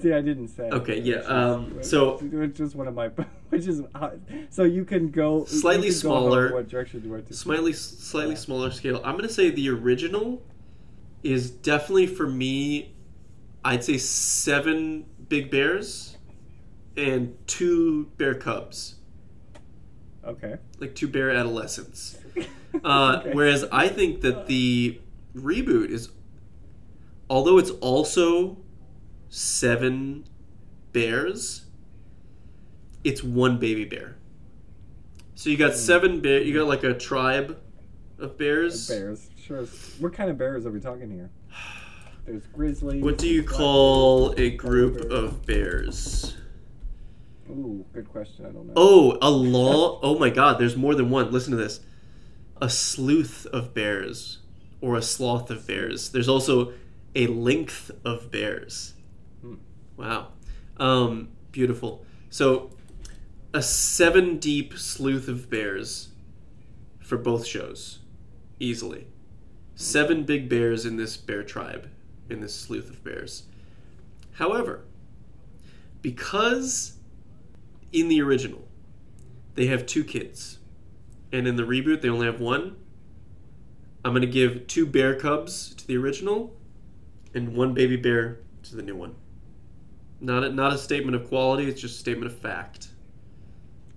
See, 0.00 0.12
I 0.12 0.20
didn't 0.20 0.48
say. 0.48 0.68
Okay, 0.70 1.00
yeah, 1.00 1.16
Which 1.16 1.24
is- 1.24 1.30
um, 1.30 1.82
so- 1.82 2.18
which 2.18 2.60
is 2.60 2.74
one 2.76 2.86
of 2.88 2.94
my, 2.94 3.08
which 3.48 3.66
is 3.66 3.82
uh, 3.94 4.10
so 4.50 4.62
you 4.64 4.84
can 4.84 5.10
go 5.10 5.44
Slightly 5.46 5.88
can 5.88 5.94
go 5.94 6.00
smaller. 6.00 6.54
What 6.54 6.68
direction 6.68 7.00
do 7.00 7.20
to? 7.20 7.34
slightly 7.34 7.72
slightly 7.72 8.34
Yeah. 8.34 8.40
smaller 8.40 8.70
scale. 8.70 9.00
I'm 9.04 9.16
gonna 9.16 9.28
say 9.28 9.50
the 9.50 9.68
original 9.70 10.42
is 11.22 11.50
definitely 11.50 12.06
for 12.06 12.26
me. 12.28 12.94
I'd 13.64 13.82
say 13.82 13.98
seven 13.98 15.04
big 15.28 15.50
bears 15.50 16.16
and 16.96 17.36
two 17.48 18.04
bear 18.16 18.34
cubs, 18.34 18.94
Okay. 20.24 20.56
like 20.78 20.94
two 20.94 21.08
bear 21.08 21.30
adolescents. 21.30 22.18
Uh, 22.84 23.16
Okay. 23.20 23.32
Whereas 23.32 23.64
I 23.72 23.88
think 23.88 24.20
that 24.20 24.46
the 24.46 25.00
reboot 25.34 25.88
is, 25.90 26.10
although 27.30 27.56
it's 27.58 27.70
also 27.70 28.58
seven 29.28 30.24
bears, 30.92 31.66
it's 33.04 33.22
one 33.22 33.58
baby 33.58 33.84
bear. 33.84 34.16
So 35.34 35.50
you 35.50 35.56
got 35.56 35.72
hmm. 35.72 35.78
seven 35.78 36.20
bear. 36.20 36.42
You 36.42 36.54
got 36.54 36.66
like 36.66 36.84
a 36.84 36.94
tribe 36.94 37.58
of 38.18 38.36
bears. 38.36 38.88
bears, 38.88 39.30
sure. 39.40 39.64
What 39.98 40.12
kind 40.12 40.30
of 40.30 40.38
bears 40.38 40.66
are 40.66 40.70
we 40.70 40.80
talking 40.80 41.10
here? 41.10 41.30
There's 42.26 42.46
grizzly. 42.48 43.00
What 43.00 43.18
do 43.18 43.28
you 43.28 43.42
call 43.42 44.34
a 44.36 44.50
group 44.50 44.98
bears. 44.98 45.12
of 45.12 45.46
bears? 45.46 46.36
Ooh, 47.48 47.86
good 47.94 48.08
question. 48.08 48.44
I 48.44 48.50
don't 48.50 48.66
know. 48.66 48.74
Oh, 48.76 49.18
a 49.22 49.30
law. 49.30 50.00
Oh 50.02 50.18
my 50.18 50.28
God, 50.28 50.58
there's 50.58 50.76
more 50.76 50.94
than 50.94 51.08
one. 51.08 51.30
Listen 51.32 51.52
to 51.52 51.56
this. 51.56 51.80
A 52.60 52.68
sleuth 52.68 53.46
of 53.46 53.72
bears, 53.72 54.40
or 54.82 54.96
a 54.96 55.02
sloth 55.02 55.50
of 55.50 55.66
bears. 55.66 56.10
There's 56.10 56.28
also 56.28 56.72
a 57.14 57.26
length 57.26 57.90
of 58.04 58.30
bears. 58.30 58.94
Wow. 59.98 60.28
Um, 60.76 61.28
beautiful. 61.50 62.06
So, 62.30 62.70
a 63.52 63.62
seven 63.62 64.38
deep 64.38 64.78
sleuth 64.78 65.28
of 65.28 65.50
bears 65.50 66.10
for 67.00 67.18
both 67.18 67.44
shows. 67.44 67.98
Easily. 68.60 69.08
Seven 69.74 70.24
big 70.24 70.48
bears 70.48 70.86
in 70.86 70.96
this 70.96 71.16
bear 71.16 71.42
tribe, 71.42 71.90
in 72.30 72.40
this 72.40 72.54
sleuth 72.54 72.88
of 72.88 73.02
bears. 73.02 73.44
However, 74.34 74.84
because 76.00 76.94
in 77.92 78.08
the 78.08 78.22
original 78.22 78.62
they 79.54 79.66
have 79.66 79.84
two 79.84 80.04
kids, 80.04 80.58
and 81.32 81.48
in 81.48 81.56
the 81.56 81.64
reboot 81.64 82.02
they 82.02 82.08
only 82.08 82.26
have 82.26 82.40
one, 82.40 82.76
I'm 84.04 84.12
going 84.12 84.22
to 84.22 84.28
give 84.28 84.68
two 84.68 84.86
bear 84.86 85.16
cubs 85.18 85.74
to 85.74 85.86
the 85.86 85.96
original 85.96 86.54
and 87.34 87.54
one 87.56 87.74
baby 87.74 87.96
bear 87.96 88.38
to 88.64 88.76
the 88.76 88.82
new 88.82 88.94
one. 88.94 89.16
Not 90.20 90.44
a, 90.44 90.50
not 90.50 90.72
a 90.72 90.78
statement 90.78 91.14
of 91.14 91.28
quality, 91.28 91.68
it's 91.68 91.80
just 91.80 91.96
a 91.96 91.98
statement 91.98 92.30
of 92.32 92.38
fact. 92.38 92.88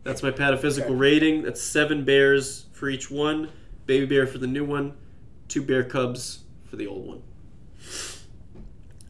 That's 0.03 0.21
my 0.23 0.31
pataphysical 0.31 0.85
Okay. 0.85 0.93
rating. 0.95 1.41
That's 1.43 1.61
seven 1.61 2.03
bears 2.05 2.65
for 2.73 2.89
each 2.89 3.09
one, 3.11 3.49
baby 3.85 4.05
bear 4.05 4.27
for 4.27 4.37
the 4.37 4.47
new 4.47 4.63
one, 4.65 4.93
two 5.47 5.61
bear 5.61 5.83
cubs 5.83 6.39
for 6.65 6.75
the 6.75 6.87
old 6.87 7.05
one. 7.07 7.21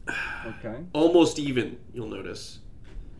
Okay. 0.44 0.74
Almost 0.92 1.38
even, 1.38 1.78
you'll 1.94 2.08
notice, 2.08 2.58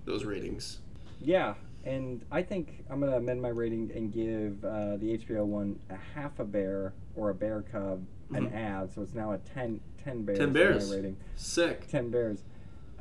those 0.04 0.24
ratings. 0.24 0.78
Yeah, 1.20 1.54
and 1.84 2.24
I 2.32 2.42
think 2.42 2.84
I'm 2.90 2.98
gonna 2.98 3.16
amend 3.16 3.40
my 3.40 3.48
rating 3.50 3.92
and 3.94 4.12
give 4.12 4.64
uh, 4.64 4.96
the 4.96 5.16
HBO 5.18 5.44
one 5.44 5.78
a 5.88 5.96
half 6.16 6.40
a 6.40 6.44
bear 6.44 6.92
or 7.14 7.30
a 7.30 7.34
bear 7.34 7.62
cub 7.62 8.04
an 8.34 8.48
Mhm. 8.50 8.54
ad, 8.56 8.92
so 8.92 9.02
it's 9.02 9.14
now 9.14 9.30
a 9.32 9.38
10, 9.38 9.78
10 10.02 10.22
bears. 10.24 10.38
10 10.38 10.52
bears. 10.52 10.90
Rating. 10.90 11.16
Sick. 11.36 11.86
10 11.86 12.10
bears. 12.10 12.42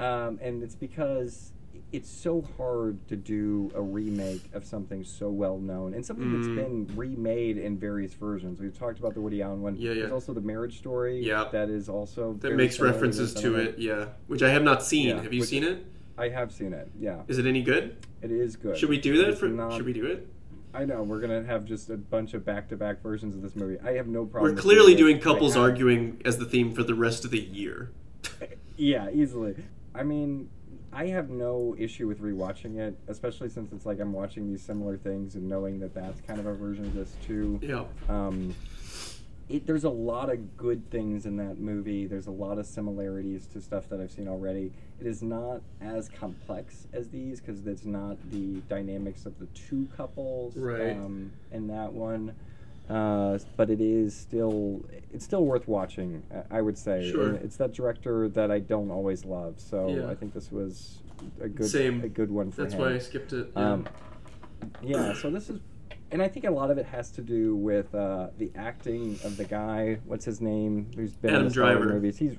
Um, 0.02 0.40
and 0.41 0.64
it's 0.64 0.76
because 0.76 1.52
it's 1.91 2.10
so 2.10 2.41
hard 2.57 3.06
to 3.10 3.15
do 3.15 3.69
a 3.76 3.82
remake 3.82 4.41
of 4.53 4.65
something 4.65 5.03
so 5.03 5.30
well 5.30 5.57
known 5.57 5.94
and 5.94 6.06
something 6.06 6.26
Mm. 6.28 6.36
that's 6.36 6.48
been 6.56 6.98
remade 6.98 7.57
in 7.57 7.78
various 7.78 8.14
versions. 8.14 8.60
We've 8.60 8.78
talked 8.78 8.99
about 8.99 9.14
the 9.14 9.22
Woody 9.22 9.41
Allen 9.41 9.61
one. 9.61 9.76
Yeah, 9.76 9.91
yeah. 9.91 9.99
There's 10.02 10.11
also 10.11 10.34
the 10.34 10.41
Marriage 10.41 10.78
Story. 10.78 11.19
Yeah. 11.23 11.49
That 11.52 11.69
is 11.69 11.90
also 11.90 12.34
That 12.41 12.56
makes 12.56 12.80
references 12.80 13.34
to 13.36 13.56
it, 13.56 13.78
yeah. 13.78 14.07
Which 14.28 14.41
I 14.41 14.49
have 14.49 14.64
not 14.64 14.84
seen. 14.84 15.10
Yeah, 15.10 15.22
have 15.22 15.34
you 15.34 15.44
seen 15.44 15.64
it? 15.64 15.86
I 16.18 16.30
have 16.30 16.52
seen 16.52 16.73
it. 16.73 16.90
Yeah, 16.99 17.22
Is 17.28 17.38
it 17.38 17.45
any 17.45 17.61
good? 17.61 17.95
it 18.22 18.32
is 18.32 18.56
good. 18.56 18.78
Should 18.78 18.90
we 18.90 18.98
do 18.99 19.23
that 19.26 19.38
for? 19.38 19.48
not- 19.48 19.73
Should 19.73 19.86
we 19.86 19.94
do 19.94 20.06
it? 20.06 20.28
I 20.73 20.86
know 20.86 21.03
we're 21.03 21.19
gonna 21.19 21.44
have 21.44 21.65
just 21.65 21.90
a 21.90 21.98
bunch 21.98 22.34
of 22.34 22.45
back-to-back 22.45 23.02
versions 23.03 23.36
of 23.36 23.41
this 23.41 23.56
movie. 23.56 23.78
I 23.84 23.94
have 23.94 24.07
no 24.07 24.26
problem. 24.26 24.56
We're 24.56 24.61
clearly 24.61 24.95
doing 24.95 25.19
couples 25.19 25.57
arguing 25.57 26.22
as 26.23 26.38
the 26.38 26.45
theme 26.45 26.72
for 26.73 26.84
the 26.84 26.95
rest 26.95 27.26
of 27.26 27.32
the 27.32 27.40
year. 27.41 27.91
Yeah, 28.78 29.10
easily. 29.11 29.56
I 29.94 30.04
mean, 30.04 30.50
I 30.94 31.08
have 31.08 31.30
no 31.30 31.76
issue 31.78 32.08
with 32.08 32.22
rewatching 32.22 32.78
it, 32.78 32.98
especially 33.08 33.50
since 33.50 33.72
it's 33.72 33.86
like 33.86 34.00
I'm 34.00 34.14
watching 34.14 34.48
these 34.48 34.62
similar 34.62 34.98
things 34.98 35.36
and 35.36 35.48
knowing 35.48 35.80
that 35.80 35.94
that's 35.94 36.22
kind 36.22 36.40
of 36.40 36.46
a 36.46 36.54
version 36.54 36.86
of 36.86 36.94
this 36.94 37.16
too. 37.26 37.60
Yeah. 37.62 37.86
Um, 38.10 38.56
it, 39.50 39.66
there's 39.68 39.84
a 39.84 39.90
lot 39.90 40.32
of 40.32 40.56
good 40.56 40.90
things 40.92 41.26
in 41.26 41.36
that 41.38 41.60
movie. 41.60 42.08
There's 42.08 42.28
a 42.28 42.32
lot 42.32 42.58
of 42.58 42.66
similarities 42.66 43.48
to 43.48 43.60
stuff 43.60 43.90
that 43.90 44.00
I've 44.00 44.12
seen 44.12 44.30
already. 44.30 44.72
It 45.00 45.08
is 45.08 45.22
not 45.22 45.62
as 45.82 46.08
complex 46.08 46.88
as 46.94 47.10
these 47.10 47.42
because 47.42 47.66
it's 47.68 47.84
not 47.84 48.16
the 48.32 48.62
dynamics 48.70 49.26
of 49.26 49.38
the 49.40 49.48
two 49.48 49.90
couples 49.98 50.56
Right. 50.56 50.92
um, 50.96 51.32
in 51.52 51.68
that 51.68 51.92
one. 51.92 52.34
Uh, 52.92 53.40
but 53.56 53.70
it 53.70 53.80
is 53.80 54.14
still 54.16 54.84
it's 55.14 55.24
still 55.24 55.46
worth 55.46 55.68
watching. 55.68 56.24
I- 56.50 56.62
would 56.62 56.78
say. 56.78 57.10
Sure. 57.10 57.36
It's 57.36 57.56
that 57.58 57.72
director 57.74 58.28
that 58.30 58.52
I 58.52 58.60
don't 58.60 58.92
always 58.92 59.24
love. 59.24 59.56
So 59.60 59.88
Yeah. 59.90 60.10
I 60.10 60.16
think 60.16 60.34
this 60.34 60.52
was 60.52 61.00
a 61.40 61.48
good 61.48 61.70
Same. 61.70 62.04
a 62.04 62.10
good 62.10 62.30
one 62.32 62.52
for 62.52 62.64
That's 62.64 62.74
him. 62.74 62.80
why 62.82 62.94
I 62.94 62.98
skipped 62.98 63.32
it. 63.34 63.52
Yeah. 63.56 63.72
Um, 63.74 63.88
yeah, 64.84 65.14
so 65.14 65.30
this 65.32 65.50
is, 65.50 65.60
and 66.12 66.22
I 66.22 66.28
think 66.28 66.46
a 66.46 66.52
lot 66.52 66.70
of 66.70 66.78
it 66.78 66.86
has 66.86 67.10
to 67.12 67.22
do 67.22 67.56
with 67.56 67.94
uh, 67.96 68.28
the 68.38 68.52
acting 68.56 69.18
of 69.24 69.38
the 69.38 69.46
guy. 69.46 70.00
What's 70.06 70.26
his 70.26 70.42
name? 70.42 70.88
Who's 70.96 71.14
been 71.14 71.30
Adam 71.32 71.42
in 71.44 71.48
the 71.48 71.54
Star 71.54 71.66
Wars 71.66 71.78
Driver. 71.78 71.94
movies? 71.94 72.18
He's 72.18 72.36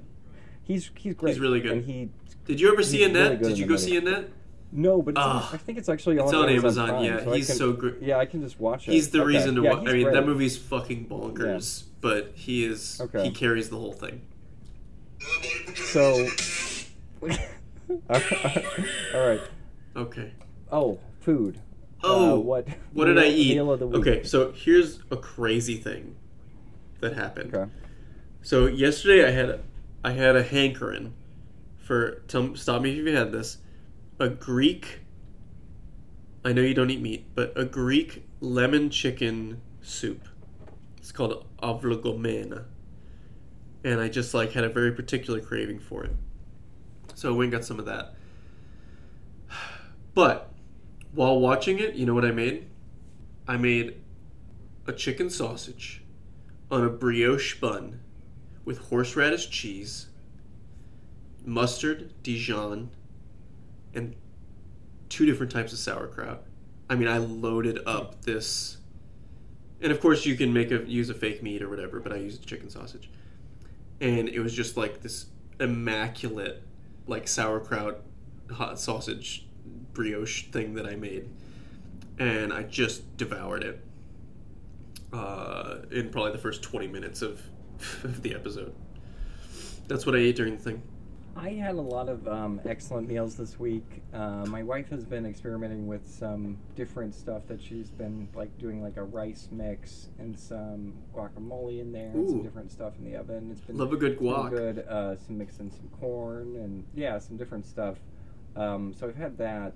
He's 0.65 0.91
he's 0.97 1.15
great. 1.15 1.39
really 1.41 1.61
good. 1.61 1.73
And 1.73 1.85
he 1.85 2.11
Did 2.45 2.61
you 2.61 2.71
ever 2.73 2.83
see 2.83 2.99
He's 2.99 3.09
Annette? 3.09 3.31
really 3.41 3.43
Did 3.43 3.51
in 3.53 3.57
you 3.57 3.67
go 3.67 3.77
see 3.77 3.97
Annette? 3.97 4.29
No, 4.73 5.03
but 5.03 5.15
Ah, 5.17 5.51
I 5.53 5.57
think 5.59 5.79
it's 5.79 5.89
actually 5.89 6.19
on, 6.19 6.25
it's 6.25 6.35
on 6.35 6.49
Amazon. 6.49 6.89
Prime, 6.89 7.05
yeah, 7.05 7.23
so 7.25 7.33
he's 7.33 7.47
can- 7.47 7.57
so 7.57 7.73
gr- 7.73 7.91
Yeah, 8.01 8.17
I 8.19 8.27
can 8.27 8.43
just 8.43 8.59
watch 8.59 8.89
it. 8.89 8.93
He's 8.93 9.11
the 9.11 9.19
Okay. 9.21 9.27
reason 9.29 9.55
to 9.57 9.63
Yeah, 9.63 9.71
watch. 9.71 9.81
I 9.89 9.93
mean, 9.93 10.03
great. 10.05 10.15
that 10.15 10.27
movie's 10.27 10.57
fucking 10.57 11.07
bonkers, 11.09 11.85
but 12.01 12.33
he 12.35 12.65
is 12.65 13.01
Okay. 13.01 13.25
he 13.25 13.31
carries 13.31 13.69
the 13.71 13.77
whole 13.77 13.93
thing. 13.93 14.23
So. 15.75 16.27
All 18.11 19.27
right. 19.29 19.41
Okay. 19.97 20.33
Oh, 20.71 20.99
food. 21.21 21.59
Oh, 22.03 22.33
Uh, 22.35 22.37
what? 22.39 22.67
What 22.93 23.05
did 23.05 23.19
I 23.19 23.27
eat? 23.27 23.55
Meal 23.55 23.77
the 23.77 23.87
week. 23.87 24.01
Okay, 24.01 24.23
so 24.25 24.51
here's 24.53 25.01
a 25.11 25.17
crazy 25.17 25.77
thing 25.77 26.17
that 27.01 27.13
happened. 27.13 27.55
Okay. 27.55 27.71
So 28.43 28.67
yesterday 28.67 29.27
I 29.29 29.31
had 29.31 29.49
a, 29.51 29.61
I 30.03 30.13
had 30.13 30.35
a 30.35 30.43
hankering 30.43 31.13
for 31.79 32.23
tell, 32.27 32.57
stop 32.57 32.83
me 32.83 32.91
if 32.99 33.07
you 33.07 33.15
had 33.15 33.31
this 33.31 33.59
a 34.23 34.29
Greek. 34.29 35.01
I 36.45 36.53
know 36.53 36.63
you 36.63 36.75
don't 36.75 36.91
eat 36.91 37.01
meat, 37.01 37.27
but 37.35 37.53
a 37.57 37.65
Greek 37.65 38.25
lemon 38.41 38.89
chicken 38.89 39.61
soup. 39.81 40.29
It's 40.99 41.11
called 41.11 41.45
avlogomena, 41.61 42.67
and 43.83 44.01
I 44.01 44.09
just 44.09 44.33
like 44.33 44.53
had 44.53 44.63
a 44.63 44.69
very 44.69 44.93
particular 44.93 45.41
craving 45.41 45.81
for 45.81 46.05
it. 46.05 46.13
So 47.17 47.35
I 47.35 47.37
went 47.37 47.47
and 47.47 47.53
got 47.53 47.65
some 47.65 47.81
of 47.81 47.87
that. 47.87 48.15
But 50.15 50.53
while 51.13 51.41
watching 51.41 51.79
it, 51.79 51.95
you 51.95 52.05
know 52.05 52.13
what 52.13 52.27
I 52.27 52.33
made? 52.33 52.69
I 53.49 53.57
made 53.57 53.97
a 54.87 54.93
chicken 54.93 55.31
sausage 55.31 56.05
on 56.71 56.85
a 56.85 56.91
brioche 56.91 57.59
bun 57.59 58.01
with 58.65 58.77
horseradish 58.91 59.49
cheese, 59.49 60.09
mustard, 61.47 62.13
Dijon, 62.23 62.91
and 63.95 64.15
two 65.09 65.27
different 65.27 65.53
types 65.53 65.73
of 65.73 65.79
sauerkraut. 65.79 66.43
I 66.89 66.95
mean, 66.95 67.09
I 67.09 67.19
loaded 67.19 67.81
up 67.87 68.23
this, 68.23 68.79
and 69.81 69.93
of 69.93 70.01
course 70.01 70.27
you 70.27 70.37
can 70.37 70.53
make 70.53 70.71
a 70.71 70.85
use 70.85 71.11
a 71.11 71.15
fake 71.15 71.43
meat 71.43 71.63
or 71.63 71.69
whatever, 71.69 72.01
but 72.01 72.13
I 72.13 72.17
used 72.17 72.47
chicken 72.47 72.71
sausage, 72.71 73.11
and 74.01 74.29
it 74.29 74.41
was 74.41 74.55
just 74.55 74.77
like 74.77 75.01
this 75.01 75.27
immaculate, 75.61 76.63
like 77.07 77.29
sauerkraut 77.29 78.01
hot 78.51 78.79
sausage 78.79 79.47
brioche 79.93 80.45
thing 80.51 80.75
that 80.75 80.87
I 80.87 80.97
made, 80.97 81.29
and 82.19 82.53
I 82.53 82.63
just 82.63 83.17
devoured 83.17 83.63
it 83.63 83.85
uh, 85.13 85.79
in 85.91 86.11
probably 86.11 86.33
the 86.33 86.39
first 86.39 86.63
20 86.63 86.87
minutes 86.89 87.23
of, 87.23 87.43
of 88.05 88.23
the 88.23 88.35
episode. 88.35 88.75
That's 89.89 90.07
what 90.07 90.15
I 90.15 90.19
ate 90.19 90.37
during 90.37 90.57
the 90.57 90.63
thing. 90.63 90.83
I 91.35 91.51
had 91.51 91.77
a 91.77 91.81
lot 91.81 92.09
of 92.09 92.29
um, 92.29 92.61
excellent 92.67 93.09
meals 93.09 93.37
this 93.37 93.59
week. 93.59 94.03
Uh, 94.13 94.45
my 94.47 94.63
wife 94.63 94.91
has 94.91 95.05
been 95.05 95.25
experimenting 95.25 95.87
with 95.87 96.07
some 96.07 96.59
different 96.77 97.15
stuff 97.15 97.47
that 97.49 97.61
she's 97.61 97.91
been 97.91 98.29
like 98.35 98.57
doing, 98.59 98.83
like 98.83 98.99
a 98.99 99.03
rice 99.03 99.49
mix 99.51 100.09
and 100.19 100.39
some 100.39 100.95
guacamole 101.15 101.81
in 101.81 101.91
there, 101.91 102.11
and 102.11 102.29
some 102.29 102.41
Ooh. 102.41 102.43
different 102.43 102.71
stuff 102.71 102.93
in 102.99 103.05
the 103.11 103.17
oven. 103.17 103.49
It's 103.51 103.63
been 103.63 103.79
Love 103.79 103.93
a 103.93 103.97
good 103.97 104.19
guac. 104.19 104.51
good. 104.51 104.81
Uh, 104.87 105.17
some 105.17 105.39
mixing 105.39 105.71
some 105.71 105.89
corn 106.01 106.57
and 106.57 106.85
yeah, 106.95 107.19
some 107.19 107.39
different 107.39 107.67
stuff. 107.67 107.97
Um, 108.55 108.93
so 108.93 109.09
I've 109.09 109.17
had 109.17 109.39
that. 109.39 109.73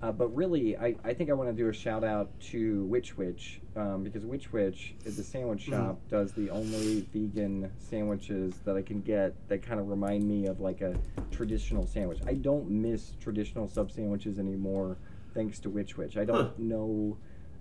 Uh, 0.00 0.12
but 0.12 0.28
really, 0.28 0.76
I, 0.76 0.94
I 1.04 1.12
think 1.12 1.28
I 1.28 1.32
want 1.32 1.50
to 1.50 1.56
do 1.56 1.68
a 1.68 1.72
shout 1.72 2.04
out 2.04 2.30
to 2.52 2.84
Which 2.84 3.16
Wich 3.18 3.60
um, 3.74 4.04
because 4.04 4.24
Which 4.24 4.52
Wich, 4.52 4.94
at 5.04 5.16
the 5.16 5.24
sandwich 5.24 5.66
Mhm. 5.66 5.70
shop, 5.70 5.98
does 6.08 6.32
the 6.32 6.50
only 6.50 7.00
vegan 7.12 7.70
sandwiches 7.78 8.54
that 8.64 8.76
I 8.76 8.82
can 8.82 9.00
get 9.00 9.34
that 9.48 9.62
kind 9.62 9.80
of 9.80 9.88
remind 9.88 10.22
me 10.22 10.46
of 10.46 10.60
like 10.60 10.82
a 10.82 10.94
traditional 11.32 11.84
sandwich. 11.84 12.20
I 12.26 12.34
don't 12.34 12.70
miss 12.70 13.12
traditional 13.20 13.66
sub 13.66 13.90
sandwiches 13.90 14.38
anymore 14.38 14.96
thanks 15.34 15.58
to 15.60 15.70
Which 15.70 15.96
Wich. 15.96 16.16
I 16.16 16.24
don't 16.24 16.46
Huh. 16.46 16.50
know. 16.58 17.16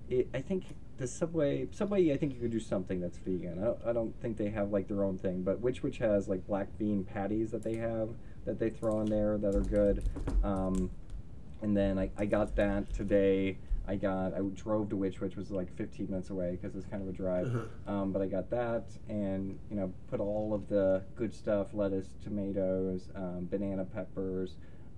It, 0.08 0.30
I 0.34 0.40
think 0.42 0.64
the 0.98 1.08
Subway, 1.08 1.68
Subway, 1.72 2.14
I 2.14 2.18
think 2.18 2.34
you 2.36 2.40
could 2.40 2.52
do 2.52 2.60
something 2.60 3.00
that's 3.02 3.18
vegan. 3.18 3.60
I 3.60 3.66
don't, 3.66 3.80
I 3.88 3.94
don't 3.94 4.20
think 4.22 4.38
they 4.38 4.50
have 4.50 4.72
like 4.72 4.88
their 4.88 5.04
own 5.04 5.18
thing, 5.18 5.42
but 5.42 5.60
Which 5.60 5.82
Wich 5.82 5.98
has 5.98 6.28
like 6.28 6.46
black 6.46 6.68
bean 6.78 7.04
patties 7.04 7.50
that 7.50 7.64
they 7.64 7.76
have 7.78 8.10
that 8.46 8.60
they 8.60 8.70
throw 8.70 9.02
in 9.02 9.08
there 9.08 9.38
that 9.40 9.56
are 9.56 9.62
good. 9.62 10.04
Um, 10.44 10.92
and 11.62 11.76
then 11.76 11.98
I, 11.98 12.10
I 12.18 12.26
got 12.26 12.56
that 12.56 12.94
today. 12.94 13.58
I 13.88 13.96
got 13.96 14.34
I 14.34 14.42
drove 14.54 14.90
to 14.90 14.98
Witch, 14.98 15.22
which 15.22 15.38
was 15.38 15.50
like 15.50 15.74
15 15.78 16.08
minutes 16.10 16.30
away 16.30 16.58
because 16.60 16.76
it's 16.76 16.86
kind 16.86 17.02
of 17.02 17.08
a 17.08 17.14
drive. 17.14 17.48
Uh-huh. 17.48 17.94
Um, 17.94 18.12
but 18.12 18.22
I 18.22 18.26
got 18.28 18.50
that 18.50 18.84
and 19.08 19.58
you 19.70 19.78
know 19.78 19.94
put 20.10 20.20
all 20.20 20.54
of 20.54 20.68
the 20.68 21.04
good 21.16 21.34
stuff: 21.34 21.74
lettuce, 21.74 22.10
tomatoes, 22.22 23.10
um, 23.16 23.48
banana 23.50 23.86
peppers, 23.86 24.56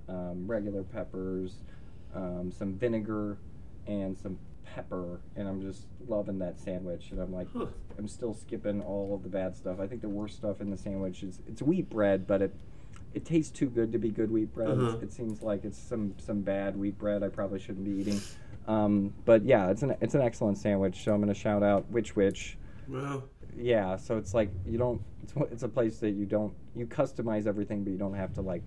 um, 0.08 0.48
regular 0.48 0.84
peppers, 0.84 1.62
um, 2.16 2.52
some 2.52 2.74
vinegar, 2.74 3.38
and 3.86 4.18
some 4.18 4.40
pepper. 4.66 5.22
And 5.36 5.48
I'm 5.48 5.62
just 5.62 5.86
loving 6.08 6.40
that 6.40 6.60
sandwich. 6.60 7.12
And 7.12 7.20
I'm 7.20 7.34
like, 7.34 7.48
Huh. 7.54 7.68
I'm 7.98 8.08
still 8.08 8.34
skipping 8.34 8.82
all 8.82 9.14
of 9.14 9.24
the 9.24 9.30
bad 9.30 9.56
stuff. 9.56 9.80
I 9.80 9.88
think 9.88 10.02
the 10.02 10.10
worst 10.10 10.36
stuff 10.38 10.62
in 10.62 10.72
the 10.72 10.78
sandwich 10.78 11.22
is 11.22 11.40
it's 11.48 11.62
wheat 11.62 11.90
bread, 11.90 12.26
but 12.26 12.42
it 12.42 12.56
it 13.14 13.26
tastes 13.26 13.52
too 13.52 13.68
good 13.68 13.92
to 13.92 13.98
be 13.98 14.10
good 14.10 14.32
wheat 14.32 14.54
bread. 14.54 14.70
Uh-huh. 14.70 14.98
It 15.02 15.12
seems 15.12 15.42
like 15.42 15.66
it's 15.66 15.78
some 15.78 16.14
some 16.20 16.42
bad 16.42 16.78
wheat 16.78 16.98
bread 16.98 17.24
I 17.24 17.30
probably 17.30 17.60
shouldn't 17.60 17.86
be 17.86 17.92
eating. 17.92 18.22
Um, 18.68 19.14
but 19.26 19.44
yeah, 19.46 19.70
it's 19.70 19.82
an 19.82 19.96
it's 20.02 20.16
an 20.16 20.22
excellent 20.22 20.58
sandwich. 20.58 21.04
So 21.04 21.14
I'm 21.14 21.20
gonna 21.20 21.34
shout 21.34 21.64
out 21.64 21.90
Which 21.90 22.16
Wich. 22.16 22.58
Wow. 22.88 23.24
Yeah, 23.58 23.98
so 23.98 24.18
it's 24.18 24.34
like 24.34 24.50
you 24.66 24.78
don't. 24.78 25.02
It's 25.24 25.34
it's 25.52 25.64
a 25.64 25.68
place 25.68 26.00
that 26.00 26.12
you 26.12 26.26
don't 26.26 26.54
you 26.76 26.86
customize 26.86 27.48
everything, 27.48 27.84
but 27.84 27.92
you 27.92 27.98
don't 27.98 28.14
have 28.14 28.34
to 28.36 28.42
like 28.42 28.64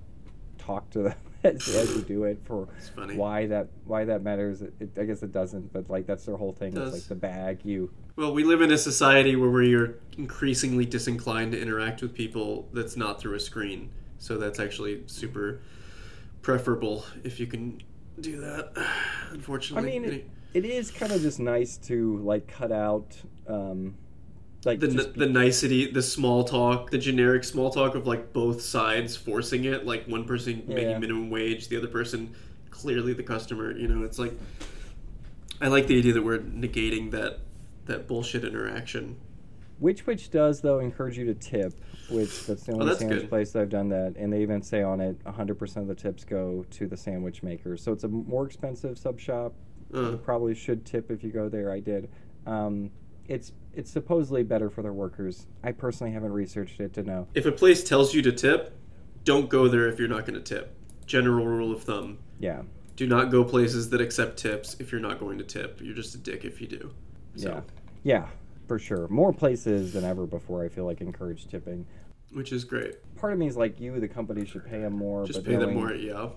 talk 0.58 0.88
to 0.90 1.02
them 1.02 1.14
as, 1.44 1.68
as 1.68 1.94
you 1.94 2.02
do 2.02 2.24
it 2.24 2.38
for 2.44 2.68
why 3.14 3.46
that 3.46 3.68
why 3.84 4.04
that 4.04 4.22
matters. 4.22 4.62
It, 4.62 4.74
it, 4.80 4.90
I 4.98 5.04
guess 5.04 5.22
it 5.22 5.32
doesn't, 5.32 5.72
but 5.72 5.88
like 5.88 6.06
that's 6.06 6.24
their 6.24 6.36
whole 6.36 6.52
thing. 6.52 6.76
It's 6.76 6.92
like 6.92 7.08
the 7.08 7.14
bag 7.14 7.60
you. 7.64 7.90
Well, 8.16 8.34
we 8.34 8.44
live 8.44 8.60
in 8.60 8.70
a 8.72 8.78
society 8.78 9.36
where 9.36 9.50
we 9.50 9.74
are 9.74 9.98
increasingly 10.18 10.84
disinclined 10.84 11.52
to 11.52 11.60
interact 11.60 12.02
with 12.02 12.12
people 12.12 12.68
that's 12.72 12.96
not 12.96 13.20
through 13.20 13.36
a 13.36 13.40
screen. 13.40 13.90
So 14.22 14.36
that's 14.38 14.60
actually 14.60 15.02
super 15.06 15.58
preferable 16.42 17.04
if 17.24 17.40
you 17.40 17.48
can 17.48 17.82
do 18.20 18.40
that. 18.40 18.70
Unfortunately, 19.30 19.96
I 19.96 19.98
mean, 19.98 20.04
it, 20.12 20.30
it 20.54 20.64
is 20.64 20.92
kind 20.92 21.10
of 21.10 21.20
just 21.22 21.40
nice 21.40 21.76
to 21.88 22.18
like 22.18 22.46
cut 22.46 22.70
out. 22.70 23.16
Um, 23.48 23.96
like 24.64 24.78
the 24.78 24.86
just 24.86 25.14
the 25.14 25.26
nicety, 25.26 25.90
the 25.90 26.02
small 26.02 26.44
talk, 26.44 26.92
the 26.92 26.98
generic 26.98 27.42
small 27.42 27.70
talk 27.70 27.96
of 27.96 28.06
like 28.06 28.32
both 28.32 28.62
sides 28.62 29.16
forcing 29.16 29.64
it, 29.64 29.86
like 29.86 30.06
one 30.06 30.24
person 30.24 30.62
Yeah. 30.68 30.76
making 30.76 31.00
minimum 31.00 31.28
wage, 31.28 31.66
the 31.66 31.76
other 31.76 31.88
person 31.88 32.32
clearly 32.70 33.14
the 33.14 33.24
customer. 33.24 33.76
You 33.76 33.88
know, 33.88 34.04
it's 34.04 34.20
like 34.20 34.34
I 35.60 35.66
like 35.66 35.88
the 35.88 35.98
idea 35.98 36.12
that 36.12 36.22
we're 36.22 36.38
negating 36.38 37.10
that 37.10 37.40
that 37.86 38.06
bullshit 38.06 38.44
interaction. 38.44 39.16
Which 39.82 40.06
Wich 40.06 40.30
does 40.30 40.60
though 40.60 40.78
encourage 40.78 41.18
you 41.18 41.24
to 41.26 41.34
tip, 41.34 41.74
which 42.08 42.46
that's 42.46 42.62
the 42.62 42.72
only 42.72 42.84
Oh, 42.84 42.86
that's 42.88 43.00
sandwich 43.00 43.22
good. 43.22 43.28
place 43.28 43.50
that 43.52 43.62
I've 43.62 43.68
done 43.68 43.88
that, 43.88 44.14
and 44.16 44.32
they 44.32 44.40
even 44.40 44.62
say 44.62 44.80
on 44.82 45.00
it 45.00 45.18
100% 45.24 45.76
of 45.76 45.88
the 45.88 45.94
tips 45.94 46.24
go 46.24 46.64
to 46.70 46.86
the 46.86 46.96
sandwich 46.96 47.42
maker. 47.42 47.76
So 47.76 47.90
it's 47.92 48.04
a 48.04 48.08
more 48.08 48.46
expensive 48.46 48.96
sub 48.96 49.18
shop. 49.18 49.54
Uh, 49.92 50.12
You 50.12 50.16
probably 50.18 50.54
should 50.54 50.84
tip 50.86 51.10
if 51.10 51.24
you 51.24 51.30
go 51.32 51.48
there. 51.48 51.72
I 51.72 51.80
did. 51.80 52.08
Um, 52.46 52.90
it's 53.26 53.52
it's 53.74 53.90
supposedly 53.90 54.44
better 54.44 54.70
for 54.70 54.82
their 54.82 54.92
workers. 54.92 55.46
I 55.64 55.72
personally 55.72 56.12
haven't 56.12 56.32
researched 56.32 56.78
it 56.80 56.92
to 56.94 57.02
know. 57.02 57.26
if 57.34 57.44
a 57.44 57.52
place 57.52 57.82
tells 57.82 58.14
you 58.14 58.22
to 58.22 58.30
tip, 58.32 58.76
don't 59.24 59.48
go 59.48 59.66
there 59.66 59.88
if 59.88 59.98
you're 59.98 60.08
not 60.08 60.26
going 60.26 60.40
to 60.40 60.54
tip. 60.54 60.76
General 61.06 61.44
rule 61.46 61.72
of 61.72 61.82
thumb: 61.82 62.18
Yeah, 62.38 62.62
do 62.94 63.06
not 63.08 63.30
go 63.32 63.42
places 63.42 63.90
that 63.90 64.00
accept 64.00 64.36
tips 64.38 64.76
if 64.78 64.92
you're 64.92 65.00
not 65.00 65.18
going 65.18 65.38
to 65.38 65.44
tip. 65.44 65.80
You're 65.82 65.94
just 65.96 66.14
a 66.14 66.18
dick 66.18 66.44
if 66.44 66.60
you 66.60 66.68
do. 66.68 66.92
So, 67.36 67.48
yeah, 67.48 67.60
yeah, 68.04 68.26
for 68.72 68.78
sure. 68.78 69.06
More 69.08 69.34
places 69.34 69.92
than 69.92 70.02
ever 70.02 70.24
before. 70.26 70.64
I 70.64 70.70
feel 70.70 70.86
like 70.86 71.02
encourage 71.02 71.46
tipping. 71.46 71.84
which 72.32 72.52
is 72.52 72.64
great. 72.64 72.94
Part 73.16 73.34
of 73.34 73.38
me 73.38 73.46
is 73.46 73.54
like 73.54 73.78
you, 73.78 74.00
the 74.00 74.08
company 74.08 74.46
should 74.46 74.64
pay 74.64 74.80
them 74.80 74.94
more. 74.96 75.26
Just 75.26 75.44
pay 75.44 75.56
them 75.56 75.74
more. 75.74 75.92
Yeah. 75.92 76.30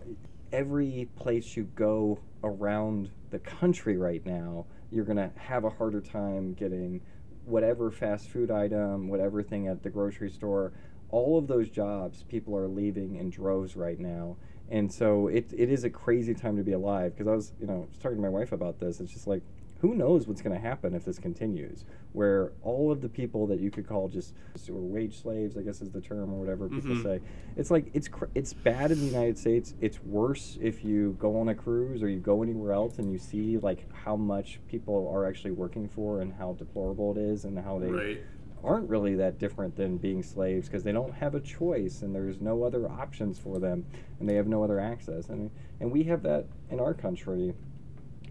every 0.51 1.07
place 1.15 1.55
you 1.55 1.63
go 1.75 2.19
around 2.43 3.09
the 3.29 3.39
country 3.39 3.95
right 3.95 4.25
now, 4.25 4.65
you're 4.91 5.05
going 5.05 5.15
to 5.15 5.31
have 5.37 5.63
a 5.63 5.69
harder 5.69 6.01
time 6.01 6.53
getting 6.55 6.99
whatever 7.45 7.89
fast 7.89 8.27
food 8.27 8.51
item, 8.51 9.07
whatever 9.07 9.41
thing 9.41 9.69
at 9.69 9.81
the 9.81 9.89
grocery 9.89 10.29
store. 10.29 10.73
All 11.11 11.37
of 11.37 11.47
those 11.47 11.69
jobs, 11.69 12.23
people 12.23 12.57
are 12.57 12.67
leaving 12.67 13.15
in 13.15 13.29
droves 13.29 13.77
right 13.77 13.97
now. 13.97 14.35
And 14.69 14.91
so 14.91 15.29
it, 15.29 15.53
it 15.55 15.71
is 15.71 15.85
a 15.85 15.89
crazy 15.89 16.33
time 16.33 16.57
to 16.57 16.63
be 16.63 16.73
alive 16.73 17.15
because 17.15 17.29
I 17.29 17.35
was, 17.35 17.53
you 17.61 17.67
know, 17.67 17.87
was 17.89 17.97
talking 17.99 18.17
to 18.17 18.21
my 18.21 18.27
wife 18.27 18.51
about 18.51 18.77
this. 18.77 18.99
It's 18.99 19.13
just 19.13 19.25
like, 19.25 19.41
who 19.79 19.93
knows 19.93 20.27
what's 20.27 20.41
going 20.41 20.55
to 20.55 20.61
happen 20.61 20.93
if 20.93 21.03
this 21.05 21.19
continues? 21.19 21.85
Where 22.13 22.53
all 22.63 22.91
of 22.91 23.01
the 23.01 23.09
people 23.09 23.45
that 23.47 23.59
you 23.59 23.69
could 23.69 23.85
call 23.87 24.07
just 24.07 24.33
or 24.69 24.75
wage 24.81 25.21
slaves, 25.21 25.57
I 25.57 25.61
guess 25.61 25.81
is 25.81 25.91
the 25.91 26.01
term 26.01 26.33
or 26.33 26.39
whatever 26.39 26.69
people 26.69 26.95
Mhm. 26.95 27.03
say, 27.03 27.19
it's 27.57 27.69
like 27.69 27.91
it's 27.93 28.07
cr- 28.07 28.25
it's 28.33 28.53
bad 28.53 28.91
in 28.91 28.99
the 28.99 29.05
United 29.05 29.37
States. 29.37 29.75
It's 29.81 30.03
worse 30.03 30.57
if 30.61 30.83
you 30.85 31.15
go 31.19 31.37
on 31.37 31.49
a 31.49 31.55
cruise 31.55 32.01
or 32.01 32.09
you 32.09 32.19
go 32.19 32.41
anywhere 32.41 32.71
else 32.71 32.97
and 32.99 33.11
you 33.11 33.17
see 33.17 33.57
like 33.57 33.91
how 33.91 34.15
much 34.15 34.59
people 34.67 35.07
are 35.13 35.25
actually 35.25 35.51
working 35.51 35.87
for 35.87 36.21
and 36.21 36.33
how 36.33 36.53
deplorable 36.53 37.11
it 37.11 37.17
is 37.17 37.43
and 37.45 37.59
how 37.59 37.77
they 37.77 37.91
Right. 37.91 38.17
aren't 38.63 38.89
really 38.89 39.13
that 39.15 39.37
different 39.37 39.75
than 39.75 39.97
being 39.97 40.23
slaves 40.23 40.67
because 40.67 40.83
they 40.83 40.91
don't 40.93 41.13
have 41.13 41.35
a 41.35 41.39
choice 41.39 42.01
and 42.01 42.15
there's 42.15 42.41
no 42.41 42.63
other 42.63 42.89
options 42.89 43.37
for 43.37 43.59
them 43.59 43.85
and 44.19 44.27
they 44.27 44.33
have 44.35 44.47
no 44.47 44.63
other 44.63 44.79
access. 44.79 45.29
And 45.29 45.51
and 45.81 45.91
we 45.91 46.03
have 46.03 46.23
that 46.23 46.45
in 46.71 46.79
our 46.79 46.93
country. 46.93 47.53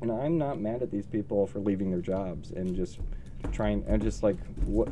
And 0.04 0.12
I'm 0.12 0.36
not 0.36 0.60
mad 0.60 0.82
at 0.82 0.90
these 0.90 1.06
people 1.06 1.46
for 1.46 1.60
leaving 1.60 1.90
their 1.90 2.02
jobs 2.02 2.50
and 2.50 2.76
just 2.76 2.98
trying 3.52 3.82
and 3.88 4.02
just 4.02 4.22
like 4.22 4.36
what 4.66 4.88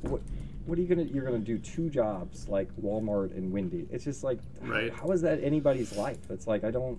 what 0.00 0.22
what 0.64 0.78
are 0.78 0.80
you 0.80 0.88
gonna 0.88 1.02
you're 1.02 1.24
gonna 1.26 1.38
do 1.38 1.58
two 1.58 1.90
jobs 1.90 2.48
like 2.48 2.74
Walmart 2.80 3.36
and 3.36 3.52
Wendy? 3.52 3.86
It's 3.90 4.04
just 4.04 4.24
like 4.24 4.38
Right. 4.62 4.90
how 4.94 5.10
is 5.10 5.20
that 5.20 5.44
anybody's 5.44 5.94
life? 5.94 6.30
It's 6.30 6.46
like 6.46 6.64
I 6.64 6.70
don't 6.70 6.98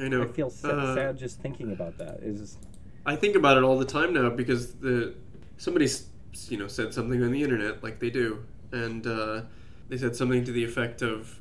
I 0.00 0.08
know. 0.08 0.24
I 0.24 0.26
feel 0.26 0.50
sa- 0.50 0.70
Uh, 0.70 0.94
sad 0.96 1.16
just 1.16 1.40
thinking 1.40 1.70
about 1.70 1.96
that. 1.98 2.18
Is 2.24 2.58
I 3.06 3.14
think 3.14 3.36
about 3.36 3.56
it 3.56 3.62
all 3.62 3.78
the 3.78 3.84
time 3.84 4.12
now 4.12 4.28
because 4.30 4.74
the 4.74 5.14
somebody's 5.58 6.08
you 6.48 6.56
know 6.56 6.66
said 6.66 6.92
something 6.92 7.22
on 7.22 7.30
the 7.30 7.44
internet 7.44 7.84
like 7.84 8.00
they 8.00 8.10
do, 8.10 8.44
and 8.72 9.06
uh, 9.06 9.42
they 9.88 9.96
said 9.96 10.16
something 10.16 10.42
to 10.44 10.50
the 10.50 10.64
effect 10.64 11.02
of, 11.02 11.38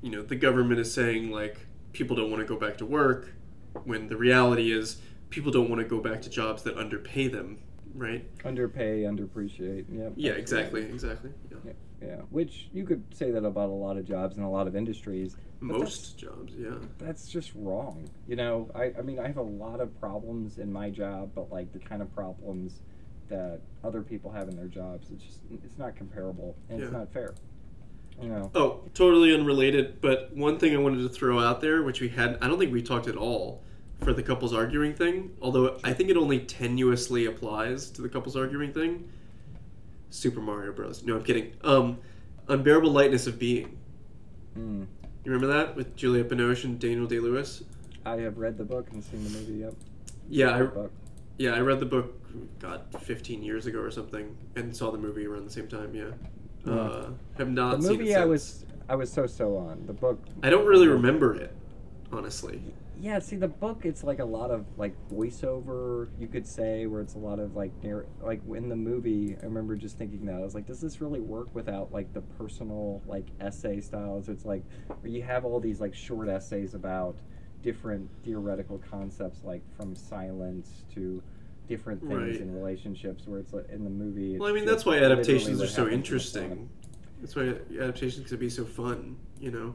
you 0.00 0.10
know, 0.10 0.22
the 0.22 0.34
government 0.34 0.80
is 0.80 0.92
saying 0.92 1.30
like 1.30 1.66
people 1.92 2.16
don't 2.16 2.32
want 2.32 2.40
to 2.42 2.46
go 2.52 2.58
back 2.58 2.78
to 2.78 2.84
work, 2.86 3.32
when 3.84 4.08
the 4.08 4.16
reality 4.16 4.72
is 4.72 5.00
people 5.30 5.50
don't 5.50 5.68
want 5.68 5.80
to 5.80 5.88
go 5.88 6.00
back 6.00 6.22
to 6.22 6.30
jobs 6.30 6.62
that 6.64 6.76
underpay 6.76 7.28
them, 7.28 7.58
right? 7.94 8.24
underpay, 8.44 9.02
underappreciate. 9.02 9.86
Yeah. 9.90 10.08
Yeah, 10.16 10.32
exactly, 10.32 10.82
exactly. 10.82 11.30
Yeah. 11.50 11.58
Yeah, 11.64 11.72
yeah. 12.06 12.16
Which 12.30 12.68
you 12.72 12.84
could 12.84 13.02
say 13.14 13.30
that 13.30 13.44
about 13.44 13.68
a 13.68 13.72
lot 13.72 13.96
of 13.96 14.06
jobs 14.06 14.36
and 14.36 14.44
a 14.44 14.48
lot 14.48 14.66
of 14.66 14.76
industries. 14.76 15.36
Most 15.60 16.18
jobs, 16.18 16.54
yeah. 16.56 16.70
That's, 16.70 16.86
that's 16.98 17.28
just 17.28 17.52
wrong. 17.54 18.08
You 18.26 18.36
know, 18.36 18.70
I, 18.74 18.92
I 18.98 19.02
mean, 19.02 19.18
I 19.18 19.26
have 19.26 19.36
a 19.36 19.42
lot 19.42 19.80
of 19.80 19.98
problems 20.00 20.58
in 20.58 20.72
my 20.72 20.90
job, 20.90 21.30
but 21.34 21.50
like 21.50 21.72
the 21.72 21.78
kind 21.78 22.02
of 22.02 22.12
problems 22.14 22.80
that 23.28 23.60
other 23.82 24.02
people 24.02 24.30
have 24.30 24.48
in 24.48 24.56
their 24.56 24.66
jobs, 24.66 25.10
it's 25.10 25.24
just 25.24 25.38
it's 25.64 25.78
not 25.78 25.96
comparable 25.96 26.54
and 26.68 26.82
it's 26.82 26.92
not 26.92 27.12
fair. 27.12 27.34
You 28.22 28.28
know. 28.28 28.50
Oh, 28.54 28.80
totally 28.94 29.34
unrelated, 29.34 30.00
but 30.00 30.34
one 30.34 30.58
thing 30.58 30.74
I 30.74 30.78
wanted 30.78 31.02
to 31.02 31.08
throw 31.08 31.40
out 31.40 31.60
there, 31.60 31.82
which 31.82 32.00
we 32.00 32.08
had, 32.08 32.38
I 32.40 32.48
don't 32.48 32.58
think 32.58 32.72
we 32.72 32.82
talked 32.82 33.08
at 33.08 33.16
all 33.16 33.62
for 34.00 34.12
the 34.12 34.22
couples 34.22 34.52
arguing 34.52 34.94
thing, 34.94 35.34
although 35.40 35.78
I 35.84 35.92
think 35.92 36.10
it 36.10 36.16
only 36.16 36.40
tenuously 36.40 37.28
applies 37.28 37.90
to 37.90 38.02
the 38.02 38.08
couples 38.08 38.36
arguing 38.36 38.72
thing. 38.72 39.08
Super 40.10 40.40
Mario 40.40 40.72
Bros. 40.72 41.02
No, 41.04 41.16
I'm 41.16 41.24
kidding. 41.24 41.52
Um, 41.62 41.98
Unbearable 42.48 42.90
Lightness 42.90 43.26
of 43.26 43.38
Being. 43.38 43.78
Mm. 44.58 44.86
You 45.24 45.32
remember 45.32 45.46
that 45.54 45.76
with 45.76 45.96
Julia 45.96 46.24
Binoche 46.24 46.64
and 46.64 46.78
Daniel 46.78 47.06
Day 47.06 47.18
Lewis? 47.18 47.62
I 48.04 48.16
have 48.16 48.38
read 48.38 48.58
the 48.58 48.64
book 48.64 48.88
and 48.92 49.02
seen 49.02 49.24
the 49.24 49.30
movie. 49.30 49.54
Yep. 49.54 49.74
Yeah, 50.28 50.50
I, 50.50 50.86
yeah, 51.38 51.54
I 51.54 51.60
read 51.60 51.80
the 51.80 51.86
book, 51.86 52.14
God, 52.58 52.82
15 53.00 53.42
years 53.42 53.66
ago 53.66 53.78
or 53.78 53.90
something, 53.90 54.36
and 54.56 54.76
saw 54.76 54.90
the 54.90 54.98
movie 54.98 55.26
around 55.26 55.46
the 55.46 55.52
same 55.52 55.68
time. 55.68 55.94
Yeah. 55.94 56.10
Uh, 56.66 57.10
have 57.38 57.50
not 57.50 57.80
The 57.80 57.88
movie 57.88 58.14
I 58.14 58.24
was 58.24 58.64
I 58.88 58.94
was 58.94 59.12
so 59.12 59.26
so 59.26 59.56
on. 59.56 59.86
The 59.86 59.92
book 59.92 60.18
I 60.42 60.50
don't 60.50 60.66
really 60.66 60.88
remember 60.88 61.34
it, 61.34 61.54
honestly. 62.12 62.62
Yeah, 63.00 63.18
see 63.18 63.34
the 63.34 63.48
book 63.48 63.80
it's 63.84 64.04
like 64.04 64.20
a 64.20 64.24
lot 64.24 64.52
of 64.52 64.64
like 64.76 64.94
voiceover 65.08 66.08
you 66.20 66.28
could 66.28 66.46
say 66.46 66.86
where 66.86 67.00
it's 67.00 67.14
a 67.14 67.18
lot 67.18 67.40
of 67.40 67.56
like 67.56 67.72
narr- 67.82 68.06
like 68.20 68.40
in 68.54 68.68
the 68.68 68.76
movie 68.76 69.36
I 69.42 69.44
remember 69.44 69.74
just 69.74 69.98
thinking 69.98 70.24
that 70.26 70.36
I 70.36 70.38
was 70.38 70.54
like 70.54 70.66
does 70.66 70.80
this 70.80 71.00
really 71.00 71.18
work 71.18 71.48
without 71.52 71.90
like 71.92 72.12
the 72.12 72.20
personal 72.20 73.02
like 73.06 73.26
essay 73.40 73.80
styles 73.80 74.28
it's 74.28 74.44
like 74.44 74.62
where 75.00 75.10
you 75.10 75.22
have 75.22 75.44
all 75.44 75.58
these 75.58 75.80
like 75.80 75.96
short 75.96 76.28
essays 76.28 76.74
about 76.74 77.16
different 77.60 78.08
theoretical 78.24 78.78
concepts 78.88 79.42
like 79.42 79.62
from 79.76 79.96
silence 79.96 80.84
to 80.94 81.20
different 81.68 82.00
things 82.00 82.12
Right. 82.12 82.40
in 82.40 82.54
relationships 82.54 83.26
where 83.26 83.38
it's 83.38 83.52
like 83.52 83.68
in 83.70 83.84
the 83.84 83.90
movie 83.90 84.38
Well, 84.38 84.48
I 84.48 84.52
mean, 84.52 84.66
that's 84.66 84.84
why 84.84 84.98
adaptations 84.98 85.60
are 85.62 85.66
so 85.66 85.84
happens 85.84 85.86
in 85.86 85.90
the 85.90 85.94
interesting. 85.94 86.68
That's 87.20 87.36
why 87.36 87.54
adaptations 87.80 88.28
can 88.28 88.38
be 88.38 88.48
so 88.50 88.64
fun, 88.64 89.16
you 89.40 89.50
know? 89.50 89.74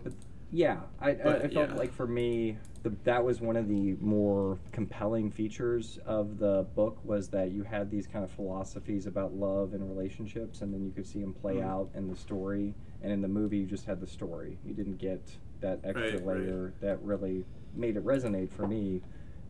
Yeah, 0.51 0.79
I, 0.99 1.09
I, 1.11 1.13
But, 1.15 1.35
I 1.45 1.47
felt 1.49 1.69
yeah. 1.71 1.75
like 1.75 1.93
for 1.93 2.07
me, 2.07 2.57
the, 2.83 2.93
that 3.03 3.23
was 3.23 3.41
one 3.41 3.57
of 3.57 3.67
the 3.67 3.95
more 3.99 4.59
compelling 4.71 5.29
features 5.31 5.99
of 6.05 6.39
the 6.39 6.65
book 6.75 6.97
was 7.03 7.27
that 7.29 7.51
you 7.51 7.63
had 7.63 7.89
these 7.91 8.07
kind 8.07 8.23
of 8.23 8.31
philosophies 8.31 9.07
about 9.07 9.33
love 9.33 9.73
and 9.73 9.87
relationships, 9.89 10.61
and 10.61 10.73
then 10.73 10.83
you 10.85 10.91
could 10.91 11.05
see 11.05 11.19
them 11.19 11.33
play 11.33 11.55
Mhm. 11.55 11.63
out 11.65 11.89
in 11.95 12.07
the 12.07 12.15
story. 12.15 12.73
And 13.01 13.11
in 13.11 13.21
the 13.21 13.27
movie, 13.27 13.57
you 13.57 13.65
just 13.65 13.85
had 13.85 13.99
the 13.99 14.07
story. 14.07 14.57
You 14.65 14.73
didn't 14.73 14.97
get 14.97 15.35
that 15.61 15.79
extra 15.83 16.11
Right, 16.19 16.25
right. 16.25 16.39
layer 16.41 16.73
that 16.81 17.01
really 17.01 17.45
made 17.75 17.97
it 17.97 18.05
resonate 18.05 18.49
for 18.49 18.67
me 18.67 19.01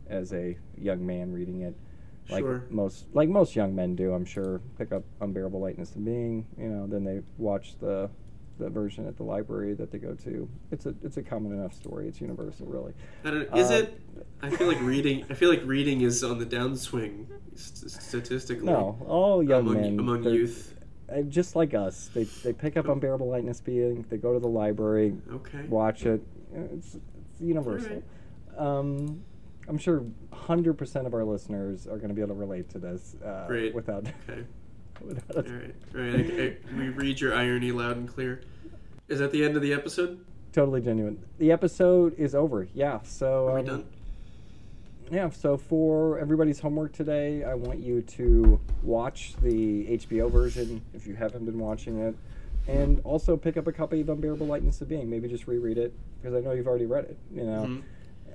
as 0.08 0.32
a 0.32 0.56
young 0.76 1.04
man 1.06 1.32
reading 1.32 1.60
it. 1.62 1.74
Like 2.30 2.40
Sure. 2.42 2.64
most, 2.70 3.06
like 3.14 3.28
most 3.28 3.56
young 3.56 3.74
men 3.74 3.94
do, 3.96 4.12
I'm 4.12 4.24
sure. 4.24 4.60
Pick 4.76 4.92
up 4.92 5.02
Unbearable 5.20 5.60
Lightness 5.60 5.94
of 5.94 6.04
Being, 6.04 6.46
you 6.58 6.68
know. 6.68 6.86
Then 6.86 7.04
they 7.04 7.20
watch 7.38 7.78
the 7.78 8.10
the 8.58 8.68
version 8.68 9.06
at 9.06 9.16
the 9.16 9.22
library 9.22 9.72
that 9.74 9.92
they 9.92 9.98
go 9.98 10.14
to. 10.14 10.48
It's 10.72 10.84
a 10.86 10.94
it's 11.02 11.16
a 11.16 11.22
common 11.22 11.52
enough 11.52 11.72
story. 11.72 12.08
It's 12.08 12.20
universal, 12.20 12.66
really. 12.66 12.92
I 13.24 13.30
don't 13.30 13.56
Is 13.56 13.70
Uh, 13.70 13.74
it? 13.74 14.00
I 14.42 14.50
feel 14.50 14.66
like 14.66 14.80
reading. 14.82 15.24
I 15.30 15.34
feel 15.34 15.48
like 15.48 15.64
reading 15.64 16.00
is 16.02 16.22
on 16.24 16.38
the 16.38 16.44
downswing 16.46 17.26
st- 17.54 17.90
statistically. 17.90 18.66
No, 18.66 18.98
all 19.06 19.42
young 19.42 19.60
among, 19.60 19.74
men 19.80 19.98
among 19.98 20.24
youth. 20.24 20.74
uh, 21.08 21.22
just 21.22 21.56
like 21.56 21.72
us, 21.72 22.10
they 22.12 22.24
they 22.24 22.52
pick 22.52 22.76
up 22.76 22.88
Unbearable 22.88 23.28
Lightness 23.28 23.60
Being. 23.60 24.04
They 24.10 24.16
go 24.18 24.34
to 24.34 24.40
the 24.40 24.48
library, 24.48 25.14
Okay. 25.32 25.62
watch 25.68 26.04
it. 26.04 26.20
It's 26.52 26.96
it's 26.96 27.40
universal. 27.40 28.02
Um, 28.56 29.22
I'm 29.68 29.78
sure 29.78 30.02
hundred 30.32 30.74
percent 30.74 31.06
of 31.06 31.14
our 31.14 31.24
listeners 31.24 31.86
are 31.86 31.96
going 31.96 32.08
to 32.08 32.14
be 32.14 32.22
able 32.22 32.34
to 32.34 32.40
relate 32.40 32.70
to 32.70 32.78
this 32.78 33.16
uh, 33.24 33.46
Great. 33.46 33.74
without. 33.74 34.06
Okay. 34.28 34.44
without 35.02 35.46
All 35.46 35.52
right. 35.52 35.74
All 35.94 36.00
right. 36.00 36.14
I, 36.14 36.42
I, 36.42 36.78
we 36.78 36.88
read 36.88 37.20
your 37.20 37.34
irony 37.34 37.70
loud 37.70 37.96
and 37.96 38.08
clear. 38.08 38.40
Is 39.08 39.18
that 39.20 39.30
the 39.30 39.44
end 39.44 39.56
of 39.56 39.62
the 39.62 39.72
episode? 39.72 40.24
Totally 40.52 40.80
genuine. 40.80 41.22
The 41.38 41.52
episode 41.52 42.18
is 42.18 42.34
over. 42.34 42.66
Yeah. 42.74 43.00
So 43.02 43.48
Are 43.48 43.54
we 43.54 43.60
um, 43.60 43.66
done? 43.66 43.84
Yeah, 45.10 45.30
so 45.30 45.56
for 45.56 46.18
everybody's 46.18 46.60
homework 46.60 46.92
today, 46.92 47.42
I 47.42 47.54
want 47.54 47.78
you 47.78 48.02
to 48.02 48.60
watch 48.82 49.34
the 49.40 49.86
HBO 49.98 50.30
version 50.30 50.82
if 50.92 51.06
you 51.06 51.14
haven't 51.14 51.46
been 51.46 51.58
watching 51.58 51.98
it. 52.00 52.14
And 52.66 53.00
also 53.04 53.34
pick 53.36 53.56
up 53.56 53.66
a 53.66 53.72
copy 53.72 54.02
of 54.02 54.10
Unbearable 54.10 54.46
Lightness 54.46 54.82
of 54.82 54.88
Being. 54.88 55.08
Maybe 55.08 55.26
just 55.26 55.46
reread 55.46 55.78
it 55.78 55.94
because 56.20 56.36
I 56.36 56.40
know 56.40 56.52
you've 56.52 56.66
already 56.66 56.84
read 56.84 57.04
it. 57.04 57.16
You 57.34 57.44
know, 57.44 57.62
Mhm. 57.66 57.82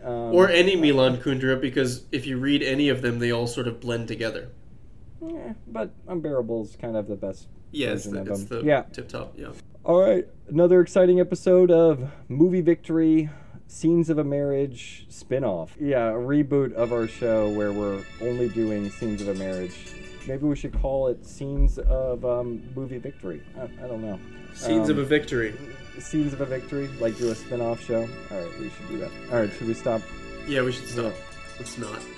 Um, 0.03 0.33
Or 0.35 0.49
any 0.49 0.75
Milan 0.75 1.17
Kundera, 1.17 1.59
because 1.59 2.03
if 2.11 2.25
you 2.27 2.37
read 2.37 2.61
any 2.61 2.89
of 2.89 3.01
them, 3.01 3.19
they 3.19 3.31
all 3.31 3.47
sort 3.47 3.67
of 3.67 3.79
blend 3.79 4.07
together. 4.07 4.49
Yeah, 5.25 5.53
but 5.67 5.91
Unbearable's 6.07 6.75
kind 6.75 6.95
of 6.97 7.07
the 7.07 7.15
best. 7.15 7.47
Yeah, 7.71 7.93
it's 7.93 8.03
the, 8.05 8.21
it's 8.23 8.43
the 8.45 8.61
Yeah. 8.63 8.83
tip 8.91 9.07
top. 9.07 9.33
Yeah. 9.37 9.51
All 9.85 9.99
right, 10.01 10.27
another 10.47 10.81
exciting 10.81 11.19
episode 11.19 11.71
of 11.71 12.11
Movie 12.29 12.61
Victory 12.61 13.29
Scenes 13.67 14.09
of 14.09 14.17
a 14.17 14.23
Marriage 14.23 15.05
spin-off. 15.09 15.75
Yeah, 15.79 16.09
a 16.09 16.13
reboot 16.13 16.73
of 16.73 16.91
our 16.93 17.07
show 17.07 17.49
where 17.49 17.71
we're 17.71 18.03
only 18.21 18.47
doing 18.49 18.89
scenes 18.89 19.21
of 19.21 19.29
a 19.29 19.33
marriage. 19.33 19.73
Maybe 20.27 20.45
we 20.45 20.55
should 20.55 20.79
call 20.79 21.07
it 21.07 21.25
Scenes 21.25 21.79
of 21.79 22.23
um, 22.23 22.61
Movie 22.75 22.97
Victory. 22.99 23.41
I, 23.57 23.63
I 23.83 23.87
don't 23.87 24.01
know. 24.01 24.19
Scenes 24.53 24.89
of 24.89 24.97
Um, 24.97 25.03
a 25.03 25.05
victory. 25.07 25.53
Scenes 25.99 26.33
of 26.33 26.41
a 26.41 26.45
Victory, 26.45 26.89
like 26.99 27.17
do 27.17 27.31
a 27.31 27.35
spin-off 27.35 27.83
show. 27.83 28.07
All 28.31 28.39
right, 28.39 28.59
we 28.59 28.69
should 28.69 28.87
do 28.89 28.97
that. 28.97 29.11
All 29.31 29.39
right, 29.39 29.51
should 29.51 29.67
we 29.67 29.73
stop? 29.73 30.01
Yeah, 30.47 30.63
we 30.63 30.71
should 30.71 30.87
stop. 30.87 31.13
Let's 31.59 31.77
not. 31.77 31.99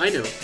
I 0.00 0.10
know. 0.10 0.41